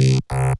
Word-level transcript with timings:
Nerdcognito. 0.00 0.56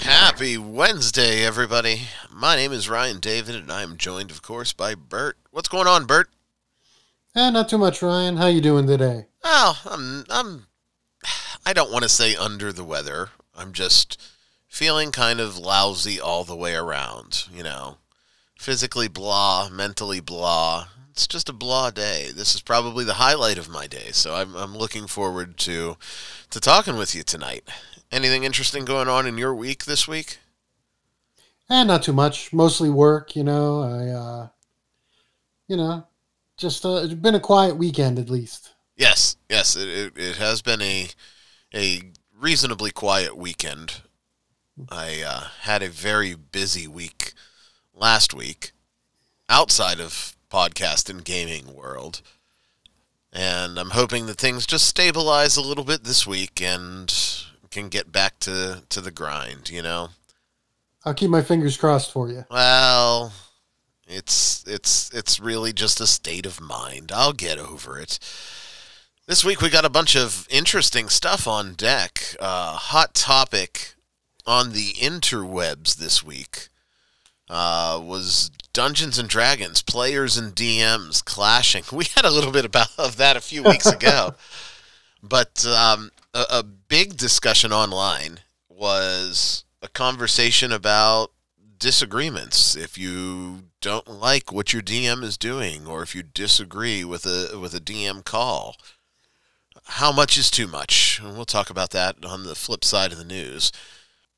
Happy 0.00 0.58
Wednesday, 0.58 1.44
everybody. 1.44 2.08
My 2.32 2.56
name 2.56 2.72
is 2.72 2.90
Ryan 2.90 3.20
David, 3.20 3.54
and 3.54 3.70
I'm 3.70 3.98
joined, 3.98 4.32
of 4.32 4.42
course, 4.42 4.72
by 4.72 4.96
Bert. 4.96 5.36
What's 5.52 5.68
going 5.68 5.86
on, 5.86 6.06
Bert? 6.06 6.28
Eh, 7.36 7.50
not 7.50 7.68
too 7.68 7.78
much, 7.78 8.02
Ryan. 8.02 8.36
How 8.36 8.48
you 8.48 8.60
doing 8.60 8.88
today? 8.88 9.26
Oh, 9.44 9.80
I'm, 9.88 10.24
I'm, 10.28 10.66
I 11.64 11.72
don't 11.72 11.92
want 11.92 12.02
to 12.02 12.08
say 12.08 12.34
under 12.34 12.72
the 12.72 12.82
weather. 12.82 13.28
I'm 13.56 13.72
just 13.72 14.20
feeling 14.66 15.12
kind 15.12 15.38
of 15.38 15.56
lousy 15.56 16.20
all 16.20 16.42
the 16.42 16.56
way 16.56 16.74
around, 16.74 17.44
you 17.54 17.62
know. 17.62 17.98
Physically 18.60 19.08
blah, 19.08 19.70
mentally 19.70 20.20
blah. 20.20 20.88
It's 21.12 21.26
just 21.26 21.48
a 21.48 21.52
blah 21.54 21.88
day. 21.88 22.28
This 22.30 22.54
is 22.54 22.60
probably 22.60 23.06
the 23.06 23.14
highlight 23.14 23.56
of 23.56 23.70
my 23.70 23.86
day, 23.86 24.10
so 24.12 24.34
I'm, 24.34 24.54
I'm 24.54 24.76
looking 24.76 25.06
forward 25.06 25.56
to, 25.60 25.96
to 26.50 26.60
talking 26.60 26.98
with 26.98 27.14
you 27.14 27.22
tonight. 27.22 27.66
Anything 28.12 28.44
interesting 28.44 28.84
going 28.84 29.08
on 29.08 29.26
in 29.26 29.38
your 29.38 29.54
week 29.54 29.86
this 29.86 30.06
week? 30.06 30.40
Eh, 31.70 31.84
not 31.84 32.02
too 32.02 32.12
much. 32.12 32.52
Mostly 32.52 32.90
work, 32.90 33.34
you 33.34 33.44
know. 33.44 33.80
I, 33.80 34.08
uh, 34.10 34.48
you 35.66 35.78
know, 35.78 36.06
just 36.58 36.84
uh, 36.84 36.96
it's 36.96 37.14
been 37.14 37.34
a 37.34 37.40
quiet 37.40 37.78
weekend 37.78 38.18
at 38.18 38.28
least. 38.28 38.74
Yes, 38.94 39.38
yes, 39.48 39.74
it, 39.74 39.88
it, 39.88 40.12
it 40.18 40.36
has 40.36 40.60
been 40.60 40.82
a 40.82 41.08
a 41.74 42.02
reasonably 42.38 42.90
quiet 42.90 43.38
weekend. 43.38 44.02
I 44.90 45.22
uh, 45.22 45.44
had 45.62 45.82
a 45.82 45.88
very 45.88 46.34
busy 46.34 46.86
week 46.86 47.32
last 48.00 48.32
week 48.34 48.72
outside 49.48 50.00
of 50.00 50.34
podcast 50.50 51.10
and 51.10 51.24
gaming 51.24 51.74
world, 51.74 52.22
and 53.32 53.78
I'm 53.78 53.90
hoping 53.90 54.26
that 54.26 54.38
things 54.38 54.66
just 54.66 54.86
stabilize 54.86 55.56
a 55.56 55.62
little 55.62 55.84
bit 55.84 56.02
this 56.02 56.26
week 56.26 56.60
and 56.60 57.14
can 57.70 57.88
get 57.88 58.10
back 58.10 58.40
to 58.40 58.82
to 58.88 59.00
the 59.00 59.12
grind. 59.12 59.70
You 59.70 59.82
know. 59.82 60.08
I'll 61.04 61.14
keep 61.14 61.30
my 61.30 61.42
fingers 61.42 61.76
crossed 61.76 62.12
for 62.12 62.28
you. 62.28 62.44
Well, 62.50 63.32
it's 64.06 64.64
it's 64.66 65.10
it's 65.14 65.38
really 65.38 65.72
just 65.72 66.00
a 66.00 66.06
state 66.06 66.46
of 66.46 66.60
mind. 66.60 67.12
I'll 67.14 67.32
get 67.32 67.58
over 67.58 67.98
it. 67.98 68.18
This 69.26 69.44
week 69.44 69.60
we 69.60 69.70
got 69.70 69.84
a 69.84 69.90
bunch 69.90 70.16
of 70.16 70.48
interesting 70.50 71.08
stuff 71.08 71.46
on 71.46 71.74
deck. 71.74 72.34
Uh, 72.40 72.72
hot 72.72 73.14
topic 73.14 73.94
on 74.44 74.72
the 74.72 74.94
interwebs 74.94 75.96
this 75.96 76.24
week 76.24 76.69
uh, 77.50 78.00
was 78.02 78.50
Dungeons 78.72 79.18
and 79.18 79.28
Dragons 79.28 79.82
players 79.82 80.36
and 80.36 80.54
DMs 80.54 81.22
clashing. 81.24 81.82
We 81.92 82.06
had 82.14 82.24
a 82.24 82.30
little 82.30 82.52
bit 82.52 82.64
about 82.64 82.96
of 82.96 83.16
that 83.16 83.36
a 83.36 83.40
few 83.40 83.62
weeks 83.62 83.86
ago, 83.86 84.34
but 85.22 85.66
um, 85.66 86.10
a, 86.32 86.44
a 86.50 86.62
big 86.62 87.16
discussion 87.16 87.72
online 87.72 88.40
was 88.68 89.64
a 89.82 89.88
conversation 89.88 90.72
about 90.72 91.32
disagreements. 91.78 92.76
If 92.76 92.96
you 92.96 93.64
don't 93.80 94.08
like 94.08 94.52
what 94.52 94.72
your 94.72 94.82
DM 94.82 95.24
is 95.24 95.36
doing, 95.36 95.86
or 95.86 96.02
if 96.02 96.14
you 96.14 96.22
disagree 96.22 97.04
with 97.04 97.26
a 97.26 97.58
with 97.58 97.74
a 97.74 97.80
DM 97.80 98.24
call, 98.24 98.76
how 99.84 100.12
much 100.12 100.38
is 100.38 100.50
too 100.50 100.68
much? 100.68 101.20
And 101.22 101.34
we'll 101.34 101.44
talk 101.44 101.68
about 101.70 101.90
that 101.90 102.24
on 102.24 102.44
the 102.44 102.54
flip 102.54 102.84
side 102.84 103.10
of 103.10 103.18
the 103.18 103.24
news. 103.24 103.72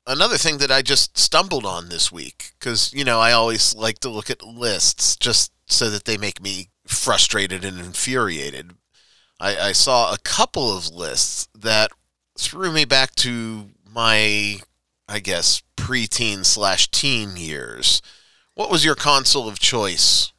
Another 0.05 0.37
thing 0.37 0.57
that 0.57 0.71
I 0.71 0.81
just 0.81 1.17
stumbled 1.17 1.65
on 1.65 1.89
this 1.89 2.11
week, 2.11 2.53
because 2.59 2.93
you 2.93 3.03
know 3.03 3.19
I 3.19 3.31
always 3.31 3.73
like 3.75 3.99
to 3.99 4.09
look 4.09 4.29
at 4.29 4.43
lists 4.43 5.15
just 5.15 5.51
so 5.65 5.89
that 5.89 6.05
they 6.05 6.17
make 6.17 6.41
me 6.41 6.69
frustrated 6.85 7.63
and 7.63 7.79
infuriated. 7.79 8.73
I, 9.39 9.57
I 9.57 9.71
saw 9.71 10.13
a 10.13 10.17
couple 10.17 10.75
of 10.75 10.89
lists 10.89 11.47
that 11.57 11.91
threw 12.37 12.71
me 12.71 12.85
back 12.85 13.15
to 13.15 13.69
my 13.89 14.59
I 15.07 15.19
guess, 15.19 15.61
preteen 15.77 16.45
slash 16.45 16.89
teen 16.89 17.35
years. 17.35 18.01
What 18.55 18.71
was 18.71 18.85
your 18.85 18.95
console 18.95 19.47
of 19.47 19.59
choice? 19.59 20.31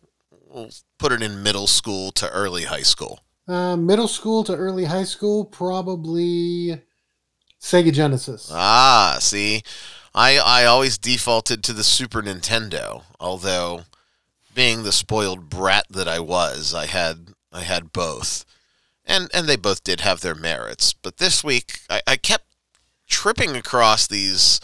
We'll 0.48 0.70
put 0.98 1.12
it 1.12 1.22
in 1.22 1.42
middle 1.42 1.66
school 1.66 2.12
to 2.12 2.30
early 2.30 2.64
high 2.64 2.82
school. 2.82 3.20
Uh, 3.46 3.76
middle 3.76 4.08
school 4.08 4.42
to 4.44 4.56
early 4.56 4.84
high 4.84 5.04
school, 5.04 5.44
probably 5.44 6.80
Sega 7.64 7.90
Genesis. 7.90 8.50
Ah, 8.52 9.16
see, 9.20 9.62
I 10.14 10.36
I 10.36 10.66
always 10.66 10.98
defaulted 10.98 11.64
to 11.64 11.72
the 11.72 11.82
Super 11.82 12.20
Nintendo. 12.20 13.04
Although, 13.18 13.84
being 14.54 14.82
the 14.82 14.92
spoiled 14.92 15.48
brat 15.48 15.86
that 15.88 16.06
I 16.06 16.20
was, 16.20 16.74
I 16.74 16.84
had 16.84 17.30
I 17.50 17.62
had 17.62 17.90
both, 17.90 18.44
and 19.06 19.30
and 19.32 19.48
they 19.48 19.56
both 19.56 19.82
did 19.82 20.02
have 20.02 20.20
their 20.20 20.34
merits. 20.34 20.92
But 20.92 21.16
this 21.16 21.42
week, 21.42 21.80
I, 21.88 22.02
I 22.06 22.16
kept 22.16 22.44
tripping 23.08 23.56
across 23.56 24.06
these 24.06 24.60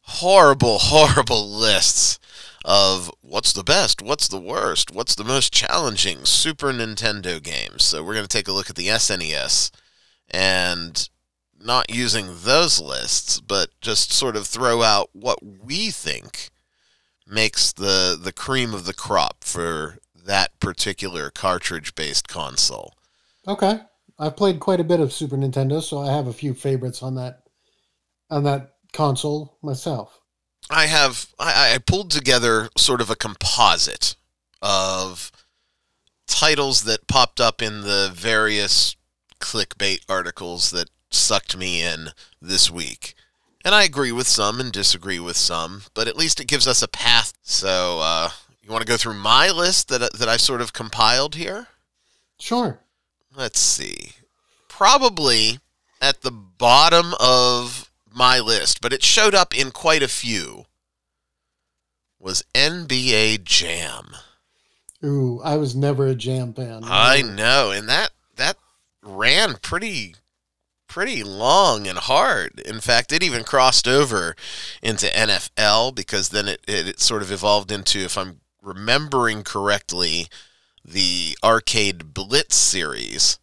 horrible, 0.00 0.78
horrible 0.80 1.46
lists 1.46 2.18
of 2.64 3.10
what's 3.20 3.52
the 3.52 3.64
best, 3.64 4.00
what's 4.00 4.28
the 4.28 4.40
worst, 4.40 4.90
what's 4.90 5.14
the 5.14 5.24
most 5.24 5.52
challenging 5.52 6.24
Super 6.24 6.72
Nintendo 6.72 7.42
games. 7.42 7.84
So 7.84 8.02
we're 8.02 8.14
going 8.14 8.26
to 8.26 8.28
take 8.28 8.48
a 8.48 8.52
look 8.52 8.70
at 8.70 8.76
the 8.76 8.88
SNES 8.88 9.70
and 10.30 11.06
not 11.60 11.94
using 11.94 12.28
those 12.42 12.80
lists, 12.80 13.40
but 13.40 13.70
just 13.80 14.12
sort 14.12 14.36
of 14.36 14.46
throw 14.46 14.82
out 14.82 15.10
what 15.12 15.38
we 15.44 15.90
think 15.90 16.50
makes 17.26 17.72
the 17.72 18.18
the 18.20 18.32
cream 18.32 18.74
of 18.74 18.84
the 18.84 18.94
crop 18.94 19.44
for 19.44 19.98
that 20.14 20.58
particular 20.58 21.30
cartridge 21.30 21.94
based 21.94 22.28
console. 22.28 22.94
Okay. 23.46 23.80
I've 24.18 24.36
played 24.36 24.60
quite 24.60 24.80
a 24.80 24.84
bit 24.84 25.00
of 25.00 25.12
Super 25.12 25.36
Nintendo, 25.36 25.82
so 25.82 25.98
I 25.98 26.12
have 26.12 26.26
a 26.26 26.32
few 26.32 26.52
favorites 26.52 27.02
on 27.02 27.14
that 27.14 27.42
on 28.30 28.44
that 28.44 28.74
console 28.92 29.56
myself. 29.62 30.20
I 30.68 30.86
have 30.86 31.28
I, 31.38 31.74
I 31.74 31.78
pulled 31.78 32.10
together 32.10 32.68
sort 32.76 33.00
of 33.00 33.10
a 33.10 33.16
composite 33.16 34.16
of 34.62 35.32
titles 36.26 36.84
that 36.84 37.08
popped 37.08 37.40
up 37.40 37.62
in 37.62 37.80
the 37.80 38.10
various 38.14 38.94
clickbait 39.40 40.00
articles 40.08 40.70
that 40.70 40.90
sucked 41.10 41.56
me 41.56 41.82
in 41.82 42.10
this 42.40 42.70
week. 42.70 43.14
And 43.64 43.74
I 43.74 43.84
agree 43.84 44.12
with 44.12 44.26
some 44.26 44.58
and 44.58 44.72
disagree 44.72 45.20
with 45.20 45.36
some, 45.36 45.82
but 45.94 46.08
at 46.08 46.16
least 46.16 46.40
it 46.40 46.46
gives 46.48 46.66
us 46.66 46.82
a 46.82 46.88
path. 46.88 47.34
So, 47.42 48.00
uh, 48.00 48.30
you 48.62 48.70
want 48.70 48.82
to 48.82 48.88
go 48.88 48.96
through 48.96 49.14
my 49.14 49.50
list 49.50 49.88
that 49.88 50.12
that 50.14 50.28
I 50.28 50.36
sort 50.36 50.60
of 50.60 50.72
compiled 50.72 51.34
here? 51.34 51.66
Sure. 52.38 52.80
Let's 53.36 53.60
see. 53.60 54.12
Probably 54.68 55.58
at 56.00 56.22
the 56.22 56.30
bottom 56.30 57.14
of 57.20 57.90
my 58.12 58.38
list, 58.38 58.80
but 58.80 58.92
it 58.92 59.02
showed 59.02 59.34
up 59.34 59.56
in 59.58 59.70
quite 59.70 60.02
a 60.02 60.08
few. 60.08 60.64
Was 62.18 62.44
NBA 62.54 63.44
Jam. 63.44 64.14
Ooh, 65.04 65.40
I 65.42 65.56
was 65.56 65.74
never 65.74 66.06
a 66.06 66.14
Jam 66.14 66.52
fan. 66.52 66.82
I 66.84 67.22
know, 67.22 67.70
and 67.70 67.88
that 67.88 68.10
that 68.36 68.56
ran 69.02 69.56
pretty 69.62 70.14
pretty 70.90 71.22
long 71.22 71.86
and 71.86 71.98
hard. 71.98 72.60
In 72.60 72.80
fact, 72.80 73.12
it 73.12 73.22
even 73.22 73.44
crossed 73.44 73.88
over 73.88 74.34
into 74.82 75.06
NFL 75.06 75.94
because 75.94 76.28
then 76.28 76.48
it, 76.48 76.60
it, 76.68 76.88
it 76.88 77.00
sort 77.00 77.22
of 77.22 77.32
evolved 77.32 77.70
into, 77.72 78.00
if 78.00 78.18
I'm 78.18 78.40
remembering 78.60 79.44
correctly, 79.44 80.26
the 80.84 81.38
arcade 81.42 82.12
Blitz 82.12 82.56
series. 82.56 83.38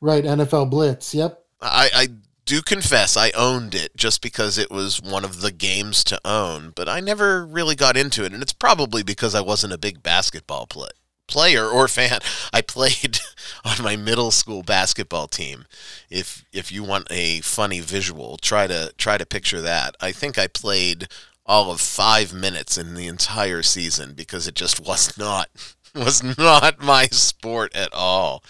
Right, 0.00 0.24
NFL 0.24 0.70
Blitz. 0.70 1.14
Yep. 1.14 1.44
I, 1.60 1.90
I 1.94 2.08
do 2.44 2.62
confess 2.62 3.16
I 3.16 3.30
owned 3.30 3.74
it 3.74 3.96
just 3.96 4.22
because 4.22 4.56
it 4.56 4.70
was 4.70 5.02
one 5.02 5.24
of 5.24 5.40
the 5.40 5.52
games 5.52 6.04
to 6.04 6.20
own, 6.24 6.72
but 6.74 6.88
I 6.88 7.00
never 7.00 7.44
really 7.44 7.74
got 7.74 7.96
into 7.96 8.24
it, 8.24 8.32
and 8.32 8.42
it's 8.42 8.52
probably 8.52 9.02
because 9.02 9.34
I 9.34 9.40
wasn't 9.40 9.72
a 9.72 9.78
big 9.78 10.02
basketball 10.02 10.66
play, 10.66 10.90
player 11.32 11.66
or 11.66 11.88
fan. 11.88 12.20
I 12.52 12.60
played 12.60 13.18
on 13.64 13.82
my 13.82 13.96
middle 13.96 14.30
school 14.30 14.62
basketball 14.62 15.28
team. 15.28 15.64
If 16.10 16.44
if 16.52 16.70
you 16.70 16.84
want 16.84 17.08
a 17.10 17.40
funny 17.40 17.80
visual, 17.80 18.36
try 18.36 18.66
to 18.66 18.92
try 18.98 19.16
to 19.16 19.26
picture 19.26 19.60
that. 19.62 19.96
I 20.00 20.12
think 20.12 20.38
I 20.38 20.46
played 20.46 21.08
all 21.46 21.70
of 21.70 21.80
five 21.80 22.32
minutes 22.32 22.78
in 22.78 22.94
the 22.94 23.06
entire 23.06 23.62
season 23.62 24.12
because 24.14 24.46
it 24.46 24.54
just 24.54 24.78
was 24.78 25.16
not 25.16 25.48
was 25.94 26.22
not 26.36 26.82
my 26.82 27.06
sport 27.06 27.74
at 27.74 27.92
all. 27.92 28.44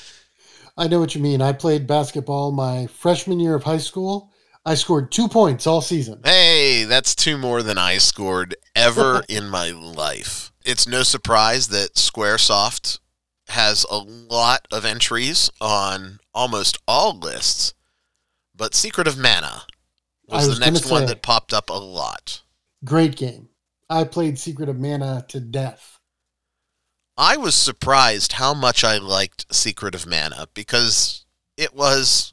I 0.76 0.88
know 0.88 1.00
what 1.00 1.14
you 1.14 1.20
mean. 1.20 1.42
I 1.42 1.52
played 1.52 1.86
basketball 1.86 2.50
my 2.50 2.86
freshman 2.86 3.38
year 3.38 3.54
of 3.54 3.62
high 3.62 3.78
school. 3.78 4.30
I 4.64 4.74
scored 4.74 5.10
two 5.10 5.28
points 5.28 5.66
all 5.66 5.80
season. 5.80 6.20
Hey, 6.24 6.84
that's 6.84 7.14
two 7.14 7.36
more 7.36 7.62
than 7.62 7.78
I 7.78 7.98
scored 7.98 8.54
ever 8.74 9.22
in 9.28 9.48
my 9.48 9.70
life. 9.70 10.51
It's 10.64 10.86
no 10.86 11.02
surprise 11.02 11.68
that 11.68 11.94
Squaresoft 11.94 12.98
has 13.48 13.84
a 13.90 13.98
lot 13.98 14.66
of 14.70 14.84
entries 14.84 15.50
on 15.60 16.18
almost 16.34 16.78
all 16.88 17.18
lists, 17.18 17.74
but 18.54 18.74
Secret 18.74 19.06
of 19.06 19.18
Mana 19.18 19.62
was, 20.26 20.48
was 20.48 20.58
the 20.58 20.64
next 20.64 20.82
gonna 20.82 20.92
one 20.92 21.06
that 21.06 21.22
popped 21.22 21.52
up 21.52 21.68
a 21.68 21.74
lot. 21.74 22.42
Great 22.84 23.16
game. 23.16 23.48
I 23.90 24.04
played 24.04 24.38
Secret 24.38 24.68
of 24.68 24.78
Mana 24.78 25.24
to 25.28 25.40
death. 25.40 25.98
I 27.16 27.36
was 27.36 27.54
surprised 27.54 28.34
how 28.34 28.54
much 28.54 28.82
I 28.84 28.96
liked 28.96 29.52
Secret 29.54 29.94
of 29.94 30.06
Mana 30.06 30.48
because 30.54 31.26
it 31.58 31.74
was, 31.74 32.32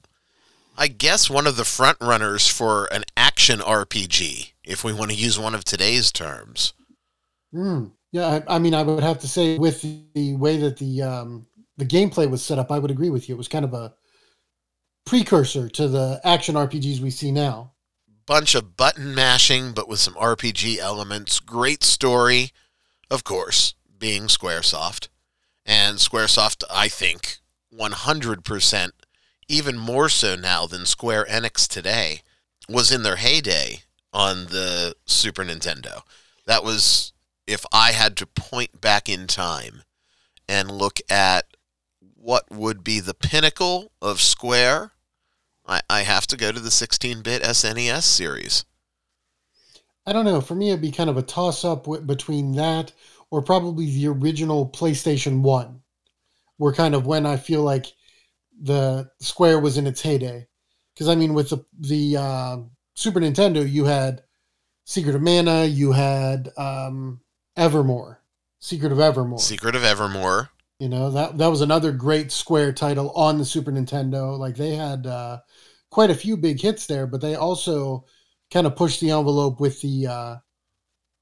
I 0.78 0.88
guess, 0.88 1.30
one 1.30 1.46
of 1.46 1.58
the 1.58 1.66
front 1.66 1.98
runners 2.00 2.48
for 2.48 2.86
an 2.94 3.04
action 3.18 3.60
RPG, 3.60 4.54
if 4.64 4.84
we 4.84 4.94
want 4.94 5.12
to 5.12 5.18
use 5.18 5.38
one 5.38 5.54
of 5.54 5.66
today's 5.66 6.12
terms. 6.14 6.74
Mm. 7.54 7.92
Yeah, 8.12 8.42
I, 8.48 8.56
I, 8.56 8.60
mean, 8.60 8.74
I 8.74 8.84
would 8.84 9.04
have 9.04 9.20
to 9.20 9.28
say, 9.28 9.58
with 9.58 9.82
the 10.14 10.36
way 10.36 10.58
that 10.58 10.78
the 10.78 11.02
um, 11.04 11.46
the 11.78 11.86
gameplay 11.86 12.30
was 12.30 12.44
set 12.44 12.58
up, 12.60 12.72
I 12.72 12.80
would 12.80 12.92
agree 12.92 13.10
with 13.10 13.30
you. 13.30 13.36
It 13.36 13.38
was 13.38 13.48
kind 13.48 13.66
of 13.66 13.74
a 13.74 13.94
precursor 15.06 15.70
to 15.70 15.88
the 15.88 16.20
action 16.24 16.56
RPGs 16.56 17.00
we 17.00 17.12
see 17.12 17.32
now. 17.32 17.74
Bunch 18.26 18.56
of 18.56 18.76
button 18.76 19.14
mashing, 19.14 19.74
but 19.74 19.88
with 19.88 20.00
some 20.00 20.16
RPG 20.16 20.78
elements. 20.78 21.40
Great 21.40 21.84
story, 21.84 22.52
of 23.10 23.24
course 23.24 23.76
being 24.00 24.24
Squaresoft. 24.24 25.10
And 25.66 25.98
Squaresoft, 25.98 26.64
I 26.72 26.88
think, 26.88 27.40
100%, 27.78 28.92
even 29.48 29.78
more 29.78 30.10
so 30.10 30.36
now 30.36 30.66
than 30.66 30.86
Square 30.86 31.26
Enix 31.26 31.68
today, 31.68 32.22
was 32.68 32.92
in 32.92 33.04
their 33.04 33.18
heyday 33.18 33.82
on 34.12 34.46
the 34.46 34.96
Super 35.06 35.44
Nintendo. 35.44 36.02
That 36.46 36.64
was, 36.64 37.14
if 37.50 37.66
I 37.74 37.94
had 37.94 38.16
to 38.18 38.28
point 38.28 38.80
back 38.80 39.10
in 39.10 39.26
time 39.26 39.82
and 40.48 40.70
look 40.70 41.00
at 41.10 41.46
what 42.16 42.46
would 42.52 42.84
be 42.84 43.00
the 43.00 43.16
pinnacle 43.16 43.92
of 44.02 44.22
Square, 44.22 44.92
I, 45.66 45.82
I 45.90 46.02
have 46.02 46.28
to 46.28 46.38
go 46.38 46.52
to 46.52 46.60
the 46.60 46.70
16 46.70 47.22
bit 47.22 47.42
SNES 47.42 48.04
series. 48.04 48.66
I 50.06 50.14
don't 50.14 50.26
know. 50.26 50.42
For 50.42 50.54
me, 50.54 50.70
it'd 50.70 50.82
be 50.82 50.92
kind 50.92 51.10
of 51.10 51.18
a 51.18 51.24
toss 51.24 51.66
up 51.66 51.88
between 52.06 52.54
that 52.54 52.92
or 53.32 53.42
probably 53.42 53.88
the 53.88 54.08
original 54.08 54.70
PlayStation 54.70 55.42
1 55.42 55.82
were 56.60 56.74
kind 56.74 56.94
of 56.94 57.08
when 57.08 57.26
I 57.26 57.38
feel 57.38 57.64
like 57.64 57.88
the 58.62 59.10
Square 59.22 59.62
was 59.62 59.78
in 59.78 59.88
its 59.88 60.02
heyday. 60.02 60.48
Because 60.94 61.10
I 61.10 61.16
mean, 61.16 61.34
with 61.34 61.50
the 61.50 61.66
the 61.80 62.18
uh, 62.18 62.58
Super 62.96 63.20
Nintendo, 63.20 63.68
you 63.68 63.86
had 63.86 64.22
Secret 64.86 65.16
of 65.16 65.22
Mana, 65.22 65.66
you 65.66 65.94
had 65.94 66.50
um, 66.58 67.22
Evermore, 67.60 68.22
Secret 68.60 68.92
of 68.92 69.00
Evermore, 69.00 69.40
Secret 69.40 69.76
of 69.76 69.84
Evermore. 69.84 70.50
You 70.80 70.90
know 70.90 71.12
that 71.12 71.38
that 71.38 71.48
was 71.48 71.62
another 71.62 71.92
great 71.92 72.32
Square 72.32 72.74
title 72.74 73.12
on 73.12 73.38
the 73.38 73.46
Super 73.46 73.72
Nintendo. 73.72 74.38
Like 74.38 74.56
they 74.56 74.76
had 74.76 75.06
uh, 75.06 75.40
quite 75.92 76.10
a 76.10 76.16
few 76.16 76.38
big 76.38 76.62
hits 76.62 76.86
there, 76.86 77.06
but 77.06 77.22
they 77.22 77.36
also 77.36 78.06
kind 78.52 78.66
of 78.66 78.76
pushed 78.76 79.02
the 79.02 79.12
envelope 79.12 79.60
with 79.60 79.82
the 79.82 80.08
uh, 80.08 80.36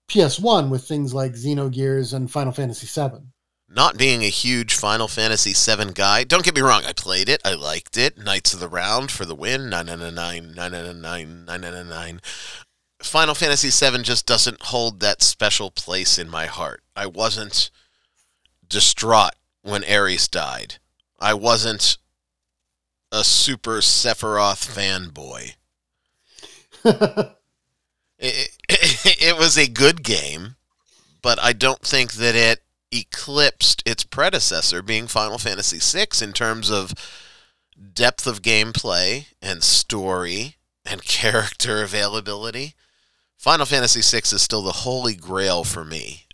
PS1 0.09 0.69
with 0.69 0.87
things 0.87 1.13
like 1.13 1.33
Xenogears 1.33 2.13
and 2.13 2.31
Final 2.31 2.53
Fantasy 2.53 2.87
VII. 2.87 3.25
Not 3.69 3.97
being 3.97 4.23
a 4.23 4.29
huge 4.29 4.75
Final 4.75 5.09
Fantasy 5.09 5.51
VII 5.53 5.91
guy, 5.91 6.23
don't 6.23 6.43
get 6.45 6.55
me 6.55 6.61
wrong, 6.61 6.83
I 6.85 6.93
played 6.93 7.27
it, 7.27 7.41
I 7.43 7.53
liked 7.53 7.97
it. 7.97 8.17
Knights 8.17 8.53
of 8.53 8.61
the 8.61 8.69
Round 8.69 9.11
for 9.11 9.25
the 9.25 9.35
win, 9.35 9.69
999, 9.69 10.53
999, 10.55 11.45
999. 11.45 12.21
Final 13.01 13.35
Fantasy 13.35 13.69
VII 13.69 14.01
just 14.03 14.25
doesn't 14.25 14.63
hold 14.63 14.99
that 14.99 15.21
special 15.21 15.71
place 15.71 16.17
in 16.17 16.29
my 16.29 16.47
heart. 16.47 16.81
I 16.95 17.05
wasn't 17.05 17.69
distraught 18.67 19.35
when 19.61 19.83
Aeris 19.83 20.27
died. 20.27 20.75
I 21.19 21.33
wasn't 21.33 21.97
a 23.11 23.23
super 23.23 23.77
Sephiroth 23.77 24.65
fanboy. 24.65 25.55
it, 28.19 28.49
it, 28.69 29.21
it 29.21 29.37
was 29.37 29.57
a 29.57 29.67
good 29.67 30.03
game, 30.03 30.55
but 31.21 31.39
I 31.41 31.53
don't 31.53 31.81
think 31.81 32.13
that 32.13 32.35
it 32.35 32.61
eclipsed 32.91 33.83
its 33.85 34.03
predecessor, 34.03 34.81
being 34.81 35.07
Final 35.07 35.37
Fantasy 35.37 35.79
VI, 35.79 36.23
in 36.23 36.33
terms 36.33 36.69
of 36.69 36.93
depth 37.93 38.27
of 38.27 38.41
gameplay 38.41 39.27
and 39.41 39.63
story 39.63 40.55
and 40.85 41.03
character 41.05 41.83
availability. 41.83 42.75
Final 43.37 43.65
Fantasy 43.65 44.01
VI 44.01 44.23
is 44.35 44.41
still 44.41 44.61
the 44.61 44.71
holy 44.71 45.15
grail 45.15 45.63
for 45.63 45.85
me. 45.85 46.25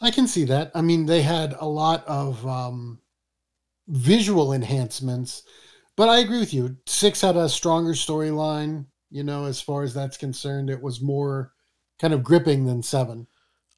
I 0.00 0.10
can 0.10 0.26
see 0.26 0.44
that. 0.44 0.70
I 0.74 0.82
mean, 0.82 1.06
they 1.06 1.22
had 1.22 1.54
a 1.58 1.66
lot 1.66 2.06
of 2.06 2.46
um, 2.46 3.00
visual 3.88 4.52
enhancements, 4.52 5.42
but 5.96 6.08
I 6.08 6.18
agree 6.18 6.40
with 6.40 6.52
you. 6.52 6.76
Six 6.86 7.20
had 7.20 7.36
a 7.36 7.48
stronger 7.48 7.92
storyline 7.92 8.86
you 9.14 9.22
know, 9.22 9.44
as 9.44 9.60
far 9.60 9.84
as 9.84 9.94
that's 9.94 10.16
concerned. 10.16 10.68
It 10.68 10.82
was 10.82 11.00
more 11.00 11.52
kind 12.00 12.12
of 12.12 12.24
gripping 12.24 12.66
than 12.66 12.82
seven. 12.82 13.28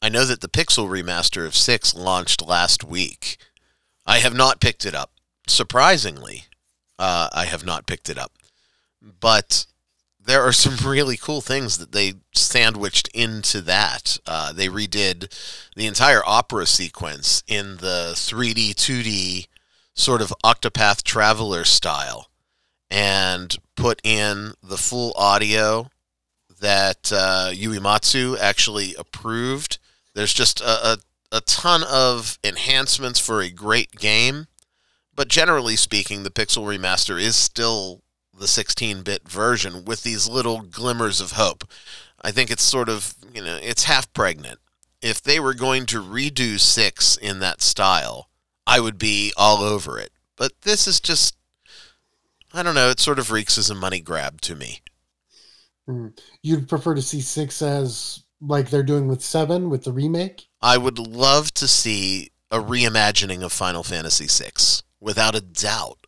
I 0.00 0.08
know 0.08 0.24
that 0.24 0.40
the 0.40 0.48
Pixel 0.48 0.88
remaster 0.88 1.46
of 1.46 1.54
six 1.54 1.94
launched 1.94 2.40
last 2.40 2.82
week. 2.82 3.36
I 4.06 4.20
have 4.20 4.32
not 4.32 4.62
picked 4.62 4.86
it 4.86 4.94
up. 4.94 5.12
Surprisingly, 5.46 6.44
uh, 6.98 7.28
I 7.34 7.44
have 7.44 7.66
not 7.66 7.86
picked 7.86 8.08
it 8.08 8.16
up. 8.16 8.32
But 9.02 9.66
there 10.26 10.42
are 10.42 10.52
some 10.52 10.76
really 10.88 11.16
cool 11.16 11.40
things 11.40 11.78
that 11.78 11.92
they 11.92 12.14
sandwiched 12.34 13.08
into 13.14 13.60
that. 13.62 14.18
Uh, 14.26 14.52
they 14.52 14.68
redid 14.68 15.32
the 15.76 15.86
entire 15.86 16.20
opera 16.26 16.66
sequence 16.66 17.44
in 17.46 17.76
the 17.76 18.12
3D, 18.14 18.74
2D 18.74 19.46
sort 19.94 20.20
of 20.20 20.34
Octopath 20.44 21.02
Traveler 21.04 21.64
style 21.64 22.28
and 22.90 23.56
put 23.76 24.00
in 24.04 24.52
the 24.62 24.76
full 24.76 25.12
audio 25.16 25.90
that 26.60 27.12
uh, 27.14 27.50
Uematsu 27.52 28.36
actually 28.38 28.94
approved. 28.96 29.78
There's 30.14 30.34
just 30.34 30.60
a, 30.60 30.92
a, 30.92 30.98
a 31.32 31.40
ton 31.40 31.82
of 31.88 32.38
enhancements 32.42 33.20
for 33.20 33.40
a 33.40 33.50
great 33.50 33.92
game, 33.92 34.46
but 35.14 35.28
generally 35.28 35.76
speaking, 35.76 36.22
the 36.22 36.30
Pixel 36.30 36.64
Remaster 36.64 37.20
is 37.20 37.36
still 37.36 38.02
the 38.38 38.48
16 38.48 39.02
bit 39.02 39.28
version 39.28 39.84
with 39.84 40.02
these 40.02 40.28
little 40.28 40.60
glimmers 40.60 41.20
of 41.20 41.32
hope. 41.32 41.64
I 42.22 42.30
think 42.30 42.50
it's 42.50 42.62
sort 42.62 42.88
of, 42.88 43.14
you 43.34 43.42
know, 43.42 43.58
it's 43.62 43.84
half 43.84 44.12
pregnant. 44.12 44.58
If 45.02 45.22
they 45.22 45.38
were 45.38 45.54
going 45.54 45.86
to 45.86 46.02
redo 46.02 46.58
6 46.58 47.16
in 47.18 47.38
that 47.40 47.62
style, 47.62 48.28
I 48.66 48.80
would 48.80 48.98
be 48.98 49.32
all 49.36 49.62
over 49.62 49.98
it. 49.98 50.10
But 50.36 50.52
this 50.62 50.86
is 50.86 51.00
just 51.00 51.36
I 52.56 52.62
don't 52.62 52.74
know. 52.74 52.88
It 52.88 53.00
sort 53.00 53.18
of 53.18 53.30
reeks 53.30 53.58
as 53.58 53.68
a 53.68 53.74
money 53.74 54.00
grab 54.00 54.40
to 54.42 54.56
me. 54.56 54.80
Mm. 55.86 56.18
You'd 56.42 56.68
prefer 56.68 56.94
to 56.94 57.02
see 57.02 57.20
six 57.20 57.60
as 57.60 58.22
like 58.40 58.70
they're 58.70 58.82
doing 58.82 59.08
with 59.08 59.22
seven 59.22 59.68
with 59.68 59.84
the 59.84 59.92
remake? 59.92 60.46
I 60.62 60.78
would 60.78 60.98
love 60.98 61.52
to 61.54 61.68
see 61.68 62.30
a 62.50 62.58
reimagining 62.58 63.42
of 63.42 63.52
Final 63.52 63.82
Fantasy 63.82 64.26
VI, 64.26 64.52
without 65.00 65.34
a 65.34 65.40
doubt. 65.40 66.06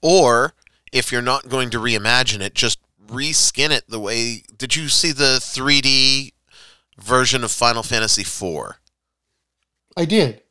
Or 0.00 0.54
if 0.92 1.10
you're 1.10 1.22
not 1.22 1.48
going 1.48 1.70
to 1.70 1.78
reimagine 1.78 2.40
it, 2.40 2.54
just 2.54 2.78
reskin 3.06 3.70
it 3.70 3.88
the 3.88 3.98
way. 3.98 4.42
Did 4.56 4.76
you 4.76 4.88
see 4.88 5.12
the 5.12 5.38
3D 5.40 6.32
version 6.98 7.42
of 7.42 7.50
Final 7.50 7.82
Fantasy 7.82 8.22
IV? 8.22 8.76
I 9.96 10.04
did. 10.04 10.42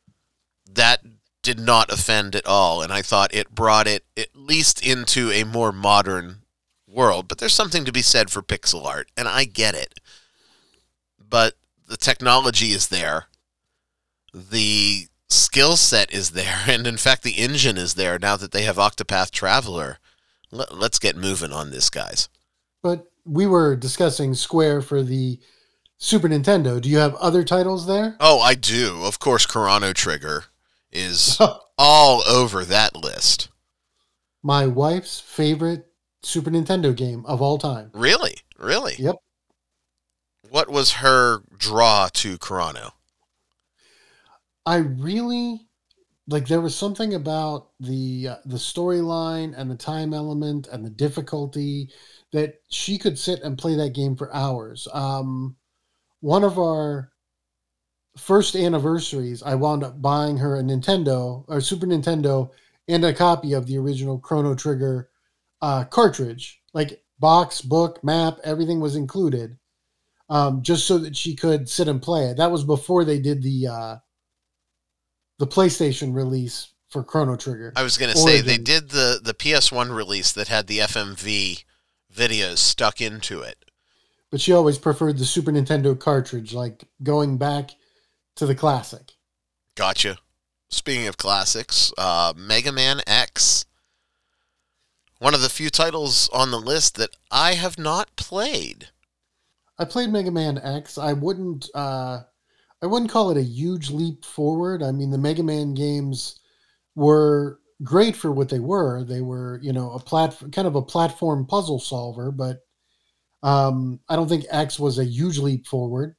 That 0.70 1.00
did 1.42 1.58
not 1.58 1.92
offend 1.92 2.36
at 2.36 2.46
all, 2.46 2.82
and 2.82 2.92
I 2.92 3.02
thought 3.02 3.34
it 3.34 3.54
brought 3.54 3.86
it 3.86 4.04
at 4.16 4.28
least 4.34 4.84
into 4.84 5.30
a 5.30 5.44
more 5.44 5.72
modern 5.72 6.42
world. 6.86 7.28
But 7.28 7.38
there's 7.38 7.54
something 7.54 7.84
to 7.84 7.92
be 7.92 8.02
said 8.02 8.30
for 8.30 8.42
pixel 8.42 8.84
art, 8.84 9.10
and 9.16 9.26
I 9.26 9.44
get 9.44 9.74
it. 9.74 9.98
But 11.18 11.54
the 11.88 11.96
technology 11.96 12.66
is 12.66 12.88
there, 12.88 13.26
the 14.32 15.08
skill 15.28 15.76
set 15.76 16.12
is 16.12 16.30
there, 16.30 16.62
and 16.68 16.86
in 16.86 16.96
fact, 16.96 17.22
the 17.22 17.38
engine 17.38 17.76
is 17.76 17.94
there 17.94 18.18
now 18.18 18.36
that 18.36 18.52
they 18.52 18.62
have 18.62 18.76
Octopath 18.76 19.30
Traveler. 19.30 19.98
Let's 20.52 20.98
get 20.98 21.16
moving 21.16 21.50
on 21.50 21.70
this, 21.70 21.88
guys. 21.88 22.28
But 22.82 23.06
we 23.24 23.46
were 23.46 23.74
discussing 23.74 24.34
Square 24.34 24.82
for 24.82 25.02
the 25.02 25.40
Super 25.96 26.28
Nintendo. 26.28 26.80
Do 26.80 26.88
you 26.88 26.98
have 26.98 27.14
other 27.16 27.42
titles 27.42 27.86
there? 27.86 28.16
Oh, 28.20 28.38
I 28.40 28.54
do. 28.54 29.02
Of 29.04 29.18
course, 29.18 29.46
Chrono 29.46 29.92
Trigger 29.92 30.44
is 30.90 31.38
all 31.78 32.22
over 32.28 32.64
that 32.64 32.94
list. 32.94 33.48
My 34.42 34.66
wife's 34.66 35.20
favorite 35.20 35.86
Super 36.22 36.50
Nintendo 36.50 36.94
game 36.94 37.24
of 37.26 37.40
all 37.40 37.56
time. 37.56 37.90
Really? 37.94 38.36
Really? 38.58 38.94
Yep. 38.98 39.16
What 40.50 40.68
was 40.68 40.92
her 40.92 41.42
draw 41.56 42.08
to 42.14 42.36
Chrono? 42.36 42.90
I 44.66 44.76
really 44.76 45.66
like 46.28 46.46
there 46.46 46.60
was 46.60 46.74
something 46.74 47.14
about 47.14 47.70
the 47.80 48.28
uh, 48.28 48.36
the 48.46 48.56
storyline 48.56 49.54
and 49.56 49.70
the 49.70 49.76
time 49.76 50.14
element 50.14 50.68
and 50.68 50.84
the 50.84 50.90
difficulty 50.90 51.90
that 52.32 52.60
she 52.68 52.96
could 52.98 53.18
sit 53.18 53.42
and 53.42 53.58
play 53.58 53.74
that 53.74 53.94
game 53.94 54.16
for 54.16 54.34
hours. 54.34 54.88
Um, 54.92 55.56
one 56.20 56.44
of 56.44 56.58
our 56.58 57.10
first 58.16 58.54
anniversaries, 58.54 59.42
I 59.42 59.54
wound 59.54 59.82
up 59.82 60.00
buying 60.00 60.36
her 60.38 60.56
a 60.56 60.62
Nintendo 60.62 61.44
or 61.48 61.60
Super 61.60 61.86
Nintendo 61.86 62.50
and 62.88 63.04
a 63.04 63.12
copy 63.12 63.52
of 63.52 63.66
the 63.66 63.78
original 63.78 64.18
Chrono 64.18 64.54
Trigger 64.54 65.08
uh, 65.60 65.84
cartridge, 65.84 66.60
like 66.72 67.02
box, 67.18 67.60
book, 67.60 68.02
map, 68.04 68.38
everything 68.44 68.80
was 68.80 68.96
included, 68.96 69.56
um, 70.28 70.62
just 70.62 70.86
so 70.86 70.98
that 70.98 71.16
she 71.16 71.34
could 71.34 71.68
sit 71.68 71.88
and 71.88 72.02
play 72.02 72.24
it. 72.26 72.36
That 72.36 72.50
was 72.50 72.64
before 72.64 73.04
they 73.04 73.18
did 73.18 73.42
the 73.42 73.66
uh, 73.66 73.96
the 75.42 75.46
PlayStation 75.48 76.14
release 76.14 76.68
for 76.88 77.02
Chrono 77.02 77.34
Trigger. 77.34 77.72
I 77.74 77.82
was 77.82 77.98
going 77.98 78.12
to 78.12 78.16
say 78.16 78.40
they 78.40 78.58
did 78.58 78.90
the 78.90 79.18
the 79.20 79.34
PS1 79.34 79.92
release 79.92 80.30
that 80.30 80.46
had 80.46 80.68
the 80.68 80.78
FMV 80.78 81.64
videos 82.14 82.58
stuck 82.58 83.00
into 83.00 83.40
it. 83.40 83.56
But 84.30 84.40
she 84.40 84.52
always 84.52 84.78
preferred 84.78 85.18
the 85.18 85.24
Super 85.24 85.50
Nintendo 85.50 85.98
cartridge, 85.98 86.54
like 86.54 86.84
going 87.02 87.38
back 87.38 87.72
to 88.36 88.46
the 88.46 88.54
classic. 88.54 89.14
Gotcha. 89.74 90.18
Speaking 90.68 91.08
of 91.08 91.16
classics, 91.16 91.92
uh, 91.98 92.32
Mega 92.36 92.70
Man 92.70 93.00
X. 93.04 93.64
One 95.18 95.34
of 95.34 95.42
the 95.42 95.48
few 95.48 95.70
titles 95.70 96.30
on 96.32 96.52
the 96.52 96.60
list 96.60 96.94
that 96.98 97.10
I 97.32 97.54
have 97.54 97.78
not 97.78 98.14
played. 98.14 98.90
I 99.76 99.86
played 99.86 100.10
Mega 100.10 100.30
Man 100.30 100.56
X. 100.56 100.98
I 100.98 101.14
wouldn't 101.14 101.68
uh, 101.74 102.20
I 102.82 102.86
wouldn't 102.86 103.10
call 103.10 103.30
it 103.30 103.36
a 103.36 103.42
huge 103.42 103.90
leap 103.90 104.24
forward. 104.24 104.82
I 104.82 104.90
mean, 104.90 105.10
the 105.10 105.18
Mega 105.18 105.42
Man 105.42 105.72
games 105.74 106.40
were 106.96 107.60
great 107.82 108.16
for 108.16 108.32
what 108.32 108.48
they 108.48 108.58
were. 108.58 109.04
They 109.04 109.20
were, 109.20 109.60
you 109.62 109.72
know, 109.72 109.92
a 109.92 110.00
plat 110.00 110.36
kind 110.52 110.66
of 110.66 110.74
a 110.74 110.82
platform 110.82 111.46
puzzle 111.46 111.78
solver, 111.78 112.32
but 112.32 112.58
um, 113.42 114.00
I 114.08 114.16
don't 114.16 114.28
think 114.28 114.46
X 114.50 114.78
was 114.78 114.98
a 114.98 115.04
huge 115.04 115.38
leap 115.38 115.66
forward. 115.66 116.16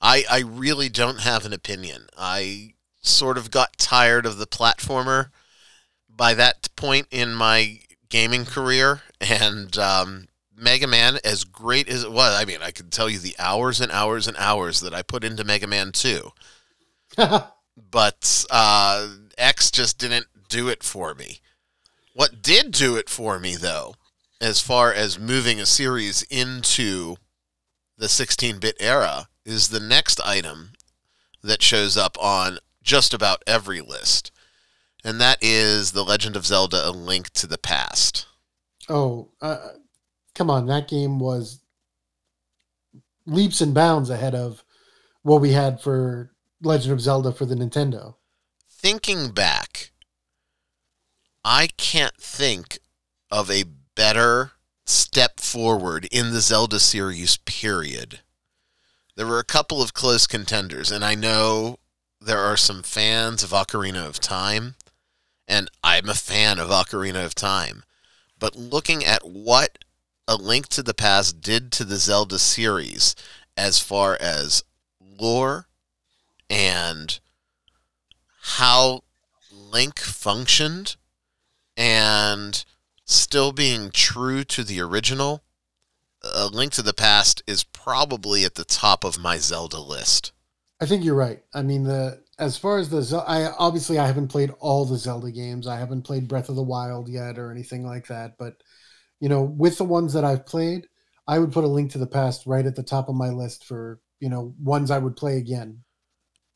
I 0.00 0.24
I 0.30 0.40
really 0.40 0.88
don't 0.88 1.20
have 1.20 1.44
an 1.44 1.52
opinion. 1.52 2.06
I 2.16 2.74
sort 3.00 3.36
of 3.36 3.50
got 3.50 3.78
tired 3.78 4.26
of 4.26 4.38
the 4.38 4.46
platformer 4.46 5.30
by 6.08 6.34
that 6.34 6.68
point 6.76 7.08
in 7.10 7.34
my 7.34 7.80
gaming 8.08 8.44
career, 8.44 9.02
and 9.20 9.76
um, 9.78 10.28
Mega 10.56 10.86
Man, 10.86 11.18
as 11.24 11.44
great 11.44 11.88
as 11.88 12.04
it 12.04 12.12
was, 12.12 12.40
I 12.40 12.44
mean, 12.44 12.58
I 12.62 12.70
could 12.70 12.92
tell 12.92 13.08
you 13.08 13.18
the 13.18 13.36
hours 13.38 13.80
and 13.80 13.90
hours 13.90 14.26
and 14.26 14.36
hours 14.36 14.80
that 14.80 14.94
I 14.94 15.02
put 15.02 15.24
into 15.24 15.44
Mega 15.44 15.66
Man 15.66 15.92
2. 15.92 16.30
but 17.90 18.44
uh, 18.50 19.08
X 19.38 19.70
just 19.70 19.98
didn't 19.98 20.26
do 20.48 20.68
it 20.68 20.82
for 20.82 21.14
me. 21.14 21.40
What 22.14 22.42
did 22.42 22.72
do 22.72 22.96
it 22.96 23.08
for 23.08 23.38
me, 23.38 23.56
though, 23.56 23.94
as 24.40 24.60
far 24.60 24.92
as 24.92 25.18
moving 25.18 25.58
a 25.58 25.66
series 25.66 26.22
into 26.24 27.16
the 27.96 28.08
16 28.08 28.58
bit 28.58 28.76
era, 28.80 29.28
is 29.44 29.68
the 29.68 29.80
next 29.80 30.20
item 30.20 30.72
that 31.42 31.62
shows 31.62 31.96
up 31.96 32.16
on 32.20 32.58
just 32.82 33.14
about 33.14 33.42
every 33.46 33.80
list. 33.80 34.30
And 35.04 35.20
that 35.20 35.38
is 35.40 35.92
The 35.92 36.04
Legend 36.04 36.36
of 36.36 36.46
Zelda 36.46 36.88
A 36.88 36.90
Link 36.90 37.30
to 37.30 37.46
the 37.46 37.58
Past. 37.58 38.26
Oh, 38.88 39.30
uh, 39.40 39.68
come 40.34 40.50
on. 40.50 40.66
That 40.66 40.88
game 40.88 41.18
was 41.18 41.60
leaps 43.26 43.60
and 43.60 43.74
bounds 43.74 44.10
ahead 44.10 44.34
of 44.34 44.64
what 45.22 45.40
we 45.40 45.52
had 45.52 45.80
for 45.80 46.32
Legend 46.62 46.92
of 46.92 47.00
Zelda 47.00 47.32
for 47.32 47.46
the 47.46 47.54
Nintendo. 47.54 48.16
Thinking 48.68 49.30
back, 49.30 49.92
I 51.44 51.68
can't 51.76 52.16
think 52.16 52.78
of 53.30 53.50
a 53.50 53.64
better 53.94 54.52
step 54.86 55.40
forward 55.40 56.08
in 56.10 56.32
the 56.32 56.40
Zelda 56.40 56.80
series, 56.80 57.36
period. 57.38 58.20
There 59.16 59.26
were 59.26 59.38
a 59.38 59.44
couple 59.44 59.82
of 59.82 59.94
close 59.94 60.26
contenders, 60.26 60.90
and 60.90 61.04
I 61.04 61.14
know 61.14 61.78
there 62.20 62.38
are 62.38 62.56
some 62.56 62.82
fans 62.82 63.42
of 63.42 63.50
Ocarina 63.50 64.06
of 64.06 64.20
Time, 64.20 64.74
and 65.46 65.68
I'm 65.84 66.08
a 66.08 66.14
fan 66.14 66.58
of 66.58 66.70
Ocarina 66.70 67.24
of 67.24 67.34
Time. 67.34 67.84
But 68.38 68.56
looking 68.56 69.04
at 69.04 69.26
what 69.26 69.81
A 70.32 70.36
Link 70.36 70.68
to 70.68 70.82
the 70.82 70.94
Past 70.94 71.42
did 71.42 71.70
to 71.72 71.84
the 71.84 71.96
Zelda 71.96 72.38
series 72.38 73.14
as 73.54 73.78
far 73.78 74.16
as 74.18 74.64
lore 74.98 75.66
and 76.48 77.20
how 78.40 79.02
Link 79.52 79.98
functioned 79.98 80.96
and 81.76 82.64
still 83.04 83.52
being 83.52 83.90
true 83.90 84.42
to 84.44 84.64
the 84.64 84.80
original, 84.80 85.42
A 86.22 86.46
Link 86.46 86.72
to 86.72 86.82
the 86.82 86.94
Past 86.94 87.42
is 87.46 87.62
probably 87.62 88.42
at 88.42 88.54
the 88.54 88.64
top 88.64 89.04
of 89.04 89.18
my 89.18 89.36
Zelda 89.36 89.80
list. 89.80 90.32
I 90.80 90.86
think 90.86 91.04
you're 91.04 91.14
right. 91.14 91.42
I 91.52 91.60
mean, 91.60 91.84
the 91.84 92.22
as 92.38 92.56
far 92.56 92.78
as 92.78 92.88
the 92.88 93.22
I 93.28 93.52
obviously 93.58 93.98
I 93.98 94.06
haven't 94.06 94.28
played 94.28 94.54
all 94.60 94.86
the 94.86 94.96
Zelda 94.96 95.30
games. 95.30 95.66
I 95.66 95.76
haven't 95.76 96.02
played 96.02 96.26
Breath 96.26 96.48
of 96.48 96.56
the 96.56 96.62
Wild 96.62 97.10
yet 97.10 97.38
or 97.38 97.50
anything 97.50 97.84
like 97.84 98.06
that. 98.06 98.38
But 98.38 98.62
you 99.22 99.28
know, 99.28 99.42
with 99.42 99.78
the 99.78 99.84
ones 99.84 100.12
that 100.14 100.24
I've 100.24 100.44
played, 100.44 100.88
I 101.28 101.38
would 101.38 101.52
put 101.52 101.62
a 101.62 101.68
Link 101.68 101.92
to 101.92 101.98
the 101.98 102.08
Past 102.08 102.44
right 102.44 102.66
at 102.66 102.74
the 102.74 102.82
top 102.82 103.08
of 103.08 103.14
my 103.14 103.28
list 103.28 103.64
for 103.64 104.00
you 104.18 104.28
know 104.28 104.52
ones 104.60 104.90
I 104.90 104.98
would 104.98 105.14
play 105.14 105.36
again. 105.36 105.84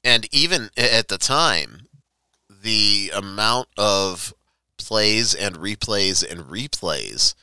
And 0.02 0.28
even 0.34 0.70
at 0.76 1.06
the 1.06 1.16
time, 1.16 1.82
the 2.50 3.12
amount 3.14 3.68
of 3.78 4.34
plays 4.78 5.32
and 5.32 5.54
replays 5.54 6.28
and 6.28 6.40
replays 6.40 7.34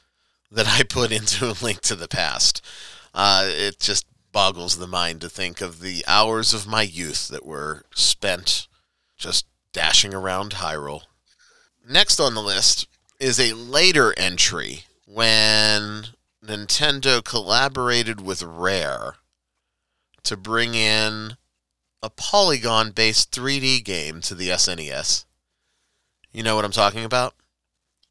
that 0.51 0.67
I 0.67 0.83
put 0.83 1.13
into 1.13 1.49
a 1.49 1.55
Link 1.63 1.79
to 1.83 1.95
the 1.95 2.09
Past, 2.09 2.61
uh, 3.13 3.45
it 3.47 3.79
just 3.79 4.05
boggles 4.33 4.77
the 4.77 4.87
mind 4.87 5.21
to 5.21 5.29
think 5.29 5.61
of 5.61 5.79
the 5.79 6.03
hours 6.05 6.53
of 6.53 6.67
my 6.67 6.81
youth 6.81 7.29
that 7.29 7.45
were 7.45 7.85
spent 7.95 8.67
just 9.15 9.45
dashing 9.71 10.13
around 10.13 10.55
Hyrule. 10.55 11.03
Next 11.89 12.19
on 12.19 12.33
the 12.33 12.43
list 12.43 12.87
is 13.21 13.39
a 13.39 13.53
later 13.53 14.13
entry 14.17 14.83
when 15.13 16.08
Nintendo 16.43 17.24
collaborated 17.24 18.20
with 18.20 18.41
Rare 18.41 19.15
to 20.24 20.36
bring 20.36 20.74
in 20.74 21.38
a 22.01 22.10
polygon 22.10 22.91
based 22.91 23.32
3D 23.32 23.84
game 23.84 24.22
to 24.22 24.34
the 24.34 24.50
SNES. 24.50 25.25
You 26.32 26.41
know 26.41 26.55
what 26.55 26.65
I'm 26.65 26.72
talking 26.72 27.03
about? 27.03 27.36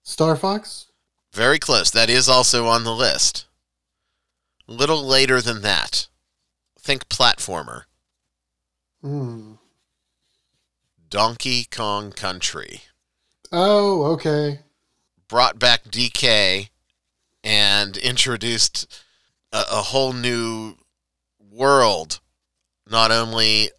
Star 0.03 0.37
Fox? 0.37 0.87
Very 1.33 1.59
close. 1.59 1.91
That 1.91 2.09
is 2.09 2.29
also 2.29 2.67
on 2.67 2.85
the 2.85 2.95
list. 2.95 3.47
A 4.69 4.73
little 4.73 5.03
later 5.03 5.41
than 5.41 5.63
that 5.63 6.09
think 6.83 7.09
platformer. 7.09 7.85
Hmm. 9.01 9.55
Donkey 11.09 11.65
Kong 11.71 12.11
Country. 12.11 12.83
Oh, 13.53 14.05
okay. 14.13 14.61
Brought 15.29 15.59
back 15.59 15.85
DK 15.85 16.69
and 17.45 17.97
introduced 17.97 19.03
a, 19.53 19.65
a 19.71 19.83
whole 19.83 20.13
new 20.13 20.77
world, 21.51 22.21
not 22.89 23.11
only 23.11 23.71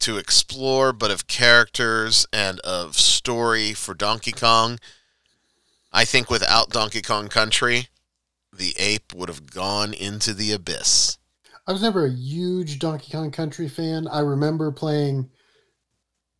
to 0.00 0.18
explore, 0.18 0.92
but 0.92 1.10
of 1.10 1.26
characters 1.26 2.26
and 2.32 2.60
of 2.60 2.96
story 2.96 3.72
for 3.72 3.94
Donkey 3.94 4.32
Kong. 4.32 4.78
I 5.92 6.04
think 6.04 6.30
without 6.30 6.70
Donkey 6.70 7.02
Kong 7.02 7.28
Country, 7.28 7.88
the 8.52 8.74
ape 8.78 9.14
would 9.14 9.28
have 9.28 9.50
gone 9.50 9.94
into 9.94 10.34
the 10.34 10.52
abyss. 10.52 11.18
I 11.66 11.72
was 11.72 11.82
never 11.82 12.06
a 12.06 12.10
huge 12.10 12.78
Donkey 12.78 13.10
Kong 13.10 13.30
Country 13.30 13.68
fan. 13.68 14.06
I 14.08 14.20
remember 14.20 14.70
playing 14.70 15.30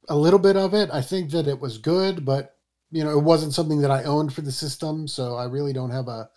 a 0.08 0.16
little 0.16 0.38
bit 0.38 0.56
of 0.56 0.74
it. 0.74 0.90
I 0.92 1.00
think 1.00 1.30
that 1.30 1.48
it 1.48 1.60
was 1.60 1.78
good, 1.78 2.24
but 2.24 2.56
you 2.92 3.02
know, 3.02 3.18
it 3.18 3.22
wasn't 3.24 3.54
something 3.54 3.80
that 3.80 3.90
I 3.90 4.04
owned 4.04 4.32
for 4.32 4.42
the 4.42 4.52
system, 4.52 5.08
so 5.08 5.34
I 5.34 5.44
really 5.44 5.72
don't 5.72 5.90
have 5.90 6.06
a 6.06 6.28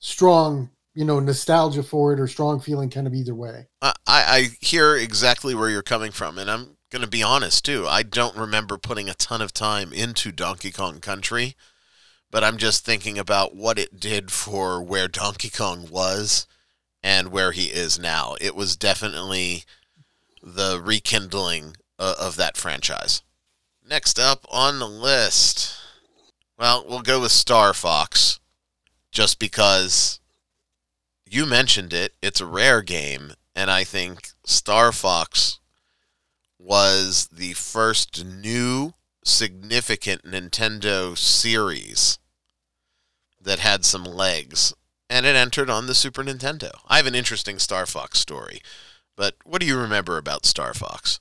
strong, 0.00 0.70
you 0.94 1.04
know, 1.04 1.20
nostalgia 1.20 1.82
for 1.82 2.12
it 2.12 2.20
or 2.20 2.26
strong 2.26 2.60
feeling 2.60 2.90
kind 2.90 3.06
of 3.06 3.14
either 3.14 3.34
way. 3.34 3.68
I, 3.80 3.92
I 4.06 4.48
hear 4.60 4.96
exactly 4.96 5.54
where 5.54 5.70
you're 5.70 5.82
coming 5.82 6.10
from, 6.10 6.36
and 6.36 6.50
I'm 6.50 6.76
to 6.90 7.06
be 7.06 7.22
honest 7.22 7.64
too. 7.64 7.86
I 7.86 8.02
don't 8.02 8.36
remember 8.36 8.76
putting 8.76 9.08
a 9.08 9.14
ton 9.14 9.40
of 9.40 9.52
time 9.52 9.92
into 9.92 10.32
Donkey 10.32 10.72
Kong 10.72 10.98
Country, 10.98 11.54
but 12.30 12.42
I'm 12.42 12.56
just 12.56 12.84
thinking 12.84 13.16
about 13.18 13.54
what 13.54 13.78
it 13.78 14.00
did 14.00 14.32
for 14.32 14.82
where 14.82 15.06
Donkey 15.06 15.50
Kong 15.50 15.88
was 15.88 16.48
and 17.02 17.28
where 17.28 17.52
he 17.52 17.66
is 17.66 17.98
now. 17.98 18.34
It 18.40 18.56
was 18.56 18.76
definitely 18.76 19.64
the 20.42 20.80
rekindling 20.82 21.76
of 21.98 22.36
that 22.36 22.56
franchise. 22.56 23.22
Next 23.86 24.18
up 24.18 24.46
on 24.50 24.78
the 24.78 24.88
list, 24.88 25.76
well, 26.58 26.84
we'll 26.88 27.02
go 27.02 27.20
with 27.20 27.32
Star 27.32 27.72
Fox, 27.72 28.39
just 29.10 29.38
because 29.38 30.20
you 31.28 31.46
mentioned 31.46 31.92
it. 31.92 32.14
It's 32.22 32.40
a 32.40 32.46
rare 32.46 32.82
game, 32.82 33.32
and 33.54 33.70
I 33.70 33.84
think 33.84 34.28
Star 34.44 34.92
Fox 34.92 35.60
was 36.58 37.28
the 37.32 37.52
first 37.54 38.24
new 38.24 38.94
significant 39.24 40.22
Nintendo 40.24 41.16
series 41.16 42.18
that 43.40 43.58
had 43.58 43.84
some 43.84 44.04
legs 44.04 44.74
and 45.10 45.26
it 45.26 45.34
entered 45.34 45.68
on 45.68 45.86
the 45.86 45.94
Super 45.94 46.22
Nintendo. 46.22 46.70
I 46.86 46.96
have 46.96 47.06
an 47.06 47.16
interesting 47.16 47.58
Star 47.58 47.84
Fox 47.84 48.20
story, 48.20 48.60
but 49.16 49.34
what 49.44 49.60
do 49.60 49.66
you 49.66 49.76
remember 49.76 50.16
about 50.16 50.46
Star 50.46 50.72
Fox? 50.72 51.18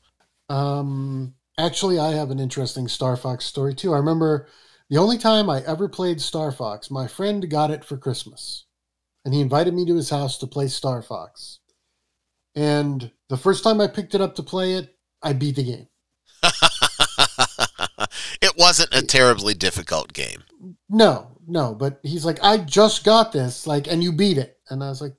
Um, 0.47 1.33
actually, 1.57 1.97
I 1.97 2.11
have 2.11 2.29
an 2.29 2.39
interesting 2.39 2.87
Star 2.87 3.17
Fox 3.17 3.45
story 3.45 3.73
too. 3.73 3.93
I 3.93 3.97
remember 3.97 4.47
the 4.89 4.97
only 4.97 5.17
time 5.17 5.49
I 5.49 5.61
ever 5.65 5.87
played 5.87 6.21
Star 6.21 6.51
Fox, 6.51 6.89
my 6.89 7.07
friend 7.07 7.49
got 7.49 7.71
it 7.71 7.85
for 7.85 7.97
Christmas, 7.97 8.65
and 9.23 9.33
he 9.33 9.41
invited 9.41 9.73
me 9.73 9.85
to 9.85 9.95
his 9.95 10.09
house 10.09 10.37
to 10.39 10.47
play 10.47 10.67
Star 10.67 11.01
Fox. 11.01 11.59
And 12.55 13.11
the 13.29 13.37
first 13.37 13.63
time 13.63 13.79
I 13.79 13.87
picked 13.87 14.15
it 14.15 14.21
up 14.21 14.35
to 14.35 14.43
play 14.43 14.73
it, 14.73 14.95
I 15.21 15.33
beat 15.33 15.55
the 15.55 15.63
game. 15.63 15.87
It 18.41 18.53
wasn't 18.57 18.95
a 18.95 19.01
terribly 19.01 19.53
difficult 19.53 20.13
game. 20.13 20.43
No, 20.89 21.37
no, 21.47 21.75
but 21.75 21.99
he's 22.03 22.25
like, 22.25 22.41
I 22.41 22.57
just 22.57 23.03
got 23.03 23.31
this, 23.31 23.67
like, 23.67 23.87
and 23.87 24.03
you 24.03 24.11
beat 24.11 24.37
it, 24.37 24.57
and 24.69 24.83
I 24.83 24.89
was 24.89 25.01
like, 25.01 25.15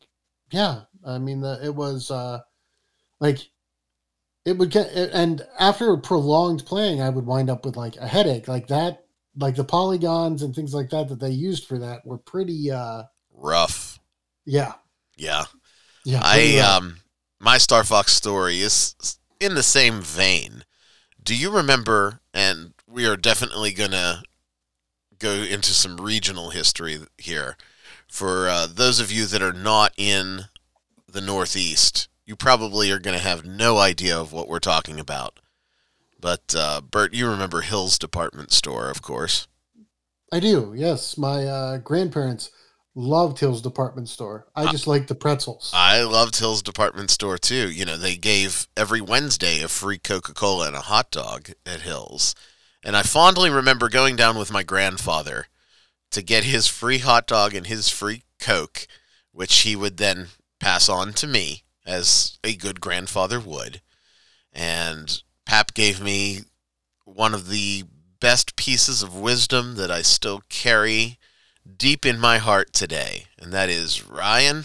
yeah. 0.50 0.82
I 1.04 1.18
mean, 1.18 1.40
the, 1.40 1.58
it 1.62 1.74
was 1.74 2.10
uh, 2.10 2.40
like 3.20 3.38
it 4.44 4.58
would 4.58 4.70
get, 4.70 4.88
and 4.94 5.46
after 5.58 5.96
prolonged 5.96 6.66
playing, 6.66 7.00
I 7.00 7.08
would 7.08 7.24
wind 7.24 7.48
up 7.48 7.64
with 7.64 7.76
like 7.76 7.96
a 7.96 8.06
headache, 8.06 8.48
like 8.48 8.66
that, 8.68 9.04
like 9.36 9.54
the 9.56 9.64
polygons 9.64 10.42
and 10.42 10.54
things 10.54 10.74
like 10.74 10.90
that 10.90 11.08
that 11.08 11.20
they 11.20 11.30
used 11.30 11.66
for 11.66 11.78
that 11.78 12.04
were 12.06 12.18
pretty 12.18 12.70
uh 12.70 13.04
rough. 13.32 13.98
Yeah, 14.44 14.74
Yeah. 15.16 15.44
yeah. 16.04 16.20
I 16.22 16.58
rough. 16.58 16.76
um 16.76 16.96
my 17.38 17.58
Star 17.58 17.84
Fox 17.84 18.12
story 18.12 18.60
is 18.60 18.94
in 19.38 19.54
the 19.54 19.62
same 19.62 20.00
vein. 20.02 20.64
Do 21.22 21.34
you 21.36 21.50
remember 21.50 22.20
and 22.34 22.74
we 22.86 23.06
are 23.06 23.16
definitely 23.16 23.72
going 23.72 23.92
to 23.92 24.22
go 25.18 25.32
into 25.34 25.72
some 25.72 25.98
regional 25.98 26.50
history 26.50 26.98
here. 27.18 27.56
For 28.08 28.48
uh, 28.48 28.66
those 28.66 28.98
of 28.98 29.12
you 29.12 29.26
that 29.26 29.42
are 29.42 29.52
not 29.52 29.92
in 29.96 30.46
the 31.06 31.20
Northeast, 31.20 32.08
you 32.26 32.34
probably 32.34 32.90
are 32.90 32.98
going 32.98 33.16
to 33.16 33.22
have 33.22 33.44
no 33.44 33.78
idea 33.78 34.18
of 34.18 34.32
what 34.32 34.48
we're 34.48 34.58
talking 34.58 34.98
about. 34.98 35.38
But 36.20 36.54
uh, 36.56 36.80
Bert, 36.80 37.14
you 37.14 37.28
remember 37.28 37.62
Hill's 37.62 37.98
department 37.98 38.52
store, 38.52 38.90
of 38.90 39.02
course. 39.02 39.48
I 40.32 40.40
do. 40.40 40.72
Yes, 40.76 41.18
my 41.18 41.46
uh, 41.46 41.78
grandparents 41.78 42.50
loved 42.94 43.38
Hill's 43.38 43.62
department 43.62 44.08
store. 44.08 44.46
I 44.54 44.70
just 44.70 44.86
like 44.86 45.06
the 45.06 45.14
pretzels. 45.14 45.70
I 45.74 46.02
loved 46.02 46.38
Hill's 46.38 46.62
department 46.62 47.10
store 47.10 47.38
too. 47.38 47.70
You 47.70 47.84
know, 47.84 47.96
they 47.96 48.16
gave 48.16 48.68
every 48.76 49.00
Wednesday 49.00 49.62
a 49.62 49.68
free 49.68 49.98
Coca 49.98 50.34
Cola 50.34 50.68
and 50.68 50.76
a 50.76 50.80
hot 50.80 51.10
dog 51.10 51.50
at 51.64 51.80
Hill's. 51.80 52.34
And 52.82 52.96
I 52.96 53.02
fondly 53.02 53.50
remember 53.50 53.88
going 53.88 54.16
down 54.16 54.38
with 54.38 54.52
my 54.52 54.62
grandfather 54.62 55.46
to 56.10 56.22
get 56.22 56.44
his 56.44 56.66
free 56.66 56.98
hot 56.98 57.26
dog 57.26 57.54
and 57.54 57.66
his 57.66 57.88
free 57.88 58.22
Coke, 58.38 58.86
which 59.32 59.60
he 59.60 59.76
would 59.76 59.96
then 59.96 60.28
pass 60.58 60.88
on 60.88 61.12
to 61.14 61.26
me, 61.26 61.62
as 61.86 62.38
a 62.42 62.54
good 62.54 62.80
grandfather 62.80 63.38
would. 63.38 63.80
And 64.52 65.22
Pap 65.50 65.74
gave 65.74 66.00
me 66.00 66.42
one 67.04 67.34
of 67.34 67.48
the 67.48 67.82
best 68.20 68.54
pieces 68.54 69.02
of 69.02 69.16
wisdom 69.16 69.74
that 69.74 69.90
I 69.90 70.00
still 70.00 70.42
carry 70.48 71.18
deep 71.76 72.06
in 72.06 72.20
my 72.20 72.38
heart 72.38 72.72
today. 72.72 73.24
And 73.36 73.52
that 73.52 73.68
is 73.68 74.06
Ryan, 74.06 74.62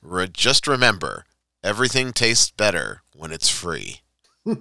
re- 0.00 0.26
just 0.32 0.66
remember 0.66 1.26
everything 1.62 2.14
tastes 2.14 2.50
better 2.50 3.02
when 3.14 3.30
it's 3.30 3.50
free. 3.50 4.00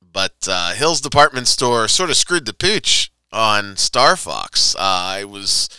But 0.00 0.46
uh, 0.46 0.72
Hill's 0.72 1.00
department 1.02 1.48
store 1.48 1.88
sort 1.88 2.10
of 2.10 2.16
screwed 2.16 2.44
the 2.44 2.52
pooch 2.52 3.10
on 3.32 3.76
Star 3.78 4.14
Fox. 4.14 4.74
Uh, 4.74 4.78
I 4.80 5.24
was 5.24 5.70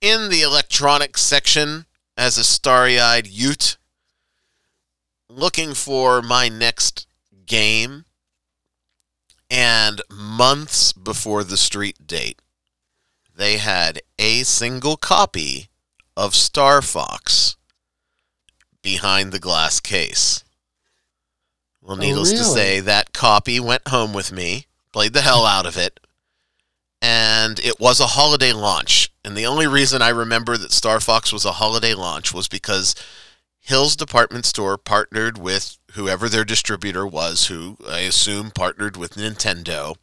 in 0.00 0.30
the 0.30 0.40
electronics 0.40 1.20
section 1.20 1.84
as 2.16 2.36
a 2.36 2.44
starry 2.44 2.98
eyed 2.98 3.26
Ute 3.26 3.76
looking 5.28 5.74
for 5.74 6.22
my 6.22 6.48
next 6.48 7.06
game. 7.52 8.04
And 9.50 10.00
months 10.10 10.94
before 10.94 11.44
the 11.44 11.58
street 11.58 12.06
date, 12.06 12.40
they 13.36 13.58
had 13.58 14.00
a 14.18 14.42
single 14.44 14.96
copy 14.96 15.68
of 16.16 16.34
Star 16.34 16.80
Fox 16.80 17.56
behind 18.82 19.30
the 19.30 19.38
glass 19.38 19.78
case. 19.80 20.42
Well, 21.82 21.98
Oh, 21.98 22.00
needless 22.00 22.30
to 22.30 22.44
say, 22.44 22.80
that 22.80 23.12
copy 23.12 23.60
went 23.60 23.88
home 23.88 24.14
with 24.14 24.32
me, 24.32 24.66
played 24.92 25.12
the 25.12 25.20
hell 25.20 25.44
out 25.44 25.66
of 25.66 25.76
it, 25.76 26.00
and 27.02 27.58
it 27.58 27.78
was 27.78 28.00
a 28.00 28.06
holiday 28.06 28.52
launch. 28.52 29.12
And 29.24 29.36
the 29.36 29.46
only 29.46 29.66
reason 29.66 30.00
I 30.00 30.08
remember 30.08 30.56
that 30.56 30.72
Star 30.72 31.00
Fox 31.00 31.30
was 31.32 31.44
a 31.44 31.52
holiday 31.52 31.92
launch 31.92 32.32
was 32.32 32.48
because 32.48 32.94
Hill's 33.60 33.96
department 33.96 34.46
store 34.46 34.78
partnered 34.78 35.36
with 35.36 35.76
whoever 35.94 36.28
their 36.28 36.44
distributor 36.44 37.06
was, 37.06 37.46
who 37.46 37.76
I 37.88 38.00
assume 38.00 38.50
partnered 38.50 38.96
with 38.96 39.14
Nintendo, 39.14 39.96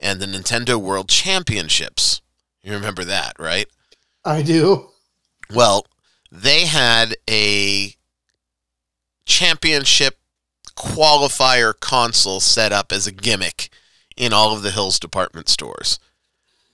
and 0.00 0.20
the 0.20 0.26
Nintendo 0.26 0.76
World 0.76 1.08
Championships. 1.08 2.20
You 2.62 2.72
remember 2.72 3.04
that, 3.04 3.34
right? 3.38 3.66
I 4.24 4.42
do. 4.42 4.88
Well, 5.52 5.86
they 6.30 6.66
had 6.66 7.16
a 7.28 7.94
championship 9.26 10.18
qualifier 10.76 11.78
console 11.78 12.40
set 12.40 12.72
up 12.72 12.92
as 12.92 13.06
a 13.06 13.12
gimmick 13.12 13.70
in 14.16 14.32
all 14.32 14.54
of 14.54 14.62
the 14.62 14.70
Hills 14.70 14.98
department 14.98 15.48
stores. 15.48 15.98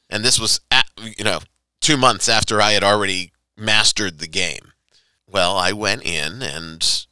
And 0.08 0.24
this 0.24 0.38
was, 0.38 0.60
at, 0.70 0.86
you 0.98 1.24
know, 1.24 1.40
two 1.80 1.96
months 1.96 2.28
after 2.28 2.60
I 2.60 2.72
had 2.72 2.84
already 2.84 3.32
mastered 3.56 4.18
the 4.18 4.26
game. 4.26 4.72
Well, 5.26 5.56
I 5.56 5.72
went 5.72 6.04
in 6.04 6.42
and 6.42 7.06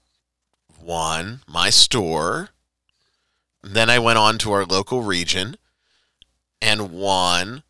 won 0.88 1.42
my 1.46 1.68
store. 1.70 2.48
Then 3.62 3.90
I 3.90 3.98
went 3.98 4.18
on 4.18 4.38
to 4.38 4.52
our 4.52 4.64
local 4.64 5.02
region 5.02 5.56
and 6.62 6.90
won 6.90 7.62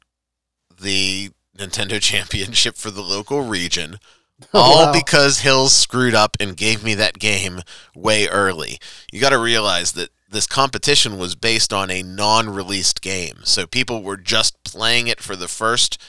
the 0.80 1.30
Nintendo 1.56 2.00
Championship 2.10 2.76
for 2.76 2.90
the 2.90 3.02
local 3.02 3.42
region 3.42 3.98
oh, 4.54 4.60
all 4.60 4.86
Wow. 4.86 4.92
because 4.92 5.40
Hills 5.40 5.74
screwed 5.74 6.14
up 6.14 6.36
and 6.38 6.56
gave 6.56 6.84
me 6.84 6.94
that 6.94 7.18
game 7.18 7.62
way 7.96 8.28
early. 8.28 8.78
You 9.12 9.20
got 9.20 9.30
to 9.30 9.38
realize 9.38 9.92
that 9.92 10.10
this 10.30 10.46
competition 10.46 11.18
was 11.18 11.34
based 11.34 11.72
on 11.72 11.90
a 11.90 12.02
non 12.02 12.48
released 12.50 13.00
game. 13.02 13.38
So 13.42 13.66
people 13.66 14.02
were 14.02 14.16
just 14.16 14.62
playing 14.62 15.08
it 15.08 15.20
for 15.20 15.34
the 15.34 15.48
first 15.48 16.00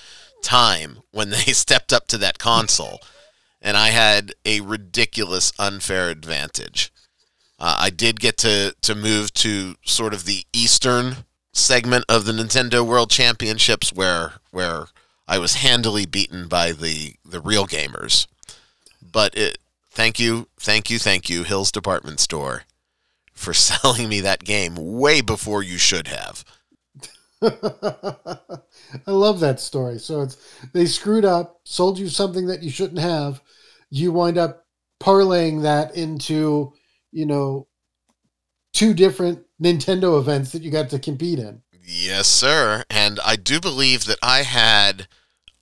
time 0.43 0.99
when 1.11 1.31
they 1.31 1.37
stepped 1.53 1.91
up 1.91 2.07
to 2.09 2.17
that 2.19 2.37
console. 2.37 2.99
And 3.61 3.75
I 3.75 3.87
had 3.89 4.33
a 4.45 4.61
ridiculous 4.61 5.51
unfair 5.57 6.09
advantage. 6.09 6.91
Uh, 7.59 7.77
I 7.79 7.89
did 7.89 8.19
get 8.19 8.37
to, 8.37 8.73
to 8.81 8.95
move 8.95 9.33
to 9.35 9.75
sort 9.83 10.13
of 10.13 10.25
the 10.25 10.45
eastern 10.53 11.17
segment 11.51 12.05
of 12.07 12.25
the 12.25 12.31
Nintendo 12.31 12.85
World 12.85 13.09
Championships 13.09 13.91
where 13.91 14.33
where 14.51 14.85
I 15.27 15.37
was 15.37 15.55
handily 15.55 16.05
beaten 16.05 16.47
by 16.47 16.71
the 16.71 17.15
the 17.25 17.41
real 17.41 17.67
gamers. 17.67 18.27
But 19.01 19.37
it 19.37 19.57
thank 19.91 20.19
you, 20.19 20.47
thank 20.59 20.89
you, 20.89 20.99
thank 20.99 21.29
you, 21.29 21.43
Hills 21.43 21.71
Department 21.71 22.19
Store 22.19 22.63
for 23.33 23.53
selling 23.53 24.09
me 24.09 24.21
that 24.21 24.43
game 24.43 24.75
way 24.75 25.21
before 25.21 25.63
you 25.63 25.77
should 25.77 26.07
have. 26.07 26.43
I 27.41 29.11
love 29.11 29.39
that 29.39 29.59
story. 29.59 29.97
So 29.97 30.21
it's 30.21 30.37
they 30.73 30.85
screwed 30.85 31.25
up, 31.25 31.59
sold 31.63 31.97
you 31.97 32.09
something 32.09 32.47
that 32.47 32.63
you 32.63 32.69
shouldn't 32.69 32.99
have. 32.99 33.41
You 33.89 34.11
wind 34.11 34.37
up 34.37 34.65
parlaying 34.99 35.61
that 35.63 35.95
into, 35.95 36.73
you 37.11 37.25
know, 37.25 37.67
two 38.73 38.93
different 38.93 39.45
Nintendo 39.61 40.19
events 40.19 40.51
that 40.51 40.61
you 40.63 40.71
got 40.71 40.89
to 40.89 40.99
compete 40.99 41.39
in. 41.39 41.61
Yes, 41.83 42.27
sir. 42.27 42.83
And 42.89 43.19
I 43.25 43.35
do 43.35 43.59
believe 43.59 44.05
that 44.05 44.19
I 44.21 44.43
had 44.43 45.07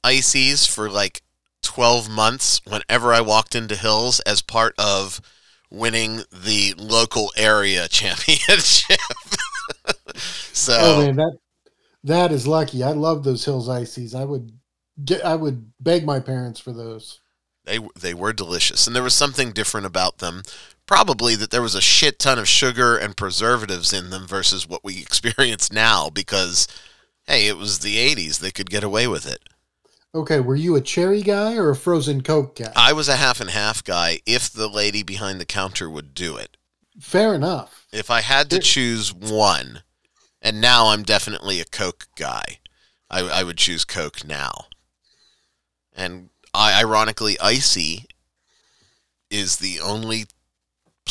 ices 0.04 0.66
for 0.66 0.90
like 0.90 1.22
12 1.64 2.10
months 2.10 2.62
whenever 2.66 3.14
I 3.14 3.22
walked 3.22 3.56
into 3.56 3.76
Hills 3.76 4.20
as 4.22 4.42
part 4.42 4.74
of 4.78 5.22
winning 5.70 6.24
the 6.32 6.74
local 6.78 7.32
area 7.36 7.88
championship. 7.90 9.00
so 10.16 10.78
Oh 10.80 10.98
man, 10.98 11.16
that 11.18 11.38
that 12.04 12.32
is 12.32 12.48
lucky. 12.48 12.84
I 12.84 12.92
love 12.92 13.24
those 13.24 13.46
Hills 13.46 13.70
ices. 13.70 14.16
I 14.16 14.24
would 14.26 14.52
get 15.04 15.24
I 15.26 15.36
would 15.36 15.72
beg 15.80 16.06
my 16.06 16.20
parents 16.20 16.60
for 16.60 16.72
those. 16.74 17.20
they 17.66 17.80
they 18.00 18.14
were 18.14 18.34
delicious 18.34 18.88
and 18.88 18.96
there 18.96 19.04
was 19.04 19.14
something 19.14 19.52
different 19.52 19.86
about 19.86 20.20
them. 20.20 20.44
Probably 20.88 21.36
that 21.36 21.52
there 21.52 21.62
was 21.62 21.76
a 21.76 21.82
shit 21.82 22.18
ton 22.18 22.40
of 22.40 22.48
sugar 22.48 22.98
and 22.98 23.16
preservatives 23.16 23.94
in 23.94 24.10
them 24.10 24.26
versus 24.26 24.68
what 24.68 24.84
we 24.84 25.00
experience 25.02 25.72
now 25.72 26.10
because 26.10 26.68
hey, 27.28 27.48
it 27.48 27.58
was 27.58 27.80
the 27.80 27.98
80s. 27.98 28.40
They 28.40 28.52
could 28.52 28.70
get 28.70 28.84
away 28.84 29.08
with 29.08 29.28
it. 29.28 29.42
Okay, 30.16 30.40
were 30.40 30.56
you 30.56 30.76
a 30.76 30.82
cherry 30.82 31.22
guy 31.22 31.56
or 31.56 31.70
a 31.70 31.76
frozen 31.76 32.22
Coke 32.22 32.56
guy? 32.56 32.72
I 32.76 32.94
was 32.94 33.10
a 33.10 33.18
half 33.18 33.42
and 33.42 33.50
half 33.50 33.84
guy 33.84 34.20
if 34.26 34.50
the 34.50 34.68
lady 34.68 35.04
behind 35.04 35.40
the 35.40 35.46
counter 35.46 35.90
would 35.90 36.14
do 36.14 36.38
it. 36.38 36.58
Fair 37.00 37.36
enough. 37.36 37.86
If 37.92 38.10
I 38.10 38.22
had 38.22 38.50
to 38.50 38.60
choose 38.60 39.14
one, 39.14 39.84
and 40.42 40.60
now 40.62 40.88
I'm 40.88 41.04
definitely 41.04 41.60
a 41.60 41.66
Coke 41.66 42.08
guy, 42.16 42.60
I, 43.10 43.20
I 43.22 43.44
would 43.44 43.58
choose 43.58 43.86
Coke 43.86 44.26
now. 44.26 44.66
And 45.94 46.30
I, 46.54 46.80
ironically, 46.80 47.38
Icy 47.40 48.06
is 49.30 49.58
the 49.58 49.80
only 49.80 50.26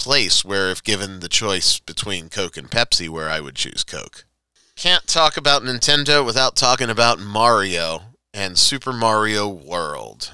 place 0.07 0.45
where, 0.45 0.71
if 0.71 0.85
given 0.85 1.19
the 1.19 1.29
choice 1.29 1.81
between 1.81 2.29
Coke 2.29 2.57
and 2.57 2.71
Pepsi, 2.71 3.09
where 3.09 3.29
I 3.29 3.40
would 3.40 3.57
choose 3.57 3.83
Coke. 3.83 4.25
Can't 4.77 5.05
talk 5.09 5.37
about 5.37 5.62
Nintendo 5.62 6.25
without 6.25 6.55
talking 6.55 6.88
about 6.88 7.19
Mario 7.19 8.14
and 8.33 8.57
Super 8.57 8.92
Mario 8.92 9.49
World. 9.49 10.33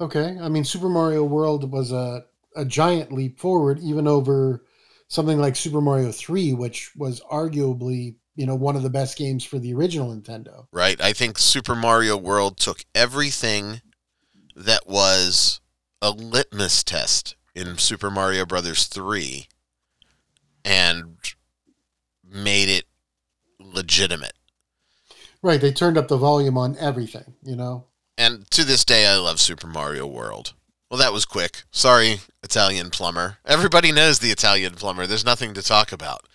Okay, 0.00 0.38
I 0.40 0.48
mean 0.48 0.64
Super 0.64 0.88
Mario 0.88 1.24
World 1.24 1.70
was 1.70 1.92
a 1.92 2.24
a 2.56 2.64
giant 2.64 3.12
leap 3.12 3.38
forward, 3.38 3.78
even 3.80 4.08
over 4.08 4.64
something 5.08 5.38
like 5.38 5.56
Super 5.56 5.82
Mario 5.82 6.10
Three, 6.10 6.54
which 6.54 6.90
was 6.96 7.20
arguably 7.30 8.14
you 8.34 8.46
know 8.46 8.54
one 8.54 8.76
of 8.76 8.82
the 8.82 8.88
best 8.88 9.18
games 9.18 9.44
for 9.44 9.58
the 9.58 9.74
original 9.74 10.16
Nintendo. 10.16 10.68
Right. 10.72 10.98
I 11.02 11.12
think 11.12 11.38
Super 11.38 11.74
Mario 11.74 12.16
World 12.16 12.56
took 12.56 12.86
everything 12.94 13.82
that 14.56 14.86
was 14.86 15.60
a 16.00 16.12
litmus 16.12 16.82
test 16.82 17.36
in 17.54 17.78
Super 17.78 18.10
Mario 18.10 18.46
Brothers 18.46 18.84
3 18.84 19.48
and 20.64 21.16
made 22.24 22.68
it 22.68 22.84
legitimate. 23.58 24.34
Right, 25.42 25.60
they 25.60 25.72
turned 25.72 25.96
up 25.96 26.08
the 26.08 26.16
volume 26.16 26.58
on 26.58 26.76
everything, 26.78 27.34
you 27.42 27.56
know. 27.56 27.86
And 28.18 28.50
to 28.50 28.64
this 28.64 28.84
day 28.84 29.06
I 29.06 29.16
love 29.16 29.40
Super 29.40 29.66
Mario 29.66 30.06
World. 30.06 30.52
Well, 30.90 30.98
that 30.98 31.12
was 31.12 31.24
quick. 31.24 31.62
Sorry, 31.70 32.20
Italian 32.42 32.90
plumber. 32.90 33.38
Everybody 33.46 33.92
knows 33.92 34.18
the 34.18 34.30
Italian 34.30 34.74
plumber. 34.74 35.06
There's 35.06 35.24
nothing 35.24 35.54
to 35.54 35.62
talk 35.62 35.92
about. 35.92 36.26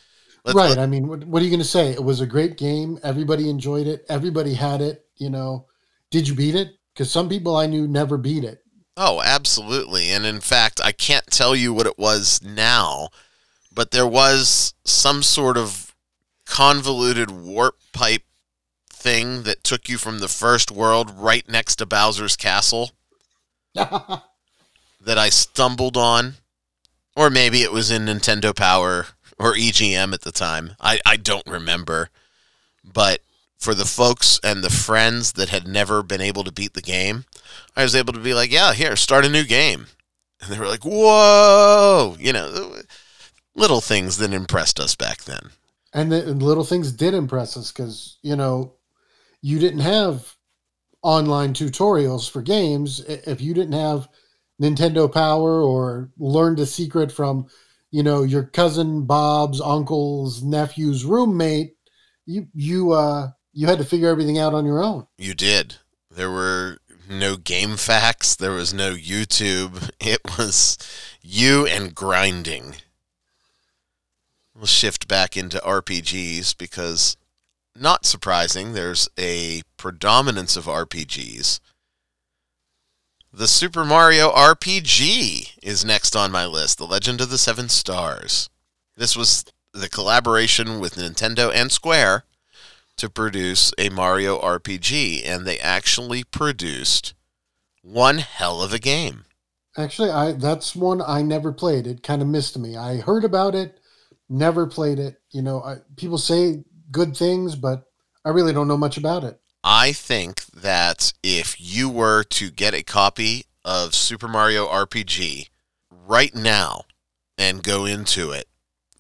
Let's, 0.46 0.56
right. 0.56 0.70
Let, 0.70 0.80
I 0.80 0.86
mean, 0.86 1.08
what, 1.08 1.26
what 1.26 1.42
are 1.42 1.46
you 1.46 1.52
going 1.52 1.60
to 1.60 1.66
say? 1.66 1.92
It 1.92 2.04
was 2.04 2.22
a 2.22 2.26
great 2.26 2.58
game. 2.58 2.98
Everybody 3.04 3.50
enjoyed 3.50 3.88
it. 3.88 4.06
Everybody 4.10 4.54
had 4.54 4.82
it. 4.82 5.06
You 5.18 5.30
know, 5.30 5.68
did 6.10 6.28
you 6.28 6.36
beat 6.36 6.56
it? 6.56 6.70
Because 6.94 7.12
some 7.12 7.28
people 7.28 7.58
I 7.58 7.66
knew 7.66 7.88
never 7.88 8.18
beat 8.18 8.44
it. 8.44 8.64
Oh, 8.98 9.22
absolutely. 9.22 10.12
And 10.12 10.26
in 10.26 10.40
fact, 10.40 10.80
I 10.84 10.92
can't 10.92 11.28
tell 11.28 11.56
you 11.56 11.74
what 11.74 11.88
it 11.88 12.00
was 12.00 12.42
now, 12.42 13.10
but 13.74 13.92
there 13.92 14.08
was 14.08 14.74
some 14.86 15.22
sort 15.22 15.58
of 15.58 15.94
convoluted 16.46 17.30
warp 17.32 17.76
pipe 17.92 18.24
thing 18.90 19.44
that 19.44 19.64
took 19.64 19.90
you 19.90 19.98
from 19.98 20.20
the 20.20 20.28
first 20.28 20.72
world 20.72 21.12
right 21.12 21.48
next 21.50 21.76
to 21.78 21.86
Bowser's 21.86 22.36
castle 22.36 22.92
that 23.74 24.22
I 25.06 25.30
stumbled 25.30 25.98
on. 25.98 26.36
Or 27.18 27.30
maybe 27.30 27.62
it 27.62 27.72
was 27.72 27.92
in 27.92 28.06
Nintendo 28.06 28.56
Power 28.56 29.08
or 29.40 29.54
EGM 29.54 30.14
at 30.14 30.22
the 30.22 30.32
time. 30.32 30.76
I, 30.80 31.00
I 31.06 31.18
don't 31.18 31.48
remember. 31.48 32.10
But 32.84 33.22
for 33.58 33.74
the 33.74 33.86
folks 33.86 34.40
and 34.44 34.64
the 34.64 34.70
friends 34.70 35.34
that 35.34 35.50
had 35.50 35.68
never 35.68 36.04
been 36.04 36.22
able 36.22 36.44
to 36.44 36.52
beat 36.52 36.74
the 36.74 36.82
game, 36.82 37.26
I 37.76 37.84
was 37.84 37.96
able 37.96 38.14
to 38.14 38.20
be 38.20 38.34
like, 38.34 38.52
yeah, 38.52 38.74
here, 38.74 38.96
start 38.96 39.26
a 39.26 39.30
new 39.30 39.44
game. 39.44 39.88
And 40.42 40.52
they 40.52 40.60
were 40.60 40.68
like, 40.68 40.84
whoa, 40.84 42.16
you 42.20 42.34
know, 42.34 42.76
little 43.56 43.82
things 43.82 44.18
that 44.18 44.34
impressed 44.34 44.80
us 44.80 44.96
back 44.96 45.24
then. 45.24 45.50
And 45.94 46.12
the 46.12 46.34
little 46.34 46.66
things 46.66 46.92
did 46.92 47.14
impress 47.14 47.56
us 47.56 47.72
because, 47.72 48.18
you 48.22 48.36
know, 48.36 48.76
you 49.42 49.60
didn't 49.60 49.80
have 49.80 50.36
online 51.02 51.54
tutorials 51.54 52.30
for 52.30 52.42
games. 52.42 53.00
If 53.02 53.40
you 53.40 53.54
didn't 53.54 53.74
have 53.74 54.10
Nintendo 54.62 55.12
Power 55.12 55.62
or 55.62 56.10
learned 56.18 56.60
a 56.60 56.66
secret 56.66 57.12
from 57.12 57.48
you 57.92 58.04
know 58.04 58.24
your 58.24 58.44
cousin 58.44 59.06
Bob's 59.06 59.62
uncle's 59.62 60.44
nephew's 60.44 61.06
roommate, 61.06 61.76
you 62.26 62.48
you 62.54 62.92
uh 62.92 63.30
you 63.54 63.68
had 63.68 63.78
to 63.78 63.86
figure 63.86 64.10
everything 64.10 64.38
out 64.38 64.54
on 64.54 64.66
your 64.66 64.84
own. 64.84 65.08
You 65.18 65.34
did. 65.34 65.76
There 66.10 66.32
were 66.32 66.80
no 67.10 67.36
GameFAQs, 67.36 68.38
There 68.38 68.52
was 68.52 68.74
no 68.74 68.94
YouTube. 68.94 69.90
It 70.00 70.22
was 70.38 70.78
you 71.22 71.66
and 71.66 71.96
grinding. 71.96 72.76
We'll 74.56 74.66
shift 74.66 75.08
back 75.08 75.36
into 75.36 75.58
RPGs 75.60 76.58
because, 76.58 77.18
not 77.76 78.06
surprising, 78.06 78.74
there's 78.74 79.10
a 79.18 79.64
predominance 79.78 80.56
of 80.56 80.66
RPGs 80.66 81.60
the 83.38 83.48
Super 83.50 83.84
Mario 83.84 84.32
RPG 84.32 85.58
is 85.62 85.84
next 85.84 86.16
on 86.16 86.32
my 86.32 86.46
list 86.46 86.78
The 86.78 86.88
Legend 86.88 87.20
of 87.20 87.30
the 87.30 87.38
Seven 87.38 87.68
Stars. 87.68 88.50
This 88.96 89.18
was 89.18 89.44
the 89.74 89.90
collaboration 89.90 90.80
with 90.80 90.96
Nintendo 90.96 91.52
and 91.54 91.70
Square 91.70 92.24
to 92.98 93.10
produce 93.10 93.74
a 93.78 93.90
Mario 93.90 94.40
RPG, 94.40 95.26
and 95.26 95.46
they 95.46 95.60
actually 95.60 96.24
produced 96.24 97.14
one 97.82 98.20
hell 98.20 98.62
of 98.62 98.74
a 98.74 98.80
game. 98.80 99.26
Actually, 99.78 100.10
I 100.10 100.32
that's 100.32 100.76
one 100.76 101.02
I 101.02 101.22
never 101.22 101.52
played. 101.52 101.86
It 101.86 102.02
kind 102.02 102.22
of 102.22 102.28
missed 102.28 102.58
me. 102.58 102.78
I 102.78 102.98
heard 102.98 103.26
about 103.26 103.56
it, 103.56 103.80
never 104.30 104.66
played 104.66 105.00
it. 105.00 105.18
You 105.32 105.42
know, 105.42 105.62
I, 105.62 105.78
people 105.98 106.18
say 106.18 106.64
good 106.92 107.16
things, 107.16 107.56
but 107.56 107.84
I 108.24 108.30
really 108.30 108.54
don't 108.54 108.68
know 108.68 108.78
much 108.78 108.98
about 108.98 109.24
it. 109.24 109.40
I 109.64 109.92
think 109.92 110.46
that 110.48 111.12
if 111.24 111.60
you 111.60 111.90
were 111.90 112.24
to 112.24 112.52
get 112.52 112.74
a 112.74 112.84
copy 112.84 113.46
of 113.66 113.96
Super 113.96 114.28
Mario 114.28 114.68
RPG 114.68 115.50
right 115.90 116.34
now 116.34 116.84
and 117.38 117.64
go 117.64 117.86
into 117.86 118.32
it, 118.32 118.48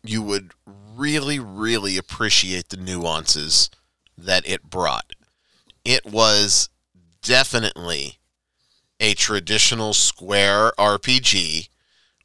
you 0.03 0.21
would 0.21 0.51
really, 0.65 1.39
really 1.39 1.97
appreciate 1.97 2.69
the 2.69 2.77
nuances 2.77 3.69
that 4.17 4.47
it 4.47 4.69
brought. 4.69 5.13
It 5.83 6.05
was 6.05 6.69
definitely 7.21 8.19
a 8.99 9.13
traditional 9.13 9.93
square 9.93 10.71
RPG 10.77 11.69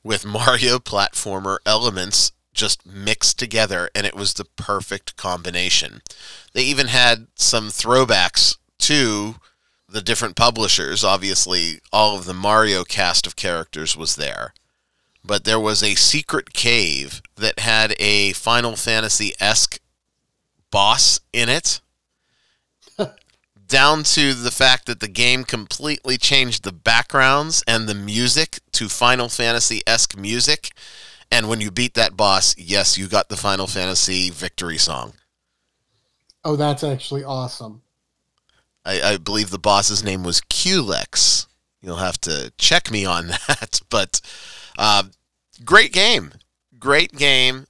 with 0.02 0.24
Mario 0.24 0.78
platformer 0.78 1.58
elements 1.66 2.32
just 2.52 2.84
mixed 2.86 3.38
together, 3.38 3.90
and 3.94 4.06
it 4.06 4.14
was 4.14 4.34
the 4.34 4.44
perfect 4.44 5.16
combination. 5.16 6.02
They 6.52 6.62
even 6.62 6.88
had 6.88 7.28
some 7.34 7.68
throwbacks 7.68 8.56
to 8.80 9.36
the 9.88 10.00
different 10.00 10.36
publishers. 10.36 11.04
Obviously, 11.04 11.80
all 11.92 12.16
of 12.16 12.24
the 12.24 12.34
Mario 12.34 12.84
cast 12.84 13.26
of 13.26 13.36
characters 13.36 13.96
was 13.96 14.16
there. 14.16 14.54
But 15.24 15.44
there 15.44 15.60
was 15.60 15.82
a 15.82 15.94
secret 15.96 16.52
cave 16.52 17.20
that 17.36 17.58
had 17.58 17.94
a 17.98 18.32
Final 18.32 18.76
Fantasy 18.76 19.34
esque 19.38 19.79
boss 20.70 21.20
in 21.32 21.48
it. 21.48 21.80
down 23.68 24.02
to 24.02 24.34
the 24.34 24.50
fact 24.50 24.86
that 24.86 25.00
the 25.00 25.08
game 25.08 25.44
completely 25.44 26.16
changed 26.16 26.64
the 26.64 26.72
backgrounds 26.72 27.62
and 27.66 27.88
the 27.88 27.94
music 27.94 28.58
to 28.72 28.88
Final 28.88 29.28
Fantasy 29.28 29.82
esque 29.86 30.16
music 30.16 30.70
and 31.30 31.48
when 31.48 31.60
you 31.60 31.70
beat 31.70 31.94
that 31.94 32.16
boss, 32.16 32.56
yes, 32.58 32.98
you 32.98 33.06
got 33.06 33.28
the 33.28 33.36
Final 33.36 33.66
Fantasy 33.66 34.30
victory 34.30 34.78
song. 34.78 35.14
Oh, 36.44 36.56
that's 36.56 36.82
actually 36.82 37.22
awesome. 37.22 37.82
I, 38.84 39.00
I 39.02 39.16
believe 39.18 39.50
the 39.50 39.58
boss's 39.58 40.02
name 40.02 40.24
was 40.24 40.40
Culex. 40.40 41.46
You'll 41.80 41.96
have 41.96 42.20
to 42.22 42.52
check 42.58 42.90
me 42.90 43.04
on 43.04 43.28
that. 43.48 43.80
But 43.90 44.20
uh, 44.76 45.04
great 45.64 45.92
game. 45.92 46.32
Great 46.78 47.12
game 47.12 47.66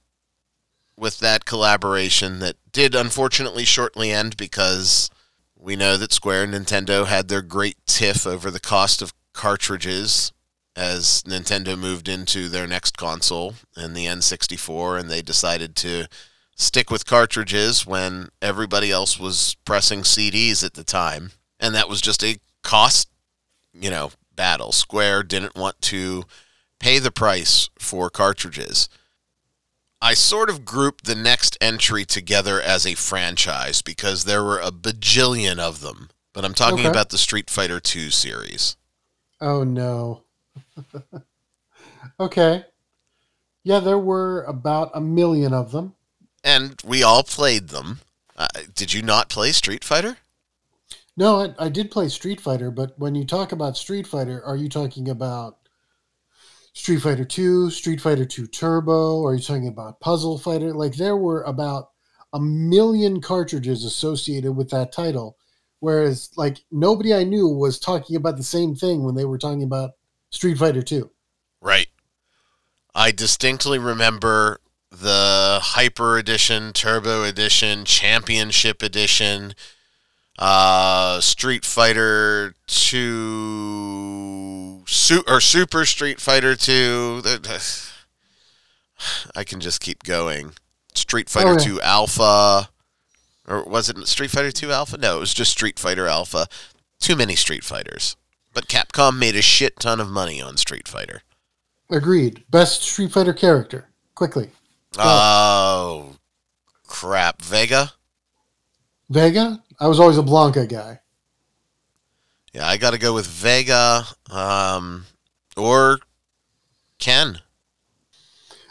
with 1.01 1.17
that 1.17 1.45
collaboration 1.45 2.37
that 2.37 2.55
did 2.71 2.93
unfortunately 2.93 3.65
shortly 3.65 4.11
end 4.11 4.37
because 4.37 5.09
we 5.57 5.75
know 5.75 5.97
that 5.97 6.13
Square 6.13 6.43
and 6.43 6.53
Nintendo 6.53 7.07
had 7.07 7.27
their 7.27 7.41
great 7.41 7.75
tiff 7.87 8.27
over 8.27 8.51
the 8.51 8.59
cost 8.59 9.01
of 9.01 9.11
cartridges 9.33 10.31
as 10.75 11.23
Nintendo 11.23 11.77
moved 11.77 12.07
into 12.07 12.47
their 12.47 12.67
next 12.67 12.97
console 12.97 13.55
and 13.75 13.95
the 13.95 14.05
N64, 14.05 14.99
and 14.99 15.09
they 15.09 15.23
decided 15.23 15.75
to 15.77 16.05
stick 16.55 16.91
with 16.91 17.07
cartridges 17.07 17.85
when 17.87 18.29
everybody 18.39 18.91
else 18.91 19.19
was 19.19 19.55
pressing 19.65 20.01
CDs 20.01 20.63
at 20.63 20.75
the 20.75 20.83
time. 20.83 21.31
And 21.59 21.73
that 21.73 21.89
was 21.89 21.99
just 21.99 22.23
a 22.23 22.37
cost, 22.61 23.09
you 23.73 23.89
know, 23.89 24.11
battle. 24.35 24.71
Square 24.71 25.23
didn't 25.23 25.55
want 25.55 25.81
to 25.81 26.25
pay 26.79 26.99
the 26.99 27.11
price 27.11 27.71
for 27.79 28.11
cartridges. 28.11 28.87
I 30.01 30.15
sort 30.15 30.49
of 30.49 30.65
grouped 30.65 31.05
the 31.05 31.15
next 31.15 31.57
entry 31.61 32.05
together 32.05 32.59
as 32.59 32.87
a 32.87 32.95
franchise 32.95 33.81
because 33.81 34.23
there 34.23 34.43
were 34.43 34.59
a 34.59 34.71
bajillion 34.71 35.59
of 35.59 35.81
them. 35.81 36.09
But 36.33 36.43
I'm 36.43 36.53
talking 36.53 36.79
okay. 36.79 36.89
about 36.89 37.09
the 37.09 37.17
Street 37.17 37.49
Fighter 37.49 37.79
II 37.83 38.09
series. 38.09 38.77
Oh 39.39 39.63
no. 39.63 40.23
okay. 42.19 42.65
Yeah, 43.63 43.79
there 43.79 43.99
were 43.99 44.43
about 44.43 44.91
a 44.95 45.01
million 45.01 45.53
of 45.53 45.71
them. 45.71 45.93
And 46.43 46.81
we 46.83 47.03
all 47.03 47.23
played 47.23 47.69
them. 47.69 47.99
Uh, 48.35 48.47
did 48.73 48.93
you 48.93 49.03
not 49.03 49.29
play 49.29 49.51
Street 49.51 49.83
Fighter? 49.83 50.17
No, 51.15 51.41
I, 51.41 51.65
I 51.65 51.69
did 51.69 51.91
play 51.91 52.09
Street 52.09 52.41
Fighter, 52.41 52.71
but 52.71 52.97
when 52.97 53.13
you 53.13 53.25
talk 53.25 53.51
about 53.51 53.77
Street 53.77 54.07
Fighter, 54.07 54.43
are 54.43 54.55
you 54.55 54.69
talking 54.69 55.09
about 55.09 55.57
Street 56.73 56.99
Fighter 56.99 57.25
2, 57.25 57.69
Street 57.69 57.99
Fighter 57.99 58.25
2 58.25 58.47
Turbo? 58.47 59.25
Are 59.25 59.35
you 59.35 59.41
talking 59.41 59.67
about 59.67 59.99
Puzzle 59.99 60.37
Fighter? 60.37 60.73
Like, 60.73 60.95
there 60.95 61.17
were 61.17 61.43
about 61.43 61.89
a 62.33 62.39
million 62.39 63.21
cartridges 63.21 63.83
associated 63.83 64.53
with 64.53 64.69
that 64.69 64.91
title. 64.91 65.37
Whereas, 65.79 66.29
like, 66.37 66.59
nobody 66.71 67.13
I 67.13 67.23
knew 67.23 67.47
was 67.47 67.79
talking 67.79 68.15
about 68.15 68.37
the 68.37 68.43
same 68.43 68.75
thing 68.75 69.03
when 69.03 69.15
they 69.15 69.25
were 69.25 69.37
talking 69.37 69.63
about 69.63 69.91
Street 70.29 70.57
Fighter 70.57 70.81
2. 70.81 71.09
Right. 71.61 71.87
I 72.95 73.11
distinctly 73.11 73.79
remember 73.79 74.59
the 74.91 75.59
Hyper 75.61 76.17
Edition, 76.17 76.73
Turbo 76.73 77.23
Edition, 77.23 77.85
Championship 77.85 78.81
Edition, 78.83 79.55
uh, 80.39 81.19
Street 81.21 81.65
Fighter 81.65 82.55
2, 82.67 84.83
su- 84.87 85.23
or 85.27 85.41
Super 85.41 85.85
Street 85.85 86.19
Fighter 86.19 86.55
2. 86.55 87.21
I 89.35 89.43
can 89.43 89.59
just 89.59 89.81
keep 89.81 90.03
going. 90.03 90.53
Street 90.93 91.29
Fighter 91.29 91.53
yeah. 91.53 91.57
2 91.57 91.81
Alpha. 91.81 92.69
or 93.47 93.63
was 93.63 93.89
it 93.89 94.07
Street 94.07 94.31
Fighter 94.31 94.51
2 94.51 94.71
Alpha? 94.71 94.97
No, 94.97 95.17
it 95.17 95.19
was 95.19 95.33
just 95.33 95.51
Street 95.51 95.79
Fighter 95.79 96.07
Alpha. 96.07 96.47
Too 96.99 97.15
many 97.15 97.35
Street 97.35 97.63
Fighters. 97.63 98.15
But 98.53 98.67
Capcom 98.67 99.17
made 99.17 99.35
a 99.35 99.41
shit 99.41 99.79
ton 99.79 99.99
of 99.99 100.09
money 100.09 100.41
on 100.41 100.57
Street 100.57 100.87
Fighter. 100.87 101.21
Agreed. 101.89 102.43
Best 102.49 102.83
Street 102.83 103.11
Fighter 103.11 103.33
character. 103.33 103.89
Quickly. 104.15 104.49
Oh, 104.97 106.15
crap. 106.85 107.41
Vega? 107.41 107.93
Vega? 109.11 109.61
I 109.77 109.87
was 109.87 109.99
always 109.99 110.17
a 110.17 110.23
Blanka 110.23 110.69
guy. 110.69 111.01
Yeah, 112.53 112.65
I 112.65 112.77
got 112.77 112.91
to 112.91 112.97
go 112.97 113.13
with 113.13 113.27
Vega 113.27 114.05
um, 114.29 115.05
or 115.57 115.99
Ken. 116.97 117.39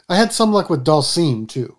I 0.08 0.16
had 0.16 0.32
some 0.32 0.50
luck 0.50 0.70
with 0.70 0.84
Dhalsim, 0.84 1.46
too. 1.46 1.76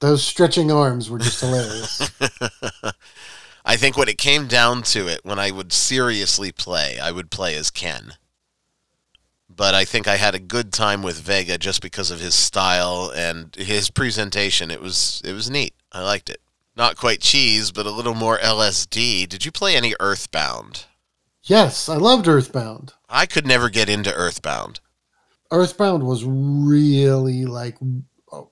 Those 0.00 0.22
stretching 0.22 0.70
arms 0.70 1.10
were 1.10 1.18
just 1.18 1.40
hilarious. 1.40 2.12
I 3.64 3.76
think 3.76 3.96
when 3.96 4.08
it 4.08 4.18
came 4.18 4.46
down 4.46 4.82
to 4.84 5.08
it, 5.08 5.20
when 5.24 5.40
I 5.40 5.50
would 5.50 5.72
seriously 5.72 6.52
play, 6.52 7.00
I 7.00 7.10
would 7.10 7.30
play 7.30 7.56
as 7.56 7.70
Ken. 7.70 8.14
But 9.48 9.74
I 9.74 9.84
think 9.84 10.06
I 10.06 10.16
had 10.16 10.34
a 10.34 10.40
good 10.40 10.72
time 10.72 11.02
with 11.02 11.18
Vega 11.18 11.58
just 11.58 11.82
because 11.82 12.12
of 12.12 12.20
his 12.20 12.34
style 12.34 13.10
and 13.16 13.54
his 13.56 13.90
presentation. 13.90 14.70
It 14.70 14.80
was 14.80 15.22
it 15.24 15.32
was 15.32 15.50
neat. 15.50 15.74
I 15.90 16.02
liked 16.02 16.30
it. 16.30 16.40
Not 16.76 16.96
quite 16.96 17.20
cheese, 17.20 17.72
but 17.72 17.86
a 17.86 17.90
little 17.90 18.14
more 18.14 18.38
LSD. 18.38 19.28
Did 19.28 19.44
you 19.44 19.50
play 19.50 19.74
any 19.74 19.94
Earthbound? 19.98 20.84
yes, 21.44 21.88
I 21.88 21.96
loved 21.96 22.26
Earthbound. 22.28 22.92
I 23.08 23.24
could 23.26 23.46
never 23.46 23.70
get 23.70 23.88
into 23.88 24.12
Earthbound. 24.12 24.80
Earthbound 25.52 26.02
was 26.02 26.24
really 26.24 27.46
like 27.46 27.78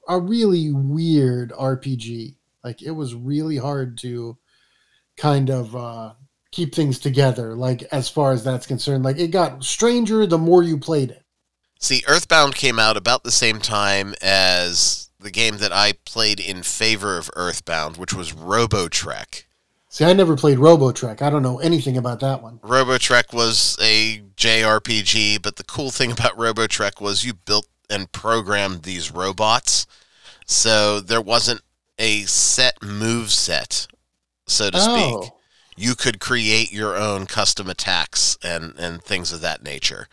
a 0.08 0.20
really 0.20 0.72
weird 0.72 1.50
RPG. 1.50 2.36
Like 2.62 2.82
it 2.82 2.92
was 2.92 3.14
really 3.14 3.56
hard 3.56 3.98
to 3.98 4.38
kind 5.16 5.50
of 5.50 5.74
uh, 5.74 6.14
keep 6.52 6.74
things 6.74 6.98
together. 6.98 7.54
Like 7.54 7.82
as 7.92 8.08
far 8.08 8.32
as 8.32 8.44
that's 8.44 8.66
concerned, 8.66 9.04
like 9.04 9.18
it 9.18 9.28
got 9.28 9.64
stranger 9.64 10.26
the 10.26 10.38
more 10.38 10.62
you 10.62 10.78
played 10.78 11.10
it. 11.10 11.24
See, 11.80 12.02
Earthbound 12.06 12.54
came 12.54 12.78
out 12.78 12.96
about 12.96 13.24
the 13.24 13.32
same 13.32 13.58
time 13.58 14.14
as 14.22 15.03
the 15.24 15.30
game 15.30 15.58
that 15.58 15.72
I 15.72 15.94
played 16.04 16.38
in 16.38 16.62
favor 16.62 17.18
of 17.18 17.30
Earthbound, 17.34 17.96
which 17.96 18.14
was 18.14 18.32
Robotrek. 18.32 19.44
See, 19.88 20.04
I 20.04 20.12
never 20.12 20.36
played 20.36 20.58
Robotrek. 20.58 21.22
I 21.22 21.30
don't 21.30 21.42
know 21.42 21.58
anything 21.58 21.96
about 21.96 22.20
that 22.20 22.42
one. 22.42 22.58
Robotrek 22.58 23.32
was 23.32 23.76
a 23.80 24.22
JRPG, 24.36 25.40
but 25.42 25.56
the 25.56 25.64
cool 25.64 25.90
thing 25.90 26.12
about 26.12 26.36
Robotrek 26.36 27.00
was 27.00 27.24
you 27.24 27.34
built 27.34 27.66
and 27.88 28.10
programmed 28.12 28.82
these 28.82 29.12
robots. 29.12 29.86
So 30.46 31.00
there 31.00 31.20
wasn't 31.20 31.62
a 31.98 32.22
set 32.22 32.82
move 32.82 33.30
set, 33.30 33.86
so 34.46 34.70
to 34.70 34.80
speak. 34.80 35.14
Oh, 35.14 35.36
You 35.76 35.94
could 35.94 36.20
create 36.20 36.72
your 36.72 36.96
own 36.96 37.26
custom 37.26 37.70
attacks 37.70 38.36
and, 38.42 38.74
and 38.78 39.02
things 39.02 39.32
of 39.32 39.40
that 39.42 39.62
nature. 39.62 40.08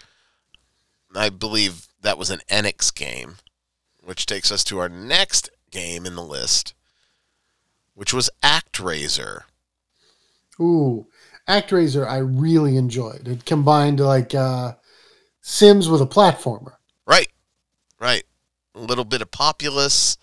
I 1.15 1.29
believe 1.29 1.87
that 2.01 2.17
was 2.17 2.29
an 2.29 2.41
Enix 2.49 2.93
game, 2.93 3.37
which 4.03 4.25
takes 4.25 4.51
us 4.51 4.63
to 4.65 4.79
our 4.79 4.89
next 4.89 5.49
game 5.71 6.05
in 6.05 6.15
the 6.15 6.23
list, 6.23 6.73
which 7.93 8.13
was 8.13 8.29
ActRaiser. 8.43 9.41
ooh, 10.59 11.07
ActRaiser, 11.47 12.07
I 12.07 12.17
really 12.17 12.77
enjoyed. 12.77 13.27
It 13.27 13.45
combined 13.45 13.99
like 13.99 14.33
uh, 14.35 14.73
Sims 15.41 15.89
with 15.89 16.01
a 16.01 16.05
platformer. 16.05 16.73
Right. 17.05 17.27
Right. 17.99 18.23
A 18.75 18.79
little 18.79 19.05
bit 19.05 19.21
of 19.21 19.31
Populous. 19.31 20.17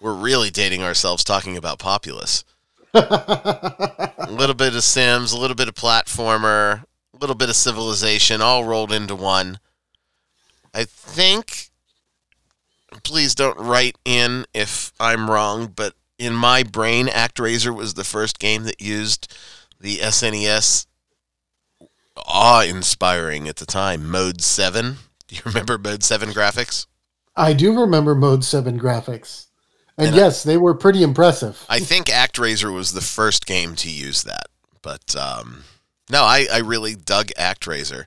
We're 0.00 0.14
really 0.14 0.50
dating 0.50 0.82
ourselves 0.82 1.24
talking 1.24 1.56
about 1.56 1.78
Populous. 1.78 2.44
A 2.94 4.28
little 4.30 4.54
bit 4.54 4.74
of 4.74 4.82
Sims, 4.82 5.32
a 5.32 5.38
little 5.38 5.54
bit 5.54 5.68
of 5.68 5.74
platformer, 5.74 6.84
a 7.14 7.16
little 7.20 7.34
bit 7.36 7.48
of 7.48 7.56
civilization, 7.56 8.40
all 8.40 8.64
rolled 8.64 8.92
into 8.92 9.14
one. 9.14 9.58
I 10.74 10.84
think, 10.84 11.67
please 13.04 13.34
don't 13.34 13.58
write 13.58 13.96
in 14.04 14.44
if 14.54 14.92
I'm 14.98 15.30
wrong, 15.30 15.72
but 15.74 15.94
in 16.18 16.34
my 16.34 16.62
brain, 16.62 17.06
ActRaiser 17.06 17.74
was 17.74 17.94
the 17.94 18.04
first 18.04 18.38
game 18.38 18.64
that 18.64 18.80
used 18.80 19.32
the 19.80 19.98
SNES 19.98 20.86
awe 22.16 22.62
inspiring 22.62 23.48
at 23.48 23.56
the 23.56 23.66
time, 23.66 24.08
Mode 24.10 24.40
7. 24.40 24.96
Do 25.28 25.36
you 25.36 25.42
remember 25.44 25.78
Mode 25.78 26.02
7 26.02 26.30
graphics? 26.30 26.86
I 27.36 27.52
do 27.52 27.78
remember 27.80 28.14
Mode 28.14 28.44
7 28.44 28.80
graphics. 28.80 29.46
And, 29.96 30.08
And 30.08 30.16
I- 30.16 30.18
yes, 30.18 30.42
they 30.42 30.56
were 30.56 30.74
pretty 30.74 31.02
impressive. 31.02 31.64
I 31.68 31.80
think 31.80 32.06
ActRaiser 32.06 32.72
was 32.74 32.92
the 32.92 33.00
first 33.00 33.46
game 33.46 33.74
to 33.76 33.90
use 33.90 34.22
that. 34.24 34.46
But 34.82 35.14
um, 35.14 35.64
no, 36.10 36.22
I, 36.22 36.46
I 36.52 36.58
really 36.58 36.94
dug 36.94 37.28
ActRaiser. 37.38 38.06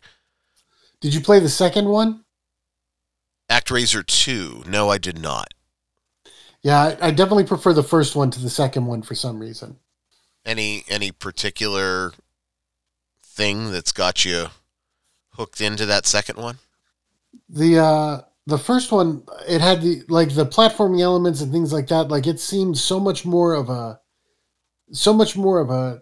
Did 0.99 1.13
you 1.13 1.21
play 1.21 1.39
the 1.39 1.49
second 1.49 1.87
one? 1.87 2.23
ActRaiser 3.51 4.05
2, 4.05 4.63
no, 4.65 4.89
I 4.89 4.97
did 4.97 5.19
not. 5.19 5.53
Yeah, 6.63 6.95
I, 7.01 7.11
definitely 7.11 7.43
prefer 7.43 7.73
the 7.73 7.83
first 7.83 8.15
one 8.15 8.31
to 8.31 8.39
the 8.39 8.49
second 8.49 8.85
one 8.85 9.01
for 9.01 9.13
some 9.13 9.39
reason. 9.39 9.77
Any 10.45 10.85
any 10.87 11.11
particular 11.11 12.13
thing 13.23 13.71
that's 13.71 13.91
got 13.91 14.23
you 14.23 14.47
hooked 15.33 15.59
into 15.59 15.85
that 15.85 16.05
second 16.05 16.37
one? 16.37 16.59
The 17.49 17.79
uh 17.79 18.21
the 18.47 18.57
first 18.57 18.91
one 18.91 19.23
it 19.47 19.59
had 19.61 19.81
the 19.81 20.03
like 20.07 20.33
the 20.33 20.45
platforming 20.45 21.01
elements 21.01 21.41
and 21.41 21.51
things 21.51 21.71
like 21.71 21.87
that 21.87 22.09
like 22.09 22.25
it 22.25 22.39
seemed 22.39 22.77
so 22.77 22.99
much 22.99 23.23
more 23.25 23.53
of 23.53 23.69
a 23.69 23.99
so 24.91 25.13
much 25.13 25.37
more 25.37 25.59
of 25.59 25.69
a 25.69 26.01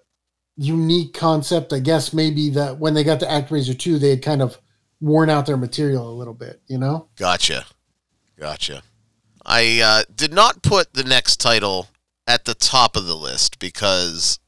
unique 0.55 1.13
concept 1.13 1.73
i 1.73 1.79
guess 1.79 2.13
maybe 2.13 2.49
that 2.49 2.79
when 2.79 2.93
they 2.93 3.03
got 3.03 3.19
to 3.19 3.25
actraiser 3.25 3.77
2 3.77 3.99
they 3.99 4.11
had 4.11 4.21
kind 4.21 4.41
of 4.41 4.57
worn 5.01 5.29
out 5.29 5.45
their 5.45 5.57
material 5.57 6.09
a 6.09 6.13
little 6.13 6.33
bit 6.33 6.61
you 6.67 6.77
know 6.77 7.07
Gotcha. 7.15 7.65
Gotcha. 8.37 8.83
I 9.45 9.81
uh, 9.83 10.03
did 10.13 10.31
not 10.33 10.61
put 10.61 10.93
the 10.93 11.03
next 11.03 11.37
title 11.37 11.87
at 12.27 12.45
the 12.45 12.53
top 12.53 12.95
of 12.95 13.05
the 13.05 13.15
list 13.15 13.59
because 13.59 14.39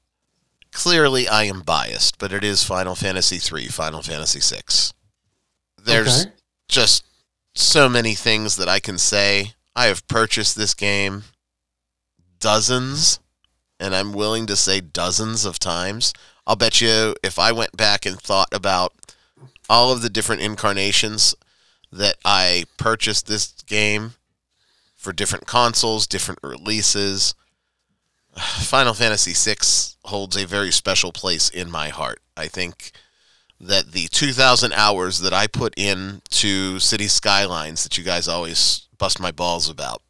clearly 0.72 1.28
I 1.28 1.44
am 1.44 1.62
biased, 1.62 2.18
but 2.18 2.32
it 2.32 2.44
is 2.44 2.64
Final 2.64 2.96
Fantasy 2.96 3.36
III, 3.38 3.68
Final 3.68 4.02
Fantasy 4.02 4.40
VI. 4.40 4.62
There's 5.84 6.22
Okay. 6.26 6.32
just 6.70 7.04
so 7.56 7.90
many 7.90 8.14
things 8.16 8.56
that 8.58 8.70
I 8.70 8.80
can 8.80 8.98
say. 8.98 9.54
I 9.76 9.88
have 9.88 10.08
purchased 10.08 10.56
this 10.56 10.74
game 10.74 11.24
dozens, 12.40 13.20
and 13.80 13.96
I'm 13.96 14.14
willing 14.14 14.46
to 14.48 14.56
say 14.56 14.80
dozens 14.82 15.46
of 15.46 15.60
times. 15.60 16.14
I'll 16.46 16.56
bet 16.56 16.82
you 16.82 17.16
if 17.24 17.40
I 17.40 17.52
went 17.52 17.76
back 17.76 18.06
and 18.06 18.20
thought 18.20 18.50
about 18.54 18.94
all 19.72 19.94
of 19.94 20.02
the 20.02 20.10
different 20.10 20.42
incarnations 20.42 21.34
that 21.94 22.18
I 22.26 22.66
purchased 22.76 23.28
this 23.28 23.54
game 23.66 24.16
for 24.98 25.14
different 25.14 25.48
consoles, 25.48 26.08
different 26.08 26.42
releases, 26.44 27.34
Final 28.36 28.94
Fantasy 28.94 29.32
VI 29.34 30.10
holds 30.10 30.36
a 30.36 30.46
very 30.46 30.72
special 30.72 31.14
place 31.14 31.48
in 31.48 31.72
my 31.72 31.88
heart. 31.88 32.20
I 32.36 32.48
think 32.48 32.92
that 33.62 33.94
the 33.94 34.10
2,000 34.10 34.74
hours 34.74 35.20
that 35.20 35.32
I 35.32 35.48
put 35.48 35.74
into 35.78 36.78
City 36.80 37.08
Skylines 37.08 37.84
that 37.84 37.98
you 37.98 38.04
guys 38.04 38.28
always 38.28 38.90
bust 38.98 39.22
my 39.22 39.32
balls 39.32 39.70
about 39.70 40.02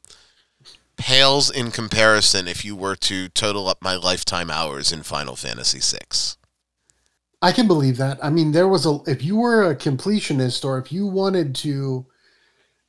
pales 0.97 1.51
in 1.51 1.69
comparison 1.69 2.47
if 2.47 2.65
you 2.65 2.75
were 2.75 2.95
to 2.95 3.29
total 3.29 3.67
up 3.67 3.79
my 3.79 3.95
lifetime 3.95 4.49
hours 4.49 4.91
in 4.91 5.03
Final 5.03 5.35
Fantasy 5.35 5.79
VI. 5.79 6.40
I 7.41 7.51
can 7.51 7.67
believe 7.67 7.97
that. 7.97 8.23
I 8.23 8.29
mean, 8.29 8.51
there 8.51 8.67
was 8.67 8.85
a 8.85 8.99
if 9.07 9.23
you 9.23 9.35
were 9.35 9.69
a 9.69 9.75
completionist 9.75 10.63
or 10.63 10.77
if 10.77 10.91
you 10.91 11.07
wanted 11.07 11.55
to 11.55 12.05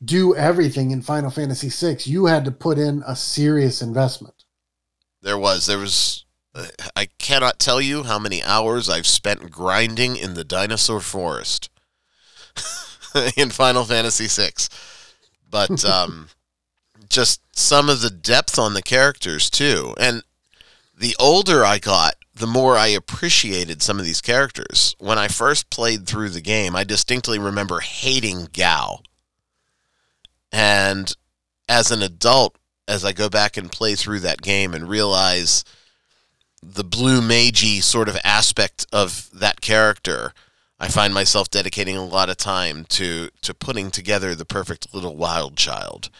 do 0.05 0.35
everything 0.35 0.91
in 0.91 1.03
Final 1.03 1.31
Fantasy 1.31 1.69
VI, 1.69 1.99
you 2.05 2.27
had 2.27 2.45
to 2.45 2.51
put 2.51 2.79
in 2.79 3.03
a 3.07 3.15
serious 3.15 3.83
investment. 3.83 4.45
There 5.21 5.38
was, 5.38 5.67
there 5.67 5.79
was, 5.79 6.25
uh, 6.55 6.67
I 6.97 7.07
cannot 7.19 7.59
tell 7.59 7.81
you 7.81 8.03
how 8.03 8.19
many 8.19 8.43
hours 8.43 8.91
I've 8.91 9.07
spent 9.07 9.51
grinding 9.51 10.17
in 10.17 10.35
the 10.35 10.45
dinosaur 10.45 11.01
forest 11.01 11.71
in 13.37 13.51
Final 13.51 13.85
Fantasy 13.85 14.27
VI. 14.27 14.51
But 15.49 15.85
um, 15.88 16.29
just 17.09 17.41
some 17.57 17.88
of 17.88 18.01
the 18.01 18.11
depth 18.11 18.59
on 18.59 18.75
the 18.75 18.83
characters, 18.83 19.49
too. 19.49 19.95
And 20.01 20.25
the 20.97 21.15
older 21.21 21.65
I 21.65 21.79
got, 21.79 22.17
the 22.42 22.46
more 22.48 22.76
I 22.76 22.88
appreciated 22.88 23.83
some 23.83 24.00
of 24.00 24.05
these 24.05 24.20
characters. 24.20 24.96
When 24.98 25.16
I 25.16 25.28
first 25.28 25.70
played 25.70 26.09
through 26.09 26.31
the 26.31 26.40
game, 26.40 26.74
I 26.74 26.83
distinctly 26.83 27.38
remember 27.38 27.78
hating 27.78 28.48
Gau. 28.52 28.98
And 30.50 31.14
as 31.68 31.92
an 31.92 32.02
adult, 32.02 32.59
as 32.88 33.05
I 33.05 33.12
go 33.12 33.28
back 33.28 33.57
and 33.57 33.70
play 33.70 33.94
through 33.94 34.18
that 34.20 34.42
game 34.42 34.74
and 34.74 34.88
realize 34.88 35.64
the 36.61 36.83
blue 36.83 37.20
magey 37.20 37.81
sort 37.81 38.09
of 38.09 38.18
aspect 38.24 38.87
of 38.92 39.31
that 39.33 39.61
character, 39.61 40.33
I 40.81 40.88
find 40.88 41.14
myself 41.14 41.48
dedicating 41.48 41.96
a 41.96 42.05
lot 42.05 42.28
of 42.28 42.38
time 42.38 42.87
to 42.87 43.31
to 43.42 43.55
putting 43.55 43.92
together 43.92 44.35
the 44.35 44.44
perfect 44.44 44.92
little 44.92 45.14
wild 45.14 45.57
child. 45.57 46.11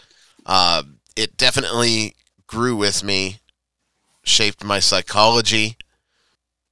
Uh, 0.47 0.85
it 1.17 1.37
definitely 1.37 2.15
grew 2.47 2.77
with 2.77 3.03
me 3.03 3.41
shaped 4.23 4.63
my 4.63 4.79
psychology. 4.79 5.77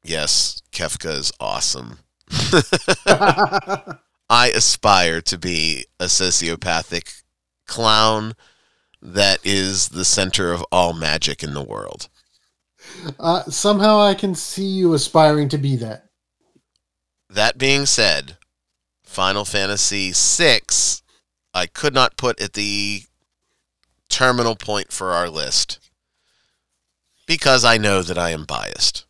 Yes, 0.02 0.62
Kefka 0.72 1.10
is 1.10 1.32
awesome. 1.40 1.98
I 4.30 4.52
aspire 4.54 5.20
to 5.22 5.38
be 5.38 5.86
a 5.98 6.04
sociopathic 6.04 7.22
clown 7.66 8.34
that 9.02 9.38
is 9.44 9.88
the 9.88 10.04
center 10.04 10.52
of 10.52 10.64
all 10.70 10.92
magic 10.92 11.42
in 11.42 11.54
the 11.54 11.64
world. 11.64 12.08
Uh, 13.18 13.42
somehow 13.44 14.00
I 14.00 14.14
can 14.14 14.34
see 14.34 14.66
you 14.66 14.94
aspiring 14.94 15.48
to 15.50 15.58
be 15.58 15.76
that. 15.76 16.06
That 17.28 17.58
being 17.58 17.86
said, 17.86 18.36
Final 19.04 19.44
Fantasy 19.44 20.12
VI, 20.14 20.60
I 21.52 21.66
could 21.66 21.94
not 21.94 22.16
put 22.16 22.40
at 22.40 22.54
the 22.54 23.02
terminal 24.08 24.56
point 24.56 24.92
for 24.92 25.12
our 25.12 25.28
list 25.28 25.78
because 27.26 27.64
I 27.64 27.76
know 27.78 28.02
that 28.02 28.18
I 28.18 28.30
am 28.30 28.44
biased. 28.44 29.06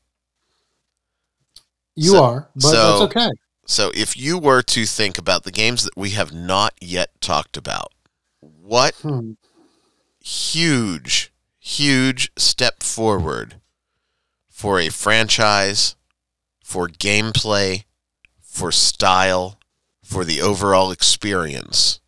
You 2.03 2.13
So- 2.13 2.25
are, 2.25 2.51
but 2.55 2.63
so- 2.63 2.71
that's 2.99 3.17
okay. 3.17 3.29
So 3.67 3.93
if 3.95 4.17
you 4.17 4.39
were 4.39 4.63
to 4.63 4.87
think 4.87 5.19
about 5.19 5.45
the 5.45 5.53
games 5.53 5.85
that 5.85 5.97
we 5.97 6.11
have 6.11 6.33
not 6.33 6.73
yet 6.81 7.21
talked 7.21 7.57
about, 7.59 7.93
what 8.41 8.95
Hmm. 8.97 9.33
huge, 10.25 11.33
huge 11.59 12.33
step 12.37 12.83
forward 12.83 13.61
for 14.49 14.81
a 14.81 14.89
franchise, 14.89 15.95
for 16.65 16.89
gameplay, 16.89 17.85
for 18.43 18.73
style, 18.73 19.59
for 20.03 20.25
the 20.25 20.41
overall 20.41 20.91
experience. 20.91 22.01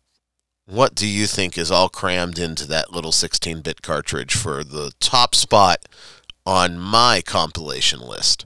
What 0.65 0.95
do 0.95 1.07
you 1.07 1.27
think 1.27 1.57
is 1.57 1.71
all 1.71 1.89
crammed 1.89 2.39
into 2.39 2.65
that 2.67 2.91
little 2.91 3.11
16 3.11 3.61
bit 3.61 3.81
cartridge 3.81 4.33
for 4.33 4.63
the 4.63 4.91
top 4.99 5.35
spot 5.35 5.85
on 6.45 6.79
my 6.79 7.21
compilation 7.21 7.99
list? 7.99 8.45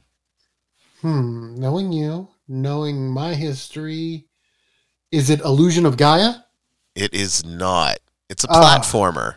Hmm. 1.08 1.56
Knowing 1.56 1.94
you, 1.94 2.28
knowing 2.50 3.10
my 3.10 3.34
history, 3.34 4.28
is 5.10 5.30
it 5.30 5.40
Illusion 5.40 5.86
of 5.86 5.96
Gaia? 5.96 6.34
It 6.96 7.14
is 7.14 7.46
not. 7.46 8.00
It's 8.28 8.44
a 8.44 8.48
Ah. 8.50 8.62
platformer. 8.62 9.36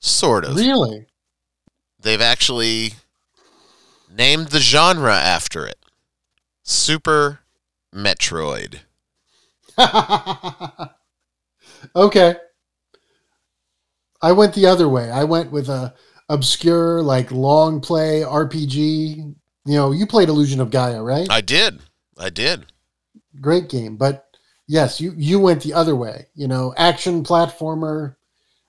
Sort 0.00 0.46
of. 0.46 0.56
Really? 0.56 1.06
They've 2.00 2.22
actually 2.22 2.94
named 4.10 4.48
the 4.48 4.60
genre 4.60 5.14
after 5.14 5.66
it 5.66 5.78
Super 6.62 7.40
Metroid. 7.94 8.80
okay. 11.96 12.36
I 14.22 14.32
went 14.32 14.54
the 14.54 14.64
other 14.66 14.88
way. 14.88 15.10
I 15.10 15.24
went 15.24 15.52
with 15.52 15.68
a 15.68 15.94
obscure, 16.30 17.02
like 17.02 17.30
long 17.30 17.82
play 17.82 18.22
RPG. 18.22 19.34
You 19.64 19.74
know, 19.74 19.92
you 19.92 20.06
played 20.06 20.28
Illusion 20.28 20.60
of 20.60 20.70
Gaia, 20.70 21.02
right? 21.02 21.26
I 21.30 21.40
did. 21.40 21.80
I 22.18 22.30
did. 22.30 22.66
Great 23.40 23.68
game, 23.68 23.96
but 23.96 24.26
yes, 24.66 25.00
you 25.00 25.12
you 25.16 25.40
went 25.40 25.62
the 25.62 25.74
other 25.74 25.96
way. 25.96 26.26
You 26.34 26.48
know, 26.48 26.74
action 26.76 27.24
platformer, 27.24 28.16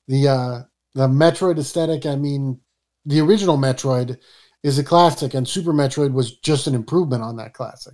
the 0.08 0.28
uh 0.28 0.62
the 0.94 1.08
Metroid 1.08 1.60
aesthetic. 1.60 2.06
I 2.06 2.16
mean, 2.16 2.60
the 3.06 3.20
original 3.20 3.58
Metroid 3.58 4.18
is 4.64 4.80
a 4.80 4.84
classic, 4.84 5.34
and 5.34 5.48
Super 5.48 5.74
Metroid 5.74 6.14
was 6.14 6.38
just 6.38 6.66
an 6.66 6.74
improvement 6.74 7.22
on 7.22 7.36
that 7.38 7.54
classic. 7.54 7.94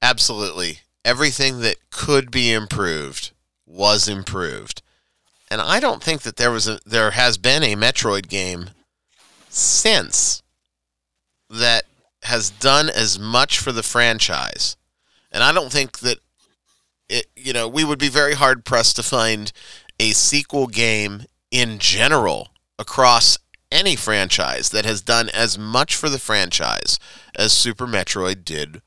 Absolutely. 0.00 0.80
Everything 1.04 1.60
that 1.60 1.76
could 1.90 2.30
be 2.30 2.52
improved 2.52 3.32
was 3.66 4.08
improved. 4.08 4.82
And 5.50 5.60
I 5.60 5.80
don't 5.80 6.02
think 6.02 6.22
that 6.22 6.36
there 6.36 6.50
was 6.50 6.68
a 6.68 6.78
there 6.86 7.12
has 7.12 7.38
been 7.38 7.62
a 7.62 7.74
Metroid 7.74 8.28
game 8.28 8.70
since 9.48 10.42
that 11.50 11.84
has 12.24 12.50
done 12.50 12.88
as 12.88 13.18
much 13.18 13.58
for 13.58 13.72
the 13.72 13.82
franchise. 13.82 14.76
And 15.30 15.42
I 15.42 15.52
don't 15.52 15.72
think 15.72 16.00
that 16.00 16.18
it 17.08 17.26
you 17.36 17.52
know, 17.52 17.68
we 17.68 17.84
would 17.84 17.98
be 17.98 18.08
very 18.08 18.34
hard 18.34 18.64
pressed 18.64 18.96
to 18.96 19.02
find 19.02 19.52
a 19.98 20.12
sequel 20.12 20.66
game 20.66 21.24
in 21.50 21.78
general 21.78 22.48
across 22.78 23.38
any 23.70 23.96
franchise 23.96 24.70
that 24.70 24.84
has 24.84 25.00
done 25.00 25.28
as 25.30 25.58
much 25.58 25.96
for 25.96 26.08
the 26.08 26.18
franchise 26.18 26.98
as 27.34 27.52
Super 27.52 27.86
Metroid 27.86 28.44
did 28.44 28.82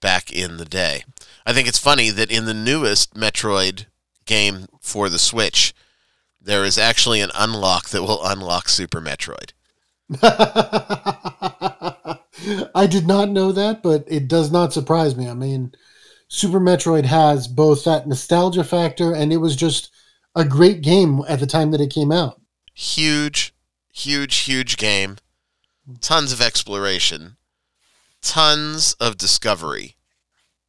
back 0.00 0.32
in 0.32 0.56
the 0.56 0.64
day. 0.64 1.04
I 1.44 1.52
think 1.52 1.68
it's 1.68 1.78
funny 1.78 2.10
that 2.10 2.30
in 2.30 2.46
the 2.46 2.54
newest 2.54 3.14
Metroid 3.14 3.86
game 4.24 4.66
for 4.80 5.08
the 5.08 5.18
Switch, 5.18 5.74
there 6.40 6.64
is 6.64 6.78
actually 6.78 7.20
an 7.20 7.30
unlock 7.34 7.90
that 7.90 8.02
will 8.02 8.24
unlock 8.24 8.68
Super 8.68 9.00
Metroid. 9.00 9.52
I 12.74 12.86
did 12.86 13.06
not 13.06 13.28
know 13.28 13.52
that, 13.52 13.82
but 13.82 14.04
it 14.06 14.28
does 14.28 14.50
not 14.50 14.72
surprise 14.72 15.16
me. 15.16 15.28
I 15.28 15.34
mean, 15.34 15.72
Super 16.28 16.60
Metroid 16.60 17.04
has 17.04 17.48
both 17.48 17.84
that 17.84 18.06
nostalgia 18.06 18.64
factor, 18.64 19.14
and 19.14 19.32
it 19.32 19.38
was 19.38 19.56
just 19.56 19.90
a 20.34 20.44
great 20.44 20.80
game 20.80 21.22
at 21.28 21.40
the 21.40 21.46
time 21.46 21.70
that 21.72 21.80
it 21.80 21.92
came 21.92 22.12
out. 22.12 22.40
Huge, 22.74 23.52
huge, 23.92 24.36
huge 24.36 24.76
game. 24.76 25.16
Tons 26.00 26.32
of 26.32 26.40
exploration. 26.40 27.36
Tons 28.22 28.94
of 28.94 29.16
discovery. 29.16 29.96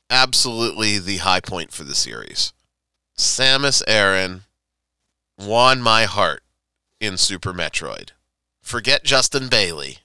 Absolutely 0.10 0.98
the 0.98 1.18
high 1.18 1.42
point 1.42 1.72
for 1.72 1.84
the 1.84 1.96
series. 1.96 2.54
Samus 3.18 3.84
Aran 3.88 4.44
won 5.38 5.82
my 5.82 6.06
heart 6.06 6.44
in 7.00 7.18
Super 7.18 7.54
Metroid. 7.54 8.10
Forget 8.62 9.04
Justin 9.04 9.48
Bailey. 9.48 10.00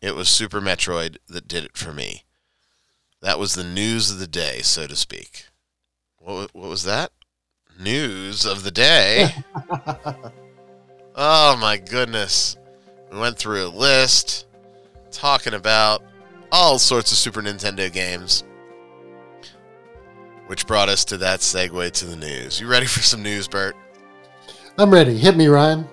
It 0.00 0.14
was 0.14 0.30
Super 0.30 0.62
Metroid 0.62 1.18
that 1.28 1.46
did 1.46 1.64
it 1.64 1.76
for 1.76 1.92
me. 1.92 2.24
That 3.20 3.38
was 3.38 3.54
the 3.54 3.64
news 3.64 4.10
of 4.10 4.18
the 4.18 4.26
day, 4.26 4.60
so 4.62 4.86
to 4.86 4.96
speak. 4.96 5.44
What, 6.18 6.54
what 6.54 6.70
was 6.70 6.84
that? 6.84 7.12
News 7.78 8.46
of 8.46 8.64
the 8.64 8.70
day? 8.70 9.28
oh 11.14 11.56
my 11.60 11.76
goodness. 11.76 12.56
We 13.12 13.18
went 13.18 13.36
through 13.36 13.66
a 13.66 13.68
list 13.68 14.46
talking 15.10 15.52
about 15.52 16.02
all 16.50 16.78
sorts 16.78 17.12
of 17.12 17.18
Super 17.18 17.42
Nintendo 17.42 17.92
games. 17.92 18.42
Which 20.46 20.66
brought 20.66 20.88
us 20.88 21.04
to 21.06 21.18
that 21.18 21.40
segue 21.40 21.92
to 21.92 22.06
the 22.06 22.16
news. 22.16 22.58
You 22.58 22.68
ready 22.68 22.86
for 22.86 23.00
some 23.00 23.22
news, 23.22 23.48
Bert? 23.48 23.76
I'm 24.78 24.90
ready. 24.90 25.18
Hit 25.18 25.36
me, 25.36 25.46
Ryan. 25.48 25.86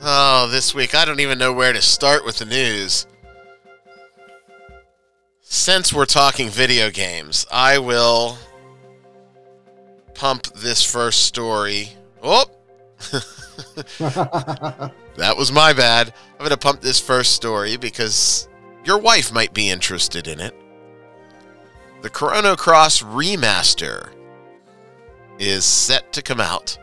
Oh, 0.00 0.48
this 0.50 0.74
week 0.74 0.94
I 0.94 1.04
don't 1.04 1.20
even 1.20 1.38
know 1.38 1.52
where 1.52 1.74
to 1.74 1.82
start 1.82 2.24
with 2.24 2.38
the 2.38 2.46
news. 2.46 3.06
Since 5.50 5.94
we're 5.94 6.04
talking 6.04 6.50
video 6.50 6.90
games, 6.90 7.46
I 7.50 7.78
will 7.78 8.36
pump 10.12 10.42
this 10.48 10.84
first 10.84 11.22
story. 11.22 11.88
Oh, 12.22 12.44
that 13.98 15.34
was 15.38 15.50
my 15.50 15.72
bad. 15.72 16.12
I'm 16.32 16.40
going 16.40 16.50
to 16.50 16.58
pump 16.58 16.82
this 16.82 17.00
first 17.00 17.32
story 17.32 17.78
because 17.78 18.46
your 18.84 18.98
wife 18.98 19.32
might 19.32 19.54
be 19.54 19.70
interested 19.70 20.28
in 20.28 20.38
it. 20.38 20.54
The 22.02 22.10
Chrono 22.10 22.54
Cross 22.54 23.02
remaster 23.02 24.10
is 25.38 25.64
set 25.64 26.12
to 26.12 26.20
come 26.20 26.42
out. 26.42 26.76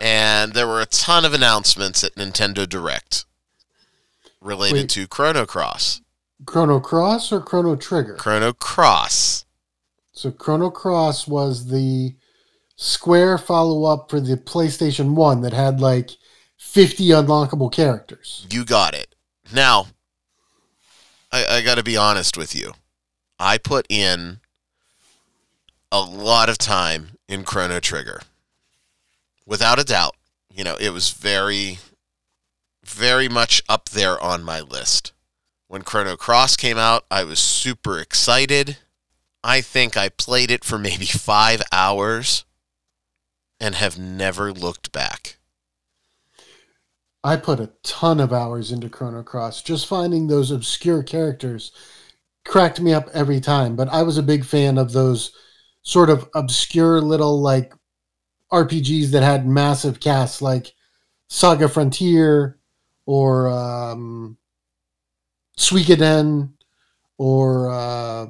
And 0.00 0.54
there 0.54 0.66
were 0.66 0.80
a 0.80 0.86
ton 0.86 1.24
of 1.24 1.34
announcements 1.34 2.02
at 2.02 2.16
Nintendo 2.16 2.68
Direct 2.68 3.26
related 4.44 4.82
Wait. 4.82 4.90
to 4.90 5.08
Chrono 5.08 5.46
Cross. 5.46 6.02
Chrono 6.46 6.78
Cross 6.78 7.32
or 7.32 7.40
Chrono 7.40 7.74
Trigger? 7.74 8.14
Chrono 8.14 8.52
Cross. 8.52 9.46
So 10.12 10.30
Chrono 10.30 10.70
Cross 10.70 11.26
was 11.26 11.66
the 11.68 12.14
Square 12.76 13.38
follow 13.38 13.84
up 13.84 14.10
for 14.10 14.20
the 14.20 14.36
PlayStation 14.36 15.14
1 15.14 15.42
that 15.42 15.52
had 15.52 15.80
like 15.80 16.10
50 16.58 17.04
unlockable 17.08 17.72
characters. 17.72 18.46
You 18.50 18.64
got 18.64 18.94
it. 18.94 19.14
Now, 19.52 19.86
I, 21.30 21.46
I 21.46 21.62
got 21.62 21.76
to 21.76 21.84
be 21.84 21.96
honest 21.96 22.36
with 22.36 22.54
you. 22.54 22.72
I 23.38 23.58
put 23.58 23.86
in 23.88 24.40
a 25.92 26.00
lot 26.00 26.48
of 26.48 26.58
time 26.58 27.10
in 27.28 27.44
Chrono 27.44 27.78
Trigger. 27.80 28.20
Without 29.46 29.78
a 29.78 29.84
doubt. 29.84 30.16
You 30.52 30.64
know, 30.64 30.76
it 30.76 30.90
was 30.90 31.10
very, 31.10 31.78
very 32.88 33.28
much 33.28 33.62
up 33.68 33.88
there 33.90 34.20
on 34.20 34.42
my 34.42 34.60
list. 34.60 35.12
When 35.68 35.82
Chrono 35.82 36.16
Cross 36.16 36.56
came 36.56 36.78
out, 36.78 37.04
I 37.10 37.24
was 37.24 37.38
super 37.38 37.98
excited. 37.98 38.78
I 39.42 39.60
think 39.60 39.96
I 39.96 40.08
played 40.08 40.50
it 40.50 40.64
for 40.64 40.78
maybe 40.78 41.04
five 41.06 41.62
hours 41.72 42.44
and 43.60 43.74
have 43.74 43.98
never 43.98 44.52
looked 44.52 44.92
back. 44.92 45.36
I 47.22 47.36
put 47.36 47.60
a 47.60 47.72
ton 47.82 48.20
of 48.20 48.32
hours 48.32 48.70
into 48.70 48.90
Chrono 48.90 49.22
Cross. 49.22 49.62
Just 49.62 49.86
finding 49.86 50.26
those 50.26 50.50
obscure 50.50 51.02
characters 51.02 51.72
cracked 52.44 52.80
me 52.80 52.92
up 52.92 53.08
every 53.14 53.40
time. 53.40 53.76
But 53.76 53.88
I 53.88 54.02
was 54.02 54.18
a 54.18 54.22
big 54.22 54.44
fan 54.44 54.76
of 54.76 54.92
those 54.92 55.32
sort 55.82 56.10
of 56.10 56.28
obscure 56.34 57.00
little 57.00 57.40
like 57.40 57.72
RPGs 58.52 59.10
that 59.12 59.22
had 59.22 59.46
massive 59.46 60.00
casts, 60.00 60.42
like 60.42 60.74
Saga 61.28 61.68
Frontier 61.68 62.58
or 63.06 63.48
um, 63.48 64.36
Suikoden 65.58 66.52
or 67.18 67.70
uh, 67.70 68.26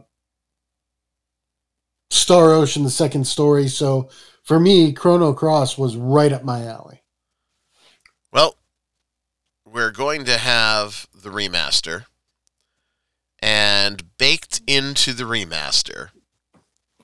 Star 2.10 2.52
Ocean, 2.52 2.84
the 2.84 2.90
second 2.90 3.26
story. 3.26 3.68
So 3.68 4.10
for 4.42 4.60
me, 4.60 4.92
Chrono 4.92 5.32
Cross 5.32 5.78
was 5.78 5.96
right 5.96 6.32
up 6.32 6.44
my 6.44 6.64
alley. 6.64 7.02
Well, 8.32 8.56
we're 9.64 9.90
going 9.90 10.24
to 10.26 10.38
have 10.38 11.06
the 11.14 11.30
remaster, 11.30 12.04
and 13.40 14.02
baked 14.18 14.60
into 14.66 15.12
the 15.12 15.24
remaster 15.24 16.10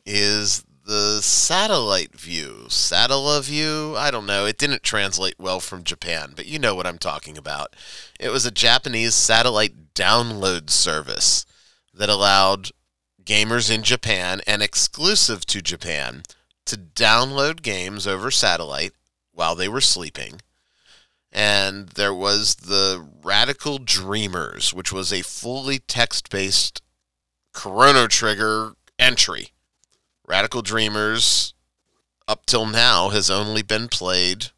is 0.05 0.64
the 0.91 1.22
satellite 1.22 2.18
view. 2.18 2.66
Satellite 2.68 3.45
view? 3.45 3.95
I 3.97 4.11
don't 4.11 4.26
know. 4.26 4.45
It 4.45 4.59
didn't 4.59 4.82
translate 4.82 5.36
well 5.38 5.61
from 5.61 5.84
Japan, 5.84 6.32
but 6.34 6.47
you 6.47 6.59
know 6.59 6.74
what 6.74 6.84
I'm 6.84 6.99
talking 6.99 7.38
about. 7.38 7.76
It 8.18 8.30
was 8.30 8.45
a 8.45 8.51
Japanese 8.51 9.14
satellite 9.14 9.95
download 9.95 10.68
service 10.68 11.47
that 11.95 12.09
allowed 12.09 12.72
gamers 13.22 13.72
in 13.72 13.84
Japan 13.84 14.41
and 14.49 14.62
exclusive 14.62 15.47
to 15.47 15.62
Japan 15.62 16.24
to 16.66 16.76
download 16.76 17.62
games 17.62 18.09
over 18.09 18.32
satellite 18.32 18.93
while 19.30 19.55
they 19.55 19.68
were 19.68 19.80
sleeping. 19.80 20.41
And 21.30 21.91
there 21.91 22.12
was 22.12 22.57
the 22.57 23.07
Radical 23.22 23.78
Dreamers, 23.78 24.74
which 24.74 24.93
was 24.93 25.12
a 25.12 25.22
fully 25.22 25.78
text 25.78 26.30
based 26.30 26.82
Chrono 27.53 28.09
Trigger 28.09 28.72
entry 28.99 29.53
Radical 30.31 30.62
Dreamers, 30.62 31.55
up 32.28 32.47
till 32.47 32.64
now, 32.64 33.09
has 33.09 33.28
only 33.28 33.62
been 33.62 33.89
played 33.89 34.53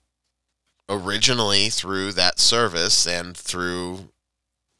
originally 0.86 1.70
through 1.70 2.12
that 2.12 2.38
service 2.38 3.06
and 3.06 3.34
through 3.34 4.10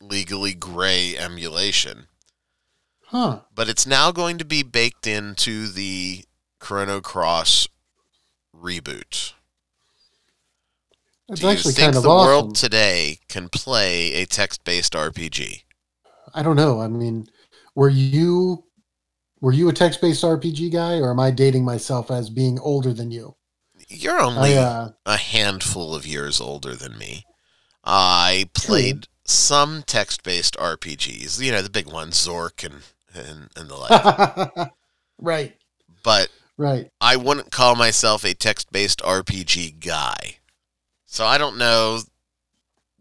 legally 0.03 0.53
gray 0.53 1.16
emulation. 1.16 2.09
Huh. 3.07 3.40
But 3.55 3.70
it's 3.70 3.86
now 3.86 4.12
going 4.12 4.36
to 4.36 4.45
be 4.45 4.62
baked 4.62 5.07
into 5.07 5.66
the 5.66 6.26
Chrono 6.61 7.01
Cross 7.01 7.68
reboot. 8.55 9.32
It's 11.26 11.40
Do 11.40 11.47
you 11.47 11.53
actually 11.55 11.72
think 11.72 11.86
kind 11.86 11.97
of 11.97 12.03
the 12.03 12.11
awesome. 12.11 12.28
world 12.28 12.55
today 12.55 13.20
can 13.30 13.49
play 13.49 14.12
a 14.12 14.26
text-based 14.26 14.93
RPG? 14.93 15.62
I 16.34 16.43
don't 16.43 16.57
know. 16.57 16.82
I 16.82 16.88
mean, 16.88 17.28
were 17.74 17.88
you 17.88 18.64
were 19.43 19.53
you 19.53 19.68
a 19.68 19.72
text-based 19.72 20.22
RPG 20.22 20.72
guy, 20.72 20.99
or 21.01 21.11
am 21.11 21.18
I 21.20 21.32
dating 21.32 21.64
myself 21.64 22.11
as 22.11 22.30
being 22.30 22.61
older 22.61 22.95
than 22.95 23.11
you? 23.11 23.34
You're 23.88 24.20
only 24.20 24.57
I, 24.57 24.62
uh, 24.62 24.88
a 25.05 25.16
handful 25.16 25.95
of 25.95 26.07
years 26.07 26.40
older 26.40 26.74
than 26.74 26.97
me. 26.97 27.26
I 27.84 28.49
played 28.55 29.09
some 29.24 29.82
text-based 29.84 30.57
RPGs, 30.57 31.45
you 31.45 31.51
know, 31.51 31.61
the 31.61 31.68
big 31.68 31.93
ones, 31.93 32.16
Zork 32.16 32.64
and 32.64 32.82
and, 33.14 33.51
and 33.57 33.68
the 33.68 33.76
like. 33.76 34.70
right, 35.18 35.57
but 36.05 36.28
right. 36.57 36.88
I 37.01 37.16
wouldn't 37.16 37.51
call 37.51 37.74
myself 37.74 38.24
a 38.24 38.34
text-based 38.34 39.01
RPG 39.01 39.84
guy. 39.84 40.38
So 41.07 41.26
I 41.26 41.36
don't 41.36 41.59
know 41.59 41.99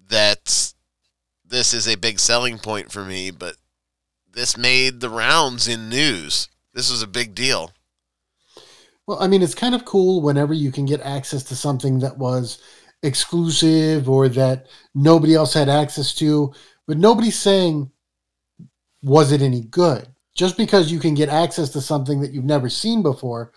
that 0.10 0.74
this 1.46 1.74
is 1.74 1.88
a 1.88 1.96
big 1.96 2.20
selling 2.20 2.58
point 2.58 2.92
for 2.92 3.06
me, 3.06 3.30
but 3.30 3.56
this 4.34 4.58
made 4.58 5.00
the 5.00 5.10
rounds 5.10 5.68
in 5.68 5.90
news. 5.90 6.50
This 6.74 6.90
was 6.90 7.02
a 7.02 7.08
big 7.08 7.36
deal. 7.36 7.72
Well, 9.08 9.22
I 9.22 9.28
mean, 9.28 9.42
it's 9.42 9.56
kind 9.56 9.76
of 9.76 9.86
cool 9.86 10.22
whenever 10.22 10.54
you 10.54 10.72
can 10.72 10.86
get 10.86 11.02
access 11.02 11.44
to 11.44 11.56
something 11.56 12.00
that 12.00 12.18
was 12.18 12.62
exclusive 13.04 14.10
or 14.10 14.30
that 14.30 14.68
nobody 14.94 15.36
else 15.36 15.54
had 15.54 15.70
access 15.70 16.14
to, 16.16 16.54
but 16.88 16.98
nobody's 16.98 17.38
saying, 17.38 17.92
was 19.04 19.32
it 19.32 19.42
any 19.42 19.62
good? 19.62 20.08
Just 20.36 20.56
because 20.56 20.92
you 20.92 21.00
can 21.00 21.14
get 21.14 21.30
access 21.30 21.70
to 21.72 21.82
something 21.82 22.22
that 22.22 22.32
you've 22.32 22.46
never 22.46 22.70
seen 22.70 23.02
before 23.02 23.52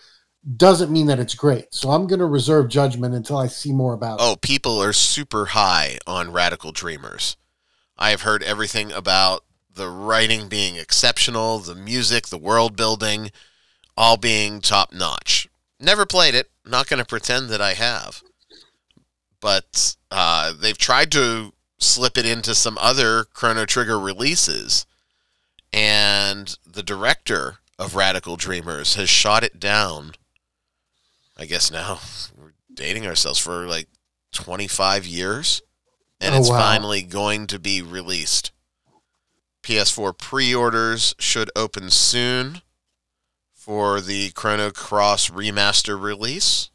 doesn't 0.57 0.91
mean 0.91 1.07
that 1.07 1.21
it's 1.21 1.35
great. 1.35 1.73
So 1.73 1.91
I'm 1.91 2.07
going 2.07 2.19
to 2.19 2.27
reserve 2.27 2.69
judgment 2.69 3.15
until 3.15 3.37
I 3.37 3.47
see 3.47 3.73
more 3.73 3.95
about 3.95 4.21
it. 4.21 4.23
Oh, 4.23 4.37
people 4.37 4.83
are 4.83 4.93
super 4.93 5.47
high 5.47 5.99
on 6.07 6.33
Radical 6.33 6.73
Dreamers. 6.73 7.37
I 7.97 8.11
have 8.11 8.23
heard 8.23 8.43
everything 8.43 8.91
about 8.91 9.45
the 9.75 9.89
writing 9.89 10.49
being 10.49 10.77
exceptional, 10.77 11.59
the 11.59 11.75
music, 11.75 12.29
the 12.29 12.39
world 12.39 12.77
building, 12.77 13.31
all 13.97 14.17
being 14.17 14.61
top 14.61 14.93
notch. 14.93 15.49
Never 15.81 16.07
played 16.07 16.35
it. 16.35 16.51
Not 16.65 16.89
going 16.89 16.99
to 16.99 17.05
pretend 17.05 17.49
that 17.51 17.61
I 17.61 17.75
have. 17.75 18.23
But 19.41 19.97
uh, 20.11 20.53
they've 20.59 20.79
tried 20.79 21.13
to 21.13 21.53
slip 21.79 22.17
it 22.17 22.25
into 22.25 22.55
some 22.55 22.79
other 22.81 23.25
Chrono 23.25 23.67
Trigger 23.67 23.99
releases. 23.99 24.87
And 25.73 26.57
the 26.67 26.83
director 26.83 27.57
of 27.79 27.95
Radical 27.97 28.37
Dreamers 28.37 28.95
has 28.95 29.11
shot 29.11 29.43
it 29.43 29.59
down. 29.59 30.13
I 31.37 31.47
guess 31.47 31.71
now 31.71 31.99
we're 32.41 32.53
dating 32.73 33.07
ourselves 33.07 33.41
for 33.41 33.67
like 33.67 33.89
25 34.33 35.05
years. 35.05 35.61
And 36.21 36.35
Oh, 36.35 36.39
it's 36.39 36.49
wow. 36.51 36.59
finally 36.59 37.03
going 37.03 37.47
to 37.49 37.59
be 37.59 37.83
released. 37.83 38.53
PS4 39.65 40.17
pre 40.17 40.55
orders 40.55 41.15
should 41.19 41.51
open 41.57 41.91
soon 41.91 42.61
for 43.53 44.01
the 44.01 44.31
Chrono 44.33 44.71
Cross 44.71 45.31
remaster 45.31 46.01
release. 46.01 46.71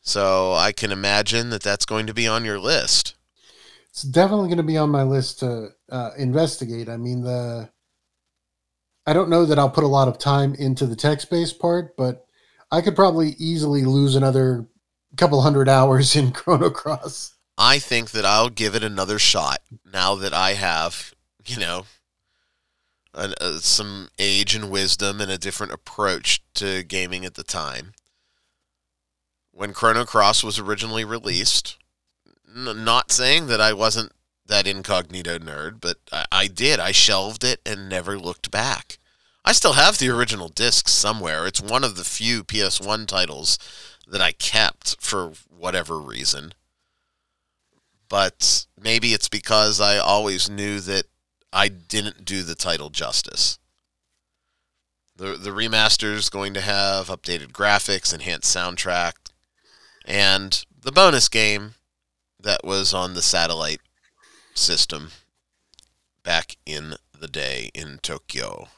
So 0.00 0.52
I 0.52 0.72
can 0.72 0.92
imagine 0.92 1.50
that 1.50 1.62
that's 1.62 1.84
going 1.84 2.06
to 2.06 2.14
be 2.14 2.26
on 2.26 2.44
your 2.44 2.58
list. 2.58 3.14
It's 3.90 4.02
definitely 4.02 4.48
going 4.48 4.56
to 4.58 4.62
be 4.62 4.78
on 4.78 4.90
my 4.90 5.02
list 5.02 5.40
to 5.40 5.70
uh, 5.90 6.10
investigate. 6.16 6.88
I 6.88 6.96
mean, 6.96 7.22
the 7.22 7.70
I 9.04 9.12
don't 9.12 9.28
know 9.28 9.44
that 9.44 9.58
I'll 9.58 9.68
put 9.68 9.84
a 9.84 9.88
lot 9.88 10.08
of 10.08 10.18
time 10.18 10.54
into 10.54 10.86
the 10.86 10.96
text-based 10.96 11.58
part, 11.58 11.96
but 11.96 12.24
I 12.70 12.80
could 12.82 12.94
probably 12.94 13.30
easily 13.38 13.84
lose 13.84 14.14
another 14.14 14.66
couple 15.16 15.40
hundred 15.42 15.68
hours 15.68 16.14
in 16.16 16.32
Chrono 16.32 16.70
Cross. 16.70 17.34
I 17.58 17.78
think 17.78 18.12
that 18.12 18.24
I'll 18.24 18.48
give 18.48 18.74
it 18.74 18.84
another 18.84 19.18
shot 19.18 19.60
now 19.92 20.14
that 20.14 20.32
I 20.32 20.54
have, 20.54 21.14
you 21.44 21.58
know, 21.58 21.84
an, 23.14 23.34
uh, 23.40 23.58
some 23.58 24.08
age 24.18 24.54
and 24.54 24.70
wisdom 24.70 25.20
and 25.20 25.30
a 25.30 25.38
different 25.38 25.72
approach 25.72 26.42
to 26.54 26.82
gaming 26.82 27.24
at 27.24 27.34
the 27.34 27.42
time. 27.42 27.92
When 29.50 29.72
Chrono 29.72 30.04
Cross 30.04 30.42
was 30.42 30.58
originally 30.58 31.04
released, 31.04 31.76
n- 32.48 32.84
not 32.84 33.12
saying 33.12 33.46
that 33.48 33.60
I 33.60 33.72
wasn't 33.72 34.12
that 34.46 34.66
incognito 34.66 35.38
nerd, 35.38 35.80
but 35.80 35.98
I, 36.10 36.24
I 36.32 36.46
did. 36.48 36.80
I 36.80 36.92
shelved 36.92 37.44
it 37.44 37.60
and 37.64 37.88
never 37.88 38.18
looked 38.18 38.50
back. 38.50 38.98
I 39.44 39.52
still 39.52 39.74
have 39.74 39.98
the 39.98 40.08
original 40.08 40.48
disc 40.48 40.88
somewhere. 40.88 41.46
It's 41.46 41.60
one 41.60 41.84
of 41.84 41.96
the 41.96 42.04
few 42.04 42.44
PS1 42.44 43.06
titles 43.06 43.58
that 44.06 44.20
I 44.20 44.32
kept 44.32 44.96
for 45.00 45.32
whatever 45.48 45.98
reason 46.00 46.54
but 48.12 48.66
maybe 48.78 49.14
it's 49.14 49.30
because 49.30 49.80
I 49.80 49.96
always 49.96 50.50
knew 50.50 50.80
that 50.80 51.06
I 51.52 51.68
didn't 51.68 52.24
do 52.24 52.42
the 52.42 52.54
title 52.54 52.90
justice. 52.90 53.58
The 55.16 55.36
the 55.36 55.50
remaster 55.50 56.14
is 56.14 56.30
going 56.30 56.54
to 56.54 56.60
have 56.60 57.08
updated 57.08 57.52
graphics, 57.52 58.14
enhanced 58.14 58.54
soundtrack, 58.54 59.12
and 60.04 60.64
the 60.80 60.92
bonus 60.92 61.28
game 61.28 61.74
that 62.40 62.64
was 62.64 62.94
on 62.94 63.14
the 63.14 63.22
satellite 63.22 63.80
system 64.54 65.10
back 66.24 66.56
in 66.64 66.96
the 67.18 67.28
day 67.28 67.70
in 67.74 67.98
Tokyo. 68.02 68.68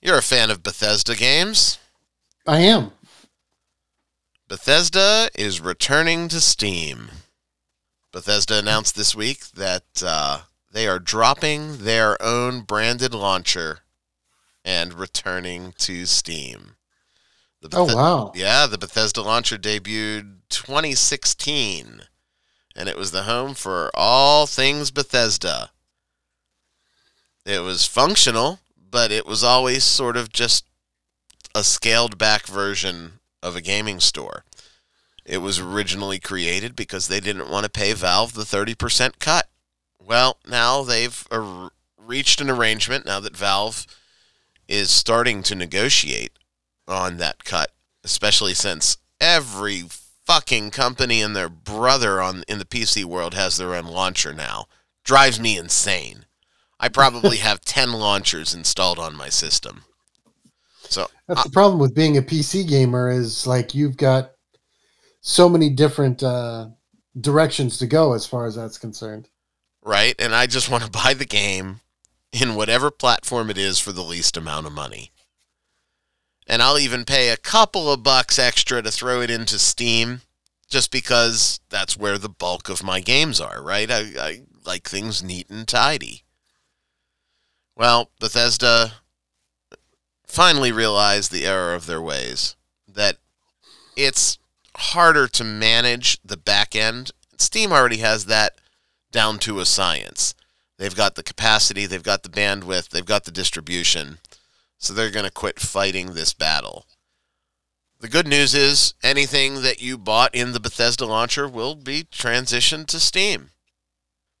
You're 0.00 0.18
a 0.18 0.22
fan 0.22 0.50
of 0.50 0.62
Bethesda 0.62 1.16
games? 1.16 1.78
I 2.46 2.60
am. 2.60 2.92
Bethesda 4.48 5.28
is 5.34 5.60
returning 5.60 6.28
to 6.28 6.40
Steam. 6.40 7.10
Bethesda 8.12 8.58
announced 8.58 8.96
this 8.96 9.14
week 9.14 9.48
that 9.50 10.02
uh, 10.02 10.42
they 10.78 10.86
are 10.86 11.00
dropping 11.00 11.78
their 11.78 12.16
own 12.22 12.60
branded 12.60 13.12
launcher 13.12 13.80
and 14.64 14.94
returning 14.94 15.74
to 15.76 16.06
Steam. 16.06 16.76
The 17.60 17.70
Oh 17.72 17.92
wow. 17.92 18.32
Yeah, 18.32 18.68
the 18.68 18.78
Bethesda 18.78 19.22
launcher 19.22 19.58
debuted 19.58 20.36
2016, 20.50 22.02
and 22.76 22.88
it 22.88 22.96
was 22.96 23.10
the 23.10 23.24
home 23.24 23.54
for 23.54 23.90
all 23.92 24.46
things 24.46 24.92
Bethesda. 24.92 25.70
It 27.44 27.64
was 27.64 27.84
functional, 27.84 28.60
but 28.76 29.10
it 29.10 29.26
was 29.26 29.42
always 29.42 29.82
sort 29.82 30.16
of 30.16 30.30
just 30.32 30.64
a 31.56 31.64
scaled 31.64 32.18
back 32.18 32.46
version 32.46 33.14
of 33.42 33.56
a 33.56 33.60
gaming 33.60 33.98
store. 33.98 34.44
It 35.26 35.38
was 35.38 35.58
originally 35.58 36.20
created 36.20 36.76
because 36.76 37.08
they 37.08 37.18
didn't 37.18 37.50
want 37.50 37.64
to 37.64 37.68
pay 37.68 37.94
Valve 37.94 38.34
the 38.34 38.44
30% 38.44 39.18
cut. 39.18 39.48
Well, 40.04 40.38
now 40.46 40.82
they've 40.82 41.26
ar- 41.30 41.70
reached 41.98 42.40
an 42.40 42.50
arrangement 42.50 43.04
now 43.06 43.20
that 43.20 43.36
Valve 43.36 43.86
is 44.66 44.90
starting 44.90 45.42
to 45.44 45.54
negotiate 45.54 46.32
on 46.86 47.18
that 47.18 47.44
cut, 47.44 47.70
especially 48.04 48.54
since 48.54 48.98
every 49.20 49.84
fucking 50.26 50.70
company 50.70 51.22
and 51.22 51.34
their 51.34 51.48
brother 51.48 52.20
on 52.20 52.44
in 52.48 52.58
the 52.58 52.64
PC 52.64 53.04
world 53.04 53.34
has 53.34 53.56
their 53.56 53.74
own 53.74 53.86
launcher 53.86 54.32
now. 54.34 54.66
Drives 55.04 55.40
me 55.40 55.56
insane. 55.56 56.26
I 56.78 56.88
probably 56.88 57.36
have 57.48 57.60
10 57.62 57.92
launchers 57.92 58.54
installed 58.54 58.98
on 58.98 59.16
my 59.16 59.28
system. 59.28 59.84
So 60.82 61.08
That's 61.26 61.44
the 61.44 61.50
problem 61.50 61.78
with 61.78 61.94
being 61.94 62.16
a 62.16 62.22
PC 62.22 62.66
gamer 62.68 63.10
is 63.10 63.46
like 63.46 63.74
you've 63.74 63.96
got 63.96 64.32
so 65.20 65.48
many 65.48 65.70
different 65.70 66.22
uh, 66.22 66.68
directions 67.20 67.78
to 67.78 67.86
go 67.86 68.14
as 68.14 68.26
far 68.26 68.46
as 68.46 68.54
that's 68.54 68.78
concerned. 68.78 69.28
Right? 69.88 70.14
And 70.18 70.34
I 70.34 70.46
just 70.46 70.70
want 70.70 70.84
to 70.84 70.90
buy 71.04 71.14
the 71.14 71.24
game 71.24 71.80
in 72.32 72.54
whatever 72.54 72.90
platform 72.90 73.50
it 73.50 73.58
is 73.58 73.80
for 73.80 73.90
the 73.90 74.02
least 74.02 74.36
amount 74.36 74.66
of 74.66 74.72
money. 74.72 75.10
And 76.46 76.62
I'll 76.62 76.78
even 76.78 77.04
pay 77.04 77.30
a 77.30 77.36
couple 77.36 77.90
of 77.90 78.02
bucks 78.02 78.38
extra 78.38 78.82
to 78.82 78.90
throw 78.90 79.20
it 79.22 79.30
into 79.30 79.58
Steam 79.58 80.20
just 80.68 80.90
because 80.90 81.60
that's 81.70 81.96
where 81.96 82.18
the 82.18 82.28
bulk 82.28 82.68
of 82.68 82.82
my 82.82 83.00
games 83.00 83.40
are, 83.40 83.62
right? 83.62 83.90
I, 83.90 84.00
I 84.18 84.42
like 84.64 84.88
things 84.88 85.22
neat 85.22 85.48
and 85.48 85.66
tidy. 85.66 86.24
Well, 87.74 88.10
Bethesda 88.20 88.92
finally 90.26 90.72
realized 90.72 91.32
the 91.32 91.46
error 91.46 91.74
of 91.74 91.86
their 91.86 92.02
ways, 92.02 92.56
that 92.86 93.16
it's 93.96 94.38
harder 94.76 95.26
to 95.28 95.44
manage 95.44 96.18
the 96.22 96.36
back 96.36 96.76
end. 96.76 97.12
Steam 97.38 97.72
already 97.72 97.98
has 97.98 98.26
that 98.26 98.58
down 99.10 99.38
to 99.40 99.60
a 99.60 99.66
science. 99.66 100.34
They've 100.78 100.94
got 100.94 101.16
the 101.16 101.22
capacity, 101.22 101.86
they've 101.86 102.02
got 102.02 102.22
the 102.22 102.28
bandwidth, 102.28 102.90
they've 102.90 103.04
got 103.04 103.24
the 103.24 103.30
distribution. 103.30 104.18
So 104.78 104.94
they're 104.94 105.10
going 105.10 105.24
to 105.24 105.30
quit 105.30 105.58
fighting 105.58 106.14
this 106.14 106.32
battle. 106.32 106.86
The 108.00 108.08
good 108.08 108.28
news 108.28 108.54
is 108.54 108.94
anything 109.02 109.62
that 109.62 109.82
you 109.82 109.98
bought 109.98 110.32
in 110.32 110.52
the 110.52 110.60
Bethesda 110.60 111.04
launcher 111.04 111.48
will 111.48 111.74
be 111.74 112.04
transitioned 112.04 112.86
to 112.86 113.00
Steam. 113.00 113.50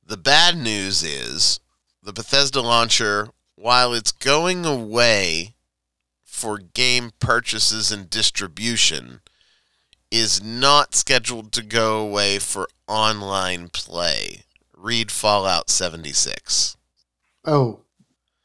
The 0.06 0.16
bad 0.16 0.56
news 0.56 1.02
is 1.02 1.58
the 2.00 2.12
Bethesda 2.12 2.60
launcher, 2.60 3.30
while 3.56 3.92
it's 3.92 4.12
going 4.12 4.64
away 4.64 5.56
for 6.22 6.58
game 6.58 7.10
purchases 7.18 7.90
and 7.90 8.08
distribution, 8.08 9.22
is 10.10 10.42
not 10.42 10.94
scheduled 10.94 11.50
to 11.52 11.62
go 11.64 11.98
away 11.98 12.38
for 12.38 12.68
online 12.86 13.68
play. 13.68 14.44
Read 14.78 15.10
Fallout 15.10 15.70
76. 15.70 16.76
Oh, 17.44 17.80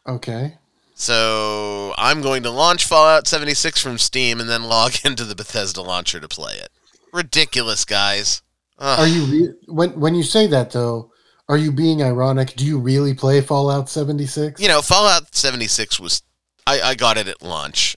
okay. 0.08 0.58
So 0.96 1.94
I'm 1.98 2.22
going 2.22 2.44
to 2.44 2.50
launch 2.50 2.86
Fallout 2.86 3.28
76 3.28 3.82
from 3.82 3.98
Steam 3.98 4.40
and 4.40 4.50
then 4.50 4.64
log 4.64 4.94
into 5.06 5.26
the 5.26 5.36
Bethesda 5.36 5.82
launcher 5.82 6.20
to 6.20 6.28
play 6.28 6.56
it. 6.56 6.70
Ridiculous, 7.12 7.86
guys. 7.86 8.42
Ugh. 8.80 9.00
Are 9.00 9.08
you 9.08 9.26
re- 9.26 9.54
when 9.68 10.00
when 10.00 10.16
you 10.16 10.24
say 10.24 10.48
that 10.48 10.72
though? 10.72 11.12
Are 11.48 11.58
you 11.58 11.72
being 11.72 12.02
ironic? 12.02 12.56
Do 12.56 12.66
you 12.66 12.80
really 12.80 13.14
play 13.14 13.42
Fallout 13.42 13.90
76? 13.90 14.60
you 14.62 14.68
know, 14.68 14.82
Fallout 14.82 15.36
76 15.36 16.00
was 16.00 16.24
I, 16.66 16.82
I 16.82 16.96
got 16.96 17.18
it 17.18 17.28
at 17.28 17.44
launch, 17.44 17.96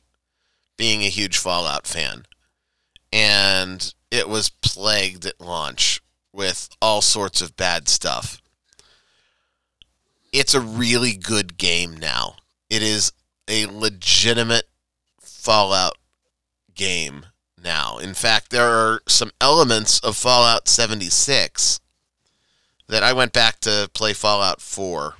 being 0.76 1.02
a 1.02 1.08
huge 1.08 1.38
Fallout 1.38 1.86
fan. 1.86 2.24
And 3.12 3.94
it 4.10 4.28
was 4.28 4.50
plagued 4.50 5.24
at 5.24 5.40
launch 5.40 6.02
with 6.36 6.68
all 6.82 7.00
sorts 7.00 7.40
of 7.40 7.56
bad 7.56 7.88
stuff. 7.88 8.40
It's 10.32 10.54
a 10.54 10.60
really 10.60 11.12
good 11.14 11.56
game 11.56 11.96
now. 11.96 12.36
It 12.68 12.82
is 12.82 13.12
a 13.48 13.66
legitimate 13.66 14.64
Fallout 15.20 15.96
game 16.74 17.26
now. 17.62 17.98
In 17.98 18.12
fact, 18.12 18.50
there 18.50 18.68
are 18.68 19.00
some 19.08 19.30
elements 19.40 19.98
of 20.00 20.16
Fallout 20.16 20.68
76 20.68 21.80
that 22.88 23.02
I 23.02 23.12
went 23.12 23.32
back 23.32 23.60
to 23.60 23.88
play 23.94 24.12
Fallout 24.12 24.60
4 24.60 25.14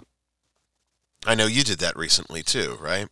I 1.27 1.35
know 1.35 1.47
you 1.47 1.65
did 1.65 1.79
that 1.81 1.97
recently 1.97 2.43
too, 2.43 2.79
right? 2.81 3.09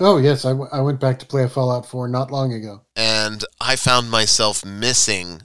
Oh 0.00 0.18
yes, 0.18 0.44
I, 0.44 0.50
w- 0.50 0.68
I 0.70 0.80
went 0.80 1.00
back 1.00 1.18
to 1.20 1.26
play 1.26 1.44
a 1.44 1.48
Fallout 1.48 1.86
4 1.86 2.08
not 2.08 2.30
long 2.30 2.52
ago. 2.52 2.82
And 2.94 3.44
I 3.60 3.76
found 3.76 4.10
myself 4.10 4.64
missing 4.64 5.42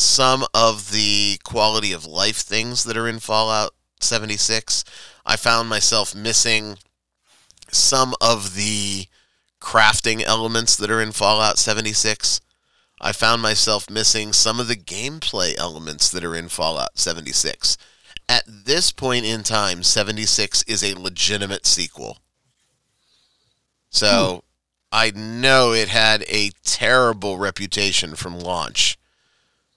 some 0.00 0.44
of 0.54 0.90
the 0.90 1.38
quality 1.44 1.92
of 1.92 2.06
life 2.06 2.38
things 2.38 2.84
that 2.84 2.96
are 2.96 3.08
in 3.08 3.18
Fallout 3.18 3.72
76. 4.00 4.84
I 5.26 5.36
found 5.36 5.68
myself 5.68 6.14
missing 6.14 6.78
some 7.70 8.14
of 8.20 8.54
the 8.54 9.06
crafting 9.60 10.22
elements 10.22 10.76
that 10.76 10.90
are 10.90 11.00
in 11.00 11.12
Fallout 11.12 11.58
76. 11.58 12.40
I 13.00 13.12
found 13.12 13.42
myself 13.42 13.88
missing 13.88 14.32
some 14.32 14.60
of 14.60 14.68
the 14.68 14.76
gameplay 14.76 15.56
elements 15.56 16.10
that 16.10 16.24
are 16.24 16.34
in 16.34 16.48
Fallout 16.48 16.98
76. 16.98 17.76
At 18.28 18.44
this 18.46 18.92
point 18.92 19.24
in 19.24 19.42
time, 19.42 19.82
76 19.82 20.62
is 20.64 20.84
a 20.84 20.98
legitimate 20.98 21.66
sequel. 21.66 22.18
So 23.90 24.32
hmm. 24.34 24.38
I 24.92 25.10
know 25.10 25.72
it 25.72 25.88
had 25.88 26.24
a 26.28 26.50
terrible 26.64 27.38
reputation 27.38 28.14
from 28.14 28.38
launch. 28.38 28.98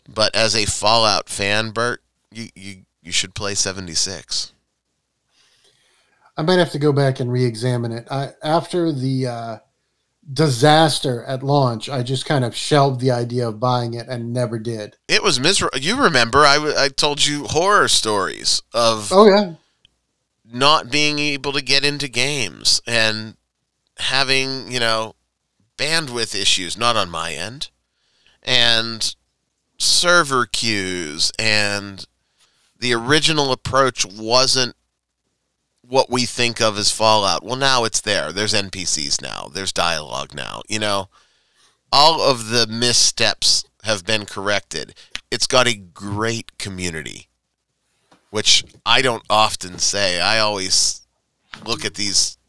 But 0.08 0.36
as 0.36 0.56
a 0.56 0.66
Fallout 0.66 1.30
fan, 1.30 1.72
Bert, 1.72 2.02
you, 2.32 2.50
you, 2.56 2.76
you 3.02 3.12
should 3.12 3.36
play 3.36 3.56
76. 3.56 4.54
I 6.36 6.42
might 6.42 6.60
have 6.60 6.72
to 6.72 6.80
go 6.80 6.92
back 6.92 7.20
and 7.20 7.32
re-examine 7.32 7.92
it. 7.92 8.08
I, 8.10 8.32
after 8.42 8.92
the 8.92 9.28
uh, 9.28 9.58
disaster 10.32 11.24
at 11.26 11.44
launch, 11.44 11.90
I 11.90 12.02
just 12.02 12.26
kind 12.26 12.44
of 12.44 12.56
shelved 12.56 13.02
the 13.02 13.12
idea 13.12 13.48
of 13.48 13.60
buying 13.60 13.94
it 13.94 14.08
and 14.08 14.34
never 14.34 14.58
did. 14.58 14.98
It 15.08 15.24
was 15.24 15.40
miserable. 15.40 15.78
You 15.78 16.02
remember, 16.02 16.40
I, 16.40 16.56
w- 16.56 16.76
I 16.78 16.90
told 16.90 17.26
you 17.26 17.46
horror 17.46 17.88
stories 17.88 18.62
of 18.74 19.10
Oh 19.12 19.28
yeah, 19.28 19.54
not 20.46 20.92
being 20.92 21.20
able 21.20 21.52
to 21.54 21.62
get 21.62 21.86
into 21.86 22.08
games 22.08 22.82
and 22.88 23.36
having, 23.98 24.72
you 24.72 24.80
know, 24.80 25.16
bandwidth 25.78 26.40
issues, 26.40 26.78
not 26.78 26.96
on 26.96 27.10
my 27.10 27.34
end, 27.34 27.70
and 28.42 29.16
server 29.84 30.46
queues, 30.46 31.32
and 31.38 32.06
the 32.80 32.94
original 32.94 33.52
approach 33.52 34.06
wasn't 34.06 34.76
what 35.82 36.10
we 36.10 36.26
think 36.26 36.62
of 36.62 36.78
as 36.78 36.92
Fallout. 36.92 37.44
Well, 37.44 37.56
now 37.56 37.84
it's 37.84 38.02
there. 38.02 38.32
There's 38.32 38.54
NPCs 38.54 39.22
now, 39.22 39.50
there's 39.54 39.74
dialogue 39.74 40.34
now, 40.34 40.62
you 40.68 40.80
know. 40.80 41.10
All 41.92 42.22
of 42.22 42.50
the 42.50 42.66
missteps 42.66 43.66
have 43.84 44.06
been 44.06 44.26
corrected. 44.26 44.96
It's 45.30 45.46
got 45.46 45.68
a 45.68 45.76
great 45.76 46.58
community 46.58 47.28
which 48.34 48.66
I 48.84 49.04
don't 49.04 49.22
often 49.30 49.78
say. 49.78 50.20
I 50.20 50.40
always 50.40 51.06
look 51.68 51.86
at 51.86 51.94
these 51.94 52.40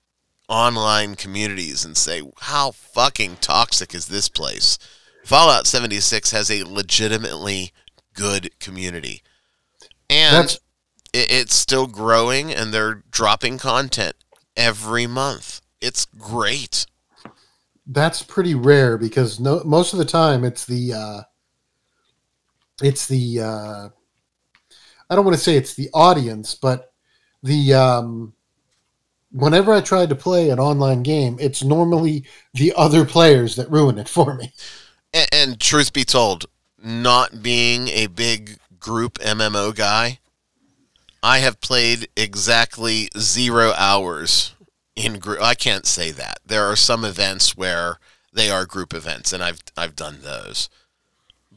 online 0.49 1.14
communities 1.14 1.85
and 1.85 1.95
say, 1.95 2.22
how 2.41 2.70
fucking 2.70 3.37
toxic 3.43 3.95
is 3.95 4.07
this 4.07 4.30
place? 4.30 4.78
Fallout 5.25 5.66
76 5.66 6.31
has 6.33 6.51
a 6.51 6.64
legitimately 6.64 7.72
good 8.14 8.51
community. 8.61 9.22
And 10.11 10.37
That's- 10.37 10.59
it's 11.12 11.55
still 11.55 11.87
growing 11.87 12.53
and 12.53 12.75
they're 12.75 13.03
dropping 13.11 13.59
content 13.59 14.16
every 14.57 15.07
month. 15.07 15.61
It's 15.81 16.05
great. 16.07 16.87
that's 17.87 18.22
pretty 18.22 18.55
rare 18.55 18.97
because 18.97 19.39
no, 19.39 19.62
most 19.64 19.93
of 19.93 19.99
the 19.99 20.05
time 20.07 20.43
it's 20.43 20.64
the 20.64 20.93
uh, 20.95 21.20
it's 22.83 23.07
the 23.07 23.41
uh, 23.41 23.89
I 25.11 25.14
don't 25.14 25.25
want 25.25 25.37
to 25.37 25.43
say 25.43 25.57
it's 25.57 25.75
the 25.75 25.91
audience, 25.93 26.55
but 26.55 26.93
the 27.43 27.75
um, 27.75 28.33
whenever 29.33 29.72
I 29.72 29.83
try 29.83 30.07
to 30.07 30.14
play 30.14 30.49
an 30.49 30.59
online 30.59 31.03
game, 31.03 31.37
it's 31.39 31.62
normally 31.62 32.25
the 32.55 32.72
other 32.75 33.05
players 33.05 33.57
that 33.57 33.70
ruin 33.70 33.99
it 33.99 34.09
for 34.09 34.35
me. 34.35 34.51
And, 35.15 35.29
and 35.33 35.61
truth 35.61 35.95
be 35.95 36.05
told, 36.05 36.45
not 36.83 37.43
being 37.43 37.89
a 37.89 38.09
big 38.09 38.59
group 38.79 39.19
MMO 39.21 39.75
guy, 39.75 40.19
I 41.23 41.39
have 41.39 41.62
played 41.62 42.09
exactly 42.17 43.09
zero 43.17 43.73
hours 43.79 44.55
in 44.95 45.19
group. 45.19 45.41
I 45.41 45.55
can't 45.55 45.87
say 45.87 46.11
that. 46.11 46.41
There 46.45 46.65
are 46.65 46.77
some 46.77 47.05
events 47.05 47.57
where 47.57 47.99
they 48.33 48.51
are 48.51 48.67
group 48.67 48.93
events, 48.93 49.33
and 49.33 49.43
I've 49.43 49.62
I've 49.77 49.97
done 49.97 50.19
those. 50.23 50.69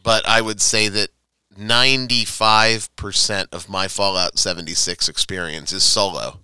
But 0.02 0.26
I 0.26 0.40
would 0.40 0.62
say 0.62 0.88
that 0.88 1.10
ninety 1.58 2.24
five 2.24 2.96
percent 2.96 3.50
of 3.52 3.68
my 3.68 3.90
Fallout 3.90 4.40
seventy 4.40 4.74
six 4.74 5.10
experience 5.10 5.74
is 5.74 5.84
solo, 5.84 6.40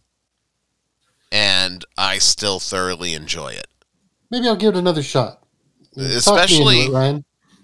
and 1.31 1.85
I 1.97 2.17
still 2.17 2.59
thoroughly 2.59 3.13
enjoy 3.13 3.53
it. 3.53 3.67
Maybe 4.29 4.47
I'll 4.47 4.57
give 4.57 4.75
it 4.75 4.79
another 4.79 5.03
shot. 5.03 5.42
Especially- 5.95 6.85
it. 6.85 6.91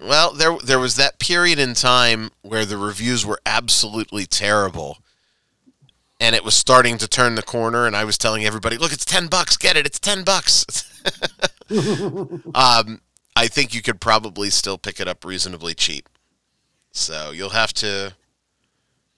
Well, 0.01 0.31
there 0.33 0.57
there 0.63 0.79
was 0.79 0.95
that 0.95 1.19
period 1.19 1.59
in 1.59 1.73
time 1.73 2.31
where 2.41 2.65
the 2.65 2.77
reviews 2.77 3.25
were 3.25 3.41
absolutely 3.45 4.25
terrible. 4.25 4.99
And 6.21 6.35
it 6.35 6.43
was 6.43 6.55
starting 6.55 6.97
to 6.99 7.07
turn 7.07 7.35
the 7.35 7.43
corner 7.43 7.85
and 7.85 7.95
I 7.95 8.03
was 8.05 8.17
telling 8.17 8.45
everybody, 8.45 8.77
"Look, 8.77 8.93
it's 8.93 9.05
10 9.05 9.27
bucks, 9.27 9.57
get 9.57 9.75
it. 9.75 9.85
It's 9.85 9.99
10 9.99 10.23
bucks." 10.23 10.65
um, 12.55 13.01
I 13.35 13.47
think 13.47 13.73
you 13.73 13.81
could 13.81 14.01
probably 14.01 14.49
still 14.49 14.77
pick 14.77 14.99
it 14.99 15.07
up 15.07 15.23
reasonably 15.23 15.73
cheap. 15.73 16.09
So 16.91 17.31
you'll 17.31 17.49
have 17.51 17.73
to 17.75 18.15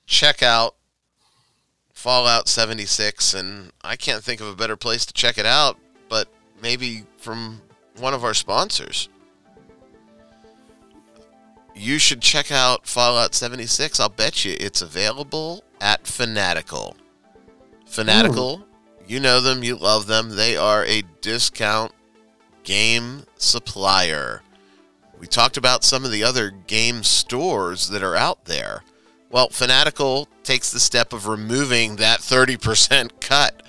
check 0.05 0.43
out 0.43 0.75
Fallout 1.93 2.47
76, 2.47 3.33
and 3.33 3.71
I 3.83 3.95
can't 3.95 4.23
think 4.23 4.41
of 4.41 4.47
a 4.47 4.55
better 4.55 4.75
place 4.75 5.05
to 5.05 5.13
check 5.13 5.37
it 5.37 5.45
out, 5.45 5.77
but 6.09 6.27
maybe 6.61 7.03
from 7.17 7.61
one 7.97 8.13
of 8.13 8.23
our 8.23 8.33
sponsors. 8.33 9.09
You 11.73 11.99
should 11.99 12.21
check 12.21 12.51
out 12.51 12.85
Fallout 12.85 13.33
76. 13.33 13.99
I'll 13.99 14.09
bet 14.09 14.45
you 14.45 14.55
it's 14.59 14.81
available 14.81 15.63
at 15.79 16.05
Fanatical. 16.05 16.95
Fanatical, 17.85 18.65
you 19.07 19.19
know 19.19 19.41
them, 19.41 19.63
you 19.63 19.75
love 19.75 20.07
them. 20.07 20.35
They 20.35 20.55
are 20.55 20.85
a 20.85 21.03
discount 21.21 21.91
game 22.63 23.23
supplier. 23.37 24.41
We 25.19 25.27
talked 25.27 25.57
about 25.57 25.83
some 25.83 26.05
of 26.05 26.11
the 26.11 26.23
other 26.23 26.49
game 26.49 27.03
stores 27.03 27.89
that 27.89 28.03
are 28.03 28.15
out 28.15 28.45
there. 28.45 28.83
Well, 29.29 29.49
Fanatical 29.49 30.27
takes 30.43 30.71
the 30.71 30.79
step 30.79 31.13
of 31.13 31.27
removing 31.27 31.97
that 31.97 32.19
30% 32.19 33.21
cut, 33.21 33.63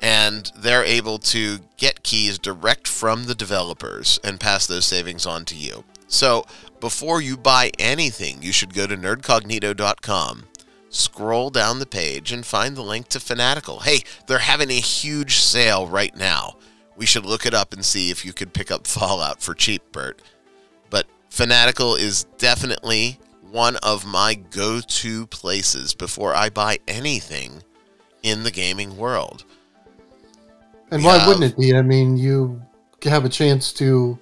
and 0.00 0.50
they're 0.56 0.84
able 0.84 1.18
to 1.18 1.58
get 1.76 2.02
keys 2.02 2.38
direct 2.38 2.88
from 2.88 3.24
the 3.24 3.34
developers 3.34 4.18
and 4.24 4.40
pass 4.40 4.66
those 4.66 4.86
savings 4.86 5.26
on 5.26 5.44
to 5.44 5.54
you. 5.54 5.84
So, 6.08 6.46
before 6.80 7.20
you 7.20 7.36
buy 7.36 7.70
anything, 7.78 8.42
you 8.42 8.52
should 8.52 8.74
go 8.74 8.86
to 8.86 8.96
nerdcognito.com, 8.96 10.44
scroll 10.88 11.50
down 11.50 11.78
the 11.78 11.86
page, 11.86 12.32
and 12.32 12.44
find 12.44 12.74
the 12.74 12.82
link 12.82 13.08
to 13.08 13.20
Fanatical. 13.20 13.80
Hey, 13.80 14.00
they're 14.26 14.38
having 14.38 14.70
a 14.70 14.80
huge 14.80 15.36
sale 15.36 15.86
right 15.86 16.16
now. 16.16 16.56
We 16.96 17.06
should 17.06 17.26
look 17.26 17.44
it 17.46 17.54
up 17.54 17.72
and 17.74 17.84
see 17.84 18.10
if 18.10 18.24
you 18.24 18.32
could 18.32 18.54
pick 18.54 18.70
up 18.70 18.86
Fallout 18.86 19.42
for 19.42 19.54
cheap, 19.54 19.82
Bert. 19.92 20.22
But 20.88 21.06
Fanatical 21.28 21.94
is 21.94 22.24
definitely 22.38 23.18
one 23.50 23.76
of 23.82 24.06
my 24.06 24.34
go 24.34 24.80
to 24.80 25.26
places 25.26 25.94
before 25.94 26.34
I 26.34 26.50
buy 26.50 26.78
anything 26.88 27.62
in 28.22 28.42
the 28.42 28.50
gaming 28.50 28.96
world. 28.96 29.44
And 30.90 31.04
why 31.04 31.18
have- 31.18 31.28
wouldn't 31.28 31.44
it 31.44 31.58
be? 31.58 31.76
I 31.76 31.82
mean, 31.82 32.16
you 32.16 32.60
have 33.04 33.24
a 33.24 33.28
chance 33.28 33.72
to 33.74 34.18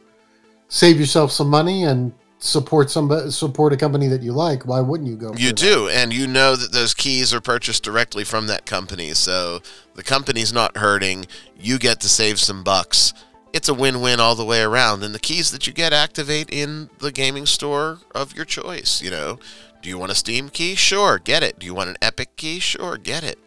save 0.69 1.01
yourself 1.01 1.33
some 1.33 1.49
money 1.49 1.85
and 1.85 2.13
support 2.39 2.89
some 2.91 3.31
support 3.31 3.73
a 3.73 3.77
company 3.77 4.07
that 4.09 4.23
you 4.23 4.33
like. 4.33 4.65
Why 4.65 4.81
wouldn't 4.81 5.09
you 5.09 5.17
go? 5.17 5.33
You 5.37 5.49
for 5.49 5.55
that? 5.55 5.57
do, 5.57 5.89
and 5.89 6.13
you 6.13 6.27
know 6.27 6.55
that 6.57 6.73
those 6.73 6.95
keys 6.95 7.35
are 7.35 7.41
purchased 7.41 7.83
directly 7.83 8.25
from 8.25 8.47
that 8.47 8.67
company, 8.67 9.13
so 9.15 9.61
the 9.95 10.03
company's 10.03 10.53
not 10.53 10.77
hurting. 10.77 11.27
You 11.59 11.79
get 11.79 12.01
to 12.01 12.09
save 12.09 12.39
some 12.39 12.63
bucks. 12.63 13.13
It's 13.53 13.69
a 13.69 13.75
win 13.75 14.01
win 14.01 14.21
all 14.21 14.35
the 14.35 14.45
way 14.45 14.63
around, 14.63 15.03
and 15.03 15.15
the 15.15 15.19
keys 15.19 15.51
that 15.51 15.67
you 15.67 15.73
get 15.73 15.93
activate 15.93 16.51
in 16.51 16.91
the 16.99 17.11
gaming 17.11 17.47
store 17.47 17.99
of 18.15 18.37
your 18.37 18.45
choice. 18.45 19.03
You 19.03 19.11
know, 19.11 19.39
do 19.83 19.89
you 19.89 19.99
want 19.99 20.13
a 20.13 20.15
Steam 20.15 20.49
key? 20.49 20.75
Sure, 20.75 21.19
get 21.19 21.43
it. 21.43 21.59
Do 21.59 21.67
you 21.67 21.75
want 21.75 21.91
an 21.91 21.97
Epic 22.01 22.37
key? 22.37 22.61
Sure, 22.61 22.97
get 22.97 23.25
it. 23.25 23.39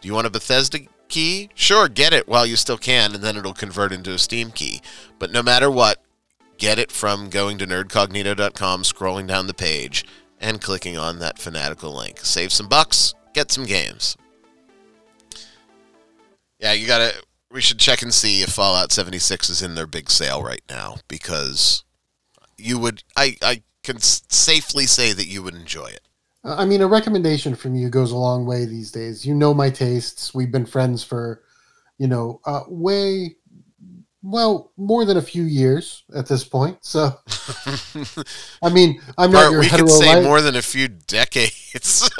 Do 0.00 0.08
you 0.08 0.14
want 0.14 0.26
a 0.26 0.30
Bethesda 0.30 0.80
key? 1.12 1.50
Sure, 1.54 1.88
get 1.88 2.12
it 2.12 2.26
while 2.26 2.44
you 2.44 2.56
still 2.56 2.78
can, 2.78 3.14
and 3.14 3.22
then 3.22 3.36
it'll 3.36 3.52
convert 3.52 3.92
into 3.92 4.12
a 4.12 4.18
Steam 4.18 4.50
key. 4.50 4.80
But 5.18 5.30
no 5.30 5.42
matter 5.42 5.70
what, 5.70 6.02
get 6.58 6.78
it 6.78 6.90
from 6.90 7.30
going 7.30 7.58
to 7.58 7.66
nerdcognito.com, 7.66 8.82
scrolling 8.82 9.28
down 9.28 9.46
the 9.46 9.54
page, 9.54 10.04
and 10.40 10.60
clicking 10.60 10.96
on 10.96 11.20
that 11.20 11.38
fanatical 11.38 11.94
link. 11.94 12.20
Save 12.20 12.50
some 12.52 12.68
bucks, 12.68 13.14
get 13.34 13.52
some 13.52 13.64
games. 13.64 14.16
Yeah, 16.58 16.72
you 16.72 16.86
gotta. 16.86 17.14
We 17.50 17.60
should 17.60 17.78
check 17.78 18.00
and 18.02 18.14
see 18.14 18.40
if 18.40 18.48
Fallout 18.48 18.92
76 18.92 19.50
is 19.50 19.60
in 19.60 19.74
their 19.74 19.86
big 19.86 20.08
sale 20.08 20.42
right 20.42 20.62
now 20.70 20.96
because 21.06 21.84
you 22.56 22.78
would. 22.78 23.02
I 23.16 23.36
I 23.42 23.62
can 23.82 23.98
safely 24.00 24.86
say 24.86 25.12
that 25.12 25.26
you 25.26 25.42
would 25.42 25.54
enjoy 25.54 25.86
it. 25.86 26.02
I 26.44 26.64
mean, 26.64 26.80
a 26.80 26.86
recommendation 26.86 27.54
from 27.54 27.74
you 27.74 27.88
goes 27.88 28.10
a 28.10 28.16
long 28.16 28.46
way 28.46 28.64
these 28.64 28.90
days. 28.90 29.24
You 29.24 29.34
know 29.34 29.54
my 29.54 29.70
tastes. 29.70 30.34
We've 30.34 30.50
been 30.50 30.66
friends 30.66 31.04
for, 31.04 31.42
you 31.98 32.08
know, 32.08 32.40
uh, 32.44 32.62
way, 32.68 33.36
well, 34.22 34.72
more 34.76 35.04
than 35.04 35.16
a 35.16 35.22
few 35.22 35.44
years 35.44 36.02
at 36.14 36.26
this 36.26 36.42
point. 36.44 36.78
So, 36.84 37.16
I 38.62 38.70
mean, 38.70 39.00
I'm 39.16 39.30
not 39.30 39.42
Bart, 39.42 39.52
your 39.52 39.60
we 39.60 39.66
hetero 39.68 39.86
could 39.86 39.94
say 39.94 40.14
life- 40.14 40.24
more 40.24 40.40
than 40.40 40.56
a 40.56 40.62
few 40.62 40.88
decades. 40.88 42.10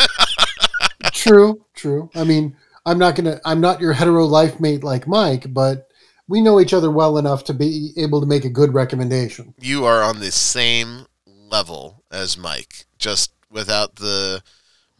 true, 1.12 1.64
true. 1.74 2.10
I 2.14 2.24
mean, 2.24 2.56
I'm 2.86 2.98
not 2.98 3.14
gonna. 3.16 3.40
I'm 3.44 3.60
not 3.60 3.80
your 3.80 3.92
hetero 3.92 4.24
life 4.24 4.58
mate 4.60 4.82
like 4.84 5.06
Mike, 5.06 5.52
but 5.52 5.88
we 6.28 6.40
know 6.40 6.60
each 6.60 6.72
other 6.74 6.90
well 6.90 7.18
enough 7.18 7.44
to 7.44 7.54
be 7.54 7.90
able 7.96 8.20
to 8.20 8.26
make 8.26 8.44
a 8.44 8.48
good 8.50 8.72
recommendation. 8.74 9.54
you 9.60 9.84
are 9.84 10.02
on 10.02 10.20
the 10.20 10.30
same 10.32 11.06
level 11.26 12.02
as 12.10 12.36
Mike, 12.38 12.86
just 12.98 13.32
without 13.53 13.96
the 13.96 14.42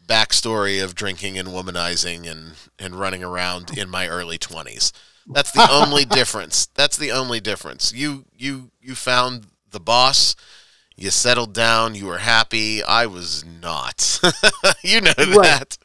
backstory 0.07 0.83
of 0.83 0.95
drinking 0.95 1.39
and 1.39 1.49
womanizing 1.49 2.31
and, 2.31 2.53
and 2.79 2.95
running 2.99 3.25
around 3.25 3.77
in 3.77 3.89
my 3.89 4.09
early 4.09 4.39
twenties. 4.39 4.93
That's 5.27 5.53
the 5.53 5.69
only 5.71 6.05
difference. 6.05 6.67
That's 6.67 6.97
the 6.97 7.13
only 7.13 7.41
difference. 7.41 7.93
You 7.93 8.25
you 8.37 8.71
you 8.81 8.95
found 8.95 9.47
the 9.71 9.81
boss. 9.81 10.35
You 10.97 11.11
settled 11.11 11.55
down. 11.55 11.95
You 11.95 12.07
were 12.07 12.19
happy. 12.19 12.83
I 12.83 13.07
was 13.07 13.45
not. 13.45 14.21
you 14.83 15.01
know 15.01 15.13
Right. 15.17 15.43
that. 15.43 15.79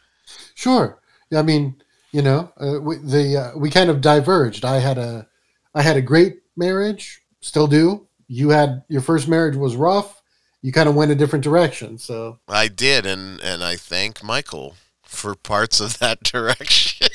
Sure. 0.55 0.99
I 1.35 1.41
mean, 1.41 1.75
you 2.11 2.21
know, 2.21 2.51
uh, 2.59 2.79
we, 2.81 2.97
the 2.97 3.37
uh, 3.37 3.57
we 3.57 3.69
kind 3.69 3.89
of 3.89 4.01
diverged. 4.01 4.65
I 4.65 4.79
had 4.79 4.97
a 4.97 5.27
I 5.75 5.81
had 5.81 5.97
a 5.97 6.01
great 6.01 6.39
marriage, 6.55 7.21
still 7.41 7.67
do. 7.67 8.07
You 8.27 8.49
had 8.49 8.83
your 8.89 9.01
first 9.01 9.27
marriage 9.27 9.55
was 9.55 9.75
rough. 9.75 10.16
You 10.61 10.71
kind 10.71 10.89
of 10.89 10.95
went 10.95 11.11
a 11.11 11.15
different 11.15 11.43
direction. 11.43 11.97
So 11.97 12.39
I 12.47 12.67
did, 12.67 13.05
and 13.05 13.39
and 13.41 13.63
I 13.63 13.75
thank 13.75 14.23
Michael 14.23 14.75
for 15.03 15.35
parts 15.35 15.79
of 15.79 15.99
that 15.99 16.23
direction. 16.23 17.07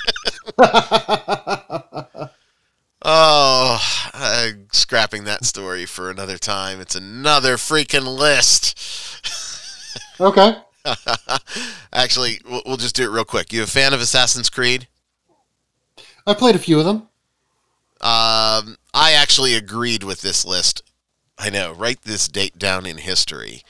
Oh, 3.04 3.80
I'm 4.14 4.68
scrapping 4.72 5.24
that 5.24 5.44
story 5.44 5.86
for 5.86 6.08
another 6.08 6.38
time. 6.38 6.80
It's 6.80 6.94
another 6.94 7.56
freaking 7.56 8.06
list. 8.16 8.78
okay. 10.20 10.56
Actually, 11.92 12.40
we'll, 12.48 12.62
we'll 12.64 12.76
just 12.76 12.94
do 12.94 13.04
it 13.04 13.12
real 13.12 13.24
quick. 13.24 13.52
You 13.52 13.64
a 13.64 13.66
fan 13.66 13.92
of 13.92 14.00
Assassin's 14.00 14.48
Creed? 14.48 14.86
I 16.26 16.34
played 16.34 16.54
a 16.54 16.60
few 16.60 16.78
of 16.78 16.84
them. 16.84 17.08
Um, 18.00 18.76
I 18.94 19.12
actually 19.16 19.54
agreed 19.54 20.04
with 20.04 20.20
this 20.22 20.44
list. 20.44 20.82
I 21.42 21.50
know. 21.50 21.72
Write 21.72 22.02
this 22.02 22.28
date 22.28 22.56
down 22.58 22.86
in 22.86 22.98
history. 22.98 23.62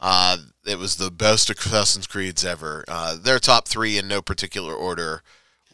Uh, 0.00 0.38
it 0.66 0.78
was 0.78 0.96
the 0.96 1.10
best 1.10 1.50
Assassin's 1.50 2.06
Creeds 2.06 2.44
ever. 2.44 2.84
Uh, 2.88 3.16
their 3.16 3.38
top 3.38 3.68
three, 3.68 3.98
in 3.98 4.08
no 4.08 4.22
particular 4.22 4.72
order, 4.74 5.22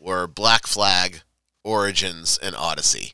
were 0.01 0.27
Black 0.27 0.67
Flag, 0.67 1.21
Origins, 1.63 2.39
and 2.43 2.57
Odyssey, 2.57 3.13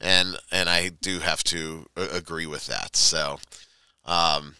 and 0.00 0.36
and 0.50 0.70
I 0.70 0.88
do 0.88 1.18
have 1.18 1.44
to 1.44 1.86
a- 1.96 2.16
agree 2.16 2.46
with 2.46 2.66
that. 2.66 2.96
So, 2.96 3.40
um, 4.06 4.54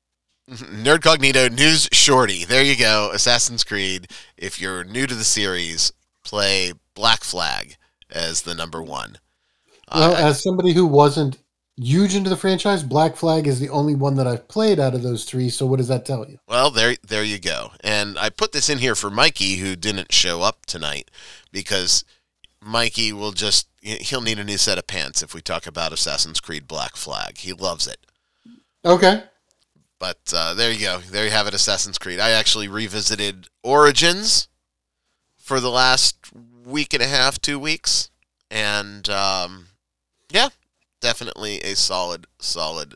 Nerdcognito 0.50 1.50
News 1.50 1.88
Shorty. 1.92 2.44
There 2.44 2.62
you 2.62 2.76
go. 2.76 3.10
Assassin's 3.12 3.64
Creed. 3.64 4.08
If 4.36 4.60
you're 4.60 4.84
new 4.84 5.06
to 5.06 5.14
the 5.14 5.24
series, 5.24 5.92
play 6.22 6.72
Black 6.94 7.24
Flag 7.24 7.76
as 8.10 8.42
the 8.42 8.54
number 8.54 8.82
one. 8.82 9.16
Well, 9.92 10.12
Uh, 10.14 10.28
as 10.30 10.42
somebody 10.42 10.72
who 10.72 10.86
wasn't 10.86 11.38
huge 11.76 12.14
into 12.14 12.30
the 12.30 12.36
franchise, 12.36 12.82
Black 12.82 13.16
Flag 13.16 13.46
is 13.46 13.60
the 13.60 13.68
only 13.70 13.94
one 13.94 14.14
that 14.16 14.26
I've 14.26 14.48
played 14.48 14.78
out 14.78 14.94
of 14.94 15.02
those 15.02 15.24
three. 15.24 15.48
So 15.48 15.66
what 15.66 15.76
does 15.76 15.88
that 15.88 16.04
tell 16.04 16.28
you? 16.28 16.38
Well, 16.46 16.70
there, 16.70 16.96
there 17.06 17.24
you 17.24 17.38
go. 17.38 17.72
And 17.80 18.18
I 18.18 18.30
put 18.30 18.52
this 18.52 18.68
in 18.68 18.78
here 18.78 18.94
for 18.94 19.10
Mikey, 19.10 19.56
who 19.56 19.76
didn't 19.76 20.12
show 20.12 20.42
up 20.42 20.66
tonight, 20.66 21.10
because 21.52 22.04
Mikey 22.60 23.12
will 23.12 23.32
just 23.32 23.68
he'll 23.80 24.22
need 24.22 24.38
a 24.38 24.44
new 24.44 24.56
set 24.56 24.78
of 24.78 24.86
pants 24.86 25.22
if 25.22 25.34
we 25.34 25.42
talk 25.42 25.66
about 25.66 25.92
Assassin's 25.92 26.40
Creed 26.40 26.66
Black 26.66 26.96
Flag. 26.96 27.38
He 27.38 27.52
loves 27.52 27.86
it. 27.86 27.98
Okay. 28.84 29.24
But 29.98 30.32
uh, 30.34 30.54
there 30.54 30.72
you 30.72 30.80
go. 30.80 30.98
There 30.98 31.24
you 31.24 31.30
have 31.30 31.46
it, 31.46 31.54
Assassin's 31.54 31.98
Creed. 31.98 32.20
I 32.20 32.30
actually 32.30 32.68
revisited 32.68 33.48
Origins 33.62 34.48
for 35.36 35.60
the 35.60 35.70
last 35.70 36.16
week 36.64 36.94
and 36.94 37.02
a 37.02 37.06
half, 37.06 37.40
two 37.40 37.58
weeks, 37.58 38.10
and 38.50 39.08
um, 39.10 39.66
definitely 41.04 41.60
a 41.60 41.76
solid, 41.76 42.26
solid 42.38 42.94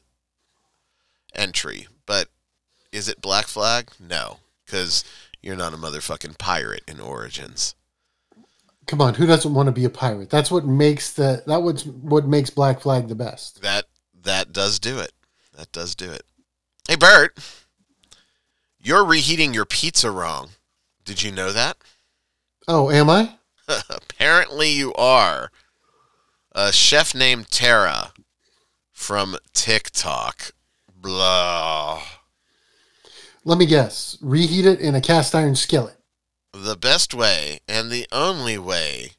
entry. 1.34 1.86
But 2.06 2.28
is 2.90 3.06
it 3.06 3.20
Black 3.20 3.46
Flag? 3.46 3.90
No, 4.00 4.38
because 4.64 5.04
you're 5.42 5.56
not 5.56 5.74
a 5.74 5.76
motherfucking 5.76 6.38
pirate 6.38 6.82
in 6.88 7.00
Origins. 7.00 7.74
Come 8.86 9.02
on, 9.02 9.12
who 9.12 9.26
doesn't 9.26 9.52
want 9.52 9.66
to 9.66 9.72
be 9.72 9.84
a 9.84 9.90
pirate? 9.90 10.30
That's 10.30 10.50
what 10.50 10.64
makes 10.64 11.12
the 11.12 11.42
that 11.46 11.62
what's 11.62 11.84
what 11.84 12.26
makes 12.26 12.48
Black 12.48 12.80
Flag 12.80 13.08
the 13.08 13.14
best. 13.14 13.60
That 13.60 13.84
that 14.22 14.54
does 14.54 14.78
do 14.78 14.98
it. 15.00 15.12
That 15.54 15.70
does 15.72 15.94
do 15.94 16.10
it. 16.10 16.22
Hey 16.88 16.96
Bert, 16.96 17.38
you're 18.80 19.04
reheating 19.04 19.52
your 19.52 19.66
pizza 19.66 20.10
wrong. 20.10 20.48
Did 21.04 21.22
you 21.22 21.30
know 21.30 21.52
that? 21.52 21.76
Oh, 22.66 22.90
am 22.90 23.10
I? 23.10 23.34
Apparently, 23.90 24.70
you 24.70 24.94
are. 24.94 25.50
A 26.58 26.72
chef 26.72 27.14
named 27.14 27.52
Tara 27.52 28.12
from 28.90 29.36
TikTok. 29.54 30.50
Blah. 30.92 32.02
Let 33.44 33.58
me 33.58 33.64
guess. 33.64 34.18
Reheat 34.20 34.66
it 34.66 34.80
in 34.80 34.96
a 34.96 35.00
cast 35.00 35.36
iron 35.36 35.54
skillet. 35.54 35.94
The 36.52 36.74
best 36.74 37.14
way 37.14 37.60
and 37.68 37.92
the 37.92 38.08
only 38.10 38.58
way 38.58 39.12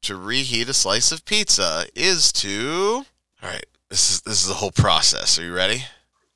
to 0.00 0.16
reheat 0.16 0.70
a 0.70 0.72
slice 0.72 1.12
of 1.12 1.26
pizza 1.26 1.84
is 1.94 2.32
to. 2.32 3.04
All 3.42 3.50
right, 3.50 3.66
this 3.90 4.10
is 4.10 4.22
this 4.22 4.40
is 4.40 4.48
the 4.48 4.54
whole 4.54 4.72
process. 4.72 5.38
Are 5.38 5.44
you 5.44 5.54
ready? 5.54 5.84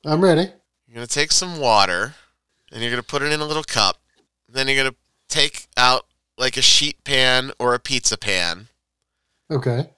I'm 0.05 0.21
ready. 0.21 0.43
You're 0.85 0.93
gonna 0.93 1.07
take 1.07 1.31
some 1.31 1.57
water, 1.57 2.13
and 2.71 2.83
you're 2.83 2.91
gonna 2.91 3.01
put 3.01 3.23
it 3.23 3.33
in 3.33 3.41
a 3.41 3.47
little 3.47 3.63
cup. 3.63 3.97
Then 4.47 4.67
you're 4.67 4.77
gonna 4.77 4.95
take 5.27 5.65
out 5.75 6.05
like 6.37 6.55
a 6.55 6.61
sheet 6.61 7.03
pan 7.03 7.51
or 7.57 7.73
a 7.73 7.79
pizza 7.79 8.15
pan, 8.15 8.67
Okay. 9.49 9.89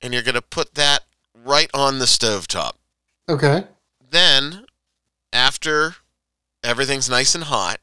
And 0.00 0.12
you're 0.12 0.22
gonna 0.22 0.42
put 0.42 0.74
that 0.74 1.04
right 1.34 1.70
on 1.74 1.98
the 1.98 2.04
stovetop. 2.04 2.72
Okay. 3.28 3.64
Then, 4.10 4.64
after 5.32 5.96
everything's 6.62 7.10
nice 7.10 7.34
and 7.34 7.44
hot, 7.44 7.80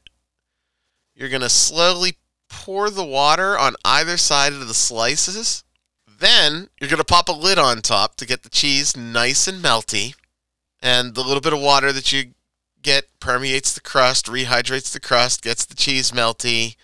you're 1.14 1.28
going 1.28 1.42
to 1.42 1.48
slowly 1.48 2.16
pour 2.48 2.90
the 2.90 3.04
water 3.04 3.58
on 3.58 3.74
either 3.84 4.16
side 4.16 4.52
of 4.52 4.66
the 4.66 4.74
slices. 4.74 5.64
Then, 6.18 6.68
you're 6.80 6.90
going 6.90 6.98
to 6.98 7.04
pop 7.04 7.28
a 7.28 7.32
lid 7.32 7.58
on 7.58 7.80
top 7.80 8.16
to 8.16 8.26
get 8.26 8.42
the 8.42 8.48
cheese 8.48 8.96
nice 8.96 9.48
and 9.48 9.62
melty. 9.62 10.14
And 10.82 11.14
the 11.14 11.22
little 11.22 11.40
bit 11.40 11.52
of 11.52 11.60
water 11.60 11.92
that 11.92 12.12
you 12.12 12.34
get 12.82 13.18
permeates 13.18 13.72
the 13.72 13.80
crust, 13.80 14.26
rehydrates 14.26 14.92
the 14.92 15.00
crust, 15.00 15.42
gets 15.42 15.64
the 15.64 15.74
cheese 15.74 16.12
melty. 16.12 16.76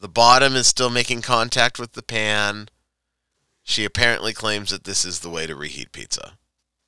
The 0.00 0.08
bottom 0.08 0.54
is 0.54 0.66
still 0.66 0.90
making 0.90 1.22
contact 1.22 1.78
with 1.78 1.92
the 1.92 2.02
pan. 2.02 2.68
She 3.68 3.84
apparently 3.84 4.32
claims 4.32 4.70
that 4.70 4.84
this 4.84 5.04
is 5.04 5.20
the 5.20 5.28
way 5.28 5.48
to 5.48 5.56
reheat 5.56 5.90
pizza. 5.90 6.38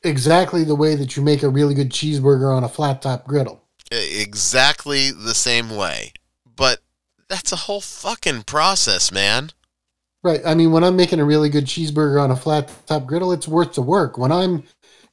Exactly 0.04 0.62
the 0.62 0.76
way 0.76 0.94
that 0.94 1.16
you 1.16 1.22
make 1.24 1.42
a 1.42 1.48
really 1.48 1.74
good 1.74 1.90
cheeseburger 1.90 2.56
on 2.56 2.62
a 2.62 2.68
flat 2.68 3.02
top 3.02 3.26
griddle. 3.26 3.64
Exactly 3.90 5.10
the 5.10 5.34
same 5.34 5.74
way. 5.74 6.12
But 6.46 6.78
that's 7.28 7.50
a 7.50 7.56
whole 7.56 7.80
fucking 7.80 8.44
process, 8.44 9.10
man. 9.10 9.50
Right. 10.22 10.40
I 10.46 10.54
mean, 10.54 10.70
when 10.70 10.84
I'm 10.84 10.94
making 10.94 11.18
a 11.18 11.24
really 11.24 11.48
good 11.48 11.64
cheeseburger 11.64 12.22
on 12.22 12.30
a 12.30 12.36
flat 12.36 12.72
top 12.86 13.06
griddle, 13.06 13.32
it's 13.32 13.48
worth 13.48 13.74
the 13.74 13.82
work. 13.82 14.16
When 14.16 14.30
I'm 14.30 14.62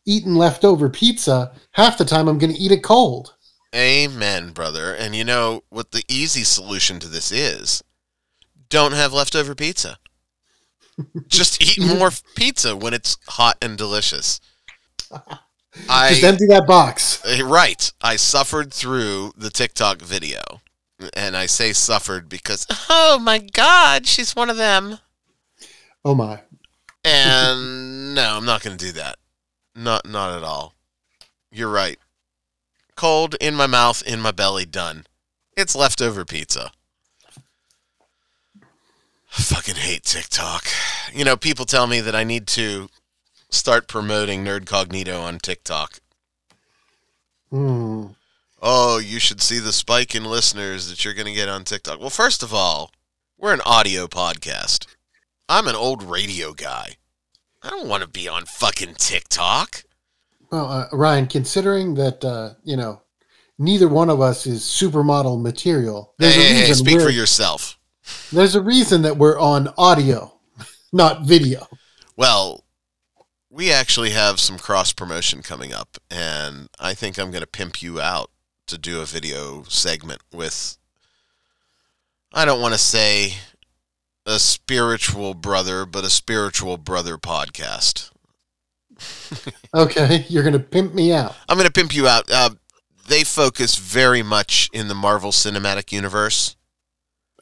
eating 0.06 0.36
leftover 0.36 0.88
pizza, 0.88 1.52
half 1.72 1.98
the 1.98 2.06
time 2.06 2.28
I'm 2.28 2.38
going 2.38 2.54
to 2.54 2.60
eat 2.60 2.72
it 2.72 2.84
cold. 2.84 3.34
Amen, 3.74 4.52
brother. 4.52 4.94
And 4.94 5.16
you 5.16 5.24
know 5.24 5.64
what 5.70 5.92
the 5.92 6.04
easy 6.08 6.44
solution 6.44 7.00
to 7.00 7.08
this 7.08 7.32
is? 7.32 7.84
Don't 8.70 8.94
have 8.94 9.14
leftover 9.14 9.56
pizza. 9.56 9.98
Just 11.28 11.62
eat 11.62 11.84
more 11.84 12.12
pizza 12.36 12.76
when 12.76 12.94
it's 12.94 13.18
hot 13.28 13.58
and 13.62 13.78
delicious. 13.78 14.40
I 15.90 16.10
Just 16.10 16.24
empty 16.24 16.46
that 16.48 16.68
box. 16.68 17.22
Eh, 17.26 17.42
Right. 17.44 17.92
I 18.02 18.16
suffered 18.16 18.74
through 18.74 19.34
the 19.36 19.50
TikTok 19.50 20.02
video. 20.02 20.42
And 21.14 21.36
I 21.36 21.46
say 21.46 21.74
suffered 21.74 22.30
because, 22.30 22.66
oh 22.90 23.20
my 23.20 23.40
God, 23.40 24.08
she's 24.08 24.34
one 24.34 24.50
of 24.50 24.56
them. 24.56 25.00
Oh 26.06 26.16
my. 26.16 26.40
And 27.04 28.16
no, 28.16 28.38
I'm 28.38 28.46
not 28.46 28.64
going 28.64 28.78
to 28.78 28.86
do 28.86 28.94
that. 28.94 29.18
Not 29.76 30.08
not 30.08 30.38
at 30.38 30.44
all. 30.44 30.74
You're 31.52 31.70
right. 31.70 32.00
Cold 32.96 33.36
in 33.42 33.56
my 33.56 33.68
mouth, 33.68 34.02
in 34.04 34.22
my 34.22 34.32
belly, 34.32 34.66
done. 34.66 35.06
It's 35.58 35.76
leftover 35.76 36.24
pizza. 36.24 36.72
I 39.38 39.42
fucking 39.42 39.76
hate 39.76 40.04
TikTok. 40.04 40.66
You 41.14 41.26
know, 41.26 41.36
people 41.36 41.66
tell 41.66 41.88
me 41.88 42.00
that 42.00 42.16
I 42.16 42.24
need 42.24 42.48
to 42.48 42.90
start 43.50 43.88
promoting 43.88 44.44
Nerdcognito 44.44 45.22
on 45.22 45.40
TikTok. 45.40 46.00
Hmm. 47.50 48.08
Oh, 48.62 48.98
you 48.98 49.20
should 49.20 49.42
see 49.42 49.60
the 49.60 49.74
spike 49.74 50.16
in 50.16 50.24
listeners 50.26 50.90
that 50.90 51.04
you're 51.04 51.14
going 51.14 51.28
to 51.28 51.34
get 51.34 51.50
on 51.50 51.64
TikTok. 51.64 52.00
Well, 52.00 52.10
first 52.10 52.44
of 52.44 52.54
all, 52.54 52.92
we're 53.38 53.54
an 53.54 53.62
audio 53.66 54.08
podcast. 54.08 54.88
I'm 55.48 55.68
an 55.68 55.76
old 55.76 56.02
radio 56.02 56.54
guy. 56.54 56.96
I 57.62 57.70
don't 57.70 57.88
want 57.88 58.04
to 58.04 58.10
be 58.10 58.28
on 58.28 58.46
fucking 58.46 58.96
TikTok. 58.96 59.84
Well, 60.52 60.66
uh, 60.66 60.88
Ryan, 60.92 61.28
considering 61.28 61.96
that, 61.96 62.24
uh, 62.24 62.54
you 62.64 62.78
know, 62.78 63.02
neither 63.58 63.88
one 63.88 64.10
of 64.10 64.22
us 64.22 64.46
is 64.48 64.62
supermodel 64.62 65.42
material, 65.42 66.14
Hey, 66.18 66.26
there's, 66.26 66.36
hey, 66.36 66.42
a 66.42 66.54
hey, 66.54 66.62
reason 66.62 66.86
speak 66.86 67.02
for 67.02 67.10
yourself. 67.10 67.75
There's 68.32 68.56
a 68.56 68.62
reason 68.62 69.02
that 69.04 69.18
we're 69.18 69.40
on 69.40 69.74
audio, 69.78 70.34
not 70.92 71.26
video. 71.26 71.68
Well, 72.16 72.64
we 73.50 73.72
actually 73.72 74.12
have 74.12 74.40
some 74.40 74.58
cross 74.58 74.94
promotion 74.94 75.42
coming 75.42 75.74
up, 75.74 75.98
and 76.10 76.70
I 76.80 76.94
think 76.94 77.18
I'm 77.18 77.32
going 77.32 77.42
to 77.42 77.48
pimp 77.48 77.82
you 77.82 78.02
out 78.02 78.30
to 78.68 78.78
do 78.78 79.02
a 79.02 79.06
video 79.06 79.64
segment 79.64 80.22
with. 80.34 80.78
I 82.34 82.44
don't 82.44 82.62
want 82.62 82.74
to 82.74 82.80
say 82.80 83.36
a 84.26 84.40
spiritual 84.40 85.34
brother, 85.34 85.86
but 85.86 86.04
a 86.04 86.10
spiritual 86.10 86.78
brother 86.78 87.18
podcast. 87.18 88.12
Okay, 89.74 90.26
you're 90.30 90.44
going 90.44 90.54
to 90.54 90.60
pimp 90.60 90.94
me 90.94 91.12
out. 91.12 91.36
I'm 91.50 91.58
going 91.58 91.68
to 91.68 91.74
pimp 91.74 91.94
you 91.94 92.08
out. 92.08 92.32
Uh, 92.32 92.52
they 93.10 93.26
focus 93.26 93.76
very 93.76 94.24
much 94.24 94.70
in 94.72 94.88
the 94.88 94.96
Marvel 94.96 95.32
Cinematic 95.32 95.92
Universe, 95.92 96.55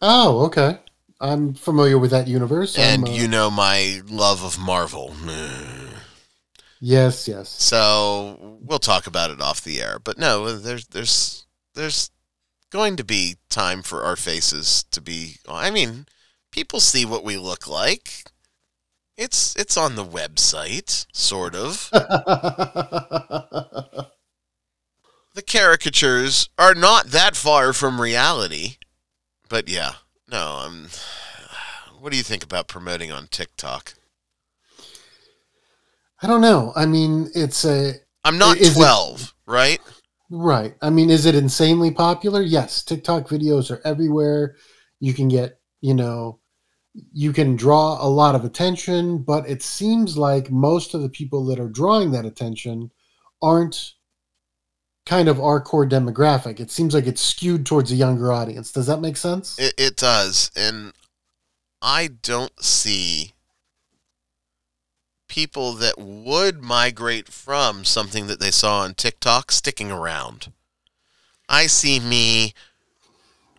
Oh, 0.05 0.47
okay. 0.47 0.79
I'm 1.21 1.53
familiar 1.53 1.97
with 1.97 2.11
that 2.11 2.27
universe. 2.27 2.77
and 2.77 3.07
uh, 3.07 3.11
you 3.11 3.29
know 3.29 3.49
my 3.49 4.01
love 4.09 4.43
of 4.43 4.59
Marvel. 4.59 5.15
yes, 6.81 7.25
yes. 7.25 7.47
So 7.47 8.59
we'll 8.61 8.79
talk 8.79 9.07
about 9.07 9.31
it 9.31 9.39
off 9.39 9.63
the 9.63 9.81
air. 9.81 9.99
But 10.03 10.17
no, 10.17 10.57
there's 10.57 10.87
there's 10.87 11.45
there's 11.73 12.11
going 12.69 12.97
to 12.97 13.05
be 13.05 13.37
time 13.49 13.81
for 13.81 14.03
our 14.03 14.17
faces 14.17 14.83
to 14.91 14.99
be. 14.99 15.37
I 15.47 15.71
mean, 15.71 16.05
people 16.51 16.81
see 16.81 17.05
what 17.05 17.23
we 17.23 17.37
look 17.37 17.65
like. 17.65 18.25
It's 19.17 19.55
it's 19.55 19.77
on 19.77 19.95
the 19.95 20.05
website, 20.05 21.05
sort 21.13 21.55
of. 21.55 21.89
The 25.35 25.41
caricatures 25.41 26.49
are 26.59 26.75
not 26.75 27.07
that 27.07 27.35
far 27.35 27.73
from 27.73 27.99
reality. 27.99 28.75
But 29.53 29.69
yeah, 29.69 29.93
no. 30.31 30.61
Um, 30.65 30.87
what 31.99 32.11
do 32.11 32.17
you 32.17 32.23
think 32.23 32.43
about 32.43 32.67
promoting 32.67 33.11
on 33.11 33.27
TikTok? 33.27 33.93
I 36.23 36.25
don't 36.25 36.41
know. 36.41 36.73
I 36.75 36.87
mean, 36.87 37.29
it's 37.35 37.63
a 37.63 37.93
I'm 38.23 38.39
not 38.39 38.57
Is 38.57 38.71
it- 38.71 38.79
12, 38.79 39.35
right? 39.45 39.79
right. 40.31 40.73
I 40.81 40.89
mean, 40.89 41.11
is 41.11 41.27
it 41.27 41.35
insanely 41.35 41.91
popular? 41.91 42.41
Yes. 42.41 42.81
TikTok 42.83 43.27
videos 43.27 43.69
are 43.69 43.79
everywhere. 43.85 44.55
You 44.99 45.13
can 45.13 45.27
get, 45.27 45.59
you 45.81 45.93
know, 45.93 46.39
you 47.11 47.31
can 47.31 47.55
draw 47.55 48.03
a 48.03 48.09
lot 48.09 48.33
of 48.33 48.43
attention, 48.45 49.19
but 49.19 49.47
it 49.47 49.61
seems 49.61 50.17
like 50.17 50.49
most 50.49 50.95
of 50.95 51.03
the 51.03 51.09
people 51.09 51.45
that 51.45 51.59
are 51.59 51.69
drawing 51.69 52.09
that 52.13 52.25
attention 52.25 52.89
aren't 53.39 53.93
kind 55.05 55.27
of 55.27 55.39
our 55.39 55.59
core 55.59 55.87
demographic. 55.87 56.59
It 56.59 56.71
seems 56.71 56.93
like 56.93 57.07
it's 57.07 57.21
skewed 57.21 57.65
towards 57.65 57.91
a 57.91 57.95
younger 57.95 58.31
audience. 58.31 58.71
Does 58.71 58.87
that 58.87 59.01
make 59.01 59.17
sense? 59.17 59.59
It, 59.59 59.73
it 59.77 59.95
does, 59.95 60.51
and 60.55 60.93
I 61.81 62.07
don't 62.07 62.63
see 62.63 63.33
people 65.27 65.73
that 65.73 65.97
would 65.97 66.61
migrate 66.61 67.27
from 67.27 67.83
something 67.83 68.27
that 68.27 68.39
they 68.39 68.51
saw 68.51 68.81
on 68.81 68.93
TikTok 68.93 69.51
sticking 69.51 69.91
around. 69.91 70.51
I 71.49 71.65
see 71.65 71.99
me 71.99 72.53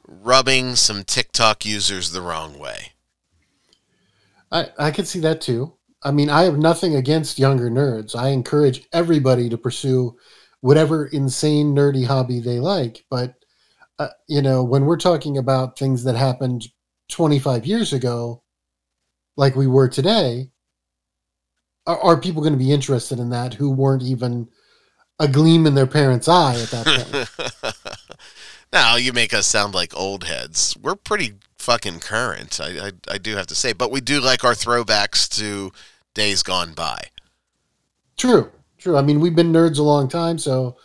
rubbing 0.07 0.76
some 0.76 1.05
TikTok 1.05 1.64
users 1.64 2.12
the 2.12 2.20
wrong 2.20 2.59
way. 2.59 2.92
I, 4.53 4.68
I 4.78 4.90
could 4.90 5.09
see 5.09 5.20
that 5.20 5.40
too. 5.40 5.72
I 6.03 6.12
mean, 6.12 6.30
I 6.30 6.42
have 6.42 6.59
nothing 6.59 6.95
against 6.95 7.38
younger 7.38 7.70
nerds. 7.70 8.14
I 8.14 8.28
encourage 8.28 8.86
everybody 8.92 9.49
to 9.49 9.59
pursue 9.59 10.16
whatever 10.65 11.05
insane 11.09 11.75
nerdy 11.75 12.07
hobby 12.07 12.41
they 12.41 12.59
like. 12.59 13.05
But, 13.11 13.35
uh, 13.99 14.09
you 14.29 14.41
know, 14.41 14.65
when 14.65 14.87
we're 14.87 14.97
talking 14.97 15.37
about 15.37 15.79
things 15.79 16.05
that 16.05 16.17
happened 16.17 16.69
25 17.11 17.67
years 17.67 17.93
ago, 17.93 18.43
like 19.37 19.57
we 19.57 19.67
were 19.67 19.91
today, 19.91 20.49
are, 21.87 21.99
are 22.01 22.19
people 22.19 22.41
going 22.41 22.55
to 22.55 22.59
be 22.59 22.73
interested 22.73 23.19
in 23.19 23.29
that 23.29 23.53
who 23.53 23.71
weren't 23.71 24.05
even 24.05 24.49
a 25.19 25.29
gleam 25.29 25.67
in 25.67 25.75
their 25.75 25.87
parents' 25.87 26.29
eye 26.29 26.59
at 26.59 26.71
that 26.71 27.29
point? 27.53 28.07
now 28.73 28.97
you 28.97 29.12
make 29.12 29.35
us 29.35 29.47
sound 29.47 29.75
like 29.75 29.95
old 29.95 30.25
heads. 30.25 30.79
We're 30.81 30.97
pretty 30.97 31.35
fucking 31.59 32.01
current. 32.01 32.59
I, 32.59 32.87
I 32.87 32.93
I 33.11 33.19
do 33.19 33.37
have 33.37 33.49
to 33.49 33.55
say, 33.55 33.75
but 33.75 33.91
we 33.91 34.01
do 34.01 34.19
like 34.19 34.45
our 34.45 34.55
throwbacks 34.55 35.29
to 35.37 35.73
days 36.15 36.43
gone 36.43 36.73
by. 36.73 37.09
True, 38.17 38.51
true. 38.85 38.97
I 38.99 39.03
mean, 39.03 39.18
we've 39.18 39.35
been 39.35 39.53
nerds 39.53 39.78
a 39.78 39.82
long 39.82 40.09
time, 40.09 40.39
so 40.39 40.76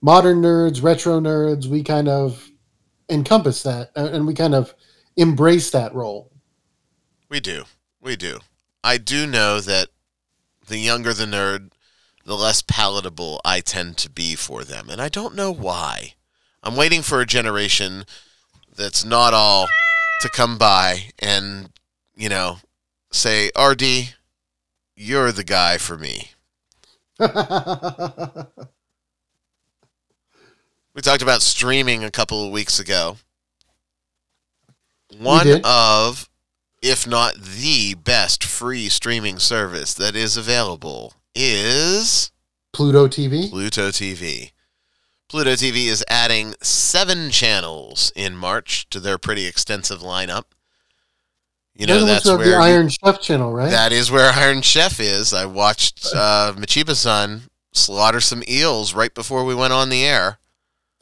modern 0.00 0.40
nerds, 0.40 0.82
retro 0.82 1.20
nerds, 1.20 1.66
we 1.66 1.84
kind 1.84 2.08
of 2.08 2.50
encompass 3.10 3.62
that 3.62 3.90
and 3.94 4.26
we 4.26 4.32
kind 4.32 4.54
of 4.54 4.74
embrace 5.16 5.70
that 5.70 5.94
role. 5.94 6.32
We 7.28 7.40
do. 7.40 7.64
We 8.00 8.16
do. 8.16 8.40
I 8.82 8.96
do 8.96 9.26
know 9.26 9.60
that 9.60 9.88
the 10.66 10.78
younger 10.78 11.12
the 11.12 11.26
nerd, 11.26 11.72
the 12.24 12.36
less 12.36 12.62
palatable 12.62 13.40
I 13.44 13.60
tend 13.60 13.98
to 13.98 14.10
be 14.10 14.34
for 14.34 14.64
them. 14.64 14.88
And 14.88 15.00
I 15.00 15.10
don't 15.10 15.36
know 15.36 15.52
why. 15.52 16.14
I'm 16.62 16.74
waiting 16.74 17.02
for 17.02 17.20
a 17.20 17.26
generation 17.26 18.06
that's 18.74 19.04
not 19.04 19.34
all 19.34 19.66
to 20.22 20.28
come 20.30 20.56
by 20.56 21.10
and, 21.18 21.70
you 22.16 22.30
know, 22.30 22.58
say, 23.10 23.50
RD, 23.60 24.14
you're 24.96 25.32
the 25.32 25.44
guy 25.44 25.76
for 25.76 25.98
me. 25.98 26.30
We 30.94 31.00
talked 31.00 31.22
about 31.22 31.40
streaming 31.40 32.04
a 32.04 32.10
couple 32.10 32.44
of 32.44 32.52
weeks 32.52 32.78
ago. 32.78 33.16
One 35.18 35.62
of, 35.64 36.28
if 36.82 37.06
not 37.06 37.34
the 37.36 37.94
best 37.94 38.44
free 38.44 38.90
streaming 38.90 39.38
service 39.38 39.94
that 39.94 40.14
is 40.14 40.36
available 40.36 41.14
is 41.34 42.30
Pluto 42.74 43.08
TV. 43.08 43.48
Pluto 43.48 43.88
TV. 43.88 44.52
Pluto 45.30 45.52
TV 45.52 45.86
is 45.86 46.04
adding 46.08 46.54
seven 46.60 47.30
channels 47.30 48.12
in 48.14 48.36
March 48.36 48.86
to 48.90 49.00
their 49.00 49.16
pretty 49.16 49.46
extensive 49.46 50.00
lineup. 50.00 50.44
You 51.74 51.86
know, 51.86 51.94
They're 51.94 52.00
the 52.00 52.06
ones 52.12 52.22
that's 52.24 52.36
where 52.38 52.46
the 52.46 52.50
you- 52.52 52.56
Iron 52.62 52.88
Chef 52.88 53.20
channel, 53.20 53.52
right? 53.52 53.70
that 53.70 53.92
is 53.92 54.10
where 54.10 54.30
Iron 54.32 54.60
Chef 54.62 55.00
is. 55.00 55.32
I 55.32 55.46
watched 55.46 56.06
uh, 56.14 56.52
Michiba-san 56.56 57.42
slaughter 57.72 58.20
some 58.20 58.42
eels 58.46 58.92
right 58.94 59.14
before 59.14 59.44
we 59.44 59.54
went 59.54 59.72
on 59.72 59.88
the 59.88 60.04
air. 60.04 60.38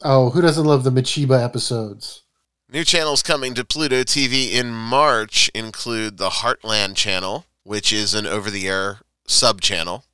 oh, 0.01 0.29
who 0.31 0.41
doesn't 0.41 0.65
love 0.65 0.83
the 0.83 0.91
Machiba 0.91 1.43
episodes? 1.43 2.23
New 2.71 2.85
channels 2.85 3.21
coming 3.21 3.53
to 3.55 3.65
Pluto 3.65 4.03
TV 4.03 4.53
in 4.53 4.71
March 4.71 5.51
include 5.53 6.17
the 6.17 6.29
Heartland 6.29 6.95
channel, 6.95 7.45
which 7.63 7.91
is 7.91 8.13
an 8.13 8.25
over 8.25 8.49
the 8.49 8.67
air 8.67 8.99
sub 9.27 9.59
channel, 9.59 10.05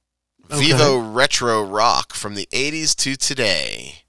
Okay. 0.51 0.71
Vevo 0.71 1.13
Retro 1.15 1.61
Rock 1.63 2.13
from 2.13 2.33
the 2.33 2.47
80s 2.51 2.95
to 2.95 3.15
today. 3.15 3.99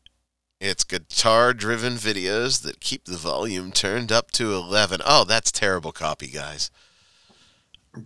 It's 0.60 0.82
guitar 0.82 1.54
driven 1.54 1.94
videos 1.94 2.62
that 2.62 2.80
keep 2.80 3.04
the 3.04 3.16
volume 3.16 3.70
turned 3.70 4.10
up 4.10 4.32
to 4.32 4.52
11. 4.54 5.00
Oh, 5.04 5.24
that's 5.24 5.52
terrible 5.52 5.92
copy, 5.92 6.26
guys. 6.26 6.70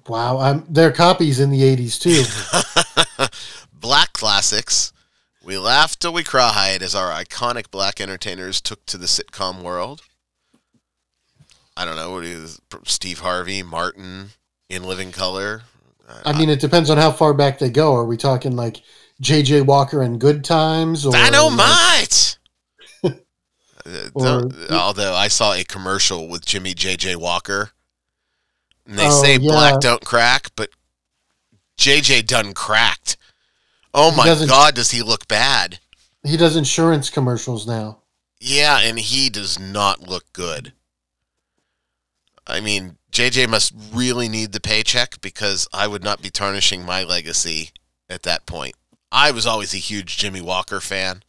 Wow, 0.07 0.39
I'm, 0.39 0.65
there 0.69 0.89
are 0.89 0.93
copies 0.93 1.41
in 1.41 1.51
the 1.51 1.63
80s 1.63 2.01
too. 2.01 3.27
black 3.73 4.13
classics. 4.13 4.93
We 5.45 5.59
laughed 5.59 6.01
till 6.01 6.13
we 6.13 6.23
cried 6.23 6.83
as 6.83 6.95
our 6.95 7.11
iconic 7.11 7.71
black 7.71 8.01
entertainers 8.01 8.61
took 8.61 8.85
to 8.87 8.99
the 8.99 9.07
sitcom 9.07 9.63
world. 9.63 10.03
I 11.77 11.85
don't 11.85 11.97
know 11.97 12.13
what 12.13 12.25
is 12.25 12.61
Steve 12.85 13.21
Harvey, 13.21 13.63
Martin, 13.63 14.31
in 14.69 14.85
Living 14.85 15.11
Color. 15.11 15.63
I 16.25 16.39
mean, 16.39 16.51
it 16.51 16.61
depends 16.61 16.91
on 16.91 16.99
how 16.99 17.11
far 17.11 17.33
back 17.33 17.59
they 17.59 17.71
go. 17.71 17.95
Are 17.95 18.05
we 18.05 18.17
talking 18.17 18.55
like 18.55 18.83
J.J. 19.21 19.63
Walker 19.63 20.03
and 20.03 20.21
Good 20.21 20.45
Times? 20.45 21.07
Or 21.07 21.13
Dynamite. 21.13 22.32
Uh, 22.32 22.32
Uh, 23.85 24.11
or- 24.15 24.25
don't- 24.25 24.71
although 24.71 25.15
I 25.15 25.29
saw 25.29 25.53
a 25.55 25.65
commercial 25.65 26.29
with 26.29 26.45
Jimmie 26.47 26.75
J.J. 26.75 27.17
Walker, 27.17 27.73
and 28.87 28.99
they 28.99 29.09
Oh, 29.09 29.23
say 29.23 29.33
yeah. 29.35 29.39
black 29.51 29.81
don't 29.81 30.05
crack, 30.05 30.51
but 30.57 30.71
J.J. 31.77 32.23
done 32.23 32.53
cracked. 32.55 33.17
Oh 33.95 34.11
He 34.11 34.17
my 34.17 34.47
God, 34.47 34.75
does 34.75 34.91
he 34.93 35.03
look 35.03 35.27
bad? 35.29 35.81
He 36.25 36.37
does 36.37 36.55
insurance 36.57 37.11
commercials 37.11 37.67
now. 37.67 37.99
Yeah, 38.41 38.79
and 38.81 38.99
he 38.99 39.29
does 39.31 39.59
not 39.59 40.01
look 40.09 40.33
good. 40.33 40.73
I 42.47 42.61
mean, 42.61 42.97
JJ 43.13 43.49
must 43.49 43.73
really 43.93 44.29
need 44.29 44.53
the 44.53 44.61
paycheck 44.61 45.21
because 45.21 45.69
I 45.73 45.87
would 45.87 46.03
not 46.03 46.23
be 46.23 46.31
tarnishing 46.31 46.85
my 46.85 47.05
legacy 47.05 47.71
at 48.09 48.23
that 48.25 48.47
point. 48.47 48.75
I 49.13 49.31
was 49.31 49.47
always 49.47 49.75
a 49.75 49.79
huge 49.79 50.17
Jimmie 50.17 50.41
Walker 50.41 50.81
fan. 50.81 51.23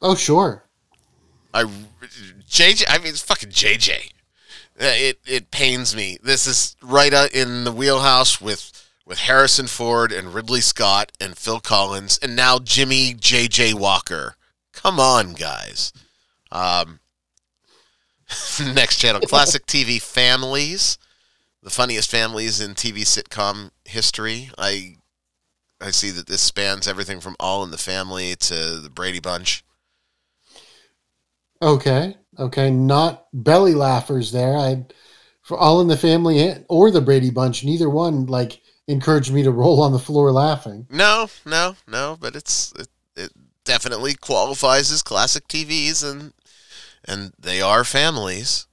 Oh, 0.00 0.14
sure. 0.14 0.64
I 1.56 1.64
JJ, 2.48 2.84
I 2.88 2.98
mean, 2.98 3.08
it's 3.08 3.22
fucking 3.22 3.50
JJ. 3.50 4.10
Uh, 4.80 4.84
It 4.84 5.20
it 5.26 5.50
pains 5.50 5.96
me. 5.96 6.18
This 6.22 6.46
is 6.46 6.76
right 6.82 7.12
in 7.32 7.64
the 7.64 7.72
wheelhouse 7.72 8.40
with 8.40 8.72
with 9.06 9.18
Harrison 9.20 9.66
Ford 9.66 10.12
and 10.12 10.34
Ridley 10.34 10.60
Scott 10.60 11.12
and 11.20 11.36
Phil 11.38 11.60
Collins 11.60 12.18
and 12.20 12.36
now 12.36 12.58
Jimmie 12.58 13.14
JJ 13.14 13.74
Walker. 13.74 14.36
Come 14.72 15.00
on, 15.00 15.32
guys. 15.32 15.92
Um, 16.52 17.00
next 18.74 18.98
channel, 18.98 19.20
classic 19.22 19.64
TV 19.66 20.00
families, 20.02 20.98
the 21.62 21.70
funniest 21.70 22.10
families 22.10 22.60
in 22.60 22.74
TV 22.74 23.00
sitcom 23.00 23.70
history. 23.84 24.50
I 24.58 24.96
I 25.80 25.90
see 25.90 26.10
that 26.10 26.26
this 26.26 26.42
spans 26.42 26.88
everything 26.88 27.20
from 27.20 27.36
All 27.38 27.62
in 27.64 27.70
the 27.70 27.78
Family 27.78 28.34
to 28.36 28.78
the 28.78 28.90
Brady 28.90 29.20
Bunch. 29.20 29.62
Okay. 31.62 32.16
Okay. 32.38 32.70
Not 32.70 33.26
belly 33.32 33.74
laughers 33.74 34.32
there. 34.32 34.56
I, 34.56 34.84
for 35.42 35.56
All 35.56 35.80
in 35.80 35.88
the 35.88 35.96
Family 35.96 36.54
or 36.68 36.90
the 36.90 37.00
Brady 37.00 37.30
Bunch, 37.30 37.64
neither 37.64 37.88
one 37.88 38.26
like 38.26 38.60
encouraged 38.88 39.32
me 39.32 39.42
to 39.42 39.50
roll 39.50 39.80
on 39.82 39.92
the 39.92 39.98
floor 39.98 40.32
laughing. 40.32 40.86
No, 40.90 41.28
no, 41.44 41.76
no, 41.86 42.16
but 42.20 42.36
it's 42.36 42.72
it, 42.78 42.88
it 43.16 43.32
definitely 43.64 44.14
qualifies 44.14 44.90
as 44.90 45.02
classic 45.02 45.46
TVs 45.48 46.08
and 46.08 46.32
and 47.04 47.32
they 47.38 47.60
are 47.60 47.84
families. 47.84 48.66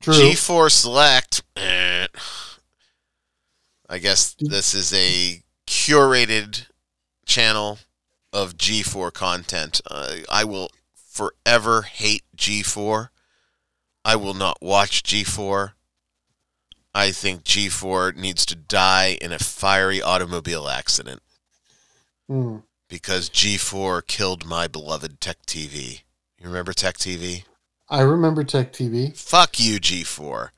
True. 0.00 0.14
G4 0.14 0.70
Select. 0.70 1.42
eh. 1.56 2.06
I 3.88 3.98
guess 3.98 4.34
this 4.38 4.74
is 4.74 4.92
a 4.92 5.42
curated 5.66 6.66
channel 7.26 7.78
of 8.32 8.56
G4 8.56 9.12
content. 9.12 9.80
Uh, 9.90 10.16
I 10.30 10.44
will 10.44 10.70
forever 11.14 11.82
hate 11.82 12.24
G4. 12.36 13.08
I 14.04 14.16
will 14.16 14.34
not 14.34 14.58
watch 14.60 15.02
G4. 15.04 15.72
I 16.94 17.10
think 17.12 17.44
G4 17.44 18.16
needs 18.16 18.44
to 18.46 18.54
die 18.54 19.16
in 19.20 19.32
a 19.32 19.38
fiery 19.38 20.02
automobile 20.02 20.68
accident 20.68 21.22
Hmm. 22.28 22.58
because 22.88 23.30
G4 23.30 24.06
killed 24.06 24.44
my 24.44 24.66
beloved 24.68 25.20
Tech 25.20 25.44
TV. 25.46 26.02
You 26.38 26.46
remember 26.46 26.72
Tech 26.72 26.98
TV? 26.98 27.44
I 27.88 28.00
remember 28.00 28.44
Tech 28.44 28.72
TV. 28.72 29.16
Fuck 29.16 29.60
you, 29.60 29.78
G4. 29.78 30.50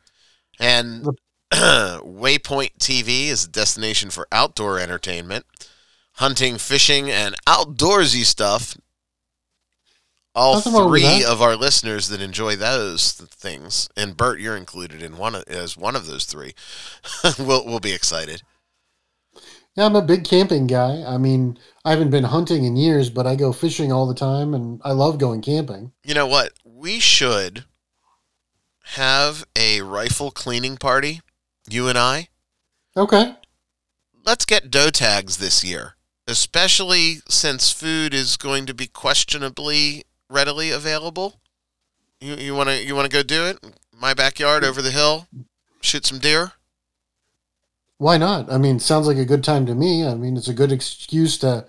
And 0.58 1.06
Waypoint 1.52 2.78
TV 2.78 3.26
is 3.28 3.44
a 3.44 3.48
destination 3.48 4.10
for 4.10 4.26
outdoor 4.32 4.78
entertainment, 4.78 5.44
hunting, 6.14 6.58
fishing, 6.58 7.10
and 7.10 7.34
outdoorsy 7.46 8.24
stuff. 8.24 8.76
All 10.36 10.54
Nothing 10.54 10.74
wrong 10.74 10.90
with 10.90 11.02
three 11.02 11.24
of 11.24 11.40
our 11.40 11.56
listeners 11.56 12.08
that 12.08 12.20
enjoy 12.20 12.56
those 12.56 13.14
th- 13.14 13.30
things, 13.30 13.88
and 13.96 14.14
Bert, 14.14 14.38
you're 14.38 14.56
included 14.56 15.02
in 15.02 15.16
one 15.16 15.34
of, 15.34 15.44
as 15.48 15.78
one 15.78 15.96
of 15.96 16.06
those 16.06 16.26
three. 16.26 16.52
we'll 17.38 17.64
we'll 17.64 17.80
be 17.80 17.94
excited. 17.94 18.42
Yeah, 19.76 19.86
I'm 19.86 19.96
a 19.96 20.02
big 20.02 20.24
camping 20.24 20.66
guy. 20.66 21.02
I 21.06 21.16
mean, 21.16 21.58
I 21.86 21.90
haven't 21.90 22.10
been 22.10 22.24
hunting 22.24 22.64
in 22.64 22.76
years, 22.76 23.08
but 23.08 23.26
I 23.26 23.34
go 23.34 23.50
fishing 23.52 23.90
all 23.90 24.06
the 24.06 24.14
time 24.14 24.52
and 24.52 24.80
I 24.84 24.92
love 24.92 25.18
going 25.18 25.40
camping. 25.40 25.92
You 26.04 26.12
know 26.14 26.26
what? 26.26 26.52
We 26.64 27.00
should 27.00 27.64
have 28.84 29.44
a 29.56 29.80
rifle 29.80 30.30
cleaning 30.30 30.76
party. 30.76 31.20
You 31.68 31.88
and 31.88 31.98
I. 31.98 32.28
Okay. 32.96 33.34
let's 34.24 34.44
get 34.44 34.70
doe 34.70 34.90
tags 34.90 35.36
this 35.36 35.62
year, 35.64 35.96
especially 36.26 37.16
since 37.28 37.70
food 37.70 38.14
is 38.14 38.36
going 38.36 38.66
to 38.66 38.74
be 38.74 38.86
questionably 38.86 40.04
readily 40.28 40.70
available. 40.70 41.40
You 42.20 42.34
you 42.36 42.54
want 42.54 42.68
to 42.68 42.84
you 42.84 42.94
want 42.94 43.10
to 43.10 43.16
go 43.16 43.22
do 43.22 43.44
it? 43.44 43.58
My 43.92 44.14
backyard 44.14 44.64
over 44.64 44.82
the 44.82 44.90
hill, 44.90 45.26
shoot 45.80 46.06
some 46.06 46.18
deer. 46.18 46.52
Why 47.98 48.18
not? 48.18 48.52
I 48.52 48.58
mean, 48.58 48.78
sounds 48.78 49.06
like 49.06 49.16
a 49.16 49.24
good 49.24 49.42
time 49.42 49.64
to 49.66 49.74
me. 49.74 50.06
I 50.06 50.14
mean, 50.14 50.36
it's 50.36 50.48
a 50.48 50.54
good 50.54 50.72
excuse 50.72 51.38
to. 51.38 51.66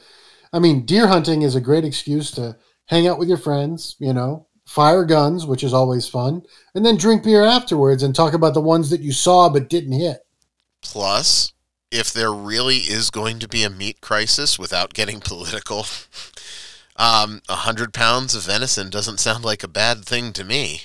I 0.51 0.59
mean, 0.59 0.85
deer 0.85 1.07
hunting 1.07 1.41
is 1.41 1.55
a 1.55 1.61
great 1.61 1.85
excuse 1.85 2.31
to 2.31 2.57
hang 2.85 3.07
out 3.07 3.19
with 3.19 3.27
your 3.27 3.37
friends, 3.37 3.95
you 3.99 4.13
know, 4.13 4.47
fire 4.65 5.05
guns, 5.05 5.45
which 5.45 5.63
is 5.63 5.73
always 5.73 6.07
fun, 6.07 6.41
and 6.75 6.85
then 6.85 6.97
drink 6.97 7.23
beer 7.23 7.43
afterwards 7.43 8.03
and 8.03 8.15
talk 8.15 8.33
about 8.33 8.53
the 8.53 8.61
ones 8.61 8.89
that 8.89 9.01
you 9.01 9.11
saw 9.11 9.49
but 9.49 9.69
didn't 9.69 9.93
hit. 9.93 10.19
Plus, 10.81 11.53
if 11.91 12.11
there 12.11 12.33
really 12.33 12.77
is 12.77 13.09
going 13.09 13.39
to 13.39 13.47
be 13.47 13.63
a 13.63 13.69
meat 13.69 14.01
crisis 14.01 14.59
without 14.59 14.93
getting 14.93 15.19
political, 15.21 15.85
um, 16.97 17.41
a 17.47 17.55
hundred 17.55 17.93
pounds 17.93 18.35
of 18.35 18.43
venison 18.43 18.89
doesn't 18.89 19.19
sound 19.19 19.43
like 19.45 19.63
a 19.63 19.67
bad 19.67 20.05
thing 20.05 20.33
to 20.33 20.43
me. 20.43 20.83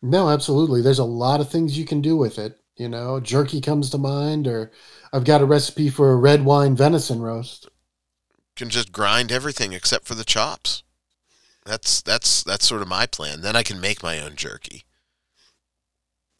No, 0.00 0.28
absolutely. 0.28 0.82
There's 0.82 0.98
a 0.98 1.04
lot 1.04 1.40
of 1.40 1.50
things 1.50 1.78
you 1.78 1.84
can 1.84 2.00
do 2.00 2.16
with 2.16 2.38
it. 2.38 2.58
You 2.76 2.88
know, 2.88 3.18
jerky 3.18 3.60
comes 3.60 3.90
to 3.90 3.98
mind, 3.98 4.46
or 4.46 4.70
I've 5.12 5.24
got 5.24 5.40
a 5.40 5.46
recipe 5.46 5.90
for 5.90 6.12
a 6.12 6.16
red 6.16 6.44
wine 6.44 6.76
venison 6.76 7.20
roast. 7.20 7.68
Can 8.54 8.70
just 8.70 8.92
grind 8.92 9.32
everything 9.32 9.72
except 9.72 10.06
for 10.06 10.14
the 10.14 10.24
chops. 10.24 10.84
That's 11.64 12.00
that's 12.00 12.42
that's 12.44 12.66
sort 12.66 12.82
of 12.82 12.88
my 12.88 13.06
plan. 13.06 13.40
Then 13.40 13.56
I 13.56 13.62
can 13.62 13.80
make 13.80 14.02
my 14.02 14.20
own 14.20 14.36
jerky. 14.36 14.84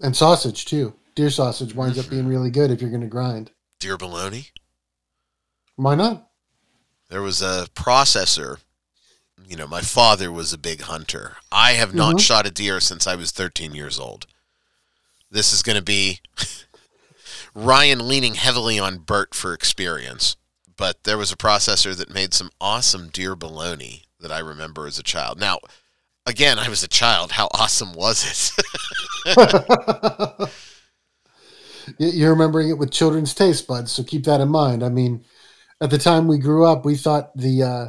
And 0.01 0.17
sausage, 0.17 0.65
too. 0.65 0.95
Deer 1.17 1.31
sausage 1.31 1.75
winds 1.75 1.99
up 1.99 2.09
being 2.09 2.29
really 2.29 2.51
good 2.51 2.71
if 2.71 2.81
you're 2.81 2.91
going 2.91 3.03
to 3.03 3.09
grind. 3.09 3.51
Deer 3.81 3.97
bologna. 3.97 4.47
Why 5.75 5.97
not? 5.97 6.29
there 7.09 7.23
was 7.23 7.41
a 7.43 7.67
processor. 7.75 8.59
You 9.49 9.57
know, 9.57 9.67
my 9.67 9.81
father 9.81 10.31
was 10.31 10.53
a 10.53 10.59
big 10.59 10.83
hunter. 10.83 11.39
I 11.51 11.73
have 11.73 11.95
not 11.95 12.17
Mhm. 12.17 12.21
shot 12.21 12.47
a 12.47 12.51
deer 12.51 12.81
since 12.81 13.07
I 13.07 13.15
was 13.15 13.31
13 13.31 13.75
years 13.75 13.99
old. 13.99 14.27
This 15.31 15.55
is 15.55 15.63
going 15.63 15.77
to 15.77 15.83
be 15.83 16.21
Ryan 17.55 18.07
leaning 18.07 18.35
heavily 18.35 18.79
on 18.79 18.99
Bert 18.99 19.35
for 19.35 19.55
experience. 19.55 20.37
But 20.77 21.05
there 21.05 21.17
was 21.17 21.33
a 21.33 21.37
processor 21.37 21.97
that 21.97 22.11
made 22.13 22.35
some 22.35 22.51
awesome 22.61 23.09
deer 23.09 23.35
bologna 23.35 24.05
that 24.21 24.31
I 24.31 24.39
remember 24.41 24.87
as 24.87 24.99
a 24.99 25.03
child. 25.03 25.41
Now, 25.41 25.61
again, 26.27 26.59
I 26.59 26.69
was 26.69 26.83
a 26.83 26.89
child. 26.89 27.33
How 27.33 27.49
awesome 27.53 27.95
was 27.95 28.53
it? 29.27 29.35
You're 31.99 32.31
remembering 32.33 32.69
it 32.69 32.79
with 32.79 32.91
children's 32.93 33.33
taste 33.35 33.67
buds, 33.67 33.93
so 33.93 34.05
keep 34.05 34.25
that 34.25 34.43
in 34.43 34.51
mind. 34.51 34.85
I 34.85 34.91
mean, 34.91 35.25
at 35.81 35.89
the 35.91 35.97
time 35.99 36.29
we 36.29 36.39
grew 36.39 36.67
up, 36.67 36.85
we 36.85 36.97
thought 36.97 37.35
the 37.35 37.63
uh, 37.63 37.89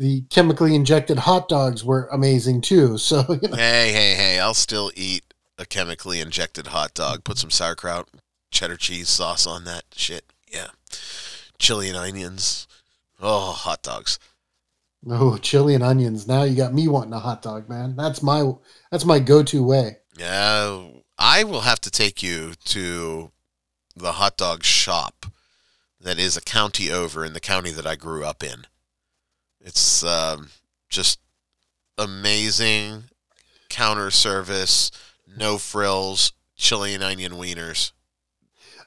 the 0.00 0.22
chemically 0.30 0.74
injected 0.74 1.18
hot 1.18 1.46
dogs 1.46 1.84
were 1.84 2.08
amazing 2.10 2.62
too. 2.62 2.96
So 2.96 3.22
you 3.42 3.48
know, 3.48 3.56
hey, 3.56 3.92
hey, 3.92 4.14
hey, 4.14 4.40
I'll 4.40 4.54
still 4.54 4.90
eat 4.96 5.34
a 5.58 5.66
chemically 5.66 6.20
injected 6.20 6.68
hot 6.68 6.94
dog. 6.94 7.22
Put 7.22 7.36
some 7.36 7.50
sauerkraut, 7.50 8.08
cheddar 8.50 8.78
cheese 8.78 9.10
sauce 9.10 9.46
on 9.46 9.64
that 9.64 9.84
shit. 9.92 10.24
Yeah. 10.50 10.68
Chili 11.58 11.88
and 11.88 11.98
onions. 11.98 12.66
Oh, 13.20 13.52
hot 13.52 13.82
dogs. 13.82 14.18
oh, 15.08 15.36
chili 15.36 15.74
and 15.74 15.84
onions. 15.84 16.26
Now 16.26 16.44
you 16.44 16.56
got 16.56 16.72
me 16.72 16.88
wanting 16.88 17.12
a 17.12 17.18
hot 17.18 17.42
dog, 17.42 17.68
man. 17.68 17.94
That's 17.94 18.22
my 18.22 18.52
that's 18.90 19.04
my 19.04 19.18
go-to 19.18 19.62
way. 19.62 19.98
Yeah, 20.18 20.82
I 21.18 21.44
will 21.44 21.60
have 21.60 21.80
to 21.82 21.90
take 21.90 22.22
you 22.22 22.54
to 22.64 23.32
the 23.94 24.12
hot 24.12 24.38
dog 24.38 24.64
shop 24.64 25.26
that 26.00 26.18
is 26.18 26.38
a 26.38 26.40
county 26.40 26.90
over 26.90 27.22
in 27.22 27.34
the 27.34 27.40
county 27.40 27.70
that 27.72 27.86
I 27.86 27.96
grew 27.96 28.24
up 28.24 28.42
in. 28.42 28.64
It's 29.60 30.02
um, 30.02 30.48
just 30.88 31.20
amazing 31.98 33.04
counter 33.68 34.10
service, 34.10 34.90
no 35.36 35.58
frills, 35.58 36.32
chili 36.56 36.94
and 36.94 37.02
onion 37.02 37.32
wieners. 37.32 37.92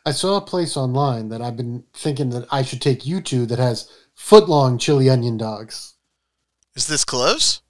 I 0.05 0.11
saw 0.11 0.37
a 0.37 0.41
place 0.41 0.75
online 0.75 1.29
that 1.29 1.41
I've 1.41 1.55
been 1.55 1.85
thinking 1.93 2.29
that 2.31 2.45
I 2.51 2.61
should 2.61 2.81
take 2.81 3.05
you 3.05 3.21
to 3.21 3.45
that 3.45 3.59
has 3.59 3.89
foot-long 4.15 4.77
chili 4.77 5.09
onion 5.09 5.37
dogs. 5.37 5.93
Is 6.75 6.87
this 6.87 7.05
close? 7.05 7.61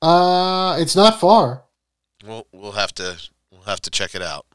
Uh, 0.00 0.76
it's 0.78 0.96
not 0.96 1.20
far. 1.20 1.64
We'll 2.24 2.46
we'll 2.52 2.72
have 2.72 2.94
to 2.94 3.20
we'll 3.50 3.62
have 3.62 3.80
to 3.82 3.90
check 3.90 4.14
it 4.14 4.22
out. 4.22 4.46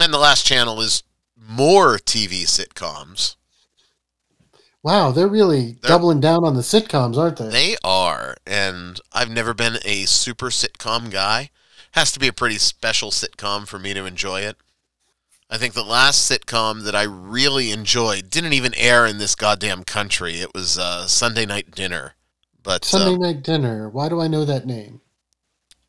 And 0.00 0.12
the 0.12 0.18
last 0.18 0.44
channel 0.46 0.80
is 0.80 1.02
more 1.36 1.98
TV 1.98 2.42
sitcoms. 2.42 3.36
Wow, 4.82 5.10
they're 5.10 5.28
really 5.28 5.72
They're- 5.82 5.88
doubling 5.88 6.20
down 6.20 6.44
on 6.44 6.54
the 6.54 6.62
sitcoms, 6.62 7.18
aren't 7.18 7.36
they? 7.36 7.48
They 7.48 7.76
are, 7.84 8.36
and 8.46 8.98
I've 9.12 9.30
never 9.30 9.52
been 9.52 9.78
a 9.84 10.06
super 10.06 10.46
sitcom 10.50 11.10
guy. 11.10 11.50
Has 11.92 12.12
to 12.12 12.20
be 12.20 12.28
a 12.28 12.32
pretty 12.32 12.56
special 12.58 13.10
sitcom 13.10 13.66
for 13.66 13.78
me 13.78 13.92
to 13.94 14.06
enjoy 14.06 14.40
it. 14.42 14.56
I 15.50 15.58
think 15.58 15.74
the 15.74 15.84
last 15.84 16.30
sitcom 16.30 16.84
that 16.84 16.94
I 16.94 17.02
really 17.02 17.72
enjoyed 17.72 18.30
didn't 18.30 18.52
even 18.52 18.72
air 18.76 19.04
in 19.04 19.18
this 19.18 19.34
goddamn 19.34 19.82
country. 19.82 20.36
It 20.36 20.54
was 20.54 20.78
uh, 20.78 21.06
Sunday 21.08 21.44
Night 21.44 21.72
Dinner, 21.72 22.14
but 22.62 22.84
Sunday 22.84 23.14
uh, 23.14 23.32
Night 23.32 23.42
Dinner. 23.42 23.88
Why 23.88 24.08
do 24.08 24.20
I 24.20 24.28
know 24.28 24.44
that 24.44 24.64
name? 24.66 25.00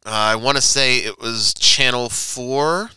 I 0.03 0.35
want 0.35 0.57
to 0.57 0.61
say 0.63 0.97
it 0.97 1.19
was 1.21 1.53
Channel 1.53 2.09
Four 2.09 2.89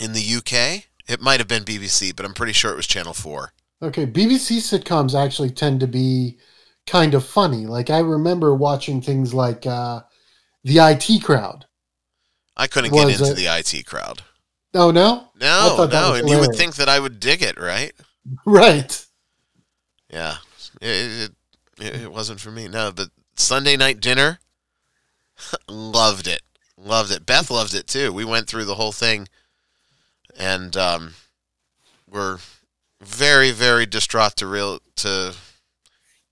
in 0.00 0.12
the 0.12 0.20
UK. 0.36 0.86
It 1.08 1.20
might 1.20 1.38
have 1.38 1.46
been 1.48 1.62
BBC, 1.62 2.14
but 2.16 2.26
I'm 2.26 2.34
pretty 2.34 2.52
sure 2.52 2.72
it 2.72 2.76
was 2.76 2.88
Channel 2.88 3.14
Four. 3.14 3.52
Okay, 3.82 4.06
BBC 4.06 4.58
sitcoms 4.58 5.18
actually 5.18 5.50
tend 5.50 5.80
to 5.80 5.86
be 5.88 6.38
kind 6.86 7.14
of 7.14 7.24
funny. 7.26 7.66
Like 7.66 7.90
I 7.90 7.98
remember 7.98 8.54
watching 8.54 9.00
things 9.02 9.34
like 9.34 9.66
uh, 9.66 10.02
the 10.62 10.78
IT 10.78 11.24
Crowd. 11.24 11.66
I 12.56 12.66
couldn't 12.66 12.92
get 12.92 13.08
into 13.08 13.32
it- 13.32 13.36
the 13.36 13.46
IT 13.46 13.86
crowd. 13.86 14.22
Oh 14.74 14.90
no, 14.90 15.28
No, 15.38 15.86
no, 15.90 16.14
and 16.14 16.28
you 16.30 16.38
would 16.38 16.54
think 16.54 16.76
that 16.76 16.88
I 16.88 16.98
would 16.98 17.20
dig 17.20 17.42
it, 17.42 17.60
right? 17.60 17.92
right? 18.46 19.06
Yeah, 20.10 20.36
it, 20.80 21.30
it, 21.78 21.94
it 22.02 22.12
wasn't 22.12 22.40
for 22.40 22.50
me. 22.50 22.68
No, 22.68 22.90
but 22.90 23.08
Sunday 23.36 23.76
night 23.76 24.00
dinner, 24.00 24.38
loved 25.68 26.26
it, 26.26 26.40
loved 26.78 27.10
it. 27.12 27.26
Beth 27.26 27.50
loved 27.50 27.74
it 27.74 27.86
too. 27.86 28.12
We 28.12 28.24
went 28.24 28.48
through 28.48 28.64
the 28.64 28.76
whole 28.76 28.92
thing, 28.92 29.28
and 30.38 30.74
um, 30.74 31.14
we're 32.08 32.38
very, 33.02 33.50
very 33.50 33.86
distraught 33.86 34.36
to 34.36 34.46
real 34.46 34.80
to, 34.96 35.34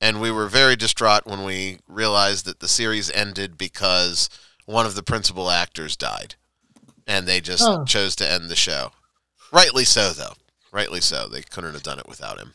and 0.01 0.21
we 0.21 0.31
were 0.31 0.47
very 0.49 0.77
distraught 0.77 1.27
when 1.27 1.45
we 1.45 1.79
realized 1.87 2.45
that 2.47 2.61
the 2.61 2.69
series 2.69 3.11
ended 3.11 3.59
because 3.59 4.29
one 4.67 4.87
of 4.87 4.95
the 4.95 5.03
principal 5.03 5.51
actors 5.51 5.97
died, 5.97 6.37
and 7.07 7.27
they 7.27 7.41
just 7.41 7.63
Oh. 7.67 7.85
chose 7.85 8.15
to 8.17 8.29
end 8.31 8.49
the 8.49 8.57
show. 8.57 8.93
Rightly 9.53 9.85
so, 9.85 10.13
though. 10.13 10.35
Rightly 10.73 11.01
so. 11.01 11.29
They 11.29 11.43
couldn't 11.43 11.73
have 11.75 11.83
done 11.83 11.99
it 11.99 12.09
without 12.09 12.39
him. 12.39 12.55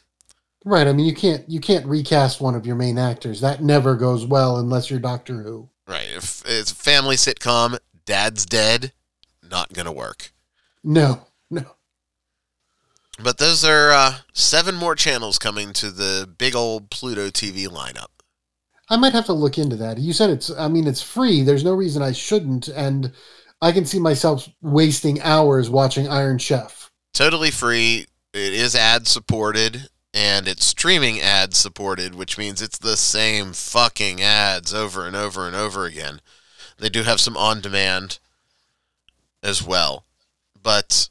Right. 0.64 0.88
I 0.88 0.94
mean, 0.94 1.06
you 1.06 1.14
can't 1.14 1.48
you 1.50 1.60
can't 1.60 1.86
recast 1.86 2.42
one 2.42 2.56
of 2.56 2.66
your 2.66 2.76
main 2.76 2.98
actors. 2.98 3.42
That 3.42 3.62
never 3.62 3.96
goes 3.96 4.26
well 4.26 4.58
unless 4.58 4.90
you're 4.90 5.00
Doctor 5.00 5.44
Who. 5.44 5.70
Right. 5.88 6.08
If 6.16 6.42
it's 6.46 6.72
a 6.72 6.76
family 6.76 7.18
sitcom, 7.18 7.78
dad's 8.06 8.46
dead, 8.46 8.94
not 9.44 9.74
going 9.74 9.86
to 9.86 9.92
work. 9.92 10.32
No. 10.84 11.28
But 13.22 13.38
those 13.38 13.64
are 13.64 13.92
uh, 13.92 14.16
seven 14.34 14.76
more 14.76 14.96
channels 14.96 15.40
coming 15.40 15.72
to 15.74 15.90
the 15.90 16.30
big 16.38 16.56
old 16.56 16.90
Pluto 16.90 17.30
TV 17.30 17.68
lineup. 17.68 18.08
I 18.90 18.98
might 18.98 19.14
have 19.14 19.26
to 19.26 19.34
look 19.34 19.58
into 19.58 19.76
that. 19.78 19.98
You 19.98 20.14
said 20.14 20.30
it's. 20.30 20.52
I 20.52 20.68
mean, 20.68 20.86
it's 20.88 21.02
free. 21.02 21.42
There's 21.42 21.64
no 21.64 21.74
reason 21.74 22.02
I 22.04 22.12
shouldn't, 22.12 22.68
and 22.68 23.12
I 23.62 23.72
can 23.72 23.86
see 23.86 24.00
myself 24.00 24.48
wasting 24.62 25.22
hours 25.22 25.70
watching 25.70 26.08
Iron 26.08 26.38
Chef. 26.38 26.92
Totally 27.14 27.52
free. 27.52 28.06
It 28.34 28.54
is 28.54 28.76
ad 28.76 29.08
supported 29.08 29.90
and 30.16 30.48
it's 30.48 30.66
streaming 30.66 31.20
ad 31.20 31.54
supported, 31.54 32.16
which 32.16 32.38
means 32.38 32.62
it's 32.62 32.78
the 32.78 32.96
same 32.96 33.52
fucking 33.52 34.22
ads 34.22 34.74
over 34.74 35.06
and 35.06 35.14
over 35.16 35.46
and 35.46 35.56
over 35.56 35.84
again. 35.86 36.22
They 36.78 36.88
do 36.88 37.04
have 37.04 37.20
some 37.20 37.36
on 37.36 37.60
demand 37.60 38.20
as 39.44 39.62
well. 39.62 40.06
But 40.62 41.10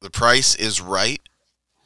the 0.00 0.10
price 0.10 0.54
is 0.54 0.80
right 0.80 1.20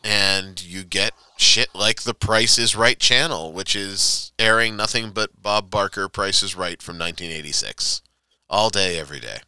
and 0.05 0.63
you 0.63 0.85
get 0.85 1.13
shit 1.37 1.69
like 1.75 2.03
the 2.03 2.15
Price 2.15 2.59
is 2.59 2.77
Right 2.77 2.99
channel, 2.99 3.53
which 3.53 3.77
is 3.77 4.33
airing 4.39 4.77
nothing 4.77 5.11
but 5.11 5.43
Bob 5.43 5.71
Barker 5.71 6.09
Price 6.09 6.43
is 6.43 6.57
Right 6.57 6.83
from 6.83 6.99
1986. 6.99 8.03
All 8.49 8.71
day, 8.71 8.99
every 8.99 9.21
day. 9.21 9.39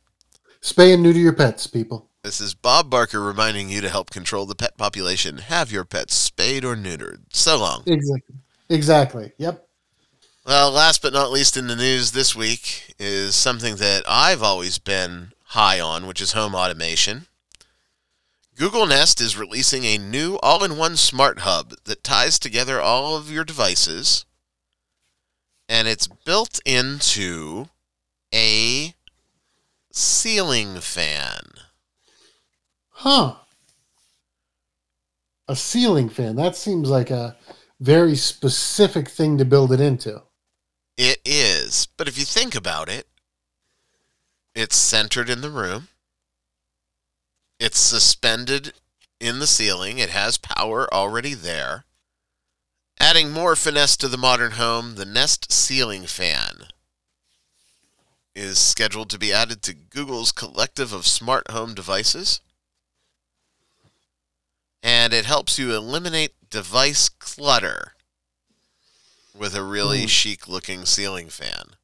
Spay 0.62 0.94
and 0.94 1.02
neuter 1.02 1.18
your 1.18 1.32
pets, 1.32 1.66
people. 1.66 2.08
This 2.22 2.40
is 2.40 2.54
Bob 2.54 2.88
Barker 2.88 3.20
reminding 3.20 3.68
you 3.68 3.80
to 3.82 3.90
help 3.90 4.10
control 4.10 4.46
the 4.46 4.54
pet 4.54 4.78
population. 4.78 5.38
Have 5.38 5.70
your 5.70 5.84
pets 5.84 6.14
spayed 6.14 6.64
or 6.64 6.74
neutered. 6.74 7.18
So 7.30 7.58
long. 7.58 7.82
Exactly. 7.86 8.36
Exactly. 8.70 9.32
Yep. 9.36 9.68
Well, 10.46 10.70
last 10.70 11.02
but 11.02 11.12
not 11.12 11.30
least 11.30 11.56
in 11.56 11.66
the 11.66 11.76
news 11.76 12.12
this 12.12 12.34
week 12.34 12.94
is 12.98 13.34
something 13.34 13.76
that 13.76 14.04
I've 14.08 14.42
always 14.42 14.78
been 14.78 15.32
high 15.48 15.80
on, 15.80 16.06
which 16.06 16.20
is 16.20 16.32
home 16.32 16.54
automation. 16.54 17.26
Google 18.57 18.86
Nest 18.86 19.20
is 19.20 19.36
releasing 19.36 19.84
a 19.84 19.98
new 19.98 20.38
all 20.40 20.62
in 20.62 20.76
one 20.76 20.96
smart 20.96 21.40
hub 21.40 21.74
that 21.84 22.05
ties 22.05 22.38
together 22.38 22.80
all 22.80 23.16
of 23.16 23.30
your 23.30 23.42
devices, 23.44 24.24
and 25.68 25.88
it's 25.88 26.07
built 26.07 26.61
into 26.64 27.68
a 28.32 28.94
ceiling 29.90 30.78
fan. 30.80 31.40
Huh. 32.90 33.34
A 35.48 35.57
ceiling 35.57 36.09
fan. 36.09 36.36
That 36.36 36.55
seems 36.55 36.88
like 36.88 37.11
a 37.11 37.36
very 37.80 38.14
specific 38.14 39.09
thing 39.09 39.36
to 39.38 39.44
build 39.44 39.72
it 39.72 39.80
into. 39.80 40.22
It 40.96 41.18
is. 41.24 41.88
But 41.96 42.07
if 42.07 42.16
you 42.16 42.24
think 42.24 42.55
about 42.55 42.88
it, 42.88 43.09
it's 44.55 44.76
centered 44.76 45.28
in 45.28 45.40
the 45.40 45.50
room. 45.50 45.88
It's 47.64 47.80
suspended 47.80 48.74
in 49.18 49.38
the 49.38 49.46
ceiling. 49.46 49.96
It 49.96 50.10
has 50.10 50.36
power 50.36 50.86
already 50.92 51.32
there. 51.32 51.86
Adding 53.00 53.30
more 53.30 53.56
finesse 53.56 53.96
to 53.96 54.08
the 54.08 54.18
modern 54.18 54.52
home, 54.52 54.96
the 54.96 55.06
Nest 55.06 55.50
ceiling 55.50 56.04
fan 56.04 56.66
is 58.34 58.58
scheduled 58.58 59.08
to 59.08 59.18
be 59.18 59.32
added 59.32 59.62
to 59.62 59.72
Google's 59.72 60.30
collective 60.30 60.92
of 60.92 61.06
smart 61.06 61.50
home 61.52 61.72
devices. 61.72 62.42
And 64.82 65.14
it 65.14 65.24
helps 65.24 65.58
you 65.58 65.74
eliminate 65.74 66.34
device 66.50 67.08
clutter 67.08 67.94
with 69.34 69.54
a 69.54 69.62
really 69.62 70.02
Hmm. 70.02 70.08
chic 70.08 70.46
looking 70.46 70.84
ceiling 70.84 71.30
fan. 71.30 71.76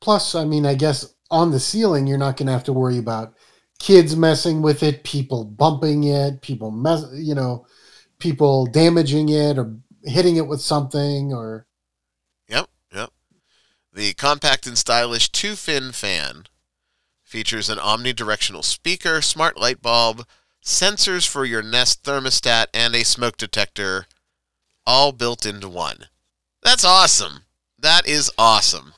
Plus, 0.00 0.36
I 0.36 0.44
mean, 0.44 0.64
I 0.64 0.74
guess 0.74 1.14
on 1.32 1.50
the 1.50 1.58
ceiling, 1.58 2.06
you're 2.06 2.16
not 2.16 2.36
going 2.36 2.46
to 2.46 2.52
have 2.52 2.64
to 2.64 2.72
worry 2.72 2.98
about 2.98 3.34
kids 3.82 4.14
messing 4.14 4.62
with 4.62 4.84
it, 4.84 5.02
people 5.02 5.44
bumping 5.44 6.04
it, 6.04 6.40
people 6.40 6.70
mess, 6.70 7.04
you 7.14 7.34
know, 7.34 7.66
people 8.20 8.64
damaging 8.66 9.28
it 9.28 9.58
or 9.58 9.76
hitting 10.04 10.36
it 10.36 10.46
with 10.46 10.60
something 10.60 11.32
or 11.32 11.66
Yep, 12.48 12.68
yep. 12.94 13.10
The 13.92 14.14
compact 14.14 14.68
and 14.68 14.78
stylish 14.78 15.30
two 15.30 15.56
fin 15.56 15.90
fan 15.90 16.44
features 17.24 17.68
an 17.68 17.78
omnidirectional 17.78 18.62
speaker, 18.62 19.20
smart 19.20 19.58
light 19.58 19.82
bulb, 19.82 20.26
sensors 20.64 21.26
for 21.26 21.44
your 21.44 21.62
Nest 21.62 22.04
thermostat, 22.04 22.66
and 22.72 22.94
a 22.94 23.04
smoke 23.04 23.36
detector, 23.36 24.06
all 24.86 25.10
built 25.10 25.44
into 25.44 25.68
one. 25.68 26.06
That's 26.62 26.84
awesome. 26.84 27.40
That 27.76 28.06
is 28.06 28.30
awesome. 28.38 28.94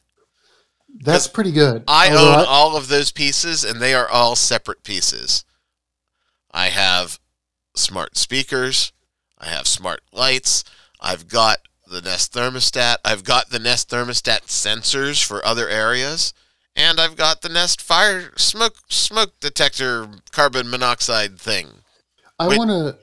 That's 1.05 1.28
pretty 1.28 1.52
good. 1.52 1.84
I 1.86 2.11
Although 2.11 2.40
own 2.40 2.46
all 2.48 2.76
of 2.76 2.88
those 2.88 3.12
pieces, 3.12 3.64
and 3.64 3.80
they 3.80 3.94
are 3.94 4.09
all 4.09 4.36
separate 4.36 4.82
pieces. 4.82 5.44
I 6.52 6.66
have 6.68 7.18
smart 7.74 8.16
speakers. 8.16 8.92
I 9.38 9.46
have 9.46 9.66
smart 9.66 10.00
lights. 10.12 10.64
I've 11.00 11.28
got 11.28 11.59
the 11.86 12.00
Nest 12.00 12.32
thermostat. 12.32 12.96
I've 13.05 13.24
got 13.24 13.50
the 13.50 13.59
Nest 13.59 13.90
thermostat 13.90 14.46
sensors 14.46 15.22
for 15.22 15.44
other 15.44 15.68
areas, 15.68 16.32
and 16.76 16.98
I've 17.00 17.16
got 17.16 17.42
the 17.42 17.48
Nest 17.48 17.82
fire 17.82 18.32
smoke 18.36 18.76
smoke 18.88 19.38
detector 19.40 20.09
carbon 20.32 20.70
monoxide 20.70 21.38
thing. 21.38 21.68
I 22.38 22.57
want 22.57 22.70
to, 22.70 22.98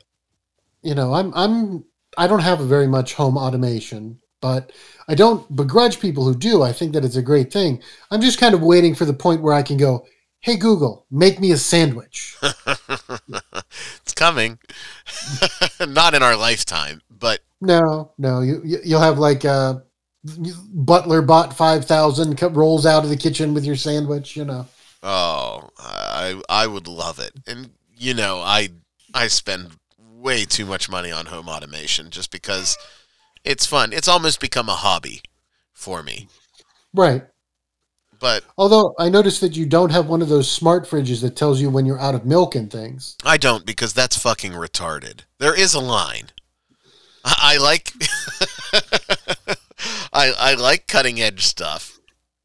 you 0.81 0.95
know, 0.95 1.13
I'm 1.13 1.33
I'm 1.35 1.85
I 2.17 2.27
don't 2.27 2.39
have 2.39 2.59
very 2.59 2.87
much 2.87 3.13
home 3.13 3.37
automation, 3.37 4.20
but 4.41 4.71
I 5.07 5.15
don't 5.15 5.55
begrudge 5.55 5.99
people 5.99 6.23
who 6.25 6.35
do. 6.35 6.61
I 6.63 6.73
think 6.73 6.93
that 6.93 7.05
it's 7.05 7.15
a 7.15 7.21
great 7.21 7.51
thing. 7.53 7.81
I'm 8.11 8.21
just 8.21 8.39
kind 8.39 8.53
of 8.53 8.61
waiting 8.61 8.95
for 8.95 9.05
the 9.05 9.13
point 9.13 9.41
where 9.41 9.53
I 9.53 9.63
can 9.63 9.77
go, 9.77 10.05
"Hey 10.39 10.57
Google, 10.57 11.05
make 11.11 11.39
me 11.39 11.51
a 11.51 11.57
sandwich." 11.57 12.35
it's 12.41 14.13
coming. 14.15 14.59
Not 15.87 16.13
in 16.13 16.23
our 16.23 16.35
lifetime, 16.35 17.01
but 17.09 17.39
no, 17.61 18.11
no, 18.17 18.41
you 18.41 18.61
you- 18.65 18.81
you'll 18.83 19.01
have 19.01 19.19
like 19.19 19.43
a 19.43 19.83
Butler 20.23 21.21
bought 21.23 21.55
five 21.55 21.85
thousand 21.85 22.39
rolls 22.55 22.85
out 22.85 23.03
of 23.03 23.09
the 23.09 23.17
kitchen 23.17 23.53
with 23.53 23.65
your 23.65 23.75
sandwich. 23.75 24.35
You 24.35 24.45
know, 24.45 24.67
Oh, 25.03 25.69
I 25.79 26.41
I 26.47 26.67
would 26.67 26.87
love 26.87 27.19
it. 27.19 27.33
And 27.47 27.71
you 27.95 28.13
know, 28.13 28.39
I 28.39 28.69
I 29.13 29.27
spend 29.27 29.71
way 29.97 30.45
too 30.45 30.65
much 30.65 30.89
money 30.89 31.11
on 31.11 31.25
home 31.25 31.49
automation 31.49 32.11
just 32.11 32.31
because 32.31 32.77
it's 33.43 33.65
fun. 33.65 33.93
It's 33.93 34.07
almost 34.07 34.39
become 34.39 34.69
a 34.69 34.73
hobby 34.75 35.21
for 35.73 36.03
me. 36.03 36.27
right? 36.93 37.23
But 38.19 38.43
Although 38.55 38.93
I 38.99 39.09
noticed 39.09 39.41
that 39.41 39.55
you 39.55 39.65
don't 39.65 39.89
have 39.89 40.05
one 40.05 40.21
of 40.21 40.29
those 40.29 40.49
smart 40.49 40.87
fridges 40.87 41.21
that 41.21 41.35
tells 41.35 41.59
you 41.59 41.71
when 41.71 41.87
you're 41.87 41.99
out 41.99 42.13
of 42.13 42.23
milk 42.23 42.53
and 42.53 42.71
things. 42.71 43.15
I 43.25 43.37
don't 43.37 43.65
because 43.65 43.93
that's 43.93 44.15
fucking 44.15 44.51
retarded. 44.51 45.21
There 45.39 45.59
is 45.59 45.73
a 45.73 45.79
line. 45.79 46.29
I, 47.25 47.55
I 47.55 47.57
like 47.57 47.93
I 50.13 50.33
I 50.37 50.53
like 50.53 50.87
cutting 50.87 51.19
edge 51.19 51.45
stuff, 51.45 51.99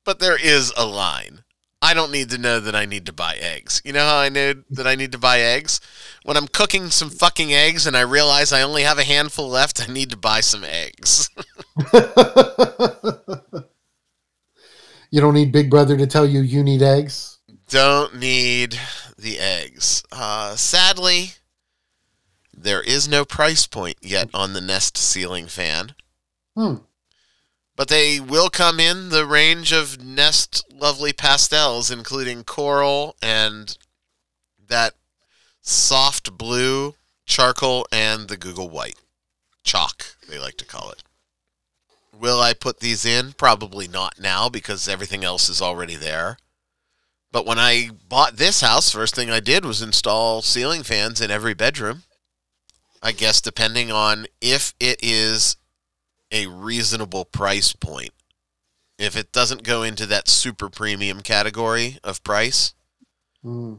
but 0.05 0.19
there 0.19 0.43
is 0.43 0.73
a 0.79 0.87
line. 0.87 1.43
I 1.83 1.95
don't 1.95 2.11
need 2.11 2.31
to 2.31 2.39
know 2.39 2.59
that 2.61 2.75
I 2.75 2.87
need 2.87 3.07
to 3.07 3.13
buy 3.13 3.37
eggs. 3.37 3.83
You 3.85 3.93
know 3.93 4.05
how 4.05 4.17
I 4.17 4.29
know 4.29 4.55
that 4.71 4.87
I 4.87 4.95
need 4.95 5.13
to 5.13 5.19
buy 5.19 5.41
eggs? 5.41 5.81
When 6.25 6.37
I'm 6.37 6.49
cooking 6.49 6.89
some 6.91 7.11
fucking 7.11 7.53
eggs 7.53 7.87
and 7.87 7.97
I 7.97 8.01
realize 8.01 8.53
I 8.53 8.63
only 8.63 8.83
have 8.83 8.99
a 8.99 9.05
handful 9.05 9.49
left, 9.49 9.87
I 9.87 9.93
need 9.93 10.11
to 10.11 10.17
buy 10.17 10.41
some 10.41 10.65
eggs. 10.65 11.29
you 15.11 15.21
don't 15.21 15.35
need 15.35 15.53
Big 15.53 15.71
Brother 15.71 15.97
to 15.97 16.07
tell 16.07 16.27
you 16.27 16.41
you 16.41 16.63
need 16.63 16.83
eggs. 16.83 17.39
don't 17.69 18.19
need 18.19 18.79
the 19.19 19.39
eggs. 19.39 20.03
Uh, 20.11 20.57
sadly, 20.57 21.33
there 22.57 22.83
is 22.83 23.07
no 23.07 23.25
price 23.25 23.67
point 23.67 23.99
yet 24.01 24.31
on 24.33 24.55
the 24.55 24.61
Nest 24.61 24.97
ceiling 24.97 25.47
fan. 25.47 25.95
Hmm. 26.57 26.77
But 27.77 27.89
they 27.89 28.19
will 28.19 28.49
come 28.49 28.81
in 28.81 29.11
the 29.11 29.27
range 29.27 29.71
of 29.71 30.03
Nest 30.03 30.65
lovely 30.73 31.13
pastels, 31.13 31.91
including 31.91 32.43
coral 32.43 33.17
and 33.21 33.77
that 34.67 34.95
soft 35.61 36.39
blue, 36.39 36.95
charcoal, 37.27 37.87
and 37.93 38.29
the 38.29 38.39
Google 38.39 38.71
white. 38.71 38.97
Chalk, 39.63 40.17
they 40.29 40.39
like 40.39 40.57
to 40.57 40.65
call 40.65 40.91
it. 40.91 41.03
Will 42.19 42.41
I 42.41 42.55
put 42.55 42.81
these 42.81 43.05
in? 43.05 43.33
Probably 43.33 43.87
not 43.87 44.19
now 44.19 44.49
because 44.49 44.89
everything 44.89 45.23
else 45.23 45.51
is 45.51 45.61
already 45.61 45.97
there. 45.97 46.39
But 47.31 47.45
when 47.45 47.59
I 47.59 47.91
bought 48.09 48.37
this 48.37 48.63
house, 48.63 48.91
first 48.91 49.15
thing 49.15 49.31
I 49.31 49.41
did 49.41 49.67
was 49.67 49.83
install 49.83 50.41
ceiling 50.41 50.83
fans 50.83 51.21
in 51.21 51.31
every 51.31 51.53
bedroom. 51.53 52.05
I 53.03 53.13
guess 53.13 53.43
depending 53.43 53.93
on 53.93 54.27
if 54.41 54.73
it 54.81 54.99
is 55.03 55.57
a 56.33 56.47
reasonable 56.47 57.25
price 57.25 57.73
point. 57.73 58.11
If 58.99 59.17
it 59.17 59.31
doesn't 59.33 59.63
go 59.63 59.83
into 59.83 60.07
that 60.07 60.27
super 60.29 60.69
premium 60.71 61.21
category 61.21 61.99
of 62.03 62.23
price, 62.25 62.73
Hmm. 63.43 63.75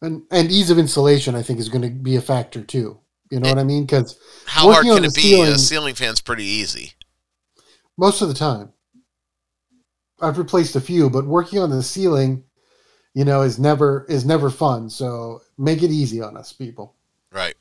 And 0.00 0.22
and 0.30 0.50
ease 0.50 0.70
of 0.70 0.78
installation, 0.78 1.34
I 1.34 1.42
think, 1.42 1.58
is 1.58 1.68
going 1.68 1.82
to 1.82 1.90
be 1.90 2.16
a 2.16 2.20
factor 2.20 2.62
too. 2.62 3.00
You 3.30 3.40
know 3.40 3.48
what 3.48 3.58
I 3.58 3.64
mean? 3.64 3.84
Because 3.84 4.18
how 4.46 4.70
hard 4.72 4.84
can 4.84 5.04
it 5.04 5.14
be? 5.14 5.22
ceiling- 5.22 5.52
A 5.52 5.58
ceiling 5.58 5.94
fan's 5.94 6.20
pretty 6.20 6.44
easy. 6.44 6.92
most 7.96 8.22
of 8.22 8.28
the 8.28 8.34
time, 8.34 8.72
I've 10.20 10.38
replaced 10.38 10.76
a 10.76 10.80
few, 10.80 11.10
but 11.10 11.26
working 11.26 11.58
on 11.58 11.70
the 11.70 11.82
ceiling, 11.82 12.44
you 13.14 13.24
know, 13.24 13.42
is 13.42 13.58
never 13.58 14.04
is 14.08 14.24
never 14.24 14.50
fun. 14.50 14.88
So 14.90 15.40
make 15.58 15.82
it 15.82 15.90
easy 15.90 16.20
on 16.22 16.36
us, 16.36 16.52
people. 16.52 16.94
Right. 17.32 17.54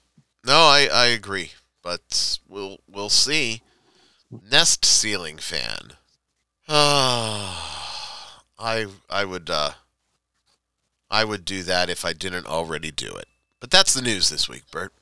No, 0.46 0.54
I, 0.56 0.88
I 0.92 1.06
agree. 1.08 1.52
But 1.82 2.40
we'll 2.48 2.78
we'll 2.88 3.10
see. 3.10 3.62
Nest 4.50 4.86
ceiling 4.86 5.38
fan. 5.38 5.94
I 6.68 8.88
I 9.10 9.26
would 9.26 9.50
uh 9.50 9.72
I 11.12 11.26
would 11.26 11.46
do 11.46 11.64
that 11.64 11.90
if 11.90 12.06
I 12.06 12.14
didn't 12.14 12.48
already 12.48 12.92
do 12.92 13.14
it. 13.14 13.28
But 13.60 13.72
that's 13.72 13.94
the 13.94 14.02
news 14.02 14.30
this 14.30 14.50
week, 14.50 14.64
Bert. 14.72 14.94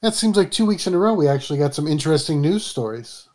That 0.00 0.14
seems 0.14 0.36
like 0.36 0.50
two 0.50 0.66
weeks 0.66 0.86
in 0.86 0.94
a 0.94 0.98
row 0.98 1.14
we 1.14 1.28
actually 1.28 1.58
got 1.58 1.74
some 1.74 1.86
interesting 1.86 2.40
news 2.40 2.64
stories. 2.64 3.28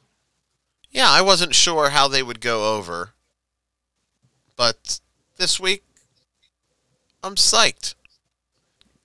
Yeah, 0.89 1.09
I 1.09 1.21
wasn't 1.21 1.55
sure 1.55 1.89
how 1.89 2.07
they 2.07 2.23
would 2.23 2.41
go 2.41 2.75
over. 2.75 3.11
But 4.55 4.99
this 5.37 5.59
week, 5.59 5.83
I'm 7.23 7.35
psyched. 7.35 7.95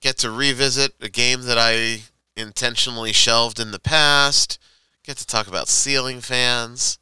Get 0.01 0.17
to 0.19 0.31
revisit 0.31 0.93
a 1.01 1.09
game 1.09 1.43
that 1.43 1.57
I 1.57 2.01
intentionally 2.35 3.13
shelved 3.13 3.59
in 3.59 3.71
the 3.71 3.79
past. 3.79 4.59
Get 5.07 5.15
to 5.19 5.25
talk 5.25 5.47
about 5.47 5.69
ceiling 5.69 6.19
fans 6.19 6.99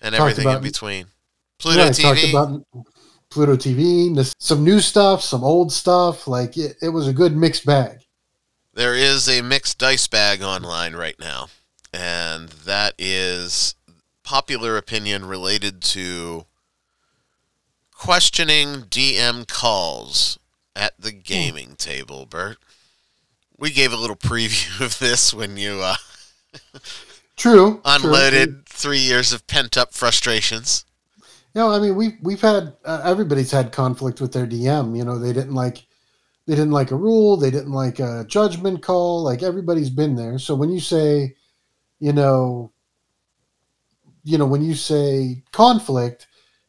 and 0.00 0.14
Talked 0.14 0.30
everything 0.32 0.50
in 0.56 0.62
between. 0.62 1.06
Pluto 1.58 1.80
Yeah, 1.80 1.88
I 1.88 1.92
talked 1.92 2.20
TV. 2.20 2.30
about 2.30 2.86
Pluto 3.28 3.54
TV, 3.54 4.14
this- 4.16 4.34
some 4.38 4.64
new 4.64 4.80
stuff, 4.80 5.22
some 5.22 5.44
old 5.44 5.70
stuff. 5.70 6.26
Like 6.26 6.56
it, 6.56 6.78
it 6.80 6.88
was 6.88 7.06
a 7.06 7.12
good 7.12 7.36
mixed 7.36 7.66
bag. 7.66 7.98
There 8.72 8.94
is 8.94 9.28
a 9.28 9.42
mixed 9.42 9.76
dice 9.76 10.06
bag 10.06 10.40
online 10.42 10.96
right 10.96 11.18
now, 11.20 11.48
and 11.92 12.48
that 12.48 12.94
is 12.96 13.74
popular 14.22 14.78
opinion 14.78 15.26
related 15.26 15.82
to 15.82 16.46
questioning 17.90 18.84
DM 18.84 19.46
calls 19.46 20.38
at 20.74 20.98
the 20.98 21.12
gaming 21.12 21.76
table, 21.76 22.24
Bert. 22.24 22.56
We 23.58 23.70
gave 23.70 23.92
a 23.92 23.96
little 23.96 24.16
preview 24.16 24.80
of 24.84 24.98
this 24.98 25.34
when 25.34 25.58
you 25.58 25.80
uh, 25.82 25.96
True. 27.36 27.80
true. 27.80 27.80
unloaded 27.84 28.66
three 28.66 28.98
years 28.98 29.32
of 29.32 29.46
pent 29.46 29.76
up 29.76 29.94
frustrations. 29.94 30.84
No, 31.54 31.70
I 31.70 31.78
mean 31.78 31.96
we've 31.96 32.16
we've 32.22 32.40
had 32.40 32.74
uh, 32.84 33.02
everybody's 33.04 33.50
had 33.50 33.72
conflict 33.72 34.20
with 34.20 34.32
their 34.32 34.46
DM. 34.46 34.96
You 34.96 35.04
know, 35.04 35.18
they 35.18 35.32
didn't 35.32 35.54
like 35.54 35.84
they 36.46 36.54
didn't 36.54 36.72
like 36.72 36.90
a 36.90 36.96
rule, 36.96 37.36
they 37.36 37.50
didn't 37.50 37.72
like 37.72 37.98
a 37.98 38.24
judgment 38.26 38.82
call. 38.82 39.22
Like 39.22 39.42
everybody's 39.42 39.90
been 39.90 40.16
there. 40.16 40.38
So 40.38 40.54
when 40.54 40.70
you 40.70 40.80
say, 40.80 41.36
you 42.00 42.12
know, 42.12 42.72
you 44.24 44.38
know 44.38 44.46
when 44.46 44.62
you 44.62 44.74
say 44.74 45.42
conflict, 45.52 46.26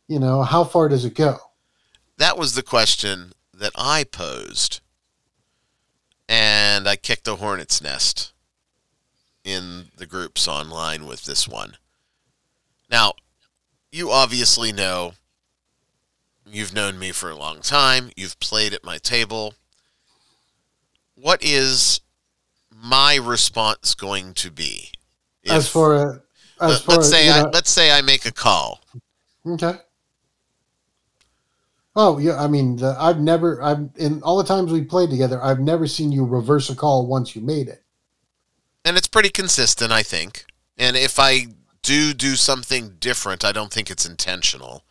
you 0.07 0.19
know 0.19 0.43
how 0.43 0.63
far 0.63 0.89
does 0.89 1.05
it 1.05 1.15
go? 1.15 1.37
That 2.17 2.37
was 2.37 2.55
the 2.55 2.63
question 2.63 3.31
that 3.53 3.71
I 3.75 4.03
posed, 4.03 4.81
and 6.27 6.87
I 6.87 6.95
kicked 6.95 7.27
a 7.27 7.35
hornet's 7.35 7.81
nest 7.81 8.32
in 9.43 9.85
the 9.97 10.05
groups 10.05 10.47
online 10.47 11.05
with 11.05 11.25
this 11.25 11.47
one. 11.47 11.73
Now, 12.89 13.13
you 13.91 14.09
obviously 14.11 14.71
know, 14.71 15.13
you've 16.49 16.73
known 16.73 16.97
me 16.99 17.11
for 17.11 17.29
a 17.29 17.35
long 17.35 17.59
time, 17.61 18.11
you've 18.15 18.39
played 18.39 18.73
at 18.73 18.83
my 18.83 18.97
table. 18.97 19.55
What 21.15 21.43
is 21.43 21.99
my 22.75 23.15
response 23.15 23.93
going 23.95 24.33
to 24.35 24.51
be? 24.51 24.91
as 25.45 25.65
If- 25.65 25.71
as 25.75 26.19
as 26.61 26.69
let- 26.71 26.81
far 26.83 26.95
let's 26.95 27.09
say 27.09 27.29
I, 27.29 27.41
know- 27.43 27.49
let's 27.53 27.69
say 27.69 27.91
I 27.91 28.01
make 28.01 28.25
a 28.25 28.31
call. 28.31 28.79
Okay. 29.45 29.75
Oh 31.95 32.17
yeah, 32.17 32.41
I 32.41 32.47
mean, 32.47 32.77
the, 32.77 32.95
I've 32.99 33.19
never, 33.19 33.61
I've 33.61 33.89
in 33.97 34.21
all 34.23 34.37
the 34.37 34.43
times 34.43 34.71
we 34.71 34.81
played 34.83 35.09
together, 35.11 35.43
I've 35.43 35.59
never 35.59 35.85
seen 35.85 36.11
you 36.11 36.25
reverse 36.25 36.69
a 36.69 36.75
call 36.75 37.05
once 37.05 37.35
you 37.35 37.41
made 37.41 37.67
it. 37.67 37.82
And 38.85 38.97
it's 38.97 39.07
pretty 39.07 39.29
consistent, 39.29 39.91
I 39.91 40.03
think. 40.03 40.45
And 40.77 40.95
if 40.95 41.19
I 41.19 41.47
do 41.81 42.13
do 42.13 42.35
something 42.35 42.95
different, 42.99 43.43
I 43.45 43.51
don't 43.51 43.71
think 43.71 43.89
it's 43.91 44.05
intentional. 44.05 44.83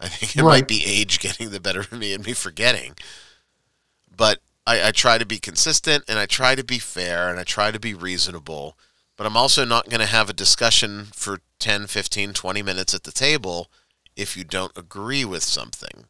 I 0.00 0.08
think 0.08 0.36
it 0.36 0.42
Right. 0.42 0.60
might 0.62 0.68
be 0.68 0.84
age 0.84 1.20
getting 1.20 1.50
the 1.50 1.60
better 1.60 1.80
of 1.80 1.92
me 1.92 2.12
and 2.12 2.24
me 2.24 2.32
forgetting. 2.32 2.94
But 4.14 4.40
I, 4.66 4.88
I 4.88 4.90
try 4.92 5.18
to 5.18 5.26
be 5.26 5.38
consistent 5.38 6.04
and 6.08 6.18
I 6.18 6.26
try 6.26 6.54
to 6.54 6.64
be 6.64 6.78
fair 6.78 7.28
and 7.28 7.38
I 7.38 7.44
try 7.44 7.70
to 7.70 7.80
be 7.80 7.94
reasonable. 7.94 8.76
But 9.16 9.26
I'm 9.26 9.36
also 9.36 9.64
not 9.64 9.88
going 9.88 10.00
to 10.00 10.06
have 10.06 10.28
a 10.28 10.34
discussion 10.34 11.06
for 11.14 11.40
10, 11.58 11.86
15, 11.86 12.32
20 12.32 12.62
minutes 12.62 12.94
at 12.94 13.04
the 13.04 13.12
table 13.12 13.70
if 14.16 14.36
you 14.36 14.44
don't 14.44 14.76
agree 14.76 15.24
with 15.24 15.42
something. 15.42 16.06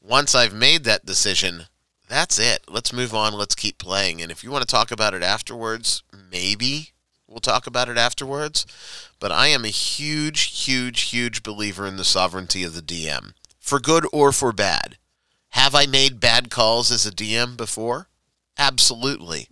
Once 0.00 0.34
I've 0.34 0.54
made 0.54 0.84
that 0.84 1.04
decision, 1.04 1.66
that's 2.10 2.38
it. 2.40 2.64
Let's 2.68 2.92
move 2.92 3.14
on. 3.14 3.34
Let's 3.34 3.54
keep 3.54 3.78
playing. 3.78 4.20
And 4.20 4.32
if 4.32 4.42
you 4.42 4.50
want 4.50 4.62
to 4.62 4.70
talk 4.70 4.90
about 4.90 5.14
it 5.14 5.22
afterwards, 5.22 6.02
maybe 6.30 6.90
we'll 7.28 7.38
talk 7.38 7.68
about 7.68 7.88
it 7.88 7.96
afterwards. 7.96 8.66
But 9.20 9.30
I 9.30 9.46
am 9.46 9.64
a 9.64 9.68
huge, 9.68 10.64
huge, 10.64 11.02
huge 11.02 11.42
believer 11.42 11.86
in 11.86 11.96
the 11.96 12.04
sovereignty 12.04 12.64
of 12.64 12.74
the 12.74 12.82
DM, 12.82 13.32
for 13.60 13.78
good 13.78 14.04
or 14.12 14.32
for 14.32 14.52
bad. 14.52 14.98
Have 15.50 15.74
I 15.74 15.86
made 15.86 16.20
bad 16.20 16.50
calls 16.50 16.90
as 16.90 17.06
a 17.06 17.12
DM 17.12 17.56
before? 17.56 18.08
Absolutely. 18.58 19.48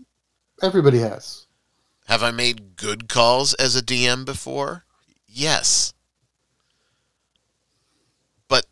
Everybody 0.61 0.99
has. 0.99 1.47
Have 2.07 2.23
I 2.23 2.33
made 2.33 2.77
good 2.77 3.09
calls 3.09 3.55
as 3.55 3.77
a 3.77 3.83
DM 3.83 4.25
before? 4.25 4.85
Yes. 5.27 5.93
But 8.49 8.67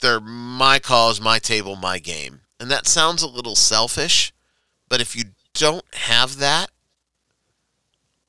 they're 0.00 0.20
my 0.20 0.78
calls, 0.78 1.20
my 1.20 1.38
table, 1.38 1.74
my 1.74 1.98
game. 1.98 2.42
And 2.58 2.70
that 2.70 2.86
sounds 2.86 3.22
a 3.22 3.28
little 3.28 3.54
selfish, 3.54 4.32
but 4.88 5.00
if 5.00 5.14
you 5.14 5.24
don't 5.54 5.84
have 5.94 6.38
that, 6.38 6.70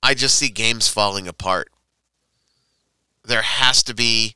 I 0.03 0.13
just 0.13 0.37
see 0.37 0.49
games 0.49 0.87
falling 0.87 1.27
apart. 1.27 1.69
There 3.23 3.41
has 3.41 3.83
to 3.83 3.93
be 3.93 4.35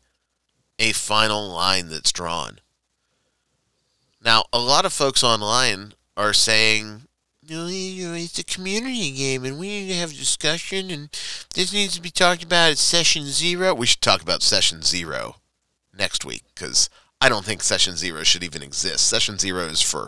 a 0.79 0.91
final 0.91 1.49
line 1.49 1.89
that's 1.89 2.11
drawn. 2.11 2.59
Now, 4.23 4.45
a 4.53 4.59
lot 4.59 4.85
of 4.85 4.93
folks 4.93 5.23
online 5.23 5.93
are 6.15 6.33
saying, 6.33 7.03
no, 7.49 7.67
it's 7.67 8.39
a 8.39 8.43
community 8.43 9.11
game, 9.11 9.43
and 9.45 9.59
we 9.59 9.67
need 9.67 9.87
to 9.89 9.95
have 9.95 10.11
discussion, 10.11 10.89
and 10.89 11.09
this 11.53 11.73
needs 11.73 11.95
to 11.95 12.01
be 12.01 12.11
talked 12.11 12.43
about 12.43 12.71
at 12.71 12.77
session 12.77 13.25
zero. 13.25 13.73
We 13.73 13.87
should 13.87 14.01
talk 14.01 14.21
about 14.21 14.41
session 14.41 14.83
zero 14.83 15.37
next 15.97 16.23
week 16.23 16.43
because 16.53 16.89
I 17.21 17.29
don't 17.29 17.45
think 17.45 17.61
session 17.61 17.95
zero 17.95 18.23
should 18.23 18.43
even 18.43 18.63
exist. 18.63 19.07
Session 19.07 19.37
zero 19.37 19.61
is 19.65 19.81
for, 19.81 20.07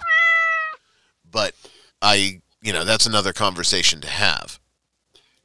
but 1.30 1.53
I, 2.02 2.41
you 2.61 2.73
know, 2.73 2.84
that's 2.84 3.06
another 3.06 3.34
conversation 3.34 4.02
to 4.02 4.07
have. 4.07 4.60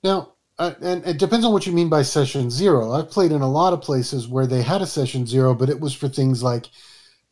Now, 0.02 0.32
uh, 0.58 0.74
and 0.80 1.06
it 1.06 1.18
depends 1.18 1.44
on 1.44 1.52
what 1.52 1.66
you 1.66 1.72
mean 1.72 1.88
by 1.88 2.02
session 2.02 2.50
zero. 2.50 2.92
I've 2.92 3.10
played 3.10 3.32
in 3.32 3.42
a 3.42 3.50
lot 3.50 3.72
of 3.72 3.80
places 3.82 4.26
where 4.28 4.46
they 4.46 4.62
had 4.62 4.82
a 4.82 4.86
session 4.86 5.26
zero, 5.26 5.54
but 5.54 5.68
it 5.68 5.78
was 5.78 5.94
for 5.94 6.08
things 6.08 6.42
like 6.42 6.66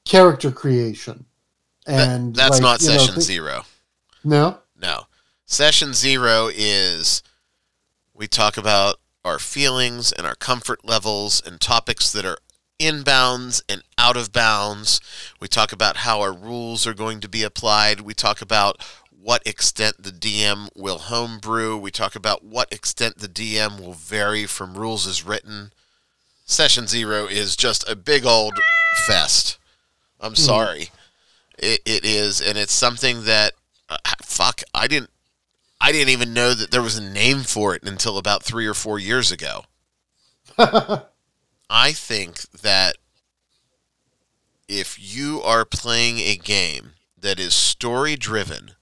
character 0.04 0.52
creation. 0.52 1.24
That- 1.86 2.08
And 2.08 2.34
that's 2.34 2.50
like, 2.60 2.62
not 2.62 2.80
you 2.82 2.88
know, 2.88 2.98
session 2.98 3.20
zero. 3.20 3.64
No, 4.24 4.58
No. 4.80 5.06
Session 5.48 5.94
zero 5.94 6.50
is 6.52 7.22
we 8.12 8.26
talk 8.26 8.56
about 8.56 8.96
our 9.24 9.38
feelings 9.38 10.10
and 10.12 10.26
our 10.26 10.34
comfort 10.34 10.84
levels 10.84 11.40
and 11.44 11.60
topics 11.60 12.10
that 12.12 12.24
are 12.24 12.38
in 12.78 13.02
bounds 13.02 13.62
and 13.68 13.82
out 13.98 14.16
of 14.16 14.32
bounds. 14.32 15.00
We 15.40 15.48
talk 15.48 15.72
about 15.72 15.98
how 15.98 16.20
our 16.20 16.32
rules 16.32 16.86
are 16.86 16.94
going 16.94 17.20
to 17.20 17.28
be 17.28 17.42
applied. 17.42 18.00
We 18.00 18.14
talk 18.14 18.40
about 18.40 18.82
what 19.10 19.46
extent 19.46 20.02
the 20.02 20.10
DM 20.10 20.68
will 20.76 20.98
homebrew. 20.98 21.76
We 21.76 21.90
talk 21.90 22.14
about 22.14 22.44
what 22.44 22.72
extent 22.72 23.18
the 23.18 23.28
DM 23.28 23.80
will 23.80 23.94
vary 23.94 24.46
from 24.46 24.76
rules 24.76 25.06
as 25.06 25.24
written. 25.24 25.72
Session 26.44 26.86
zero 26.86 27.26
is 27.26 27.56
just 27.56 27.88
a 27.88 27.96
big 27.96 28.24
old 28.24 28.54
fest. 29.06 29.58
I'm 30.20 30.36
sorry. 30.36 30.90
It, 31.58 31.80
it 31.84 32.04
is, 32.04 32.40
and 32.40 32.56
it's 32.56 32.72
something 32.72 33.24
that 33.24 33.54
uh, 33.88 33.96
fuck. 34.22 34.62
I 34.72 34.86
didn't. 34.86 35.10
I 35.80 35.92
didn't 35.92 36.10
even 36.10 36.32
know 36.32 36.54
that 36.54 36.70
there 36.70 36.82
was 36.82 36.96
a 36.96 37.02
name 37.02 37.40
for 37.40 37.74
it 37.74 37.82
until 37.82 38.18
about 38.18 38.42
three 38.42 38.66
or 38.66 38.74
four 38.74 38.98
years 38.98 39.30
ago. 39.30 39.64
I 41.68 41.92
think 41.92 42.50
that 42.62 42.96
if 44.68 44.98
you 44.98 45.40
are 45.42 45.64
playing 45.64 46.18
a 46.18 46.36
game 46.36 46.92
that 47.18 47.38
is 47.38 47.54
story 47.54 48.16
driven 48.16 48.72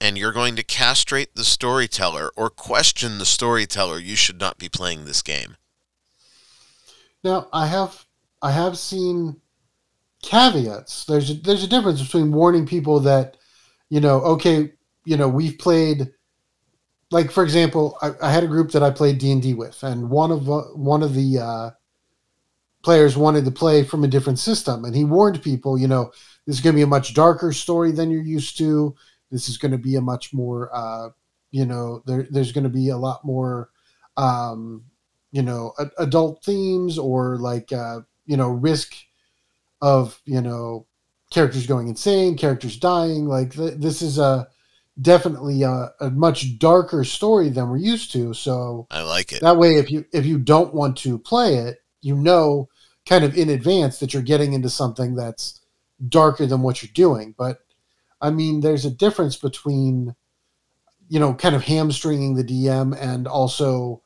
and 0.00 0.18
you're 0.18 0.32
going 0.32 0.56
to 0.56 0.62
castrate 0.62 1.34
the 1.34 1.44
storyteller 1.44 2.30
or 2.36 2.50
question 2.50 3.18
the 3.18 3.26
storyteller, 3.26 3.98
you 3.98 4.16
should 4.16 4.38
not 4.38 4.58
be 4.58 4.68
playing 4.68 5.04
this 5.04 5.22
game. 5.22 5.56
Now 7.24 7.48
I 7.52 7.66
have 7.66 8.04
I 8.42 8.52
have 8.52 8.78
seen 8.78 9.40
caveats. 10.22 11.04
There's 11.06 11.30
a, 11.30 11.34
there's 11.34 11.64
a 11.64 11.68
difference 11.68 12.02
between 12.02 12.32
warning 12.32 12.66
people 12.66 13.00
that 13.00 13.36
you 13.88 14.00
know 14.00 14.20
okay 14.20 14.72
you 15.04 15.16
know 15.16 15.28
we've 15.28 15.58
played 15.58 16.12
like 17.10 17.30
for 17.30 17.44
example 17.44 17.98
I, 18.02 18.12
I 18.22 18.30
had 18.30 18.44
a 18.44 18.48
group 18.48 18.72
that 18.72 18.82
I 18.82 18.90
played 18.90 19.18
D 19.18 19.30
and 19.32 19.42
D 19.42 19.54
with 19.54 19.82
and 19.82 20.10
one 20.10 20.30
of 20.30 20.50
uh, 20.50 20.62
one 20.74 21.02
of 21.02 21.14
the 21.14 21.38
uh, 21.38 21.70
players 22.82 23.16
wanted 23.16 23.44
to 23.44 23.50
play 23.50 23.84
from 23.84 24.04
a 24.04 24.08
different 24.08 24.38
system 24.38 24.84
and 24.84 24.94
he 24.94 25.04
warned 25.04 25.42
people 25.42 25.78
you 25.78 25.88
know 25.88 26.10
this 26.46 26.56
is 26.56 26.60
going 26.60 26.74
to 26.74 26.78
be 26.78 26.82
a 26.82 26.86
much 26.86 27.14
darker 27.14 27.52
story 27.52 27.92
than 27.92 28.10
you're 28.10 28.22
used 28.22 28.56
to. 28.58 28.94
This 29.30 29.48
is 29.48 29.58
going 29.58 29.72
to 29.72 29.78
be 29.78 29.96
a 29.96 30.00
much 30.00 30.32
more 30.32 30.70
uh, 30.74 31.10
you 31.50 31.66
know 31.66 32.02
there, 32.06 32.26
there's 32.30 32.52
going 32.52 32.64
to 32.64 32.70
be 32.70 32.88
a 32.88 32.96
lot 32.96 33.24
more 33.24 33.70
um, 34.16 34.84
you 35.32 35.42
know 35.42 35.72
a, 35.78 35.90
adult 35.98 36.44
themes 36.44 36.98
or 36.98 37.36
like 37.38 37.72
uh, 37.72 38.00
you 38.26 38.36
know 38.36 38.48
risk 38.48 38.94
of 39.82 40.20
you 40.24 40.40
know 40.40 40.86
characters 41.30 41.66
going 41.66 41.88
insane 41.88 42.36
characters 42.36 42.76
dying. 42.76 43.26
Like 43.26 43.54
th- 43.54 43.74
this 43.78 44.00
is 44.02 44.18
a 44.18 44.46
definitely 45.00 45.62
a, 45.62 45.92
a 46.00 46.10
much 46.10 46.58
darker 46.58 47.04
story 47.04 47.50
than 47.50 47.68
we're 47.68 47.76
used 47.76 48.12
to 48.12 48.32
so 48.32 48.86
I 48.90 49.02
like 49.02 49.32
it. 49.32 49.42
that 49.42 49.58
way 49.58 49.76
if 49.76 49.90
you 49.90 50.06
if 50.12 50.24
you 50.24 50.38
don't 50.38 50.72
want 50.72 50.96
to 50.98 51.18
play 51.18 51.56
it 51.56 51.78
you 52.00 52.16
know 52.16 52.68
kind 53.06 53.22
of 53.22 53.36
in 53.36 53.50
advance 53.50 53.98
that 53.98 54.14
you're 54.14 54.22
getting 54.22 54.54
into 54.54 54.70
something 54.70 55.14
that's 55.14 55.60
darker 56.08 56.46
than 56.46 56.62
what 56.62 56.82
you're 56.82 56.92
doing 56.94 57.34
but 57.36 57.58
i 58.22 58.30
mean 58.30 58.60
there's 58.60 58.86
a 58.86 58.90
difference 58.90 59.36
between 59.36 60.14
you 61.08 61.20
know 61.20 61.34
kind 61.34 61.54
of 61.54 61.62
hamstringing 61.64 62.34
the 62.34 62.44
dm 62.44 62.96
and 62.98 63.26
also 63.26 64.02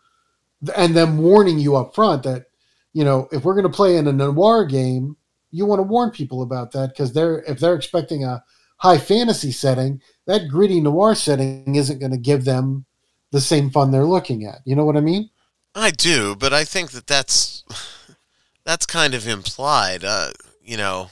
and 0.76 0.96
them 0.96 1.18
warning 1.18 1.58
you 1.58 1.76
up 1.76 1.94
front 1.94 2.24
that 2.24 2.46
you 2.92 3.04
know 3.04 3.28
if 3.30 3.44
we're 3.44 3.54
going 3.54 3.62
to 3.62 3.76
play 3.76 3.96
in 3.96 4.08
a 4.08 4.12
noir 4.12 4.64
game 4.64 5.16
you 5.52 5.66
want 5.66 5.78
to 5.78 5.84
warn 5.84 6.10
people 6.10 6.42
about 6.42 6.72
that 6.72 6.88
because 6.88 7.12
they're 7.12 7.42
if 7.42 7.60
they're 7.60 7.74
expecting 7.74 8.24
a 8.24 8.42
high 8.80 8.98
fantasy 8.98 9.52
setting 9.52 10.00
that 10.26 10.48
gritty 10.48 10.80
noir 10.80 11.14
setting 11.14 11.74
isn't 11.74 11.98
going 11.98 12.12
to 12.12 12.18
give 12.18 12.44
them 12.44 12.84
the 13.32 13.40
same 13.40 13.70
fun 13.70 13.90
they're 13.90 14.04
looking 14.04 14.44
at 14.44 14.58
you 14.64 14.74
know 14.74 14.84
what 14.84 14.96
i 14.96 15.00
mean 15.00 15.30
I 15.74 15.90
do, 15.90 16.34
but 16.34 16.52
I 16.52 16.64
think 16.64 16.90
that 16.92 17.06
that's 17.06 17.64
that's 18.64 18.86
kind 18.86 19.14
of 19.14 19.26
implied. 19.26 20.04
Uh, 20.04 20.30
you 20.62 20.76
know, 20.76 21.10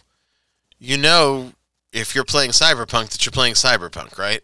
you 0.78 0.96
know, 0.96 1.52
if 1.92 2.14
you're 2.14 2.24
playing 2.24 2.50
Cyberpunk, 2.50 3.10
that 3.10 3.24
you're 3.24 3.32
playing 3.32 3.54
Cyberpunk, 3.54 4.18
right? 4.18 4.42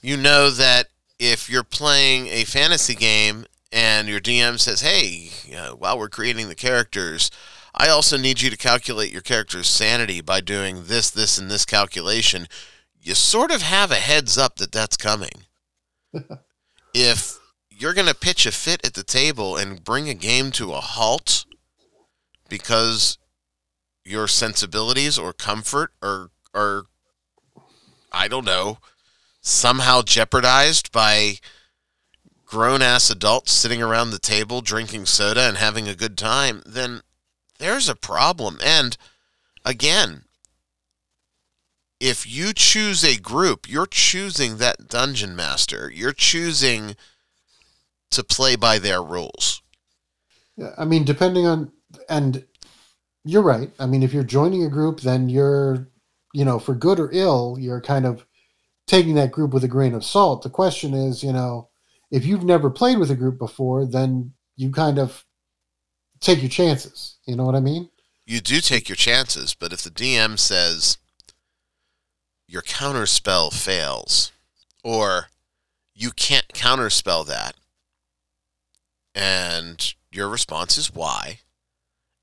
You 0.00 0.16
know 0.16 0.50
that 0.50 0.88
if 1.18 1.50
you're 1.50 1.64
playing 1.64 2.28
a 2.28 2.44
fantasy 2.44 2.94
game 2.94 3.46
and 3.72 4.08
your 4.08 4.20
DM 4.20 4.58
says, 4.58 4.80
"Hey, 4.80 5.30
uh, 5.56 5.72
while 5.72 5.98
we're 5.98 6.08
creating 6.08 6.48
the 6.48 6.54
characters, 6.54 7.30
I 7.78 7.88
also 7.88 8.16
need 8.16 8.40
you 8.40 8.50
to 8.50 8.56
calculate 8.56 9.12
your 9.12 9.22
character's 9.22 9.68
sanity 9.68 10.20
by 10.20 10.40
doing 10.40 10.84
this, 10.86 11.10
this, 11.10 11.38
and 11.38 11.50
this 11.50 11.64
calculation," 11.64 12.48
you 13.00 13.14
sort 13.14 13.50
of 13.50 13.62
have 13.62 13.90
a 13.90 13.96
heads 13.96 14.36
up 14.36 14.56
that 14.56 14.72
that's 14.72 14.96
coming. 14.96 15.44
if 16.94 17.38
you're 17.70 17.94
going 17.94 18.08
to 18.08 18.14
pitch 18.14 18.44
a 18.46 18.52
fit 18.52 18.84
at 18.84 18.94
the 18.94 19.04
table 19.04 19.56
and 19.56 19.84
bring 19.84 20.08
a 20.08 20.14
game 20.14 20.50
to 20.50 20.72
a 20.72 20.80
halt 20.80 21.46
because 22.48 23.18
your 24.04 24.26
sensibilities 24.26 25.18
or 25.18 25.32
comfort 25.32 25.92
or 26.02 26.30
or 26.54 26.86
I 28.10 28.26
don't 28.26 28.44
know 28.44 28.78
somehow 29.40 30.02
jeopardized 30.02 30.90
by 30.92 31.36
grown 32.44 32.82
ass 32.82 33.10
adults 33.10 33.52
sitting 33.52 33.82
around 33.82 34.10
the 34.10 34.18
table 34.18 34.60
drinking 34.60 35.06
soda 35.06 35.42
and 35.42 35.58
having 35.58 35.86
a 35.86 35.94
good 35.94 36.16
time, 36.16 36.62
then 36.66 37.02
there's 37.58 37.88
a 37.88 37.94
problem. 37.94 38.58
And 38.64 38.96
again, 39.64 40.24
if 42.00 42.26
you 42.26 42.52
choose 42.52 43.04
a 43.04 43.18
group, 43.18 43.68
you're 43.68 43.86
choosing 43.86 44.58
that 44.58 44.88
dungeon 44.88 45.34
master. 45.34 45.90
You're 45.92 46.12
choosing 46.12 46.96
to 48.10 48.22
play 48.22 48.56
by 48.56 48.78
their 48.78 49.02
rules. 49.02 49.62
Yeah, 50.56 50.74
I 50.78 50.84
mean, 50.84 51.04
depending 51.04 51.46
on, 51.46 51.72
and 52.08 52.44
you're 53.24 53.42
right. 53.42 53.70
I 53.78 53.86
mean, 53.86 54.02
if 54.02 54.12
you're 54.14 54.24
joining 54.24 54.64
a 54.64 54.70
group, 54.70 55.00
then 55.00 55.28
you're, 55.28 55.88
you 56.32 56.44
know, 56.44 56.58
for 56.58 56.74
good 56.74 57.00
or 57.00 57.10
ill, 57.12 57.56
you're 57.58 57.80
kind 57.80 58.06
of 58.06 58.24
taking 58.86 59.14
that 59.14 59.32
group 59.32 59.52
with 59.52 59.64
a 59.64 59.68
grain 59.68 59.94
of 59.94 60.04
salt. 60.04 60.42
The 60.42 60.50
question 60.50 60.94
is, 60.94 61.22
you 61.22 61.32
know, 61.32 61.68
if 62.10 62.24
you've 62.24 62.44
never 62.44 62.70
played 62.70 62.98
with 62.98 63.10
a 63.10 63.16
group 63.16 63.38
before, 63.38 63.84
then 63.84 64.32
you 64.56 64.70
kind 64.70 64.98
of 64.98 65.24
take 66.20 66.40
your 66.40 66.48
chances. 66.48 67.17
You 67.28 67.36
know 67.36 67.44
what 67.44 67.54
I 67.54 67.60
mean? 67.60 67.90
You 68.24 68.40
do 68.40 68.62
take 68.62 68.88
your 68.88 68.96
chances, 68.96 69.54
but 69.54 69.70
if 69.70 69.82
the 69.82 69.90
DM 69.90 70.38
says 70.38 70.96
your 72.46 72.62
counterspell 72.62 73.52
fails, 73.52 74.32
or 74.82 75.26
you 75.94 76.10
can't 76.10 76.48
counterspell 76.54 77.26
that, 77.26 77.54
and 79.14 79.94
your 80.10 80.30
response 80.30 80.78
is 80.78 80.94
why, 80.94 81.40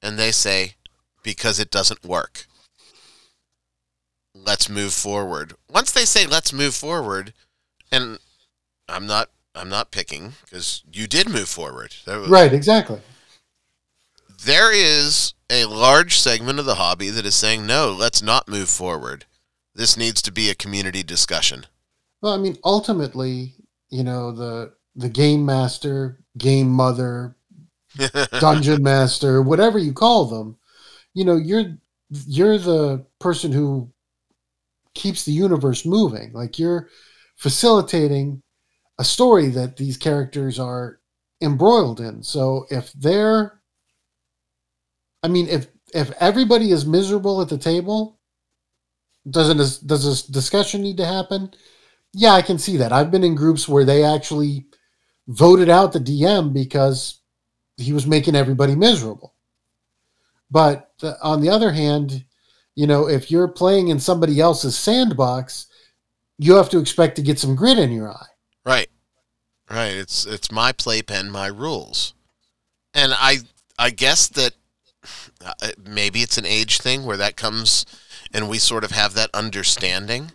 and 0.01 0.17
they 0.17 0.31
say 0.31 0.73
because 1.21 1.59
it 1.59 1.69
doesn't 1.69 2.03
work. 2.03 2.47
Let's 4.33 4.67
move 4.67 4.93
forward. 4.93 5.53
Once 5.71 5.91
they 5.91 6.05
say 6.05 6.25
let's 6.25 6.51
move 6.51 6.73
forward, 6.73 7.31
and 7.91 8.17
I'm 8.89 9.05
not 9.05 9.29
I'm 9.53 9.69
not 9.69 9.91
picking 9.91 10.33
because 10.43 10.83
you 10.91 11.05
did 11.05 11.29
move 11.29 11.47
forward. 11.47 11.93
Was, 12.07 12.27
right, 12.27 12.51
exactly. 12.51 13.01
There 14.45 14.71
is 14.71 15.33
a 15.49 15.65
large 15.65 16.19
segment 16.19 16.59
of 16.59 16.65
the 16.65 16.75
hobby 16.75 17.09
that 17.09 17.25
is 17.25 17.33
saying 17.33 17.65
no, 17.65 17.91
let's 17.91 18.21
not 18.21 18.47
move 18.47 18.69
forward. 18.69 19.25
This 19.73 19.97
needs 19.97 20.21
to 20.21 20.31
be 20.31 20.51
a 20.51 20.55
community 20.55 21.01
discussion. 21.01 21.65
Well, 22.21 22.33
I 22.33 22.37
mean, 22.37 22.55
ultimately, 22.63 23.55
you 23.89 24.03
know, 24.03 24.31
the 24.31 24.73
the 24.95 25.09
game 25.09 25.47
master, 25.47 26.19
game 26.37 26.69
mother, 26.69 27.35
dungeon 28.39 28.83
master, 28.83 29.41
whatever 29.41 29.79
you 29.79 29.93
call 29.93 30.25
them, 30.25 30.57
you 31.15 31.25
know, 31.25 31.37
you're 31.37 31.77
you're 32.27 32.59
the 32.59 33.03
person 33.19 33.51
who 33.51 33.91
keeps 34.93 35.25
the 35.25 35.31
universe 35.31 35.87
moving. 35.87 36.33
Like 36.33 36.59
you're 36.59 36.89
facilitating 37.35 38.43
a 38.99 39.03
story 39.03 39.47
that 39.47 39.77
these 39.77 39.97
characters 39.97 40.59
are 40.59 40.99
embroiled 41.41 41.99
in. 41.99 42.21
So 42.21 42.67
if 42.69 42.93
they're 42.93 43.59
I 45.25 45.27
mean 45.27 45.47
if 45.47 45.67
if 45.93 46.11
everybody 46.19 46.71
is 46.71 46.85
miserable 46.85 47.41
at 47.41 47.49
the 47.49 47.57
table, 47.57 48.19
doesn't 49.27 49.57
does 49.57 50.05
this 50.05 50.21
discussion 50.21 50.83
need 50.83 50.97
to 50.97 51.05
happen? 51.05 51.51
Yeah, 52.13 52.33
I 52.33 52.43
can 52.43 52.59
see 52.59 52.77
that. 52.77 52.93
I've 52.93 53.09
been 53.09 53.23
in 53.23 53.33
groups 53.33 53.67
where 53.67 53.83
they 53.83 54.03
actually 54.03 54.67
voted 55.27 55.67
out 55.67 55.93
the 55.93 55.99
DM 55.99 56.53
because 56.53 57.21
he 57.77 57.91
was 57.91 58.05
making 58.05 58.35
everybody 58.35 58.75
miserable. 58.75 59.33
But 60.51 60.91
the, 60.99 61.17
on 61.21 61.41
the 61.41 61.49
other 61.49 61.71
hand, 61.71 62.23
you 62.75 62.85
know, 62.85 63.09
if 63.09 63.31
you're 63.31 63.47
playing 63.47 63.87
in 63.87 63.99
somebody 63.99 64.39
else's 64.39 64.77
sandbox, 64.77 65.65
you 66.37 66.53
have 66.53 66.69
to 66.69 66.79
expect 66.79 67.15
to 67.15 67.23
get 67.23 67.39
some 67.39 67.55
grit 67.55 67.79
in 67.79 67.91
your 67.91 68.11
eye. 68.11 68.27
Right. 68.63 68.89
Right. 69.69 69.95
It's 69.95 70.27
it's 70.27 70.51
my 70.51 70.71
playpen, 70.71 71.31
my 71.31 71.47
rules. 71.47 72.13
And 72.93 73.11
I 73.15 73.39
I 73.79 73.89
guess 73.89 74.27
that 74.29 74.53
uh, 75.45 75.71
maybe 75.83 76.21
it's 76.21 76.37
an 76.37 76.45
age 76.45 76.79
thing 76.79 77.05
where 77.05 77.17
that 77.17 77.35
comes 77.35 77.85
and 78.33 78.49
we 78.49 78.57
sort 78.57 78.83
of 78.83 78.91
have 78.91 79.13
that 79.13 79.29
understanding. 79.33 80.31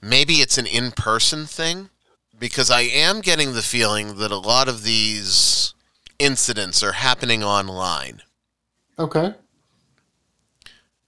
Maybe 0.00 0.34
it's 0.34 0.58
an 0.58 0.66
in-person 0.66 1.46
thing 1.46 1.90
because 2.38 2.70
I 2.70 2.82
am 2.82 3.20
getting 3.20 3.52
the 3.52 3.62
feeling 3.62 4.16
that 4.18 4.30
a 4.30 4.38
lot 4.38 4.68
of 4.68 4.84
these 4.84 5.74
incidents 6.18 6.82
are 6.82 6.92
happening 6.92 7.42
online. 7.42 8.22
Okay. 8.98 9.34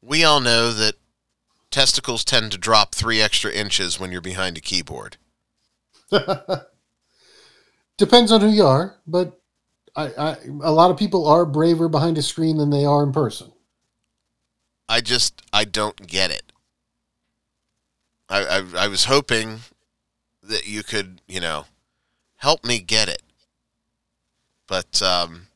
We 0.03 0.25
all 0.25 0.41
know 0.41 0.73
that 0.73 0.95
testicles 1.71 2.25
tend 2.25 2.53
to 2.53 2.59
drop 2.59 2.95
three 2.95 3.21
extra 3.21 3.53
inches 3.53 3.99
when 4.01 4.13
you're 4.13 4.21
behind 4.21 4.59
a 4.59 4.61
keyboard. 4.61 5.17
Depends 7.97 8.33
on 8.33 8.41
who 8.41 8.49
you 8.49 8.67
are, 8.67 8.97
but 9.07 9.40
I, 9.97 10.07
I, 10.07 10.37
a 10.63 10.73
lot 10.73 10.91
of 10.91 10.97
people 10.97 11.27
are 11.27 11.45
braver 11.45 11.89
behind 11.89 12.19
a 12.19 12.23
screen 12.23 12.57
than 12.59 12.71
they 12.71 12.85
are 12.85 13.03
in 13.03 13.13
person. 13.13 13.53
I 14.89 15.01
just 15.01 15.43
I 15.53 15.65
don't 15.65 16.07
get 16.07 16.31
it. 16.31 16.53
I, 18.29 18.45
I, 18.45 18.85
I 18.85 18.89
was 18.89 19.05
hoping 19.05 19.61
that 20.43 20.67
you 20.67 20.83
could 20.83 21.21
you 21.29 21.41
know 21.41 21.67
help 22.37 22.65
me 22.65 22.81
get 22.81 23.09
it, 23.09 23.23
but 24.67 25.03
um, 25.03 25.49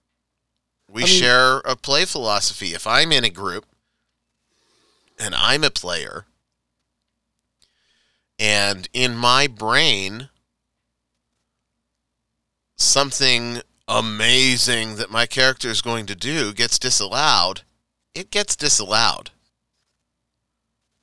we 0.89 1.03
I 1.03 1.07
mean, 1.07 1.15
share 1.15 1.59
a 1.59 1.77
play 1.77 2.05
philosophy. 2.05 2.75
If 2.75 2.87
I'm 2.87 3.13
in 3.13 3.25
a 3.25 3.31
group 3.31 3.67
and 5.19 5.35
I'm 5.35 5.65
a 5.65 5.71
player, 5.71 6.27
and 8.39 8.89
in 8.93 9.17
my 9.17 9.47
brain 9.47 10.29
something 12.77 13.63
amazing 13.89 14.97
that 14.97 15.11
my 15.11 15.27
character 15.27 15.69
is 15.69 15.83
going 15.83 16.07
to 16.07 16.15
do 16.15 16.53
gets 16.53 16.79
disallowed, 16.79 17.63
it 18.15 18.31
gets 18.31 18.57
disallowed. 18.57 19.31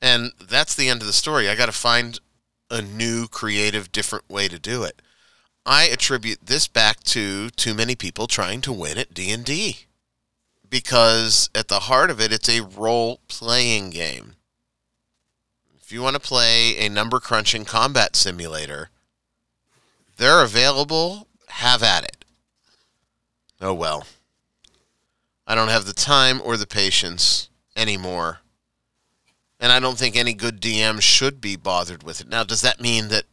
And 0.02 0.32
that's 0.41 0.76
the 0.76 0.90
end 0.90 1.02
of 1.02 1.08
the 1.08 1.14
story. 1.14 1.48
I 1.48 1.56
got 1.56 1.68
to 1.68 1.72
find 1.72 2.20
a 2.70 2.82
new, 2.82 3.28
creative, 3.28 3.91
different 3.91 4.30
way 4.30 4.48
to 4.48 4.58
do 4.58 4.84
it. 4.84 5.02
I 5.66 5.84
attribute 5.84 6.40
this 6.44 6.68
back 6.68 7.03
to 7.03 7.49
too 7.52 7.76
many 7.76 7.95
people 7.95 8.26
trying 8.26 8.62
to 8.62 8.74
win 8.74 8.98
at 8.98 9.14
D&D. 9.14 9.86
Because 10.68 11.49
at 11.53 11.68
the 11.68 11.82
heart 11.82 12.10
of 12.10 12.20
it, 12.20 12.32
it's 12.32 12.49
a 12.49 12.64
role-playing 12.64 13.91
game. 13.91 14.36
If 15.82 15.91
you 15.91 16.02
want 16.02 16.16
to 16.16 16.22
play 16.22 16.78
a 16.78 16.90
number 16.90 17.20
crunching 17.20 17.66
combat 17.66 18.16
simulator, 18.16 18.90
they're 20.18 20.41
available 20.41 21.28
have 21.52 21.84
at 21.84 22.03
it. 22.03 22.20
Oh 23.62 23.74
well. 23.74 24.06
I 25.46 25.56
don't 25.56 25.70
have 25.70 25.86
the 25.86 25.94
time 25.94 26.42
or 26.44 26.58
the 26.58 26.68
patience 26.68 27.50
anymore. 27.76 28.40
And 29.60 29.72
I 29.72 29.80
don't 29.80 29.98
think 29.98 30.16
any 30.16 30.34
good 30.34 30.60
DM 30.60 31.02
should 31.02 31.40
be 31.40 31.56
bothered 31.56 32.04
with 32.04 32.22
it. 32.22 32.28
Now, 32.28 32.44
does 32.44 32.62
that 32.62 32.82
mean 32.82 33.10
that 33.10 33.26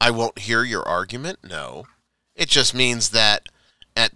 I 0.00 0.10
won't 0.10 0.40
hear 0.40 0.62
your 0.62 0.86
argument? 0.86 1.38
No. 1.42 1.86
It 2.34 2.48
just 2.48 2.74
means 2.74 3.10
that 3.10 3.48
at 3.96 4.12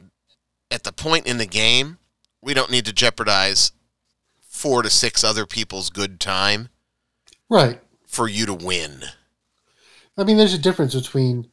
at 0.71 0.85
the 0.85 0.93
point 0.93 1.27
in 1.27 1.39
the 1.39 1.47
game, 1.47 1.99
we 2.43 2.53
don't 2.53 2.71
need 2.71 2.85
to 2.87 2.93
jeopardize 2.93 3.73
four 4.41 4.83
to 4.83 4.91
six 4.91 5.25
other 5.25 5.47
people's 5.47 5.91
good 5.91 6.21
time. 6.21 6.69
Right. 7.49 7.81
For 8.07 8.29
you 8.29 8.47
to 8.47 8.55
win. 8.55 9.05
I 10.17 10.25
mean, 10.25 10.37
there's 10.37 10.55
a 10.55 10.59
difference 10.59 10.95
between 10.95 11.49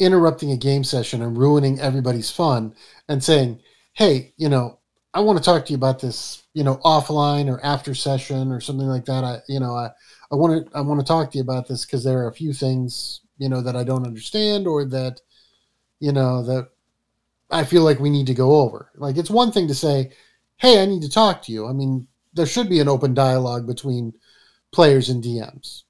interrupting 0.00 0.50
a 0.50 0.56
game 0.56 0.82
session 0.82 1.22
and 1.22 1.36
ruining 1.36 1.78
everybody's 1.78 2.30
fun 2.30 2.74
and 3.08 3.22
saying, 3.22 3.60
hey, 3.92 4.32
you 4.36 4.48
know, 4.48 4.78
I 5.12 5.20
want 5.20 5.38
to 5.38 5.44
talk 5.44 5.66
to 5.66 5.72
you 5.72 5.76
about 5.76 6.00
this, 6.00 6.44
you 6.54 6.64
know, 6.64 6.76
offline 6.84 7.48
or 7.48 7.64
after 7.64 7.94
session 7.94 8.50
or 8.50 8.60
something 8.60 8.86
like 8.86 9.04
that. 9.04 9.24
I, 9.24 9.38
you 9.48 9.60
know, 9.60 9.74
I, 9.74 9.90
I 10.32 10.36
want 10.36 10.66
to, 10.66 10.76
I 10.76 10.80
want 10.80 11.00
to 11.00 11.06
talk 11.06 11.30
to 11.30 11.38
you 11.38 11.42
about 11.42 11.68
this 11.68 11.84
because 11.84 12.02
there 12.02 12.18
are 12.18 12.28
a 12.28 12.34
few 12.34 12.52
things, 12.52 13.20
you 13.38 13.48
know, 13.48 13.60
that 13.60 13.76
I 13.76 13.84
don't 13.84 14.06
understand 14.06 14.66
or 14.66 14.84
that, 14.86 15.20
you 15.98 16.12
know, 16.12 16.42
that 16.44 16.68
I 17.50 17.64
feel 17.64 17.82
like 17.82 18.00
we 18.00 18.10
need 18.10 18.26
to 18.28 18.34
go 18.34 18.60
over. 18.60 18.90
Like 18.96 19.16
it's 19.16 19.30
one 19.30 19.52
thing 19.52 19.68
to 19.68 19.74
say, 19.74 20.12
hey, 20.56 20.82
I 20.82 20.86
need 20.86 21.02
to 21.02 21.10
talk 21.10 21.42
to 21.42 21.52
you. 21.52 21.66
I 21.66 21.72
mean, 21.72 22.06
there 22.32 22.46
should 22.46 22.68
be 22.68 22.80
an 22.80 22.88
open 22.88 23.12
dialogue 23.12 23.66
between 23.66 24.14
players 24.72 25.08
and 25.08 25.22
DMs. 25.22 25.82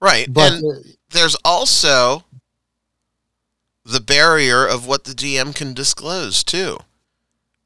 Right. 0.00 0.30
But 0.30 0.52
and 0.52 0.84
there's 1.10 1.36
also 1.44 2.24
the 3.86 4.00
barrier 4.00 4.66
of 4.66 4.86
what 4.86 5.04
the 5.04 5.12
DM 5.12 5.54
can 5.54 5.72
disclose 5.72 6.42
too. 6.42 6.78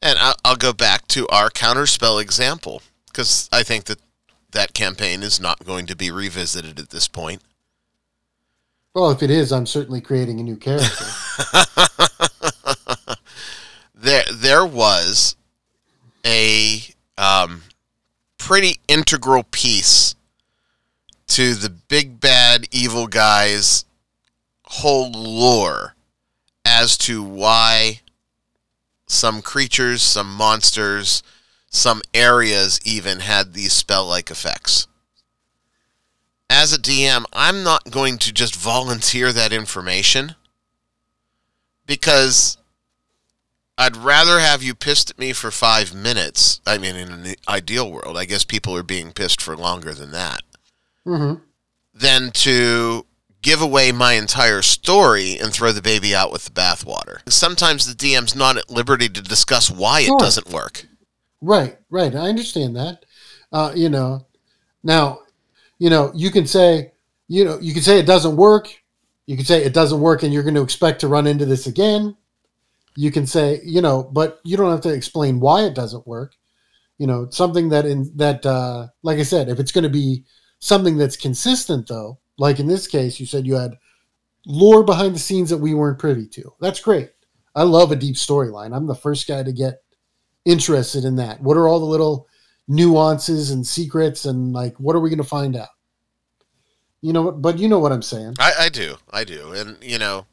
And 0.02 0.18
I'll, 0.18 0.34
I'll 0.44 0.56
go 0.56 0.72
back 0.72 1.08
to 1.08 1.26
our 1.28 1.48
counterspell 1.48 2.20
example 2.20 2.82
because 3.06 3.48
I 3.52 3.62
think 3.62 3.84
that 3.84 4.00
that 4.52 4.74
campaign 4.74 5.22
is 5.22 5.40
not 5.40 5.64
going 5.64 5.86
to 5.86 5.96
be 5.96 6.10
revisited 6.10 6.78
at 6.78 6.90
this 6.90 7.08
point. 7.08 7.42
Well, 8.94 9.10
if 9.10 9.22
it 9.22 9.30
is, 9.30 9.52
I'm 9.52 9.66
certainly 9.66 10.00
creating 10.00 10.40
a 10.40 10.42
new 10.42 10.56
character. 10.56 11.04
there, 13.94 14.24
there 14.32 14.66
was 14.66 15.36
a 16.26 16.80
um, 17.16 17.62
pretty 18.36 18.80
integral 18.88 19.44
piece 19.44 20.16
to 21.28 21.54
the 21.54 21.70
big 21.70 22.20
bad 22.20 22.66
evil 22.72 23.06
guy's 23.06 23.84
whole 24.64 25.12
lore 25.12 25.94
as 26.80 26.96
to 26.96 27.22
why 27.22 28.00
some 29.06 29.42
creatures, 29.42 30.00
some 30.02 30.34
monsters, 30.34 31.22
some 31.68 32.00
areas 32.14 32.80
even 32.84 33.20
had 33.20 33.52
these 33.52 33.72
spell 33.72 34.06
like 34.06 34.30
effects. 34.30 34.86
As 36.48 36.72
a 36.72 36.78
DM, 36.78 37.24
I'm 37.34 37.62
not 37.62 37.90
going 37.90 38.16
to 38.18 38.32
just 38.32 38.56
volunteer 38.56 39.30
that 39.30 39.52
information 39.52 40.36
because 41.84 42.56
I'd 43.76 43.96
rather 43.96 44.40
have 44.40 44.62
you 44.62 44.74
pissed 44.74 45.10
at 45.10 45.18
me 45.18 45.34
for 45.34 45.50
five 45.50 45.94
minutes. 45.94 46.62
I 46.66 46.78
mean, 46.78 46.96
in 46.96 47.12
an 47.12 47.34
ideal 47.46 47.92
world, 47.92 48.16
I 48.16 48.24
guess 48.24 48.44
people 48.44 48.74
are 48.74 48.82
being 48.82 49.12
pissed 49.12 49.42
for 49.42 49.54
longer 49.54 49.92
than 49.92 50.12
that. 50.12 50.40
Mm-hmm. 51.06 51.42
Than 51.92 52.30
to 52.30 53.04
give 53.42 53.62
away 53.62 53.92
my 53.92 54.14
entire 54.14 54.62
story 54.62 55.38
and 55.38 55.52
throw 55.52 55.72
the 55.72 55.82
baby 55.82 56.14
out 56.14 56.32
with 56.32 56.44
the 56.44 56.50
bathwater. 56.50 57.20
Sometimes 57.30 57.86
the 57.86 57.94
DM's 57.94 58.34
not 58.34 58.56
at 58.56 58.70
liberty 58.70 59.08
to 59.08 59.22
discuss 59.22 59.70
why 59.70 60.02
Sure. 60.02 60.16
it 60.16 60.20
doesn't 60.20 60.50
work. 60.50 60.86
Right, 61.40 61.78
right. 61.88 62.14
I 62.14 62.28
understand 62.28 62.76
that. 62.76 63.04
Uh, 63.52 63.72
you 63.74 63.88
know, 63.88 64.26
now, 64.82 65.20
you 65.78 65.88
know, 65.90 66.12
you 66.14 66.30
can 66.30 66.46
say, 66.46 66.92
you 67.28 67.44
know, 67.44 67.58
you 67.60 67.72
can 67.72 67.82
say 67.82 67.98
it 67.98 68.06
doesn't 68.06 68.36
work. 68.36 68.68
You 69.26 69.36
can 69.36 69.44
say 69.46 69.64
it 69.64 69.72
doesn't 69.72 70.00
work 70.00 70.22
and 70.22 70.32
you're 70.34 70.42
going 70.42 70.54
to 70.56 70.62
expect 70.62 71.00
to 71.00 71.08
run 71.08 71.26
into 71.26 71.46
this 71.46 71.66
again. 71.66 72.16
You 72.96 73.10
can 73.10 73.26
say, 73.26 73.60
you 73.64 73.80
know, 73.80 74.02
but 74.02 74.40
you 74.44 74.56
don't 74.56 74.70
have 74.70 74.80
to 74.82 74.92
explain 74.92 75.40
why 75.40 75.62
it 75.62 75.74
doesn't 75.74 76.06
work. 76.06 76.34
You 76.98 77.06
know, 77.06 77.28
something 77.30 77.70
that 77.70 77.86
in 77.86 78.10
that 78.16 78.44
uh 78.44 78.88
like 79.02 79.18
I 79.18 79.22
said, 79.22 79.48
if 79.48 79.58
it's 79.58 79.72
going 79.72 79.84
to 79.84 79.88
be 79.90 80.24
something 80.58 80.98
that's 80.98 81.16
consistent 81.16 81.88
though, 81.88 82.18
like 82.40 82.58
in 82.58 82.66
this 82.66 82.86
case 82.86 83.20
you 83.20 83.26
said 83.26 83.46
you 83.46 83.54
had 83.54 83.76
lore 84.46 84.82
behind 84.82 85.14
the 85.14 85.20
scenes 85.20 85.50
that 85.50 85.58
we 85.58 85.74
weren't 85.74 85.98
privy 85.98 86.26
to. 86.26 86.54
That's 86.60 86.80
great. 86.80 87.10
I 87.54 87.64
love 87.64 87.92
a 87.92 87.96
deep 87.96 88.16
storyline. 88.16 88.74
I'm 88.74 88.86
the 88.86 88.94
first 88.94 89.28
guy 89.28 89.42
to 89.42 89.52
get 89.52 89.82
interested 90.44 91.04
in 91.04 91.16
that. 91.16 91.40
What 91.42 91.56
are 91.56 91.68
all 91.68 91.78
the 91.78 91.84
little 91.84 92.26
nuances 92.66 93.50
and 93.50 93.66
secrets 93.66 94.24
and 94.24 94.52
like 94.52 94.74
what 94.78 94.96
are 94.96 95.00
we 95.00 95.10
going 95.10 95.18
to 95.18 95.24
find 95.24 95.54
out? 95.54 95.68
You 97.02 97.12
know, 97.12 97.30
but 97.30 97.58
you 97.58 97.68
know 97.68 97.78
what 97.78 97.92
I'm 97.92 98.02
saying. 98.02 98.36
I, 98.38 98.52
I 98.60 98.68
do. 98.68 98.96
I 99.10 99.24
do. 99.24 99.52
And, 99.52 99.82
you 99.82 99.98
know, 99.98 100.26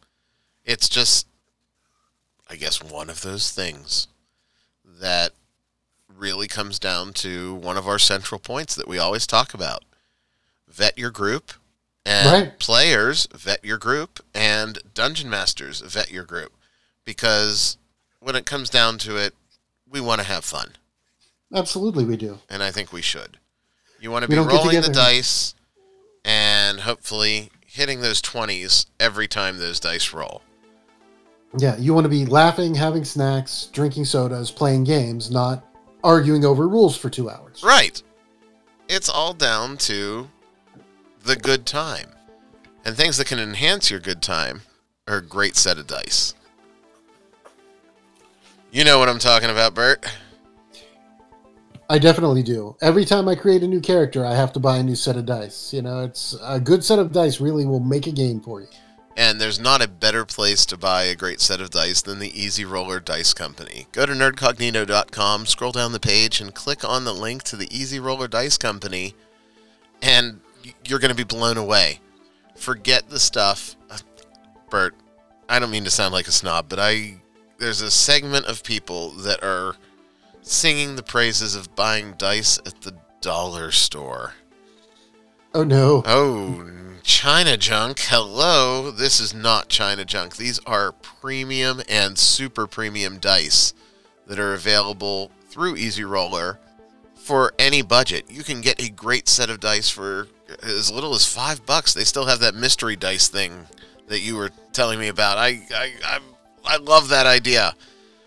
it's 0.66 0.90
just, 0.90 1.28
I 2.50 2.56
guess, 2.56 2.84
one 2.84 3.10
of 3.10 3.22
those 3.22 3.52
things 3.52 4.08
that 4.86 5.32
really 6.14 6.48
comes 6.48 6.78
down 6.78 7.14
to 7.14 7.56
one 7.56 7.78
of 7.78 7.88
our 7.88 8.00
central 8.00 8.40
points 8.40 8.76
that 8.76 8.88
we 8.88 8.98
always 8.98 9.26
talk 9.26 9.54
about 9.54 9.84
vet 10.68 10.98
your 10.98 11.12
group, 11.12 11.54
and 12.08 12.32
Right. 12.32 12.60
players 12.60 13.28
vet 13.34 13.64
your 13.66 13.78
group, 13.78 14.24
and 14.34 14.80
dungeon 14.94 15.30
masters 15.30 15.82
vet 15.82 16.10
your 16.10 16.24
group. 16.24 16.54
Because 17.06 17.78
when 18.20 18.36
it 18.36 18.46
comes 18.46 18.70
down 18.70 18.98
to 19.00 19.18
it, 19.18 19.36
we 19.90 20.00
want 20.02 20.22
to 20.22 20.28
have 20.28 20.44
fun. 20.46 20.72
Absolutely, 21.54 22.04
we 22.06 22.18
do. 22.18 22.40
and 22.50 22.62
I 22.64 22.72
think 22.72 22.92
we 22.92 23.02
should. 23.02 23.38
You 24.00 24.12
want 24.12 24.24
to 24.24 24.30
be 24.30 24.38
rolling 24.38 24.82
the 24.82 24.90
dice 24.90 25.54
and 26.26 26.82
hopefully 26.82 27.52
hitting 27.66 28.02
those 28.02 28.22
20s 28.22 28.86
every 29.00 29.28
time 29.28 29.58
those 29.58 29.80
dice 29.80 30.14
roll. 30.14 30.42
Yeah, 31.58 31.78
you 31.78 31.94
want 31.94 32.06
to 32.06 32.10
be 32.10 32.26
laughing, 32.26 32.76
having 32.76 33.06
snacks, 33.06 33.70
drinking 33.72 34.06
sodas, 34.06 34.52
playing 34.52 34.84
games, 34.84 35.32
not 35.32 35.66
arguing 36.04 36.44
over 36.46 36.68
rules 36.68 36.96
for 36.98 37.10
two 37.10 37.30
hours. 37.30 37.64
Right. 37.64 38.02
It's 38.90 39.10
all 39.10 39.34
down 39.34 39.78
to 39.78 40.30
the 41.28 41.36
good 41.36 41.66
time. 41.66 42.08
And 42.86 42.96
things 42.96 43.18
that 43.18 43.28
can 43.28 43.38
enhance 43.38 43.92
your 43.92 44.00
good 44.00 44.22
time 44.22 44.62
are 45.08 45.18
a 45.18 45.22
great 45.22 45.56
set 45.56 45.78
of 45.78 45.86
dice. 45.86 46.34
You 48.72 48.84
know 48.84 48.98
what 48.98 49.10
I'm 49.10 49.20
talking 49.20 49.50
about, 49.50 49.74
Bert. 49.74 50.06
I 51.90 52.00
definitely 52.00 52.44
do. 52.44 52.76
Every 52.82 53.06
time 53.06 53.28
I 53.28 53.36
create 53.36 53.64
a 53.64 53.68
new 53.68 53.80
character, 53.80 54.26
I 54.26 54.36
have 54.36 54.52
to 54.54 54.60
buy 54.60 54.78
a 54.78 54.84
new 54.84 54.96
set 54.96 55.16
of 55.16 55.26
dice. 55.26 55.74
You 55.74 55.82
know, 55.82 56.04
it's 56.04 56.36
a 56.44 56.60
good 56.60 56.84
set 56.84 57.00
of 57.00 57.12
dice 57.12 57.40
really 57.40 57.66
will 57.66 57.80
make 57.80 58.08
a 58.08 58.12
game 58.12 58.42
for 58.42 58.62
you. 58.62 58.68
And 59.16 59.42
there's 59.42 59.60
not 59.60 59.82
a 59.82 59.88
better 59.88 60.26
place 60.26 60.66
to 60.68 60.78
buy 60.78 61.04
a 61.04 61.16
great 61.16 61.42
set 61.42 61.60
of 61.60 61.72
dice 61.72 62.02
than 62.02 62.20
the 62.20 62.40
Easy 62.40 62.66
Roller 62.66 63.00
Dice 63.00 63.34
Company. 63.34 63.88
Go 63.92 64.06
to 64.06 64.14
nerdcognito.com, 64.14 65.46
scroll 65.48 65.72
down 65.72 65.92
the 65.92 66.00
page, 66.00 66.40
and 66.40 66.54
click 66.54 66.86
on 66.86 67.04
the 67.04 67.14
link 67.14 67.42
to 67.44 67.56
the 67.56 67.74
Easy 67.76 68.00
Roller 68.00 68.28
Dice 68.28 68.58
Company, 68.58 69.16
and 70.02 70.42
you're 70.86 71.00
going 71.00 71.10
to 71.10 71.16
be 71.16 71.24
blown 71.24 71.58
away. 71.58 72.00
Forget 72.56 73.10
the 73.10 73.20
stuff. 73.20 73.76
uh, 73.90 73.98
Bert, 74.70 74.96
I 75.48 75.60
don't 75.60 75.72
mean 75.72 75.84
to 75.84 75.92
sound 75.92 76.14
like 76.14 76.28
a 76.28 76.32
snob, 76.32 76.68
but 76.70 76.80
I 76.80 77.22
there's 77.58 77.82
a 77.82 77.92
segment 77.92 78.46
of 78.46 78.64
people 78.64 79.12
that 79.12 79.44
are 79.44 79.76
singing 80.42 80.96
the 80.96 81.04
praises 81.04 81.56
of 81.56 81.76
buying 81.76 82.14
dice 82.18 82.60
at 82.60 82.82
the 82.82 82.94
dollar 83.22 83.72
store. 83.72 84.34
Oh 85.54 85.64
no. 85.64 86.04
Oh, 86.06 86.70
China 87.04 87.58
junk. 87.58 88.00
Hello. 88.00 88.92
This 88.92 89.20
is 89.20 89.34
not 89.34 89.70
China 89.70 90.06
junk. 90.06 90.36
These 90.36 90.60
are 90.66 90.92
premium 90.92 91.82
and 91.90 92.18
super 92.18 92.68
premium 92.68 93.18
dice 93.18 93.74
that 94.28 94.40
are 94.40 94.54
available 94.54 95.32
through 95.50 95.78
Easy 95.78 96.04
Roller 96.04 96.60
for 97.16 97.54
any 97.58 97.82
budget. 97.82 98.26
You 98.30 98.44
can 98.44 98.62
get 98.62 98.82
a 98.82 98.90
great 98.90 99.28
set 99.28 99.50
of 99.50 99.60
dice 99.60 99.90
for 99.90 100.28
as 100.64 100.92
little 100.92 101.14
as 101.14 101.26
five 101.26 101.66
bucks. 101.66 101.94
They 101.94 102.04
still 102.04 102.26
have 102.26 102.40
that 102.40 102.56
mystery 102.56 102.96
dice 102.96 103.28
thing 103.28 103.68
that 104.08 104.20
you 104.22 104.36
were 104.36 104.52
telling 104.74 105.00
me 105.00 105.08
about. 105.08 105.38
I 105.38 105.62
I 105.74 105.92
I, 106.06 106.20
I 106.66 106.78
love 106.78 107.10
that 107.10 107.26
idea. 107.26 107.74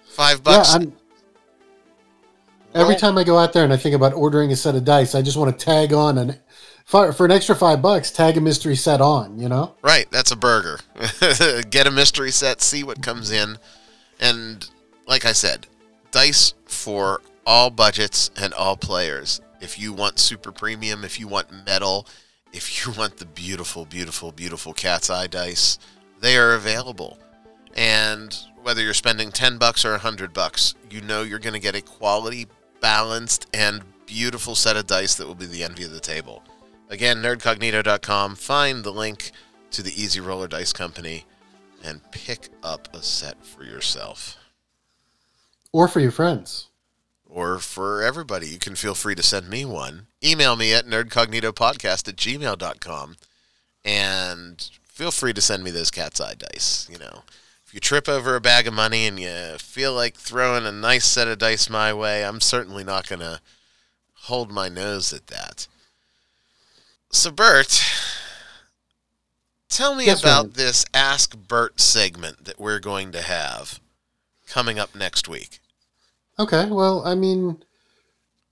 Five 0.08 0.42
bucks. 0.42 0.70
Yeah, 0.70 0.80
I'm, 0.80 0.92
every 2.74 2.96
time 2.96 3.16
I 3.18 3.24
go 3.24 3.38
out 3.38 3.52
there 3.52 3.64
and 3.64 3.72
I 3.72 3.76
think 3.76 3.94
about 3.94 4.12
ordering 4.12 4.52
a 4.52 4.56
set 4.56 4.74
of 4.74 4.84
dice, 4.84 5.14
I 5.14 5.22
just 5.22 5.36
want 5.36 5.56
to 5.56 5.64
tag 5.64 5.92
on 5.92 6.18
and 6.18 6.38
for, 6.84 7.12
for 7.12 7.24
an 7.24 7.30
extra 7.30 7.54
five 7.54 7.80
bucks, 7.80 8.10
tag 8.10 8.36
a 8.36 8.40
mystery 8.40 8.74
set 8.74 9.00
on. 9.00 9.38
You 9.38 9.48
know. 9.48 9.76
Right, 9.82 10.10
that's 10.10 10.32
a 10.32 10.36
burger. 10.36 10.80
Get 11.70 11.86
a 11.86 11.90
mystery 11.90 12.32
set, 12.32 12.60
see 12.60 12.82
what 12.82 13.02
comes 13.02 13.30
in. 13.30 13.58
And 14.18 14.68
like 15.06 15.24
I 15.24 15.32
said, 15.32 15.66
dice 16.10 16.54
for 16.66 17.22
all 17.46 17.70
budgets 17.70 18.30
and 18.36 18.52
all 18.54 18.76
players. 18.76 19.40
If 19.60 19.78
you 19.78 19.92
want 19.92 20.18
super 20.18 20.52
premium, 20.52 21.04
if 21.04 21.20
you 21.20 21.28
want 21.28 21.66
metal, 21.66 22.06
if 22.52 22.86
you 22.86 22.92
want 22.98 23.18
the 23.18 23.26
beautiful, 23.26 23.84
beautiful, 23.84 24.32
beautiful 24.32 24.72
cat's 24.72 25.10
eye 25.10 25.26
dice, 25.26 25.78
they 26.20 26.36
are 26.36 26.54
available. 26.54 27.18
And 27.76 28.36
whether 28.62 28.82
you're 28.82 28.94
spending 28.94 29.30
10 29.30 29.58
bucks 29.58 29.84
or 29.84 29.92
100 29.92 30.32
bucks, 30.32 30.74
you 30.90 31.00
know 31.02 31.22
you're 31.22 31.38
going 31.38 31.54
to 31.54 31.60
get 31.60 31.74
a 31.74 31.82
quality, 31.82 32.46
balanced, 32.80 33.46
and 33.54 33.82
beautiful 34.06 34.54
set 34.54 34.76
of 34.76 34.86
dice 34.86 35.14
that 35.14 35.26
will 35.26 35.34
be 35.34 35.46
the 35.46 35.62
envy 35.62 35.84
of 35.84 35.92
the 35.92 36.00
table. 36.00 36.42
Again, 36.88 37.22
nerdcognito.com. 37.22 38.34
Find 38.34 38.82
the 38.82 38.90
link 38.90 39.30
to 39.70 39.82
the 39.82 40.02
Easy 40.02 40.20
Roller 40.20 40.48
Dice 40.48 40.72
Company 40.72 41.24
and 41.84 42.00
pick 42.10 42.48
up 42.62 42.88
a 42.94 43.02
set 43.02 43.44
for 43.46 43.62
yourself 43.62 44.36
Or 45.72 45.88
for 45.88 46.00
your 46.00 46.10
friends. 46.10 46.69
Or 47.32 47.58
for 47.58 48.02
everybody. 48.02 48.48
You 48.48 48.58
can 48.58 48.74
feel 48.74 48.94
free 48.94 49.14
to 49.14 49.22
send 49.22 49.48
me 49.48 49.64
one. 49.64 50.06
Email 50.22 50.56
me 50.56 50.74
at 50.74 50.86
nerdcognitopodcast 50.86 52.08
at 52.08 52.16
gmail.com 52.16 53.16
and 53.84 54.70
feel 54.84 55.10
free 55.10 55.32
to 55.32 55.40
send 55.40 55.64
me 55.64 55.70
those 55.70 55.90
cat's 55.90 56.20
eye 56.20 56.34
dice. 56.34 56.88
You 56.90 56.98
know, 56.98 57.22
if 57.66 57.72
you 57.72 57.80
trip 57.80 58.08
over 58.08 58.34
a 58.36 58.40
bag 58.40 58.66
of 58.66 58.74
money 58.74 59.06
and 59.06 59.18
you 59.18 59.56
feel 59.58 59.94
like 59.94 60.14
throwing 60.16 60.66
a 60.66 60.72
nice 60.72 61.04
set 61.06 61.28
of 61.28 61.38
dice 61.38 61.70
my 61.70 61.92
way, 61.94 62.24
I'm 62.24 62.40
certainly 62.40 62.84
not 62.84 63.08
going 63.08 63.20
to 63.20 63.40
hold 64.24 64.50
my 64.50 64.68
nose 64.68 65.12
at 65.12 65.28
that. 65.28 65.66
So, 67.12 67.30
Bert, 67.30 67.82
tell 69.68 69.94
me 69.94 70.06
Yes, 70.06 70.20
about 70.20 70.42
Ryan. 70.44 70.52
this 70.54 70.84
Ask 70.92 71.36
Bert 71.36 71.80
segment 71.80 72.44
that 72.44 72.60
we're 72.60 72.78
going 72.80 73.12
to 73.12 73.22
have 73.22 73.80
coming 74.46 74.78
up 74.78 74.94
next 74.94 75.28
week. 75.28 75.60
Okay, 76.40 76.70
well, 76.70 77.06
I 77.06 77.14
mean, 77.14 77.62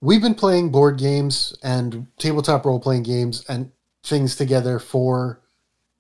we've 0.03 0.21
been 0.21 0.35
playing 0.35 0.71
board 0.71 0.99
games 0.99 1.57
and 1.63 2.07
tabletop 2.19 2.67
role 2.67 2.79
playing 2.79 3.03
games 3.05 3.47
and 3.49 3.73
things 4.05 4.37
together 4.37 4.79
for 4.79 5.41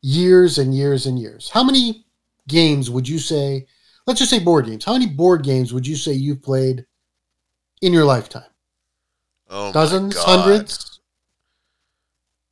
years 0.02 0.58
and 0.58 0.74
years 0.74 1.06
and 1.06 1.18
years. 1.18 1.48
How 1.48 1.64
many 1.64 2.04
games 2.46 2.90
would 2.90 3.08
you 3.08 3.18
say, 3.18 3.66
let's 4.06 4.20
just 4.20 4.30
say 4.30 4.38
board 4.38 4.66
games, 4.66 4.84
how 4.84 4.92
many 4.92 5.06
board 5.06 5.42
games 5.42 5.72
would 5.72 5.86
you 5.86 5.96
say 5.96 6.12
you've 6.12 6.42
played 6.42 6.84
in 7.80 7.94
your 7.94 8.04
lifetime? 8.04 8.50
Oh, 9.48 9.72
Dozens, 9.72 10.14
hundreds, 10.14 11.00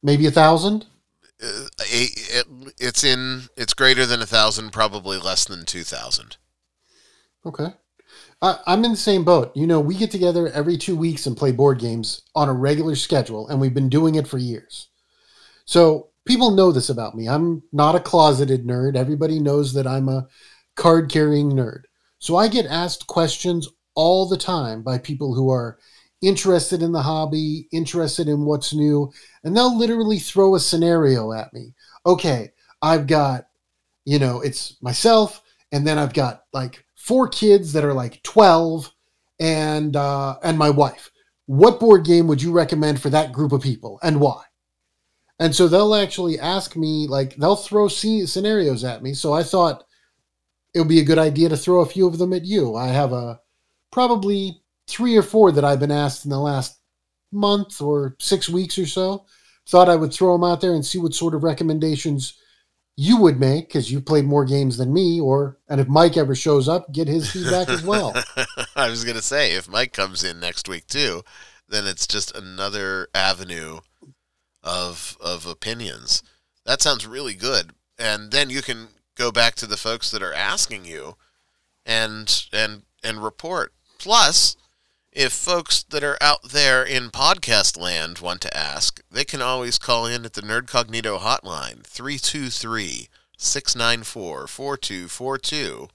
maybe 0.03 0.27
a 0.27 0.31
thousand? 0.31 0.87
Uh, 1.43 1.69
a- 1.83 2.39
it, 2.39 2.47
it's 2.79 3.05
in 3.05 3.43
it's 3.55 3.75
greater 3.75 4.07
than 4.07 4.23
a 4.23 4.27
thousand 4.27 4.71
probably 4.73 5.19
less 5.19 5.45
than 5.45 5.67
two 5.67 5.83
thousand 5.83 6.39
Okay. 7.45 7.75
I, 8.47 8.61
I'm 8.69 8.85
in 8.85 8.93
the 8.93 8.97
same 8.97 9.25
boat. 9.25 9.51
You 9.57 9.67
know, 9.67 9.81
we 9.81 9.97
get 9.97 10.13
together 10.13 10.49
every 10.49 10.77
two 10.77 10.97
weeks 10.97 11.27
and 11.27 11.37
play 11.37 11.51
board 11.51 11.81
games 11.81 12.23
on 12.37 12.49
a 12.49 12.53
regular 12.53 12.95
schedule, 12.95 13.49
and 13.49 13.61
we've 13.61 13.75
been 13.75 13.89
doing 13.89 14.15
it 14.15 14.29
for 14.29 14.39
years. 14.39 14.89
So 15.65 16.11
people 16.25 16.53
know 16.53 16.71
this 16.71 16.89
about 16.89 17.17
me. 17.17 17.29
I'm 17.29 17.65
not 17.73 17.97
a 17.97 18.01
closeted 18.01 18.65
nerd. 18.65 18.95
Everybody 18.95 19.41
knows 19.41 19.73
that 19.75 19.87
I'm 19.87 20.09
a 20.09 20.29
card 20.77 21.11
carrying 21.11 21.51
nerd. 21.51 21.83
So 22.21 22.37
I 22.37 22.47
get 22.47 22.67
asked 22.67 23.09
questions 23.09 23.69
all 23.97 24.29
the 24.29 24.37
time 24.37 24.83
by 24.83 24.99
people 24.99 25.35
who 25.35 25.51
are 25.51 25.79
interested 26.23 26.83
in 26.83 26.93
the 26.93 27.03
hobby, 27.03 27.67
interested 27.73 28.29
in 28.29 28.45
what's 28.45 28.73
new, 28.73 29.13
and 29.43 29.57
they'll 29.57 29.77
literally 29.77 30.21
throw 30.21 30.55
a 30.55 30.61
scenario 30.61 31.33
at 31.33 31.53
me. 31.53 31.75
Okay, 32.07 32.53
I've 32.81 33.09
got, 33.09 33.49
you 34.05 34.21
know, 34.21 34.41
it's 34.41 34.81
myself, 34.81 35.43
and 35.73 35.85
then 35.85 35.99
I've 35.99 36.15
got 36.15 36.45
like 36.53 36.86
four 37.07 37.29
kids 37.29 37.73
that 37.73 37.85
are 37.85 37.95
like 37.95 38.23
12 38.23 38.93
and 39.41 39.97
uh 39.97 40.37
and 40.43 40.59
my 40.59 40.71
wife 40.71 41.11
what 41.47 41.79
board 41.81 42.05
game 42.05 42.27
would 42.27 42.43
you 42.43 42.53
recommend 42.53 43.01
for 43.01 43.11
that 43.11 43.33
group 43.33 43.53
of 43.53 43.63
people 43.63 43.99
and 44.03 44.21
why 44.21 44.43
And 45.39 45.55
so 45.55 45.69
they'll 45.69 45.95
actually 45.95 46.39
ask 46.39 46.77
me, 46.77 47.07
like, 47.09 47.37
they'll 47.37 47.57
throw 47.57 47.89
scenarios 47.89 48.85
at 48.85 49.03
me. 49.03 49.15
So 49.15 49.33
I 49.35 49.43
thought 49.43 49.85
it 50.75 50.79
would 50.81 50.89
be 50.89 51.01
a 51.01 51.05
good 51.05 51.19
idea 51.19 51.49
to 51.49 51.57
throw 51.57 51.81
a 51.81 51.87
few 51.87 52.07
of 52.07 52.19
them 52.19 52.33
at 52.33 52.45
you. 52.45 52.75
I 52.75 52.89
have 52.89 53.13
a 53.13 53.41
probably 53.93 54.63
three 54.89 55.17
or 55.17 55.23
four 55.23 55.53
that 55.53 55.65
I've 55.65 55.81
been 55.81 55.93
asked 55.93 56.25
in 56.25 56.31
the 56.31 56.41
last 56.41 56.79
month 57.33 57.81
or 57.81 58.17
six 58.19 58.49
weeks 58.49 58.79
or 58.79 58.87
so. 58.87 59.27
Thought 59.69 59.89
I 59.89 59.97
would 59.97 60.13
throw 60.13 60.33
them 60.33 60.45
out 60.45 60.61
there 60.61 60.75
and 60.75 60.85
see 60.85 60.99
what 60.99 61.15
sort 61.15 61.35
of 61.35 61.45
recommendations 61.45 62.39
you 62.97 63.19
would 63.19 63.39
make 63.39 63.69
because 63.69 63.93
you 63.93 64.01
played 64.01 64.25
more 64.25 64.45
games 64.45 64.79
than 64.79 64.93
me. 64.93 65.21
Or 65.21 65.59
and 65.69 65.81
if 65.81 65.89
Mike 65.89 66.17
ever 66.17 66.35
shows 66.35 66.69
up, 66.69 66.93
get 66.93 67.09
his 67.09 67.31
feedback 67.31 67.69
as 67.69 67.83
well. 67.83 68.15
I 68.77 68.89
was 68.89 69.05
gonna 69.05 69.23
say 69.23 69.53
if 69.53 69.69
Mike 69.69 69.93
comes 69.93 70.25
in 70.25 70.41
next 70.41 70.69
week 70.69 70.87
too, 70.87 71.23
then 71.69 71.87
it's 71.87 72.07
just 72.07 72.35
another 72.35 73.09
avenue 73.15 73.81
of 74.63 75.17
of 75.21 75.47
opinions. 75.47 76.23
That 76.65 76.83
sounds 76.83 77.07
really 77.07 77.35
good. 77.35 77.73
And 77.99 78.31
then 78.31 78.51
you 78.51 78.63
can 78.63 78.89
go 79.15 79.31
back 79.31 79.55
to 79.57 79.67
the 79.67 79.77
folks 79.77 80.11
that 80.11 80.23
are 80.23 80.35
asking 80.35 80.85
you 80.85 81.17
and 81.85 82.47
and 82.53 82.83
and 83.05 83.23
report. 83.23 83.73
Plus, 83.99 84.57
if 85.17 85.33
folks 85.33 85.83
that 85.85 86.05
are 86.05 86.19
out 86.21 86.43
there 86.43 86.85
in 86.85 87.09
podcast 87.09 87.81
land 87.81 88.19
want 88.19 88.43
to 88.43 88.55
ask, 88.55 89.01
they 89.11 89.25
can 89.25 89.41
always 89.41 89.79
call 89.79 90.05
in 90.05 90.27
at 90.27 90.35
the 90.35 90.43
Nerdcognito 90.43 91.19
hotline 91.19 91.83
323 91.87 93.09
694 93.39 94.47
4242 94.47 95.89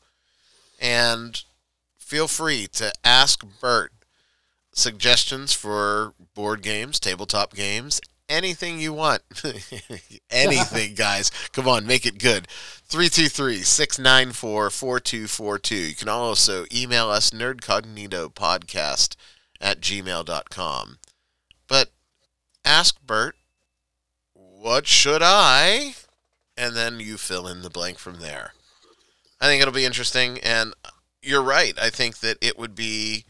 and 0.80 1.43
feel 1.99 2.27
free 2.27 2.65
to 2.73 2.91
ask 3.06 3.45
Bert 3.61 3.93
suggestions 4.73 5.53
for 5.53 6.14
board 6.34 6.64
games, 6.64 6.99
tabletop 6.99 7.53
games, 7.53 8.02
anything 8.31 8.79
you 8.79 8.93
want. 8.93 9.21
anything, 10.31 10.95
guys. 10.95 11.29
Come 11.51 11.67
on, 11.67 11.85
make 11.85 12.05
it 12.05 12.17
good. 12.17 12.47
323-694-4242. 12.89 15.89
You 15.89 15.95
can 15.95 16.07
also 16.09 16.65
email 16.73 17.09
us 17.09 17.31
nerdcognitopodcast 17.31 19.15
at 19.59 19.81
gmail.com. 19.81 20.97
But 21.67 21.89
ask 22.65 23.01
Bert, 23.05 23.35
what 24.33 24.87
should 24.87 25.21
I? 25.23 25.95
And 26.57 26.75
then 26.75 26.99
you 26.99 27.15
fill 27.17 27.47
in 27.47 27.61
the 27.61 27.69
blank 27.69 27.97
from 27.97 28.19
there. 28.19 28.51
I 29.39 29.45
think 29.45 29.61
it'll 29.61 29.73
be 29.73 29.85
interesting, 29.85 30.37
and 30.39 30.73
you're 31.21 31.41
right. 31.41 31.79
I 31.79 31.89
think 31.89 32.19
that 32.19 32.37
it 32.41 32.59
would 32.59 32.75
be 32.75 33.23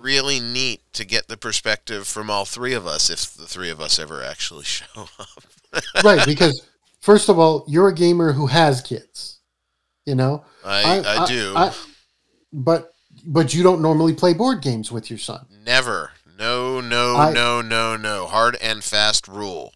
really 0.00 0.40
neat 0.40 0.80
to 0.94 1.04
get 1.04 1.28
the 1.28 1.36
perspective 1.36 2.06
from 2.06 2.30
all 2.30 2.44
three 2.44 2.74
of 2.74 2.86
us 2.86 3.10
if 3.10 3.34
the 3.34 3.46
three 3.46 3.70
of 3.70 3.80
us 3.80 3.98
ever 3.98 4.22
actually 4.22 4.64
show 4.64 5.08
up. 5.18 5.44
right, 6.04 6.24
because 6.26 6.66
first 7.00 7.28
of 7.28 7.38
all, 7.38 7.64
you're 7.68 7.88
a 7.88 7.94
gamer 7.94 8.32
who 8.32 8.46
has 8.46 8.80
kids. 8.80 9.38
You 10.06 10.14
know, 10.14 10.44
I, 10.64 10.98
I, 10.98 11.22
I 11.22 11.26
do, 11.26 11.52
I, 11.54 11.72
but 12.52 12.92
but 13.24 13.54
you 13.54 13.62
don't 13.62 13.82
normally 13.82 14.14
play 14.14 14.32
board 14.32 14.62
games 14.62 14.90
with 14.90 15.10
your 15.10 15.18
son. 15.18 15.46
Never. 15.64 16.12
No, 16.38 16.80
no, 16.80 17.30
no, 17.32 17.60
no, 17.60 17.96
no. 17.96 18.26
Hard 18.26 18.56
and 18.62 18.82
fast 18.82 19.28
rule. 19.28 19.74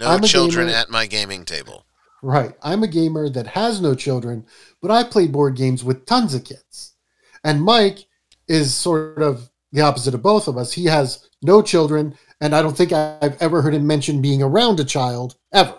No 0.00 0.18
children 0.18 0.66
gamer, 0.66 0.78
at 0.78 0.90
my 0.90 1.06
gaming 1.06 1.44
table. 1.44 1.86
Right. 2.20 2.52
I'm 2.62 2.82
a 2.82 2.88
gamer 2.88 3.28
that 3.28 3.46
has 3.48 3.80
no 3.80 3.94
children, 3.94 4.44
but 4.82 4.90
I 4.90 5.04
play 5.04 5.28
board 5.28 5.56
games 5.56 5.84
with 5.84 6.04
tons 6.04 6.34
of 6.34 6.42
kids. 6.42 6.94
And 7.44 7.62
Mike 7.62 8.06
is 8.48 8.74
sort 8.74 9.22
of 9.22 9.50
the 9.72 9.80
opposite 9.80 10.14
of 10.14 10.22
both 10.22 10.48
of 10.48 10.56
us. 10.56 10.72
He 10.72 10.84
has 10.86 11.28
no 11.42 11.62
children, 11.62 12.16
and 12.40 12.54
I 12.54 12.62
don't 12.62 12.76
think 12.76 12.92
I've 12.92 13.40
ever 13.40 13.62
heard 13.62 13.74
him 13.74 13.86
mention 13.86 14.22
being 14.22 14.42
around 14.42 14.80
a 14.80 14.84
child 14.84 15.36
ever. 15.52 15.78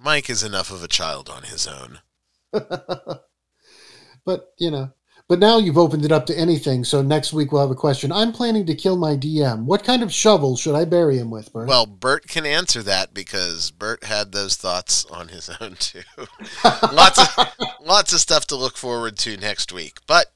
Mike 0.00 0.30
is 0.30 0.42
enough 0.42 0.70
of 0.70 0.82
a 0.82 0.88
child 0.88 1.28
on 1.28 1.42
his 1.44 1.66
own. 1.66 1.98
but, 4.24 4.52
you 4.58 4.70
know, 4.70 4.92
but 5.28 5.40
now 5.40 5.58
you've 5.58 5.78
opened 5.78 6.04
it 6.04 6.12
up 6.12 6.26
to 6.26 6.38
anything. 6.38 6.84
So 6.84 7.02
next 7.02 7.32
week 7.32 7.50
we'll 7.50 7.62
have 7.62 7.70
a 7.70 7.74
question. 7.74 8.12
I'm 8.12 8.32
planning 8.32 8.64
to 8.66 8.74
kill 8.74 8.96
my 8.96 9.16
DM. 9.16 9.64
What 9.64 9.82
kind 9.82 10.02
of 10.02 10.12
shovel 10.12 10.56
should 10.56 10.76
I 10.76 10.84
bury 10.84 11.18
him 11.18 11.30
with, 11.30 11.52
Bert? 11.52 11.68
Well, 11.68 11.86
Bert 11.86 12.28
can 12.28 12.46
answer 12.46 12.82
that 12.84 13.12
because 13.12 13.72
Bert 13.72 14.04
had 14.04 14.30
those 14.30 14.56
thoughts 14.56 15.04
on 15.06 15.28
his 15.28 15.50
own 15.60 15.74
too. 15.74 16.02
lots 16.64 17.18
of 17.18 17.48
lots 17.84 18.12
of 18.12 18.20
stuff 18.20 18.46
to 18.48 18.56
look 18.56 18.76
forward 18.76 19.18
to 19.18 19.36
next 19.36 19.72
week. 19.72 19.98
But 20.06 20.32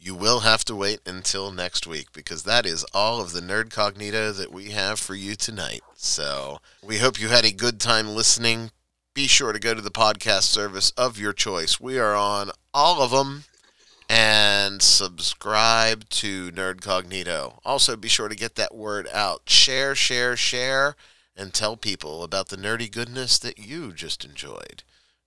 you 0.00 0.14
will 0.14 0.40
have 0.40 0.64
to 0.64 0.74
wait 0.74 1.00
until 1.04 1.52
next 1.52 1.86
week 1.86 2.06
because 2.14 2.44
that 2.44 2.64
is 2.64 2.84
all 2.94 3.20
of 3.20 3.32
the 3.32 3.40
Nerdcognito 3.40 4.34
that 4.38 4.50
we 4.50 4.70
have 4.70 4.98
for 4.98 5.14
you 5.14 5.36
tonight. 5.36 5.82
So 5.94 6.60
we 6.82 6.98
hope 6.98 7.20
you 7.20 7.28
had 7.28 7.44
a 7.44 7.52
good 7.52 7.78
time 7.78 8.08
listening. 8.08 8.70
Be 9.12 9.26
sure 9.26 9.52
to 9.52 9.58
go 9.58 9.74
to 9.74 9.82
the 9.82 9.90
podcast 9.90 10.44
service 10.44 10.90
of 10.92 11.18
your 11.18 11.34
choice. 11.34 11.78
We 11.78 11.98
are 11.98 12.14
on 12.14 12.50
all 12.72 13.02
of 13.02 13.10
them. 13.10 13.44
And 14.08 14.82
subscribe 14.82 16.08
to 16.08 16.50
Nerdcognito. 16.50 17.60
Also, 17.64 17.94
be 17.94 18.08
sure 18.08 18.28
to 18.28 18.34
get 18.34 18.56
that 18.56 18.74
word 18.74 19.06
out. 19.12 19.42
Share, 19.48 19.94
share, 19.94 20.36
share, 20.36 20.96
and 21.36 21.54
tell 21.54 21.76
people 21.76 22.24
about 22.24 22.48
the 22.48 22.56
nerdy 22.56 22.90
goodness 22.90 23.38
that 23.38 23.58
you 23.58 23.92
just 23.92 24.24
enjoyed. 24.24 24.82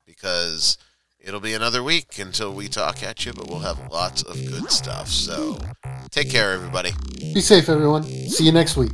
Because 0.06 0.78
It'll 1.26 1.40
be 1.40 1.54
another 1.54 1.82
week 1.82 2.20
until 2.20 2.54
we 2.54 2.68
talk 2.68 3.02
at 3.02 3.26
you, 3.26 3.32
but 3.32 3.48
we'll 3.48 3.60
have 3.60 3.80
lots 3.90 4.24
of 4.24 4.36
good 4.36 4.70
stuff. 4.70 5.08
So 5.08 5.58
take 6.12 6.30
care, 6.30 6.52
everybody. 6.52 6.92
Be 7.18 7.40
safe, 7.40 7.70
everyone. 7.70 8.04
See 8.04 8.44
you 8.44 8.52
next 8.52 8.76
week. 8.76 8.92